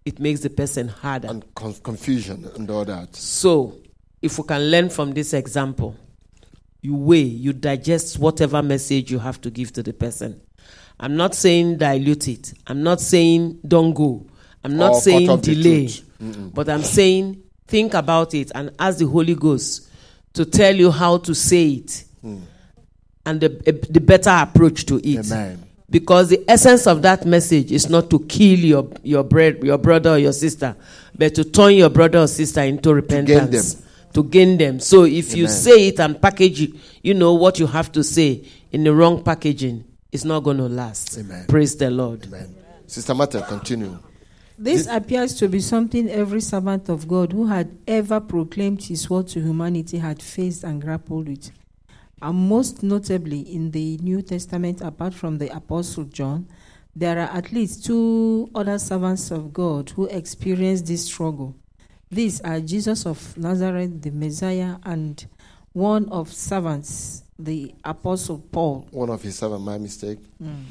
It 0.05 0.19
makes 0.19 0.41
the 0.41 0.49
person 0.49 0.87
harder. 0.87 1.29
And 1.29 1.45
confusion 1.55 2.49
and 2.55 2.69
all 2.69 2.85
that. 2.85 3.15
So, 3.15 3.77
if 4.21 4.37
we 4.37 4.43
can 4.45 4.71
learn 4.71 4.89
from 4.89 5.13
this 5.13 5.33
example, 5.33 5.95
you 6.81 6.95
weigh, 6.95 7.19
you 7.19 7.53
digest 7.53 8.19
whatever 8.19 8.61
message 8.63 9.11
you 9.11 9.19
have 9.19 9.39
to 9.41 9.51
give 9.51 9.73
to 9.73 9.83
the 9.83 9.93
person. 9.93 10.41
I'm 10.99 11.15
not 11.15 11.35
saying 11.35 11.77
dilute 11.77 12.27
it. 12.27 12.53
I'm 12.67 12.83
not 12.83 12.99
saying 12.99 13.59
don't 13.67 13.93
go. 13.93 14.25
I'm 14.63 14.75
not 14.75 14.95
or 14.95 15.01
saying 15.01 15.41
delay. 15.41 15.89
But 16.19 16.69
I'm 16.69 16.83
saying 16.83 17.41
think 17.67 17.93
about 17.93 18.33
it 18.33 18.51
and 18.53 18.71
ask 18.79 18.97
the 18.97 19.07
Holy 19.07 19.35
Ghost 19.35 19.89
to 20.33 20.45
tell 20.45 20.75
you 20.75 20.91
how 20.91 21.17
to 21.19 21.33
say 21.33 21.69
it 21.69 22.03
mm. 22.23 22.41
and 23.25 23.41
the, 23.41 23.49
the 23.89 23.99
better 23.99 24.29
approach 24.31 24.85
to 24.87 24.97
it. 24.97 25.25
Amen. 25.31 25.63
Because 25.89 26.29
the 26.29 26.43
essence 26.47 26.85
of 26.85 27.01
that 27.01 27.25
message 27.25 27.71
is 27.71 27.89
not 27.89 28.09
to 28.11 28.19
kill 28.19 28.59
your, 28.59 28.89
your, 29.03 29.23
bread, 29.23 29.63
your 29.63 29.79
brother 29.79 30.11
or 30.11 30.17
your 30.19 30.33
sister, 30.33 30.75
but 31.17 31.33
to 31.35 31.43
turn 31.43 31.73
your 31.73 31.89
brother 31.89 32.19
or 32.19 32.27
sister 32.27 32.61
into 32.61 32.93
repentance 32.93 33.81
to 34.13 34.23
gain 34.23 34.57
them. 34.57 34.79
So 34.79 35.03
if 35.03 35.29
Amen. 35.31 35.37
you 35.37 35.47
say 35.47 35.87
it 35.87 35.99
and 35.99 36.21
package 36.21 36.61
it, 36.61 36.71
you 37.03 37.13
know 37.13 37.33
what 37.33 37.59
you 37.59 37.67
have 37.67 37.91
to 37.93 38.03
say 38.03 38.45
in 38.71 38.83
the 38.83 38.93
wrong 38.93 39.23
packaging, 39.23 39.83
it's 40.11 40.25
not 40.25 40.41
going 40.41 40.57
to 40.57 40.67
last. 40.67 41.17
Amen. 41.17 41.45
Praise 41.47 41.75
the 41.75 41.89
Lord. 41.89 42.25
Amen. 42.25 42.55
Sister 42.87 43.13
Martha, 43.13 43.41
continue. 43.41 43.97
This 44.57 44.87
appears 44.87 45.35
to 45.35 45.47
be 45.47 45.61
something 45.61 46.09
every 46.09 46.41
servant 46.41 46.89
of 46.89 47.07
God 47.07 47.31
who 47.31 47.45
had 47.45 47.77
ever 47.87 48.19
proclaimed 48.19 48.83
his 48.83 49.09
word 49.09 49.27
to 49.29 49.39
humanity 49.39 49.99
had 49.99 50.21
faced 50.21 50.63
and 50.65 50.81
grappled 50.81 51.29
with. 51.29 51.51
And 52.21 52.49
most 52.49 52.83
notably 52.83 53.41
in 53.41 53.71
the 53.71 53.97
New 53.97 54.21
Testament, 54.21 54.81
apart 54.81 55.13
from 55.13 55.37
the 55.37 55.55
Apostle 55.55 56.05
John, 56.05 56.47
there 56.95 57.17
are 57.19 57.37
at 57.37 57.51
least 57.51 57.85
two 57.85 58.49
other 58.53 58.77
servants 58.77 59.31
of 59.31 59.53
God 59.53 59.91
who 59.91 60.05
experienced 60.07 60.87
this 60.87 61.05
struggle. 61.05 61.55
These 62.11 62.41
are 62.41 62.59
Jesus 62.59 63.05
of 63.05 63.37
Nazareth, 63.37 64.01
the 64.01 64.11
Messiah, 64.11 64.77
and 64.83 65.25
one 65.73 66.09
of 66.09 66.33
servants, 66.33 67.23
the 67.37 67.73
Apostle 67.83 68.39
Paul. 68.51 68.87
One 68.91 69.09
of 69.11 69.21
his 69.21 69.37
servants, 69.37 69.65
my 69.65 69.77
mistake. 69.77 70.19
Mm. 70.41 70.63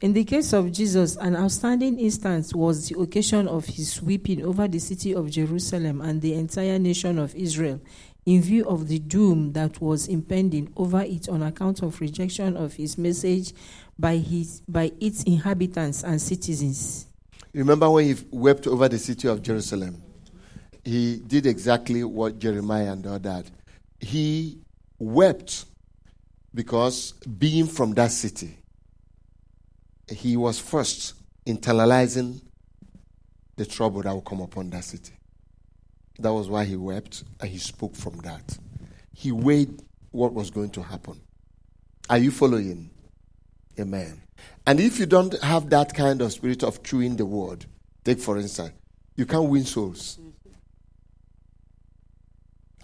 In 0.00 0.12
the 0.12 0.22
case 0.22 0.52
of 0.52 0.70
Jesus, 0.70 1.16
an 1.16 1.34
outstanding 1.34 1.98
instance 1.98 2.54
was 2.54 2.88
the 2.88 3.00
occasion 3.00 3.48
of 3.48 3.66
his 3.66 4.00
weeping 4.00 4.44
over 4.44 4.68
the 4.68 4.78
city 4.78 5.12
of 5.12 5.28
Jerusalem 5.28 6.00
and 6.00 6.22
the 6.22 6.34
entire 6.34 6.78
nation 6.78 7.18
of 7.18 7.34
Israel 7.34 7.80
in 8.28 8.42
view 8.42 8.64
of 8.66 8.88
the 8.88 8.98
doom 8.98 9.52
that 9.52 9.80
was 9.80 10.06
impending 10.08 10.72
over 10.76 11.00
it 11.00 11.28
on 11.28 11.42
account 11.42 11.82
of 11.82 12.00
rejection 12.00 12.56
of 12.56 12.74
his 12.74 12.98
message 12.98 13.52
by, 13.98 14.16
his, 14.16 14.60
by 14.68 14.92
its 15.00 15.22
inhabitants 15.24 16.04
and 16.04 16.20
citizens. 16.20 17.06
Remember 17.54 17.90
when 17.90 18.04
he 18.04 18.16
wept 18.30 18.66
over 18.66 18.88
the 18.88 18.98
city 18.98 19.28
of 19.28 19.42
Jerusalem? 19.42 20.02
he 20.88 21.16
did 21.26 21.44
exactly 21.46 22.02
what 22.02 22.38
Jeremiah 22.38 22.92
and 22.92 23.06
all 23.06 23.18
that. 23.18 23.44
He 24.00 24.58
wept 24.98 25.66
because 26.54 27.12
being 27.12 27.66
from 27.66 27.92
that 27.92 28.10
city, 28.10 28.56
he 30.10 30.36
was 30.36 30.58
first 30.58 31.14
internalizing 31.46 32.40
the 33.56 33.66
trouble 33.66 34.02
that 34.02 34.12
will 34.14 34.22
come 34.22 34.40
upon 34.40 34.70
that 34.70 34.84
city. 34.84 35.17
That 36.18 36.32
was 36.32 36.48
why 36.48 36.64
he 36.64 36.76
wept 36.76 37.24
and 37.40 37.48
he 37.48 37.58
spoke 37.58 37.94
from 37.94 38.18
that. 38.18 38.58
He 39.14 39.32
weighed 39.32 39.82
what 40.10 40.32
was 40.32 40.50
going 40.50 40.70
to 40.70 40.82
happen. 40.82 41.20
Are 42.10 42.18
you 42.18 42.30
following? 42.30 42.90
Amen. 43.78 44.22
And 44.66 44.80
if 44.80 44.98
you 44.98 45.06
don't 45.06 45.40
have 45.42 45.70
that 45.70 45.94
kind 45.94 46.20
of 46.20 46.32
spirit 46.32 46.62
of 46.62 46.82
chewing 46.82 47.16
the 47.16 47.26
word, 47.26 47.66
take 48.04 48.18
for 48.18 48.36
instance, 48.38 48.72
you 49.16 49.26
can't 49.26 49.48
win 49.48 49.64
souls. 49.64 50.18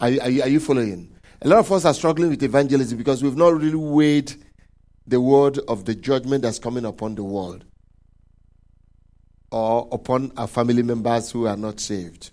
Are, 0.01 0.09
are, 0.09 0.43
are 0.43 0.48
you 0.48 0.61
following? 0.61 1.11
A 1.43 1.48
lot 1.48 1.61
of 1.61 1.73
us 1.73 1.85
are 1.85 1.94
struggling 1.94 2.31
with 2.31 2.43
evangelism 2.43 2.98
because 2.98 3.23
we've 3.23 3.36
not 3.36 3.55
really 3.55 3.74
weighed 3.74 4.35
the 5.06 5.20
word 5.20 5.59
of 5.69 5.85
the 5.85 5.94
judgment 5.94 6.43
that's 6.43 6.59
coming 6.59 6.85
upon 6.85 7.15
the 7.15 7.24
world 7.24 7.65
or 9.51 9.89
upon 9.93 10.32
our 10.36 10.47
family 10.48 10.82
members 10.82 11.31
who 11.31 11.47
are 11.47 11.56
not 11.56 11.78
saved. 11.81 12.31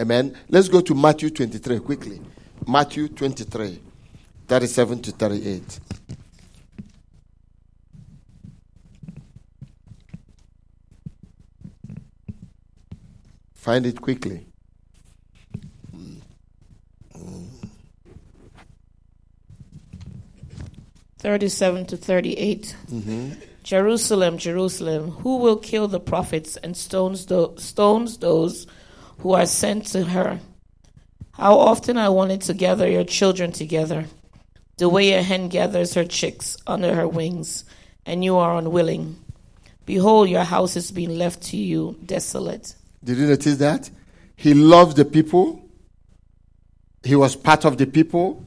Amen. 0.00 0.36
Let's 0.48 0.68
go 0.68 0.80
to 0.80 0.94
Matthew 0.94 1.30
23 1.30 1.80
quickly. 1.80 2.20
Matthew 2.66 3.08
23, 3.08 3.80
37 4.48 5.02
to 5.02 5.12
38. 5.12 5.80
Find 13.54 13.86
it 13.86 14.00
quickly. 14.00 14.46
37 21.22 21.86
to 21.86 21.96
38. 21.96 22.76
Mm-hmm. 22.90 23.30
Jerusalem, 23.62 24.38
Jerusalem, 24.38 25.10
who 25.10 25.36
will 25.36 25.56
kill 25.56 25.86
the 25.86 26.00
prophets 26.00 26.56
and 26.56 26.76
stones, 26.76 27.26
tho- 27.26 27.54
stones 27.58 28.18
those 28.18 28.66
who 29.22 29.34
are 29.34 29.46
sent 29.46 29.86
to 29.86 30.04
her? 30.04 30.40
How 31.32 31.58
often 31.58 31.96
I 31.96 32.08
wanted 32.08 32.42
to 32.42 32.54
gather 32.54 32.88
your 32.88 33.04
children 33.04 33.52
together, 33.52 34.06
the 34.78 34.88
way 34.88 35.12
a 35.12 35.22
hen 35.22 35.48
gathers 35.48 35.94
her 35.94 36.04
chicks 36.04 36.56
under 36.66 36.94
her 36.94 37.06
wings, 37.08 37.64
and 38.04 38.24
you 38.24 38.36
are 38.36 38.58
unwilling. 38.58 39.16
Behold, 39.86 40.28
your 40.28 40.44
house 40.44 40.76
is 40.76 40.90
being 40.90 41.16
left 41.16 41.42
to 41.44 41.56
you 41.56 41.96
desolate. 42.04 42.74
Did 43.02 43.18
you 43.18 43.26
notice 43.26 43.56
that? 43.56 43.90
He 44.36 44.54
loved 44.54 44.96
the 44.96 45.04
people. 45.04 45.68
He 47.04 47.14
was 47.16 47.36
part 47.36 47.64
of 47.64 47.78
the 47.78 47.86
people. 47.86 48.44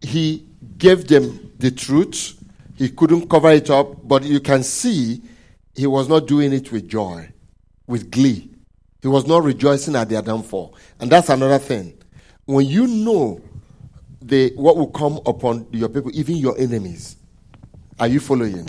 He 0.00 0.46
gave 0.78 1.06
them 1.06 1.52
the 1.58 1.70
truth. 1.70 2.38
He 2.76 2.88
couldn't 2.88 3.28
cover 3.28 3.50
it 3.50 3.70
up, 3.70 4.06
but 4.06 4.24
you 4.24 4.40
can 4.40 4.62
see 4.62 5.22
he 5.74 5.86
was 5.86 6.08
not 6.08 6.26
doing 6.26 6.52
it 6.52 6.70
with 6.70 6.88
joy, 6.88 7.31
with 7.86 8.10
glee. 8.10 8.50
He 9.02 9.08
was 9.08 9.26
not 9.26 9.42
rejoicing 9.42 9.96
at 9.96 10.08
their 10.08 10.22
downfall. 10.22 10.76
And 11.00 11.10
that's 11.10 11.28
another 11.28 11.58
thing. 11.58 11.98
When 12.44 12.66
you 12.66 12.86
know 12.86 13.40
the 14.20 14.52
what 14.56 14.76
will 14.76 14.90
come 14.90 15.20
upon 15.26 15.66
your 15.72 15.88
people, 15.88 16.10
even 16.14 16.36
your 16.36 16.58
enemies, 16.58 17.16
are 17.98 18.08
you 18.08 18.20
following? 18.20 18.68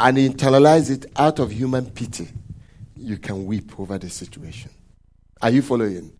And 0.00 0.16
internalize 0.16 0.90
it 0.90 1.06
out 1.16 1.38
of 1.38 1.50
human 1.50 1.90
pity, 1.90 2.28
you 2.96 3.16
can 3.16 3.46
weep 3.46 3.78
over 3.78 3.98
the 3.98 4.10
situation. 4.10 4.70
Are 5.42 5.50
you 5.50 5.62
following? 5.62 6.12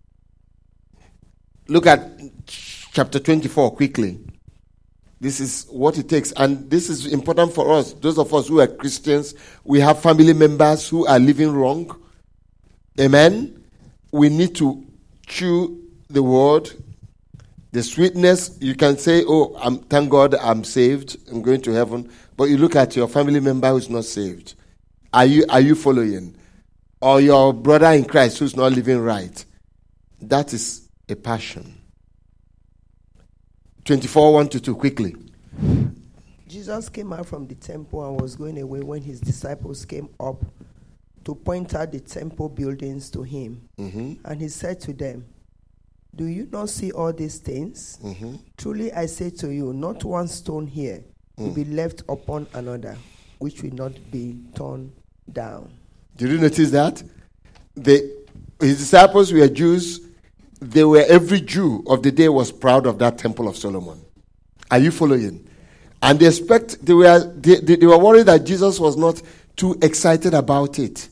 Look 1.69 1.87
at 1.87 2.01
chapter 2.47 3.19
24 3.19 3.73
quickly. 3.77 4.19
This 5.21 5.41
is 5.41 5.67
what 5.71 5.99
it 5.99 6.09
takes. 6.09 6.33
And 6.33 6.71
this 6.71 6.89
is 6.89 7.07
important 7.07 7.53
for 7.53 7.73
us. 7.73 7.93
Those 7.95 8.19
of 8.19 8.33
us 8.33 8.49
who 8.49 8.61
are 8.61 8.69
Christians, 8.69 9.35
we 9.65 9.81
have 9.81 10.01
family 10.01 10.33
members 10.33 10.89
who 10.89 11.07
are 11.07 11.19
living 11.19 11.53
wrong. 11.53 12.01
Amen. 13.01 13.65
We 14.13 14.29
need 14.29 14.55
to 14.57 14.87
chew 15.27 15.85
the 16.09 16.23
word. 16.23 16.71
The 17.73 17.83
sweetness, 17.83 18.59
you 18.61 18.75
can 18.75 18.97
say, 18.97 19.25
Oh, 19.27 19.55
I'm, 19.61 19.79
thank 19.79 20.11
God 20.11 20.35
I'm 20.37 20.65
saved, 20.65 21.19
I'm 21.31 21.43
going 21.43 21.61
to 21.63 21.73
heaven. 21.73 22.11
But 22.37 22.45
you 22.45 22.57
look 22.57 22.77
at 22.77 22.97
your 22.97 23.09
family 23.09 23.41
member 23.41 23.69
who's 23.71 23.91
not 23.91 24.05
saved. 24.05 24.55
Are 25.13 25.27
you, 25.27 25.45
are 25.49 25.61
you 25.61 25.75
following? 25.75 26.37
Or 27.01 27.21
your 27.21 27.53
brother 27.53 27.91
in 27.93 28.05
Christ 28.05 28.39
who's 28.39 28.57
not 28.57 28.73
living 28.73 28.99
right. 28.99 29.45
That 30.21 30.53
is 30.53 30.89
a 31.09 31.17
passion. 31.17 31.78
24 33.89 34.35
1 34.35 34.49
to 34.51 34.61
2, 34.61 34.77
quickly. 34.77 35.17
Jesus 36.47 36.91
came 36.91 37.11
out 37.15 37.25
from 37.25 37.47
the 37.47 37.55
temple 37.55 38.07
and 38.07 38.21
was 38.21 38.37
going 38.37 38.61
away 38.61 38.81
when 38.81 39.01
his 39.01 39.19
disciples 39.19 39.87
came 39.87 40.11
up 40.21 40.45
to 41.25 41.35
point 41.35 41.75
out 41.75 41.91
the 41.91 41.99
temple 41.99 42.51
buildings 42.51 43.09
to 43.09 43.23
him. 43.23 43.67
Mm-hmm. 43.79 44.27
And 44.27 44.41
he 44.43 44.49
said 44.49 44.79
to 44.81 44.93
them, 44.93 45.25
Do 46.15 46.27
you 46.27 46.47
not 46.53 46.69
see 46.69 46.93
all 46.93 47.15
these 47.15 47.39
things? 47.39 47.99
Mm-hmm. 48.05 48.35
Truly 48.59 48.93
I 48.93 49.07
say 49.07 49.31
to 49.31 49.49
you, 49.55 49.73
not 49.73 50.05
one 50.05 50.29
stone 50.29 50.67
here 50.67 51.03
will 51.39 51.55
be 51.55 51.65
mm. 51.65 51.75
left 51.75 52.03
upon 52.11 52.47
another, 52.53 52.95
which 53.39 53.63
will 53.63 53.73
not 53.73 53.95
be 54.11 54.37
torn 54.55 54.93
down. 55.33 55.73
Did 56.15 56.29
you 56.29 56.37
notice 56.37 56.71
that? 56.73 57.03
The, 57.75 58.27
his 58.61 58.81
disciples 58.81 59.33
were 59.33 59.49
Jews. 59.49 60.08
They 60.61 60.85
were 60.85 61.05
every 61.09 61.41
Jew 61.41 61.85
of 61.87 62.03
the 62.03 62.11
day 62.11 62.29
was 62.29 62.51
proud 62.51 62.87
of 62.87 62.99
that 62.99 63.19
temple 63.19 63.49
of 63.49 63.57
Solomon. 63.57 64.05
Are 64.71 64.79
you 64.79 64.91
following? 64.91 65.49
And 66.03 66.19
they 66.19 66.27
expect 66.27 66.85
they 66.85 66.95
were 66.95 67.33
they, 67.37 67.57
they, 67.57 67.77
they 67.77 67.87
were 67.87 67.99
worried 67.99 68.27
that 68.27 68.45
Jesus 68.45 68.79
was 68.79 68.97
not 68.97 69.21
too 69.57 69.79
excited 69.83 70.35
about 70.35 70.79
it. 70.79 71.09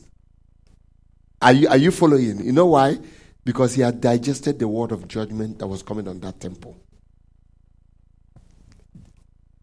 Are 1.41 1.53
you 1.53 1.67
are 1.67 1.77
you 1.77 1.91
following? 1.91 2.43
You 2.43 2.51
know 2.51 2.67
why? 2.67 2.97
Because 3.43 3.75
he 3.75 3.81
had 3.81 4.01
digested 4.01 4.59
the 4.59 4.67
word 4.67 4.91
of 4.91 5.07
judgment 5.07 5.59
that 5.59 5.67
was 5.67 5.81
coming 5.81 6.07
on 6.07 6.19
that 6.21 6.39
temple. 6.39 6.77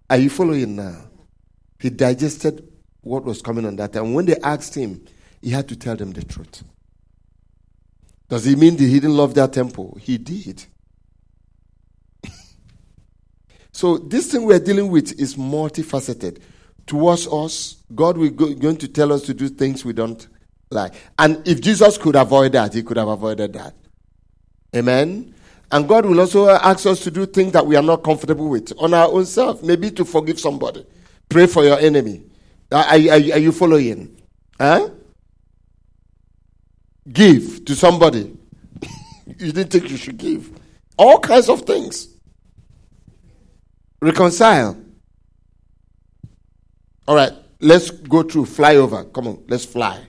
Are 0.09 0.19
you 0.19 0.31
following 0.31 0.77
now? 0.77 1.05
He 1.79 1.91
digested 1.91 2.67
what 3.01 3.25
was 3.25 3.43
coming 3.43 3.67
on 3.67 3.77
that. 3.77 3.95
And 3.97 4.15
when 4.15 4.25
they 4.25 4.37
asked 4.37 4.75
him, 4.75 5.05
he 5.43 5.51
had 5.51 5.69
to 5.69 5.77
tell 5.77 5.97
them 5.97 6.13
the 6.13 6.25
truth. 6.25 6.63
Does 8.29 8.47
it 8.47 8.59
mean 8.59 8.77
that 8.77 8.85
he 8.85 8.95
didn't 8.95 9.17
love 9.17 9.35
that 9.35 9.53
temple? 9.53 9.99
He 10.01 10.19
did. 10.19 10.65
so 13.73 13.99
this 13.99 14.31
thing 14.33 14.45
we're 14.45 14.59
dealing 14.59 14.89
with 14.89 15.19
is 15.21 15.37
multifaceted. 15.37 16.41
Towards 16.87 17.27
us, 17.29 17.77
God 17.95 18.17
will 18.17 18.31
go, 18.31 18.53
going 18.55 18.77
to 18.79 18.89
tell 18.89 19.13
us 19.13 19.23
to 19.23 19.35
do 19.35 19.49
things 19.49 19.85
we 19.85 19.93
don't 19.93 20.27
like. 20.71 20.95
And 21.19 21.47
if 21.47 21.61
Jesus 21.61 21.99
could 21.99 22.17
avoid 22.17 22.53
that, 22.53 22.75
he 22.75 22.83
could 22.83 22.97
have 22.97 23.09
avoided 23.09 23.53
that. 23.55 23.75
Amen. 24.75 25.35
And 25.71 25.89
God 25.89 26.07
will 26.07 26.21
also 26.21 26.49
ask 26.49 26.87
us 26.87 27.01
to 27.01 27.11
do 27.11 27.27
things 27.27 27.53
that 27.53 27.67
we 27.67 27.77
are 27.77 27.83
not 27.83 28.05
comfortable 28.05 28.49
with 28.49 28.73
on 28.79 28.95
our 28.95 29.09
own 29.09 29.27
self. 29.27 29.63
Maybe 29.63 29.91
to 29.93 30.05
forgive 30.05 30.39
somebody. 30.39 30.87
Pray 31.29 31.47
for 31.47 31.65
your 31.65 31.79
enemy. 31.79 32.23
Are, 32.71 32.85
are, 32.85 32.95
are 32.95 33.39
you 33.39 33.53
following? 33.53 34.21
Huh? 34.59 34.91
Give 37.11 37.65
to 37.65 37.75
somebody. 37.75 38.37
you 39.27 39.53
didn't 39.53 39.71
think 39.71 39.91
you 39.91 39.97
should 39.97 40.17
give. 40.17 40.51
All 40.97 41.19
kinds 41.19 41.49
of 41.49 41.63
things. 41.63 42.09
Reconcile. 44.01 44.81
All 47.07 47.17
right, 47.17 47.33
let's 47.61 47.91
go 47.91 48.23
through. 48.23 48.47
Fly 48.47 48.77
over. 48.77 49.05
Come 49.05 49.29
on, 49.29 49.45
let's 49.49 49.65
fly. 49.65 50.01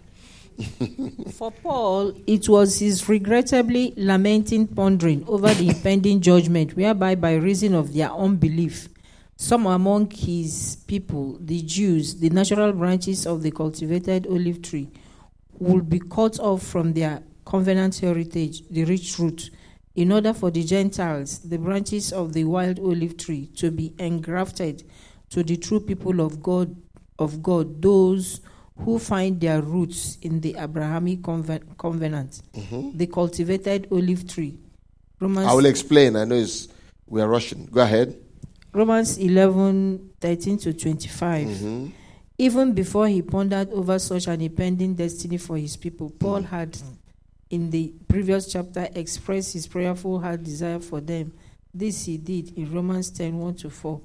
For 1.34 1.52
Paul, 1.52 2.14
it 2.26 2.48
was 2.48 2.80
his 2.80 3.10
regrettably 3.10 3.94
lamenting 3.98 4.68
pondering 4.68 5.26
over 5.28 5.54
the 5.54 5.68
impending 5.68 6.22
judgment, 6.22 6.78
whereby, 6.78 7.16
by 7.16 7.36
reason 7.36 7.74
of 7.74 7.94
their 7.94 8.10
unbelief, 8.10 8.88
some 9.36 9.66
among 9.66 10.12
his 10.12 10.78
people, 10.88 11.38
the 11.42 11.62
Jews, 11.62 12.16
the 12.16 12.30
natural 12.30 12.72
branches 12.72 13.28
of 13.28 13.44
the 13.44 13.52
cultivated 13.52 14.28
olive 14.28 14.62
tree, 14.62 14.90
would 15.60 15.90
be 15.90 16.00
cut 16.00 16.40
off 16.40 16.64
from 16.64 16.94
their 16.94 17.24
covenant 17.46 18.00
heritage, 18.00 18.64
the 18.70 18.86
rich 18.86 19.18
root, 19.20 19.50
in 19.96 20.12
order 20.12 20.34
for 20.34 20.52
the 20.52 20.64
Gentiles, 20.64 21.40
the 21.40 21.58
branches 21.58 22.12
of 22.12 22.34
the 22.34 22.44
wild 22.44 22.80
olive 22.80 23.18
tree, 23.18 23.48
to 23.56 23.72
be 23.72 23.94
engrafted 23.98 24.84
to 25.30 25.44
the 25.44 25.58
true 25.58 25.80
people 25.80 26.20
of 26.22 26.44
God, 26.44 26.76
of 27.18 27.42
God, 27.42 27.82
those 27.82 28.42
who 28.80 29.00
find 29.00 29.40
their 29.40 29.62
roots 29.62 30.18
in 30.22 30.42
the 30.42 30.56
Abrahamic 30.58 31.22
conven- 31.22 31.78
covenant, 31.78 32.42
mm-hmm. 32.54 32.98
the 32.98 33.08
cultivated 33.08 33.88
olive 33.92 34.28
tree. 34.28 34.58
Romans, 35.20 35.48
I 35.48 35.54
will 35.54 35.66
explain. 35.66 36.18
I 36.18 36.26
know 36.26 36.36
it's, 36.36 36.68
we 37.08 37.22
are 37.22 37.28
rushing. 37.28 37.68
Go 37.68 37.82
ahead. 37.82 38.18
Romans 38.74 39.18
11 39.18 40.12
13 40.20 40.58
to 40.58 40.74
25. 40.74 41.48
Mm-hmm. 41.48 41.88
Even 42.38 42.74
before 42.74 43.08
he 43.08 43.22
pondered 43.22 43.72
over 43.72 43.98
such 43.98 44.28
an 44.28 44.42
impending 44.42 44.94
destiny 44.94 45.38
for 45.38 45.58
his 45.58 45.78
people, 45.78 46.10
Paul 46.10 46.42
had, 46.42 46.78
in 47.50 47.70
the 47.70 47.94
previous 48.08 48.52
chapter, 48.52 48.90
expressed 48.94 49.54
his 49.54 49.68
prayerful 49.68 50.20
heart 50.20 50.44
desire 50.44 50.80
for 50.80 51.00
them. 51.00 51.32
This 51.74 52.06
he 52.06 52.18
did 52.18 52.58
in 52.58 52.72
Romans 52.74 53.10
10 53.12 53.38
1 53.38 53.56
to 53.56 53.70
4. 53.70 54.02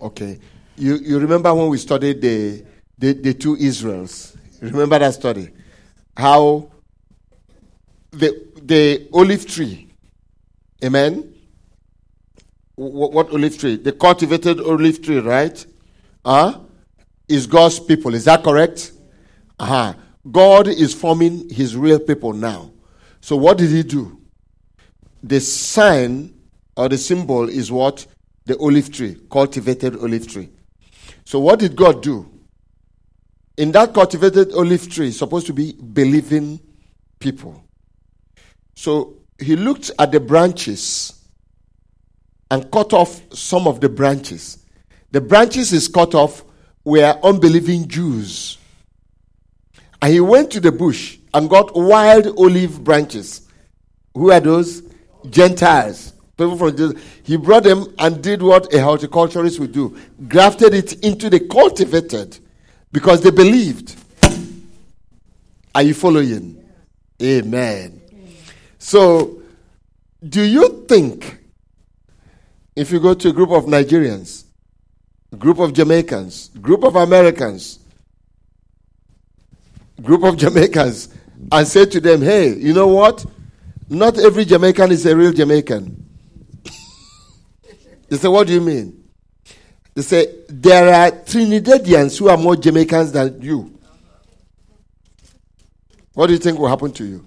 Okay. 0.00 0.38
You, 0.76 0.96
you 0.96 1.18
remember 1.18 1.52
when 1.52 1.68
we 1.68 1.78
studied 1.78 2.20
the, 2.20 2.64
the, 2.96 3.12
the 3.12 3.34
two 3.34 3.56
Israels? 3.56 4.36
Remember 4.60 4.98
that 4.98 5.14
study? 5.14 5.50
How 6.16 6.70
the, 8.10 8.46
the 8.62 9.08
olive 9.12 9.46
tree, 9.46 9.92
amen? 10.82 11.34
What, 12.74 13.12
what 13.12 13.30
olive 13.30 13.58
tree? 13.58 13.76
The 13.76 13.92
cultivated 13.92 14.60
olive 14.60 15.02
tree, 15.02 15.18
right? 15.18 15.64
Huh? 16.24 16.60
Is 17.28 17.46
God's 17.46 17.78
people. 17.78 18.14
Is 18.14 18.24
that 18.24 18.42
correct? 18.42 18.92
Uh-huh. 19.58 19.94
God 20.30 20.68
is 20.68 20.94
forming 20.94 21.48
his 21.50 21.76
real 21.76 21.98
people 21.98 22.32
now. 22.32 22.70
So 23.20 23.36
what 23.36 23.58
did 23.58 23.70
he 23.70 23.82
do? 23.82 24.20
The 25.22 25.40
sign 25.40 26.34
or 26.76 26.88
the 26.88 26.98
symbol 26.98 27.48
is 27.48 27.70
what? 27.72 28.06
The 28.46 28.56
olive 28.58 28.92
tree, 28.92 29.16
cultivated 29.30 29.96
olive 29.96 30.26
tree. 30.28 30.48
So 31.24 31.38
what 31.40 31.58
did 31.58 31.76
God 31.76 32.02
do? 32.02 32.30
In 33.56 33.72
that 33.72 33.92
cultivated 33.92 34.52
olive 34.52 34.88
tree, 34.88 35.10
supposed 35.10 35.46
to 35.48 35.52
be 35.52 35.72
believing 35.72 36.60
people. 37.18 37.62
So 38.76 39.16
he 39.38 39.56
looked 39.56 39.90
at 39.98 40.12
the 40.12 40.20
branches 40.20 41.26
and 42.50 42.70
cut 42.70 42.92
off 42.92 43.20
some 43.34 43.66
of 43.66 43.80
the 43.80 43.88
branches. 43.88 44.64
The 45.10 45.20
branches 45.20 45.72
is 45.72 45.88
cut 45.88 46.14
off 46.14 46.44
were 46.84 47.18
unbelieving 47.22 47.88
Jews. 47.88 48.58
And 50.00 50.12
he 50.12 50.20
went 50.20 50.50
to 50.52 50.60
the 50.60 50.72
bush 50.72 51.18
and 51.34 51.50
got 51.50 51.74
wild 51.74 52.26
olive 52.38 52.82
branches. 52.84 53.48
Who 54.14 54.30
are 54.30 54.40
those? 54.40 54.82
Gentiles. 55.28 56.12
People 56.36 56.56
from 56.56 56.76
Jews. 56.76 56.94
He 57.24 57.36
brought 57.36 57.64
them 57.64 57.92
and 57.98 58.22
did 58.22 58.42
what 58.42 58.72
a 58.72 58.80
horticulturist 58.80 59.58
would 59.58 59.72
do 59.72 59.98
grafted 60.28 60.72
it 60.74 61.04
into 61.04 61.28
the 61.28 61.40
cultivated 61.40 62.38
because 62.92 63.22
they 63.22 63.30
believed. 63.30 63.96
Are 65.74 65.82
you 65.82 65.94
following? 65.94 66.64
Amen. 67.20 68.00
So, 68.78 69.42
do 70.26 70.42
you 70.42 70.86
think 70.88 71.38
if 72.74 72.90
you 72.92 73.00
go 73.00 73.14
to 73.14 73.28
a 73.28 73.32
group 73.32 73.50
of 73.50 73.64
Nigerians, 73.64 74.44
group 75.36 75.58
of 75.58 75.72
Jamaicans, 75.72 76.48
group 76.60 76.84
of 76.84 76.96
Americans, 76.96 77.78
group 80.02 80.22
of 80.22 80.36
Jamaicans, 80.38 81.08
and 81.52 81.66
say 81.66 81.84
to 81.86 82.00
them, 82.00 82.22
hey, 82.22 82.54
you 82.54 82.72
know 82.72 82.88
what? 82.88 83.24
Not 83.88 84.18
every 84.18 84.44
Jamaican 84.44 84.90
is 84.90 85.06
a 85.06 85.16
real 85.16 85.32
Jamaican. 85.32 86.04
they 88.08 88.16
say, 88.16 88.28
what 88.28 88.46
do 88.46 88.52
you 88.52 88.60
mean? 88.60 89.04
They 89.94 90.02
say, 90.02 90.34
there 90.48 90.92
are 90.94 91.10
Trinidadians 91.10 92.18
who 92.18 92.28
are 92.28 92.36
more 92.36 92.56
Jamaicans 92.56 93.12
than 93.12 93.40
you. 93.40 93.74
What 96.14 96.26
do 96.26 96.32
you 96.32 96.38
think 96.38 96.58
will 96.58 96.68
happen 96.68 96.92
to 96.92 97.04
you? 97.04 97.24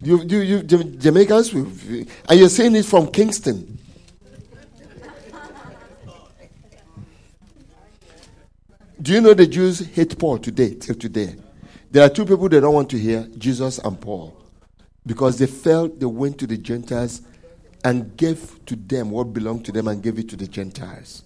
You, 0.00 0.22
you, 0.22 0.38
you 0.40 0.62
Jamaicans, 0.62 1.52
and 1.52 2.08
you're 2.38 2.48
saying 2.48 2.76
it 2.76 2.84
from 2.84 3.06
Kingston. 3.08 3.78
Do 9.04 9.12
you 9.12 9.20
know 9.20 9.34
the 9.34 9.46
Jews 9.46 9.80
hate 9.80 10.18
Paul 10.18 10.38
today, 10.38 10.76
till 10.76 10.94
today? 10.94 11.36
There 11.90 12.02
are 12.02 12.08
two 12.08 12.24
people 12.24 12.48
they 12.48 12.58
don't 12.58 12.72
want 12.72 12.88
to 12.88 12.98
hear 12.98 13.28
Jesus 13.36 13.76
and 13.76 14.00
Paul 14.00 14.34
because 15.04 15.36
they 15.36 15.46
felt 15.46 16.00
they 16.00 16.06
went 16.06 16.38
to 16.38 16.46
the 16.46 16.56
Gentiles 16.56 17.20
and 17.84 18.16
gave 18.16 18.64
to 18.64 18.74
them 18.74 19.10
what 19.10 19.34
belonged 19.34 19.66
to 19.66 19.72
them 19.72 19.88
and 19.88 20.02
gave 20.02 20.18
it 20.18 20.30
to 20.30 20.36
the 20.36 20.46
Gentiles. 20.46 21.22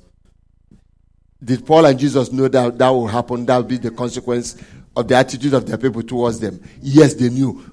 Did 1.44 1.64
Paul 1.64 1.86
and 1.86 1.96
Jesus 1.96 2.32
know 2.32 2.48
that 2.48 2.78
that 2.78 2.88
will 2.88 3.06
happen? 3.06 3.46
That 3.46 3.58
will 3.58 3.62
be 3.62 3.78
the 3.78 3.92
consequence 3.92 4.60
of 4.96 5.06
the 5.06 5.14
attitude 5.14 5.54
of 5.54 5.64
their 5.64 5.78
people 5.78 6.02
towards 6.02 6.40
them. 6.40 6.60
Yes, 6.82 7.14
they 7.14 7.28
knew. 7.28 7.64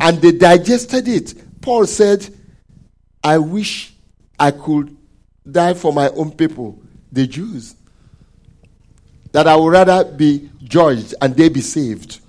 And 0.00 0.20
they 0.20 0.32
digested 0.32 1.06
it. 1.06 1.60
Paul 1.60 1.86
said, 1.86 2.28
I 3.22 3.38
wish 3.38 3.94
I 4.36 4.50
could 4.50 4.96
die 5.48 5.74
for 5.74 5.92
my 5.92 6.08
own 6.08 6.32
people, 6.32 6.82
the 7.12 7.28
Jews. 7.28 7.76
That 9.34 9.48
I 9.48 9.56
would 9.56 9.72
rather 9.72 10.04
be 10.04 10.48
judged 10.62 11.16
and 11.20 11.34
they 11.34 11.48
be 11.48 11.60
saved. 11.60 12.20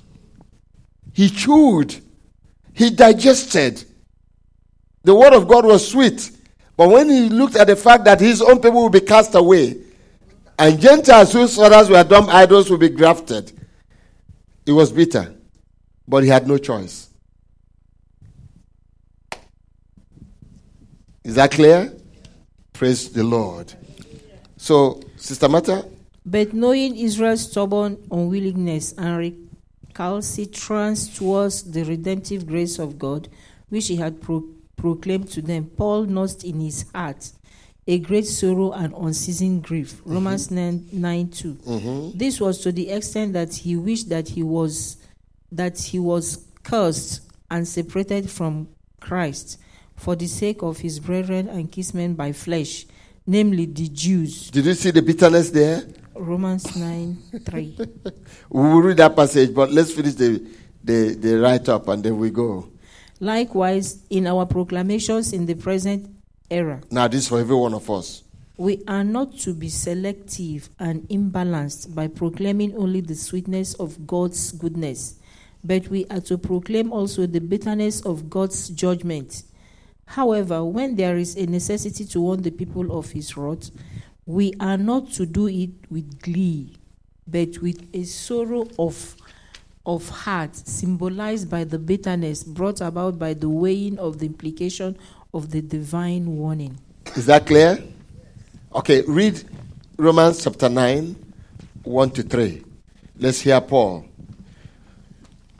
He 1.14 1.30
chewed, 1.30 2.02
he 2.74 2.90
digested. 2.90 3.84
The 5.04 5.14
word 5.14 5.34
of 5.34 5.48
God 5.48 5.66
was 5.66 5.88
sweet. 5.88 6.32
But 6.76 6.90
when 6.90 7.08
he 7.08 7.30
looked 7.30 7.58
at 7.58 7.68
the 7.68 7.76
fact 7.76 8.06
that 8.06 8.20
his 8.20 8.42
own 8.42 8.56
people 8.56 8.82
will 8.82 8.90
be 8.90 9.02
cast 9.02 9.36
away, 9.36 9.78
and 10.58 10.82
Gentiles 10.82 11.32
whose 11.32 11.56
fathers 11.56 11.92
were 11.92 12.04
dumb 12.04 12.28
idols 12.28 12.72
will 12.72 12.80
be 12.80 12.90
grafted. 12.90 13.52
It 14.66 14.72
was 14.72 14.92
bitter, 14.92 15.32
but 16.08 16.24
he 16.24 16.30
had 16.30 16.48
no 16.48 16.58
choice. 16.58 17.08
Is 21.24 21.36
that 21.36 21.52
clear? 21.52 21.94
Praise 22.74 23.12
the 23.12 23.24
Lord. 23.24 23.72
So, 24.58 25.02
Sister 25.18 25.48
Martha? 25.48 25.86
But 26.26 26.54
knowing 26.54 26.98
Israel's 26.98 27.50
stubborn 27.50 27.98
unwillingness 28.10 28.94
and 28.94 29.18
recalcitrance 29.90 31.16
towards 31.16 31.72
the 31.72 31.84
redemptive 31.84 32.48
grace 32.48 32.80
of 32.80 32.98
God, 32.98 33.28
which 33.70 33.88
he 33.88 33.98
had 33.98 34.22
pro- 34.22 34.50
proclaimed 34.76 35.30
to 35.32 35.42
them, 35.42 35.66
Paul 35.78 36.06
nursed 36.06 36.44
in 36.44 36.60
his 36.60 36.86
heart 36.94 37.32
a 37.88 38.00
great 38.00 38.26
sorrow 38.26 38.72
and 38.72 38.94
unceasing 38.96 39.62
grief. 39.62 39.98
Mm-hmm. 40.02 40.14
Romans 40.14 40.50
9, 40.50 40.90
9 40.92 41.30
2. 41.30 41.54
Mm-hmm. 41.54 42.18
This 42.18 42.42
was 42.42 42.60
to 42.62 42.72
the 42.72 42.90
extent 42.90 43.34
that 43.34 43.54
he 43.54 43.76
wished 43.76 44.10
that 44.10 44.30
he 44.30 44.42
was 44.42 44.98
that 45.52 45.78
he 45.78 46.00
was 46.00 46.44
cursed 46.64 47.22
and 47.52 47.68
separated 47.68 48.30
from 48.30 48.68
Christ 49.00 49.60
for 49.96 50.16
the 50.16 50.26
sake 50.26 50.64
of 50.64 50.80
his 50.80 51.00
brethren 51.00 51.48
and 51.48 51.72
kinsmen 51.72 52.16
by 52.16 52.32
flesh, 52.32 52.88
namely 53.28 53.66
the 53.68 53.88
Jews. 53.88 54.50
Did 54.50 54.66
you 54.66 54.74
see 54.74 54.90
the 54.90 55.04
bitterness 55.04 55.52
there? 55.52 55.84
Romans 56.16 56.76
9 56.76 57.18
3. 57.44 57.78
we 58.50 58.62
will 58.62 58.82
read 58.82 58.98
that 58.98 59.16
passage, 59.16 59.54
but 59.54 59.72
let's 59.72 59.92
finish 59.92 60.14
the, 60.16 60.46
the, 60.84 61.16
the 61.16 61.40
write 61.40 61.68
up 61.70 61.88
and 61.88 62.04
then 62.04 62.18
we 62.18 62.30
go. 62.30 62.70
Likewise, 63.20 64.04
in 64.10 64.28
our 64.28 64.46
proclamations 64.46 65.34
in 65.34 65.46
the 65.46 65.56
present 65.56 66.10
era. 66.50 66.82
Now, 66.92 67.08
this 67.08 67.22
is 67.24 67.28
for 67.30 67.40
every 67.40 67.56
one 67.56 67.74
of 67.74 67.90
us. 67.90 68.24
We 68.58 68.84
are 68.88 69.04
not 69.04 69.38
to 69.40 69.54
be 69.54 69.68
selective 69.68 70.70
and 70.80 71.02
imbalanced 71.10 71.94
by 71.94 72.08
proclaiming 72.08 72.76
only 72.78 73.02
the 73.02 73.16
sweetness 73.16 73.74
of 73.76 74.08
God's 74.08 74.52
goodness, 74.54 75.16
but 75.64 75.88
we 75.90 76.06
are 76.06 76.22
to 76.22 76.38
proclaim 76.38 76.94
also 76.94 77.26
the 77.26 77.42
bitterness 77.42 78.02
of 78.06 78.30
God's 78.30 78.70
judgment. 78.70 79.44
However, 80.06 80.64
when 80.64 80.96
there 80.96 81.18
is 81.18 81.36
a 81.36 81.46
necessity 81.48 82.06
to 82.06 82.22
warn 82.22 82.44
the 82.44 82.52
people 82.52 82.98
of 82.98 83.12
His 83.12 83.36
wrath, 83.36 83.72
we 84.26 84.54
are 84.60 84.78
not 84.78 85.12
to 85.14 85.26
do 85.26 85.48
it 85.48 85.70
with 85.90 86.22
glee, 86.22 86.76
but 87.28 87.60
with 87.60 87.88
a 87.94 88.04
sorrow 88.04 88.68
of, 88.80 89.16
of 89.86 90.10
heart, 90.10 90.56
symbolized 90.56 91.50
by 91.50 91.64
the 91.64 91.78
bitterness 91.78 92.44
brought 92.44 92.82
about 92.82 93.20
by 93.20 93.34
the 93.34 93.50
weighing 93.50 94.00
of 94.00 94.20
the 94.20 94.26
implication 94.26 94.98
of 95.34 95.52
the 95.52 95.62
divine 95.62 96.38
warning. 96.38 96.78
Is 97.16 97.28
that 97.28 97.46
clear? 97.46 97.84
Okay, 98.74 99.04
read 99.08 99.44
Romans 99.98 100.44
chapter 100.44 100.70
9, 100.70 101.16
1 101.84 102.10
to 102.12 102.24
3. 102.24 102.64
Let's 103.18 103.42
hear 103.42 103.62
Paul. 103.62 104.06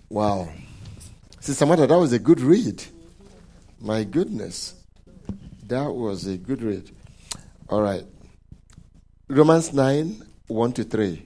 Wow. 0.10 0.50
Sister 1.40 1.66
Martha, 1.66 1.86
that 1.86 1.98
was 1.98 2.14
a 2.14 2.20
good 2.20 2.42
read. 2.42 2.84
My 3.80 4.04
goodness. 4.04 4.74
That 5.68 5.94
was 5.94 6.26
a 6.26 6.38
good 6.38 6.62
read. 6.62 6.90
All 7.70 7.82
right. 7.82 8.04
Romans 9.28 9.74
9, 9.74 10.24
1 10.48 10.74
to 10.74 10.84
3. 10.84 11.26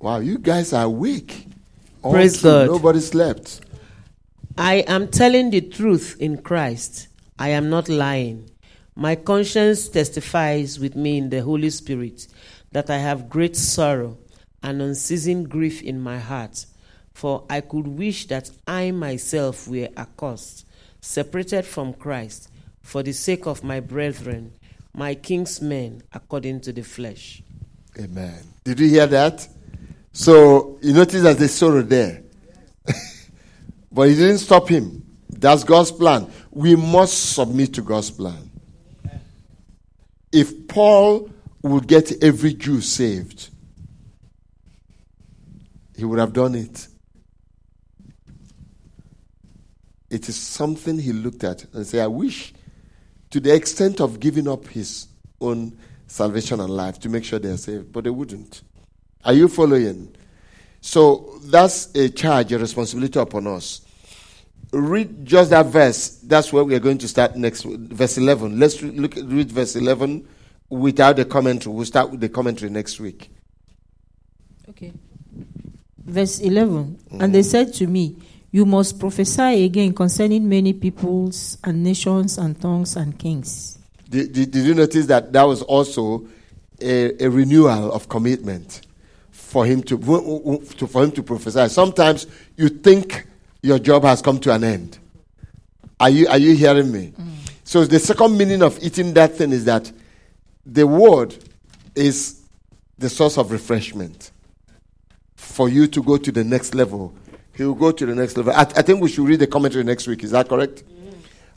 Wow, 0.00 0.18
you 0.18 0.38
guys 0.38 0.72
are 0.72 0.88
weak. 0.88 1.46
Praise 2.02 2.42
God. 2.42 2.66
Nobody 2.66 2.98
slept. 2.98 3.60
I 4.58 4.84
am 4.88 5.06
telling 5.06 5.50
the 5.50 5.60
truth 5.60 6.16
in 6.18 6.42
Christ. 6.42 7.06
I 7.38 7.50
am 7.50 7.70
not 7.70 7.88
lying. 7.88 8.50
My 8.96 9.14
conscience 9.14 9.88
testifies 9.88 10.80
with 10.80 10.96
me 10.96 11.18
in 11.18 11.30
the 11.30 11.42
Holy 11.42 11.70
Spirit 11.70 12.26
that 12.72 12.90
I 12.90 12.98
have 12.98 13.28
great 13.28 13.54
sorrow 13.54 14.18
and 14.60 14.82
unceasing 14.82 15.44
grief 15.44 15.82
in 15.82 16.00
my 16.00 16.18
heart. 16.18 16.66
For 17.12 17.44
I 17.48 17.60
could 17.60 17.86
wish 17.86 18.26
that 18.26 18.50
I 18.66 18.90
myself 18.90 19.68
were 19.68 19.88
accursed, 19.96 20.66
separated 21.00 21.64
from 21.64 21.94
Christ, 21.94 22.50
for 22.84 23.02
the 23.02 23.12
sake 23.12 23.46
of 23.46 23.64
my 23.64 23.80
brethren, 23.80 24.52
my 24.92 25.14
kinsmen, 25.14 26.02
according 26.12 26.60
to 26.60 26.72
the 26.72 26.82
flesh. 26.82 27.42
Amen. 27.98 28.38
Did 28.62 28.78
you 28.78 28.88
hear 28.88 29.06
that? 29.06 29.48
So 30.12 30.78
you 30.82 30.92
notice 30.92 31.22
there's 31.22 31.40
a 31.40 31.48
sorrow 31.48 31.82
there. 31.82 32.22
But 33.90 34.08
he 34.08 34.16
didn't 34.16 34.38
stop 34.38 34.68
him. 34.68 35.06
That's 35.30 35.62
God's 35.62 35.92
plan. 35.92 36.30
We 36.50 36.74
must 36.74 37.34
submit 37.34 37.74
to 37.74 37.82
God's 37.82 38.10
plan. 38.10 38.50
If 40.32 40.66
Paul 40.66 41.30
would 41.62 41.86
get 41.86 42.22
every 42.22 42.54
Jew 42.54 42.80
saved, 42.80 43.50
he 45.96 46.04
would 46.04 46.18
have 46.18 46.32
done 46.32 46.56
it. 46.56 46.88
It 50.10 50.28
is 50.28 50.36
something 50.36 50.98
he 50.98 51.12
looked 51.12 51.44
at 51.44 51.64
and 51.72 51.86
said, 51.86 52.02
I 52.02 52.08
wish, 52.08 52.52
to 53.34 53.40
the 53.40 53.52
extent 53.52 54.00
of 54.00 54.20
giving 54.20 54.46
up 54.46 54.64
his 54.68 55.08
own 55.40 55.76
salvation 56.06 56.60
and 56.60 56.70
life 56.70 57.00
to 57.00 57.08
make 57.08 57.24
sure 57.24 57.40
they 57.40 57.50
are 57.50 57.56
saved, 57.56 57.92
but 57.92 58.04
they 58.04 58.10
wouldn't. 58.10 58.62
Are 59.24 59.32
you 59.32 59.48
following? 59.48 60.14
So 60.80 61.40
that's 61.42 61.92
a 61.96 62.10
charge, 62.10 62.52
a 62.52 62.58
responsibility 62.58 63.18
upon 63.18 63.48
us 63.48 63.80
read 64.72 65.26
just 65.26 65.50
that 65.50 65.66
verse. 65.66 66.20
That's 66.22 66.52
where 66.52 66.62
we 66.62 66.76
are 66.76 66.80
going 66.80 66.98
to 66.98 67.08
start 67.08 67.34
next. 67.34 67.64
Verse 67.64 68.18
11. 68.18 68.56
Let's 68.56 68.80
look 68.82 69.16
read 69.16 69.50
verse 69.50 69.74
11 69.74 70.28
without 70.68 71.16
the 71.16 71.24
commentary. 71.24 71.74
We'll 71.74 71.86
start 71.86 72.12
with 72.12 72.20
the 72.20 72.28
commentary 72.28 72.70
next 72.70 73.00
week. 73.00 73.30
Okay. 74.68 74.92
Verse 75.98 76.38
11. 76.38 76.98
And 77.10 77.34
they 77.34 77.40
mm. 77.40 77.44
said 77.44 77.74
to 77.74 77.86
me, 77.88 78.16
You 78.54 78.64
must 78.64 79.00
prophesy 79.00 79.64
again 79.64 79.92
concerning 79.94 80.48
many 80.48 80.74
peoples 80.74 81.58
and 81.64 81.82
nations 81.82 82.38
and 82.38 82.60
tongues 82.60 82.94
and 82.94 83.18
kings. 83.18 83.80
Did, 84.08 84.32
did, 84.32 84.52
did 84.52 84.64
you 84.64 84.74
notice 84.74 85.06
that 85.06 85.32
that 85.32 85.42
was 85.42 85.62
also 85.62 86.28
a, 86.80 87.24
a 87.24 87.28
renewal 87.28 87.90
of 87.90 88.08
commitment 88.08 88.82
for 89.32 89.66
him 89.66 89.82
to, 89.82 89.98
to 89.98 90.86
for 90.86 91.02
him 91.02 91.10
to 91.10 91.22
prophesy? 91.24 91.68
Sometimes 91.68 92.28
you 92.56 92.68
think 92.68 93.26
your 93.60 93.80
job 93.80 94.04
has 94.04 94.22
come 94.22 94.38
to 94.38 94.52
an 94.54 94.62
end. 94.62 94.98
Are 95.98 96.10
you 96.10 96.28
are 96.28 96.38
you 96.38 96.54
hearing 96.54 96.92
me? 96.92 97.12
Mm. 97.18 97.32
So 97.64 97.84
the 97.84 97.98
second 97.98 98.38
meaning 98.38 98.62
of 98.62 98.80
eating 98.84 99.14
that 99.14 99.32
thing 99.34 99.50
is 99.50 99.64
that 99.64 99.90
the 100.64 100.86
word 100.86 101.34
is 101.96 102.40
the 102.98 103.10
source 103.10 103.36
of 103.36 103.50
refreshment 103.50 104.30
for 105.34 105.68
you 105.68 105.88
to 105.88 106.00
go 106.04 106.18
to 106.18 106.30
the 106.30 106.44
next 106.44 106.76
level. 106.76 107.12
He 107.56 107.64
will 107.64 107.74
go 107.74 107.92
to 107.92 108.06
the 108.06 108.14
next 108.14 108.36
level. 108.36 108.52
I, 108.52 108.62
I 108.62 108.82
think 108.82 109.00
we 109.00 109.08
should 109.08 109.26
read 109.26 109.40
the 109.40 109.46
commentary 109.46 109.84
next 109.84 110.06
week. 110.06 110.24
Is 110.24 110.32
that 110.32 110.48
correct? 110.48 110.82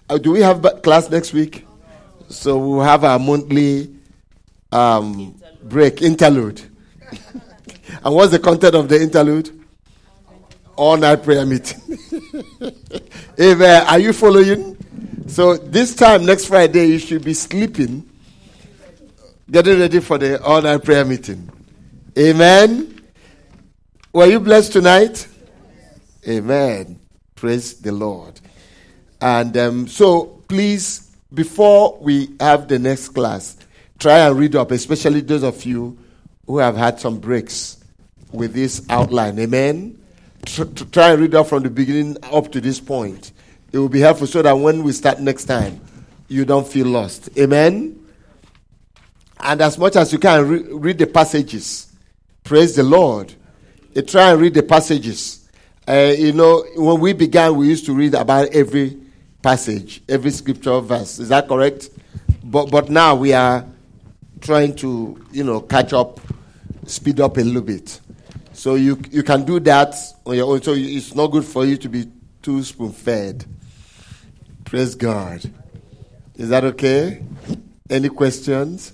Uh, 0.09 0.17
do 0.17 0.31
we 0.31 0.41
have 0.41 0.61
ba- 0.61 0.79
class 0.79 1.09
next 1.09 1.33
week? 1.33 1.65
So 2.29 2.57
we'll 2.57 2.81
have 2.81 3.03
our 3.03 3.17
monthly 3.17 3.93
um, 4.71 5.35
break 5.63 6.01
interlude. 6.01 6.61
and 8.03 8.15
what's 8.15 8.31
the 8.31 8.39
content 8.39 8.75
of 8.75 8.89
the 8.89 9.01
interlude? 9.01 9.51
All 10.75 10.95
night 10.97 11.23
prayer 11.23 11.45
meeting. 11.45 11.81
Amen. 13.39 13.87
Are 13.87 13.99
you 13.99 14.13
following? 14.13 14.77
So 15.27 15.57
this 15.57 15.95
time 15.95 16.25
next 16.25 16.45
Friday 16.45 16.85
you 16.85 16.99
should 16.99 17.23
be 17.23 17.33
sleeping, 17.33 18.07
getting 19.49 19.79
ready 19.79 19.99
for 19.99 20.17
the 20.17 20.41
all 20.43 20.61
night 20.61 20.83
prayer 20.83 21.03
meeting. 21.03 21.49
Amen. 22.17 23.01
Were 24.13 24.27
you 24.27 24.39
blessed 24.39 24.73
tonight? 24.73 25.27
Amen. 26.27 26.99
Praise 27.35 27.75
the 27.75 27.91
Lord. 27.91 28.39
And 29.21 29.55
um, 29.57 29.87
so 29.87 30.25
please, 30.47 31.15
before 31.33 31.97
we 31.99 32.29
have 32.39 32.67
the 32.67 32.79
next 32.79 33.09
class, 33.09 33.57
try 33.99 34.19
and 34.19 34.37
read 34.37 34.55
up, 34.55 34.71
especially 34.71 35.21
those 35.21 35.43
of 35.43 35.63
you 35.65 35.97
who 36.45 36.57
have 36.59 36.75
had 36.75 36.99
some 36.99 37.19
breaks 37.19 37.83
with 38.31 38.53
this 38.53 38.85
outline. 38.89 39.39
Amen. 39.39 39.97
Tr- 40.45 40.63
tr- 40.63 40.83
try 40.85 41.11
and 41.11 41.21
read 41.21 41.35
up 41.35 41.47
from 41.47 41.63
the 41.63 41.69
beginning 41.69 42.17
up 42.23 42.51
to 42.51 42.61
this 42.61 42.79
point. 42.79 43.31
It 43.71 43.77
will 43.77 43.89
be 43.89 43.99
helpful 43.99 44.27
so 44.27 44.41
that 44.41 44.53
when 44.53 44.83
we 44.83 44.91
start 44.91 45.19
next 45.19 45.45
time, 45.45 45.79
you 46.27 46.45
don't 46.45 46.67
feel 46.67 46.87
lost. 46.87 47.29
Amen. 47.37 48.05
And 49.39 49.61
as 49.61 49.77
much 49.77 49.95
as 49.95 50.11
you 50.11 50.19
can, 50.19 50.47
re- 50.47 50.73
read 50.73 50.97
the 50.97 51.07
passages. 51.07 51.91
Praise 52.43 52.75
the 52.75 52.83
Lord. 52.83 53.33
Try 54.07 54.31
and 54.31 54.41
read 54.41 54.53
the 54.53 54.63
passages. 54.63 55.46
Uh, 55.87 56.13
you 56.17 56.33
know, 56.33 56.65
when 56.75 56.99
we 56.99 57.13
began, 57.13 57.55
we 57.55 57.67
used 57.67 57.85
to 57.85 57.93
read 57.93 58.13
about 58.13 58.49
every 58.49 58.97
passage, 59.41 60.01
every 60.09 60.31
scripture 60.31 60.81
verse. 60.81 61.17
Is 61.19 61.29
that 61.29 61.47
correct? 61.47 61.89
But 62.43 62.69
but 62.71 62.89
now 62.89 63.15
we 63.15 63.31
are 63.31 63.65
trying 64.41 64.75
to, 64.77 65.23
you 65.31 65.43
know, 65.43 65.61
catch 65.61 65.93
up, 65.93 66.19
speed 66.85 67.21
up 67.21 67.37
a 67.37 67.41
little 67.41 67.61
bit. 67.61 68.01
So 68.51 68.75
you 68.75 68.99
you 69.11 69.23
can 69.23 69.45
do 69.45 69.61
that 69.61 69.95
on 70.25 70.35
your 70.35 70.51
own. 70.51 70.61
So 70.61 70.73
it's 70.73 71.15
not 71.15 71.27
good 71.27 71.45
for 71.45 71.65
you 71.65 71.77
to 71.77 71.87
be 71.87 72.11
too 72.41 72.63
spoon 72.63 72.91
fed. 72.91 73.45
Praise 74.65 74.95
God. 74.95 75.49
Is 76.35 76.49
that 76.49 76.65
okay? 76.65 77.23
Any 77.89 78.09
questions, 78.09 78.91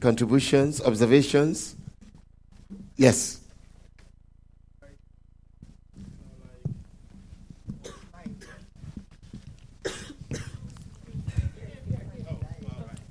contributions, 0.00 0.80
observations? 0.82 1.76
Yes. 2.96 3.43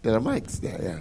There 0.03 0.13
are 0.15 0.19
mics 0.19 0.59
there, 0.59 0.79
yeah. 0.83 0.99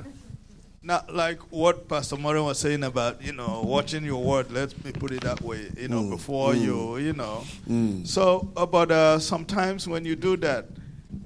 Not 0.85 1.13
like 1.13 1.41
what 1.51 1.89
Pastor 1.89 2.17
Moran 2.17 2.45
was 2.45 2.61
saying 2.61 2.85
about, 2.85 3.21
you 3.21 3.33
know, 3.33 3.63
watching 3.65 4.05
your 4.05 4.23
word. 4.23 4.53
Let 4.53 4.85
me 4.85 4.93
put 4.93 5.11
it 5.11 5.23
that 5.23 5.41
way, 5.41 5.71
you 5.77 5.89
know, 5.89 6.03
Mm, 6.03 6.11
before 6.11 6.55
mm. 6.55 6.63
you, 6.63 6.97
you 6.99 7.13
know. 7.13 7.45
Mm. 7.69 8.07
So, 8.07 8.53
uh, 8.57 8.65
but 8.65 8.93
uh, 8.93 9.19
sometimes 9.19 9.89
when 9.89 10.05
you 10.05 10.15
do 10.15 10.37
that, 10.39 10.67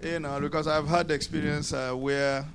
you 0.02 0.20
know, 0.20 0.40
because 0.40 0.66
I've 0.66 0.88
had 0.88 1.08
the 1.08 1.14
experience 1.14 1.74
uh, 1.74 1.92
where 1.92 2.46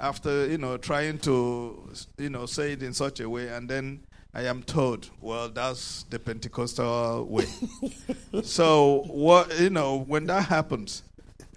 after, 0.00 0.46
you 0.48 0.58
know, 0.58 0.76
trying 0.76 1.18
to, 1.20 1.88
you 2.18 2.30
know, 2.30 2.46
say 2.46 2.72
it 2.72 2.82
in 2.82 2.92
such 2.92 3.20
a 3.20 3.28
way, 3.30 3.48
and 3.48 3.68
then 3.68 4.00
I 4.34 4.42
am 4.46 4.64
told, 4.64 5.10
well, 5.20 5.48
that's 5.48 6.04
the 6.10 6.18
Pentecostal 6.18 7.24
way. 7.26 7.46
so, 8.42 9.04
what, 9.06 9.58
you 9.60 9.70
know, 9.70 9.98
when 10.00 10.26
that 10.26 10.46
happens, 10.46 11.02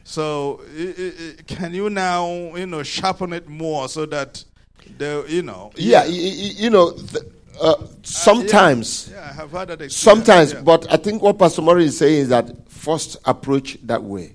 so 0.09 0.59
i- 0.75 0.95
i- 0.97 1.13
i- 1.29 1.41
can 1.45 1.71
you 1.73 1.87
now, 1.89 2.25
you 2.55 2.65
know, 2.65 2.81
sharpen 2.81 3.31
it 3.31 3.47
more 3.47 3.87
so 3.87 4.07
that 4.07 4.43
the, 4.97 5.23
you 5.29 5.43
know, 5.43 5.71
Yeah, 5.75 6.01
y- 6.01 6.07
y- 6.09 6.53
you 6.57 6.69
know, 6.71 6.91
th- 6.93 7.23
uh, 7.61 7.75
sometimes, 8.01 9.09
yeah, 9.11 9.29
I 9.29 9.33
have 9.33 9.51
had 9.51 9.67
that 9.67 9.81
experience. 9.81 9.95
sometimes, 9.97 10.53
yeah. 10.53 10.61
but 10.61 10.91
I 10.91 10.97
think 10.97 11.21
what 11.21 11.37
Pastor 11.37 11.61
Murray 11.61 11.85
is 11.85 11.97
saying 11.99 12.21
is 12.21 12.29
that 12.29 12.49
first 12.71 13.17
approach 13.25 13.77
that 13.83 14.01
way. 14.01 14.33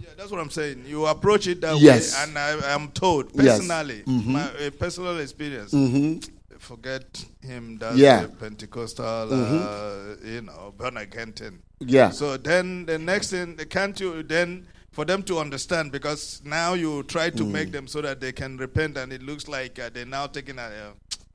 Yeah, 0.00 0.08
that's 0.16 0.32
what 0.32 0.40
I'm 0.40 0.50
saying. 0.50 0.84
You 0.88 1.06
approach 1.06 1.46
it 1.46 1.60
that 1.60 1.78
Yes. 1.78 2.16
way, 2.16 2.24
and 2.24 2.36
I 2.38 2.74
am 2.74 2.88
told 2.88 3.30
Yes. 3.34 3.58
personally, 3.58 4.02
Mhm. 4.06 4.26
my 4.26 4.42
uh, 4.42 4.70
personal 4.76 5.18
experience. 5.20 5.72
Mhm. 5.72 6.28
Forget 6.58 7.24
him. 7.40 7.78
That's 7.78 7.96
Yeah. 7.96 8.22
the 8.22 8.28
Pentecostal, 8.28 9.28
Mhm. 9.28 9.62
uh, 9.62 10.26
you 10.28 10.42
know, 10.42 10.72
born 10.76 10.96
again 10.96 11.32
thing. 11.32 11.58
Yeah. 11.80 12.10
So 12.10 12.36
then 12.36 12.86
the 12.86 12.98
next 12.98 13.30
thing, 13.30 13.56
can't 13.68 13.98
you 14.00 14.22
then 14.22 14.66
for 14.92 15.04
them 15.04 15.22
to 15.24 15.38
understand 15.38 15.90
because 15.90 16.40
now 16.44 16.74
you 16.74 17.02
try 17.04 17.30
to 17.30 17.42
Mm. 17.42 17.50
make 17.50 17.72
them 17.72 17.86
so 17.88 18.00
that 18.02 18.20
they 18.20 18.32
can 18.32 18.56
repent, 18.58 18.96
and 18.96 19.12
it 19.12 19.22
looks 19.22 19.48
like 19.48 19.78
uh, 19.78 19.90
they're 19.92 20.06
now 20.06 20.26
taking 20.26 20.58
a. 20.58 20.62
Uh, 20.62 20.92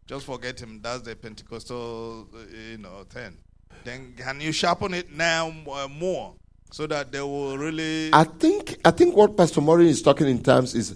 just 0.07 0.25
forget 0.25 0.57
him. 0.59 0.79
That's 0.81 1.01
the 1.01 1.15
Pentecostal, 1.15 2.27
uh, 2.33 2.37
you 2.71 2.77
know, 2.77 3.03
thing. 3.09 3.37
Then 3.83 4.13
can 4.17 4.39
you 4.39 4.51
sharpen 4.53 4.93
it 4.93 5.11
now 5.13 5.53
uh, 5.69 5.87
more 5.89 6.33
so 6.71 6.87
that 6.87 7.11
they 7.11 7.19
will 7.21 7.57
really? 7.57 8.09
I 8.13 8.23
think 8.23 8.77
I 8.85 8.91
think 8.91 9.15
what 9.15 9.35
Pastor 9.35 9.59
Murray 9.61 9.89
is 9.89 10.01
talking 10.01 10.27
in 10.27 10.41
terms 10.43 10.75
is, 10.75 10.95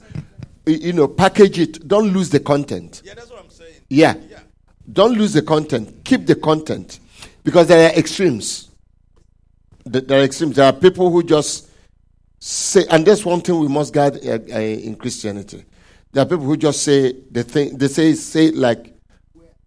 you 0.66 0.94
know, 0.94 1.08
package 1.08 1.60
it. 1.60 1.88
Don't 1.88 2.14
lose 2.14 2.30
the 2.30 2.40
content. 2.40 3.02
Yeah, 3.04 3.16
that's 3.16 3.30
what 3.30 3.40
I'm 3.44 3.50
saying. 3.50 3.82
Yeah. 3.90 4.14
Don't 4.92 5.18
lose 5.18 5.34
the 5.34 5.42
content. 5.42 6.04
Keep 6.04 6.26
the 6.26 6.36
content. 6.36 7.00
Because 7.44 7.68
there 7.68 7.90
are 7.90 7.96
extremes. 7.98 8.70
There 9.86 10.20
are 10.20 10.24
extremes. 10.24 10.56
There 10.56 10.66
are 10.66 10.74
people 10.74 11.10
who 11.12 11.24
just 11.24 11.68
say, 12.42 12.86
and 12.90 13.06
that's 13.06 13.24
one 13.24 13.40
thing 13.40 13.60
we 13.60 13.68
must 13.68 13.94
guard 13.94 14.18
uh, 14.26 14.40
uh, 14.54 14.60
in 14.60 14.96
Christianity. 14.96 15.64
There 16.12 16.24
are 16.24 16.26
people 16.26 16.46
who 16.46 16.58
just 16.58 16.84
say 16.84 17.14
the 17.32 17.44
thing, 17.44 17.78
they 17.78 17.88
say, 17.88 18.14
say 18.16 18.48
it 18.48 18.56
like 18.56 18.94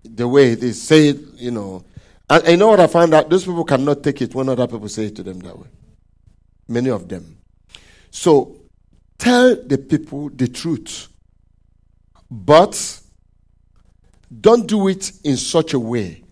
the 0.03 0.29
way 0.29 0.55
they 0.57 0.73
say 0.73 1.09
it, 1.09 1.21
you 1.37 1.53
know. 1.53 1.85
And, 2.29 2.43
and 2.43 2.53
you 2.53 2.57
know 2.59 2.69
what 2.69 2.81
I 2.81 2.87
found 2.89 3.15
out? 3.15 3.31
Those 3.31 3.45
people 3.45 3.65
cannot 3.65 4.03
take 4.03 4.21
it 4.21 4.35
when 4.35 4.49
other 4.49 4.67
people 4.67 4.89
say 4.89 5.07
it 5.07 5.17
to 5.17 5.23
them 5.23 5.39
that 5.41 5.59
way. 5.59 5.69
Many 6.69 6.91
of 6.91 7.09
them. 7.09 7.39
So 8.11 8.57
tell 9.19 9.57
the 9.57 9.79
people 9.79 10.31
the 10.31 10.49
truth. 10.49 11.09
But 12.31 13.01
don't 14.41 14.67
do 14.67 14.89
it 14.89 15.13
in 15.23 15.37
such 15.37 15.75
a 15.75 15.79
way 15.79 16.25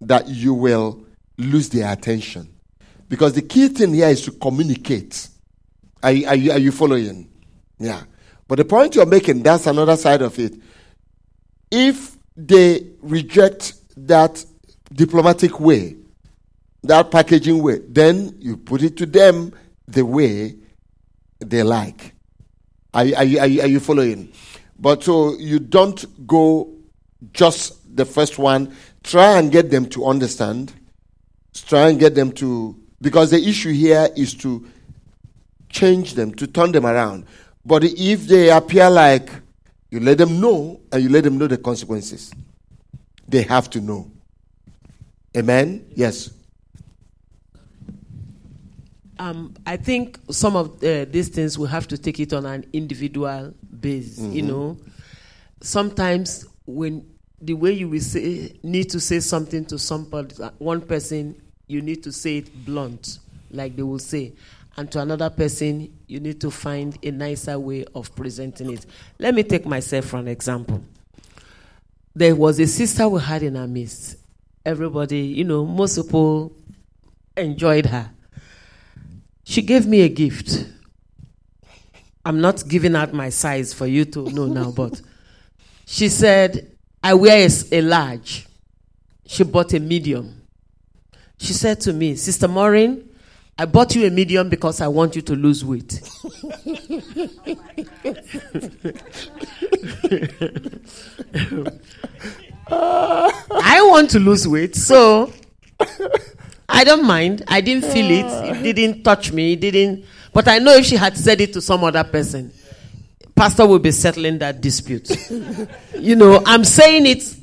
that 0.00 0.28
you 0.28 0.54
will 0.54 1.04
lose 1.36 1.68
their 1.68 1.92
attention. 1.92 2.48
Because 3.08 3.32
the 3.32 3.42
key 3.42 3.68
thing 3.68 3.92
here 3.92 4.08
is 4.08 4.22
to 4.22 4.30
communicate. 4.30 5.28
Are, 6.02 6.12
you- 6.12 6.26
are, 6.26 6.34
you, 6.34 6.52
are 6.52 6.58
you 6.58 6.72
following? 6.72 7.30
Yeah. 7.78 8.02
But 8.48 8.56
the 8.56 8.64
point 8.64 8.94
you're 8.94 9.06
making, 9.06 9.42
that's 9.42 9.66
another 9.66 9.96
side 9.96 10.22
of 10.22 10.38
it. 10.38 10.54
If 11.70 12.16
they 12.36 12.86
reject 13.00 13.74
that 13.96 14.44
diplomatic 14.92 15.60
way, 15.60 15.96
that 16.82 17.10
packaging 17.10 17.62
way, 17.62 17.78
then 17.86 18.36
you 18.40 18.56
put 18.56 18.82
it 18.82 18.96
to 18.96 19.06
them 19.06 19.52
the 19.86 20.04
way 20.04 20.56
they 21.38 21.62
like. 21.62 22.14
Are, 22.92 23.04
are, 23.04 23.24
are, 23.24 23.42
are 23.42 23.66
you 23.68 23.80
following? 23.80 24.32
But 24.78 25.04
so 25.04 25.36
you 25.36 25.58
don't 25.58 26.26
go 26.26 26.74
just 27.32 27.96
the 27.96 28.04
first 28.04 28.38
one. 28.38 28.74
Try 29.02 29.38
and 29.38 29.52
get 29.52 29.70
them 29.70 29.86
to 29.90 30.06
understand. 30.06 30.72
Try 31.54 31.88
and 31.88 32.00
get 32.00 32.14
them 32.14 32.32
to. 32.32 32.76
Because 33.00 33.30
the 33.30 33.46
issue 33.46 33.72
here 33.72 34.08
is 34.16 34.34
to 34.36 34.66
change 35.70 36.14
them, 36.14 36.34
to 36.34 36.46
turn 36.46 36.72
them 36.72 36.84
around. 36.86 37.24
But 37.64 37.84
if 37.84 38.26
they 38.26 38.50
appear 38.50 38.90
like 38.90 39.30
you 39.90 40.00
let 40.00 40.18
them 40.18 40.40
know 40.40 40.80
and 40.92 41.02
you 41.02 41.08
let 41.08 41.24
them 41.24 41.38
know 41.38 41.46
the 41.46 41.58
consequences, 41.58 42.32
they 43.28 43.42
have 43.42 43.70
to 43.70 43.80
know. 43.80 44.10
Amen? 45.36 45.86
Yes. 45.94 46.30
Um, 49.18 49.54
I 49.66 49.76
think 49.76 50.18
some 50.30 50.56
of 50.56 50.82
uh, 50.82 51.04
these 51.04 51.28
things 51.28 51.58
we 51.58 51.68
have 51.68 51.86
to 51.88 51.98
take 51.98 52.18
it 52.20 52.32
on 52.32 52.46
an 52.46 52.64
individual 52.72 53.52
basis. 53.80 54.18
You 54.18 54.42
Mhm. 54.42 54.46
know, 54.46 54.78
sometimes 55.60 56.46
when 56.66 57.04
the 57.42 57.52
way 57.54 57.72
you 57.72 57.88
will 57.88 58.00
say 58.00 58.54
need 58.62 58.88
to 58.90 59.00
say 59.00 59.20
something 59.20 59.64
to 59.66 59.78
somebody, 59.78 60.34
one 60.58 60.80
person, 60.80 61.34
you 61.68 61.82
need 61.82 62.02
to 62.04 62.12
say 62.12 62.38
it 62.38 62.64
blunt, 62.64 63.18
like 63.50 63.76
they 63.76 63.82
will 63.82 63.98
say, 63.98 64.32
and 64.80 64.90
to 64.90 64.98
another 64.98 65.28
person, 65.28 65.92
you 66.06 66.20
need 66.20 66.40
to 66.40 66.50
find 66.50 66.96
a 67.02 67.10
nicer 67.10 67.58
way 67.58 67.84
of 67.94 68.16
presenting 68.16 68.70
it. 68.70 68.86
Let 69.18 69.34
me 69.34 69.42
take 69.42 69.66
myself 69.66 70.06
for 70.06 70.16
an 70.16 70.28
example. 70.28 70.82
There 72.14 72.34
was 72.34 72.58
a 72.58 72.66
sister 72.66 73.06
we 73.06 73.20
had 73.20 73.42
in 73.42 73.58
our 73.58 73.66
midst. 73.66 74.16
Everybody, 74.64 75.18
you 75.18 75.44
know, 75.44 75.66
most 75.66 75.98
people 75.98 76.56
enjoyed 77.36 77.84
her. 77.84 78.10
She 79.44 79.60
gave 79.60 79.86
me 79.86 80.00
a 80.00 80.08
gift. 80.08 80.66
I'm 82.24 82.40
not 82.40 82.66
giving 82.66 82.96
out 82.96 83.12
my 83.12 83.28
size 83.28 83.74
for 83.74 83.86
you 83.86 84.06
to 84.06 84.30
know 84.30 84.46
now, 84.46 84.70
but 84.70 84.98
she 85.84 86.08
said, 86.08 86.74
I 87.04 87.12
wear 87.12 87.46
a 87.70 87.82
large. 87.82 88.46
She 89.26 89.44
bought 89.44 89.74
a 89.74 89.78
medium. 89.78 90.40
She 91.36 91.52
said 91.52 91.82
to 91.82 91.92
me, 91.92 92.14
Sister 92.16 92.48
Maureen, 92.48 93.09
I 93.60 93.66
bought 93.66 93.94
you 93.94 94.06
a 94.06 94.10
medium 94.10 94.48
because 94.48 94.80
I 94.80 94.88
want 94.88 95.14
you 95.14 95.20
to 95.20 95.34
lose 95.36 95.62
weight. 95.62 96.00
I 102.70 103.82
want 103.82 104.08
to 104.12 104.18
lose 104.18 104.48
weight, 104.48 104.74
so 104.74 105.30
I 106.70 106.84
don't 106.84 107.04
mind. 107.06 107.44
I 107.48 107.60
didn't 107.60 107.84
feel 107.84 108.10
it. 108.10 108.64
It 108.64 108.72
didn't 108.76 109.02
touch 109.02 109.30
me. 109.30 109.52
It 109.52 109.60
didn't. 109.60 110.06
But 110.32 110.48
I 110.48 110.58
know 110.58 110.72
if 110.72 110.86
she 110.86 110.96
had 110.96 111.18
said 111.18 111.42
it 111.42 111.52
to 111.52 111.60
some 111.60 111.84
other 111.84 112.04
person, 112.04 112.54
pastor 113.34 113.66
will 113.66 113.78
be 113.78 113.90
settling 113.90 114.38
that 114.38 114.62
dispute. 114.62 115.10
you 115.98 116.16
know, 116.16 116.42
I'm 116.46 116.64
saying 116.64 117.04
it 117.04 117.36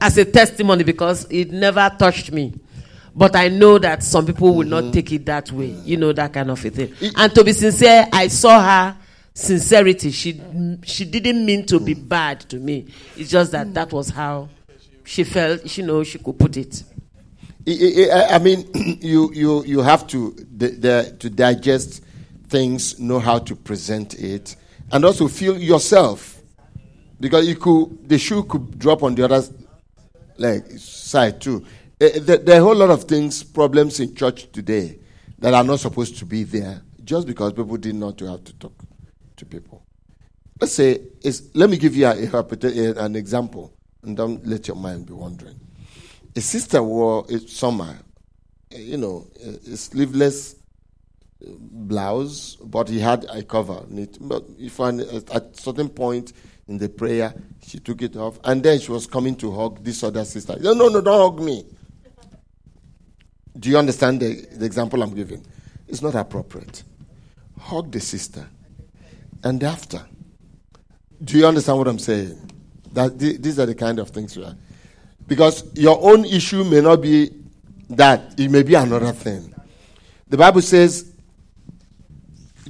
as 0.00 0.18
a 0.18 0.24
testimony 0.24 0.82
because 0.82 1.28
it 1.30 1.52
never 1.52 1.94
touched 1.96 2.32
me. 2.32 2.54
But 3.14 3.34
I 3.36 3.48
know 3.48 3.78
that 3.78 4.02
some 4.02 4.26
people 4.26 4.54
will 4.54 4.66
not 4.66 4.84
mm-hmm. 4.84 4.92
take 4.92 5.12
it 5.12 5.26
that 5.26 5.50
way. 5.52 5.66
You 5.84 5.96
know 5.96 6.12
that 6.12 6.32
kind 6.32 6.50
of 6.50 6.64
a 6.64 6.70
thing. 6.70 6.94
And 7.16 7.34
to 7.34 7.44
be 7.44 7.52
sincere, 7.52 8.06
I 8.12 8.28
saw 8.28 8.62
her 8.62 8.96
sincerity. 9.34 10.10
She 10.10 10.40
she 10.84 11.04
didn't 11.04 11.44
mean 11.44 11.66
to 11.66 11.80
be 11.80 11.94
mm. 11.94 12.08
bad 12.08 12.40
to 12.50 12.56
me. 12.56 12.86
It's 13.16 13.30
just 13.30 13.52
that 13.52 13.74
that 13.74 13.92
was 13.92 14.10
how 14.10 14.48
she 15.04 15.24
felt. 15.24 15.76
You 15.76 15.86
know, 15.86 16.04
she 16.04 16.18
could 16.18 16.38
put 16.38 16.56
it. 16.56 16.84
I- 17.66 18.08
I 18.12 18.34
I 18.34 18.38
mean, 18.38 18.68
you, 19.00 19.32
you, 19.32 19.64
you 19.64 19.80
have 19.80 20.06
to, 20.08 20.34
the, 20.56 20.68
the, 20.68 21.16
to 21.20 21.30
digest 21.30 22.02
things, 22.48 22.98
know 22.98 23.18
how 23.18 23.38
to 23.38 23.54
present 23.54 24.14
it, 24.14 24.56
and 24.92 25.04
also 25.04 25.28
feel 25.28 25.58
yourself. 25.58 26.40
Because 27.20 27.46
you 27.46 27.56
could, 27.56 28.08
the 28.08 28.18
shoe 28.18 28.42
could 28.44 28.78
drop 28.78 29.02
on 29.02 29.14
the 29.14 29.24
other 29.24 29.42
leg, 30.38 30.78
side 30.78 31.40
too. 31.40 31.64
Eh, 32.00 32.06
eh, 32.14 32.18
There, 32.20 32.38
there 32.38 32.56
are 32.56 32.60
a 32.60 32.64
whole 32.64 32.76
lot 32.76 32.90
of 32.90 33.04
things, 33.04 33.42
problems 33.42 34.00
in 34.00 34.14
church 34.14 34.50
today 34.52 34.98
that 35.38 35.54
are 35.54 35.64
not 35.64 35.80
supposed 35.80 36.18
to 36.18 36.26
be 36.26 36.44
there 36.44 36.82
just 37.04 37.26
because 37.26 37.52
people 37.52 37.76
didn't 37.76 38.00
know 38.00 38.12
to 38.12 38.26
how 38.26 38.36
to 38.36 38.52
talk 38.54 38.74
to 39.36 39.44
people. 39.46 39.82
Let's 40.60 40.72
say, 40.74 41.00
let 41.54 41.70
me 41.70 41.76
give 41.78 41.96
you 41.96 42.06
a, 42.06 42.10
a, 42.10 42.46
eh, 42.64 42.92
an 42.96 43.16
example, 43.16 43.72
and 44.02 44.16
don't 44.16 44.46
let 44.46 44.68
your 44.68 44.76
mind 44.76 45.06
be 45.06 45.12
wandering 45.14 45.58
a 46.36 46.40
sister 46.40 46.82
wore 46.82 47.24
a 47.28 47.38
summer, 47.40 47.98
eh, 48.72 48.78
you 48.78 48.96
know, 48.96 49.26
a, 49.44 49.72
a 49.72 49.76
sleeveless 49.76 50.56
blouse, 51.42 52.56
but 52.56 52.88
he 52.88 52.98
had 53.00 53.24
a 53.30 53.42
cover 53.42 53.72
on 53.72 53.98
it. 53.98 54.18
But 54.20 54.44
if 54.58 54.78
an, 54.80 55.00
at 55.00 55.30
a 55.30 55.48
certain 55.54 55.88
point 55.88 56.32
in 56.68 56.78
the 56.78 56.88
prayer, 56.88 57.34
she 57.66 57.78
took 57.78 58.02
it 58.02 58.16
off, 58.16 58.38
and 58.44 58.62
then 58.62 58.78
she 58.78 58.92
was 58.92 59.06
coming 59.06 59.34
to 59.36 59.50
hug 59.52 59.82
this 59.82 60.02
other 60.02 60.24
sister. 60.24 60.56
No, 60.60 60.72
no, 60.72 60.88
no, 60.88 61.00
don't 61.00 61.32
hug 61.36 61.44
me. 61.44 61.64
Do 63.60 63.70
you 63.70 63.78
understand 63.78 64.20
the, 64.20 64.46
the 64.52 64.64
example 64.64 65.02
I'm 65.02 65.14
giving? 65.14 65.46
It's 65.86 66.02
not 66.02 66.14
appropriate. 66.14 66.82
Hug 67.58 67.92
the 67.92 68.00
sister, 68.00 68.48
and 69.44 69.62
after. 69.62 70.04
Do 71.22 71.38
you 71.38 71.46
understand 71.46 71.78
what 71.78 71.86
I'm 71.86 71.98
saying? 71.98 72.50
That 72.92 73.18
thi- 73.18 73.36
these 73.36 73.58
are 73.58 73.66
the 73.66 73.74
kind 73.74 73.98
of 73.98 74.08
things 74.08 74.34
you 74.34 74.44
are. 74.44 74.56
Because 75.26 75.64
your 75.74 75.98
own 76.02 76.24
issue 76.24 76.64
may 76.64 76.80
not 76.80 77.02
be 77.02 77.30
that, 77.90 78.40
it 78.40 78.50
may 78.50 78.62
be 78.62 78.74
another 78.74 79.12
thing. 79.12 79.54
The 80.28 80.36
Bible 80.36 80.62
says, 80.62 81.12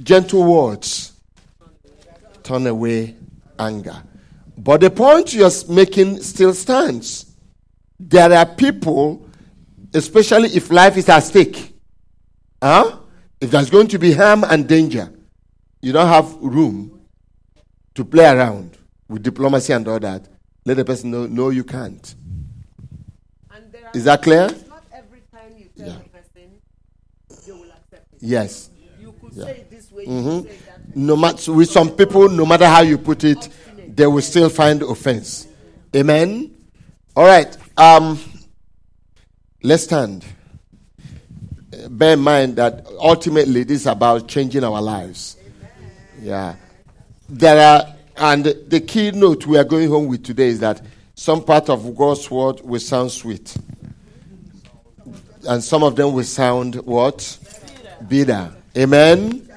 gentle 0.03 0.43
words 0.43 1.13
turn 2.43 2.67
away 2.67 3.15
anger. 3.57 4.03
But 4.57 4.81
the 4.81 4.89
point 4.89 5.33
you're 5.33 5.49
making 5.69 6.21
still 6.21 6.53
stands. 6.53 7.33
There 7.99 8.31
are 8.33 8.45
people, 8.45 9.27
especially 9.93 10.49
if 10.49 10.69
life 10.71 10.97
is 10.97 11.09
at 11.09 11.19
stake, 11.21 11.73
huh? 12.61 12.97
if 13.39 13.51
there's 13.51 13.69
going 13.69 13.87
to 13.87 13.97
be 13.99 14.13
harm 14.13 14.43
and 14.43 14.67
danger, 14.67 15.11
you 15.81 15.91
don't 15.91 16.07
have 16.07 16.35
room 16.41 17.01
to 17.95 18.05
play 18.05 18.25
around 18.25 18.77
with 19.09 19.23
diplomacy 19.23 19.73
and 19.73 19.87
all 19.87 19.99
that. 19.99 20.27
Let 20.65 20.77
the 20.77 20.85
person 20.85 21.11
know, 21.11 21.25
no, 21.25 21.49
you 21.49 21.63
can't. 21.63 22.15
Is 23.93 24.05
that 24.05 24.21
clear? 24.21 24.47
Not 24.69 24.83
every 24.93 25.21
time 25.33 25.53
you 25.57 25.65
tell 25.77 25.87
Yeah. 25.87 25.95
a 25.95 26.09
person, 26.09 26.51
they 27.45 27.51
will 27.51 27.63
accept 27.71 28.13
it. 28.13 28.19
Yes. 28.21 28.69
You 29.01 29.13
could 29.19 29.33
Yeah. 29.33 29.43
say 29.45 29.51
it 29.51 29.69
this 29.69 29.91
way, 29.91 30.05
Mhm. 30.05 30.35
you 30.35 30.41
could 30.43 30.49
say 30.51 30.55
it 30.55 30.65
that 30.65 30.79
way. 30.79 30.91
No 30.95 31.15
matter 31.17 31.51
with 31.53 31.69
some 31.69 31.89
people, 31.91 32.29
no 32.29 32.45
matter 32.45 32.65
how 32.67 32.81
you 32.81 32.97
put 32.97 33.23
it, 33.25 33.49
they 33.93 34.05
will 34.07 34.21
still 34.21 34.47
find 34.49 34.81
offense. 34.81 35.47
Amen. 35.93 36.51
All 37.17 37.25
right. 37.25 37.57
Um, 37.75 38.17
let's 39.63 39.83
stand. 39.83 40.25
Bear 41.89 42.13
in 42.13 42.19
mind 42.19 42.55
that 42.57 42.85
ultimately 42.99 43.63
this 43.63 43.81
is 43.81 43.87
about 43.87 44.27
changing 44.27 44.63
our 44.63 44.81
lives. 44.81 45.37
Yeah. 46.21 46.55
There 47.29 47.59
are, 47.59 47.95
and 48.17 48.45
the 48.45 48.81
keynote 48.81 49.45
we 49.45 49.57
are 49.57 49.63
going 49.63 49.89
home 49.89 50.07
with 50.07 50.23
today 50.23 50.47
is 50.47 50.59
that 50.59 50.81
some 51.15 51.43
part 51.43 51.69
of 51.69 51.95
God's 51.95 52.29
word 52.29 52.61
will 52.61 52.79
sound 52.79 53.11
sweet, 53.11 53.55
and 55.47 55.63
some 55.63 55.83
of 55.83 55.95
them 55.95 56.13
will 56.13 56.23
sound 56.23 56.75
what? 56.75 57.37
Bitter. 58.07 58.53
Amen. 58.77 59.47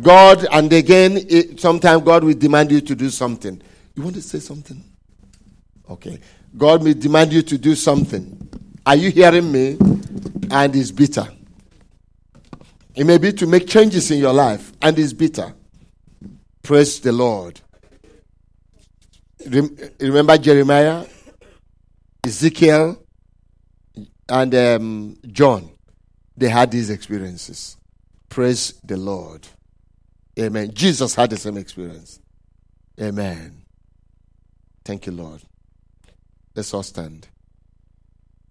God, 0.00 0.46
and 0.50 0.72
again, 0.72 1.56
sometimes 1.58 2.02
God 2.02 2.24
will 2.24 2.34
demand 2.34 2.72
you 2.72 2.80
to 2.80 2.94
do 2.94 3.10
something. 3.10 3.60
You 3.94 4.02
want 4.02 4.16
to 4.16 4.22
say 4.22 4.40
something? 4.40 4.82
Okay. 5.88 6.18
God 6.56 6.82
may 6.82 6.94
demand 6.94 7.32
you 7.32 7.42
to 7.42 7.58
do 7.58 7.74
something. 7.74 8.48
Are 8.86 8.96
you 8.96 9.10
hearing 9.10 9.50
me? 9.50 9.78
And 10.50 10.76
it's 10.76 10.90
bitter. 10.90 11.26
It 12.94 13.04
may 13.04 13.18
be 13.18 13.32
to 13.32 13.46
make 13.46 13.66
changes 13.66 14.10
in 14.10 14.18
your 14.18 14.32
life, 14.32 14.72
and 14.80 14.96
it's 14.98 15.12
bitter. 15.12 15.52
Praise 16.62 17.00
the 17.00 17.12
Lord. 17.12 17.60
Rem- 19.46 19.76
remember 19.98 20.38
Jeremiah, 20.38 21.04
Ezekiel, 22.24 23.02
and 24.28 24.54
um, 24.54 25.16
John. 25.26 25.70
They 26.36 26.48
had 26.48 26.70
these 26.70 26.90
experiences. 26.90 27.76
Praise 28.28 28.74
the 28.84 28.96
Lord. 28.96 29.46
Amen. 30.38 30.72
Jesus 30.72 31.14
had 31.14 31.30
the 31.30 31.36
same 31.36 31.56
experience. 31.56 32.20
Amen. 33.00 33.62
Thank 34.84 35.06
you, 35.06 35.12
Lord. 35.12 35.42
Let's 36.54 36.72
all 36.74 36.82
stand. 36.82 37.28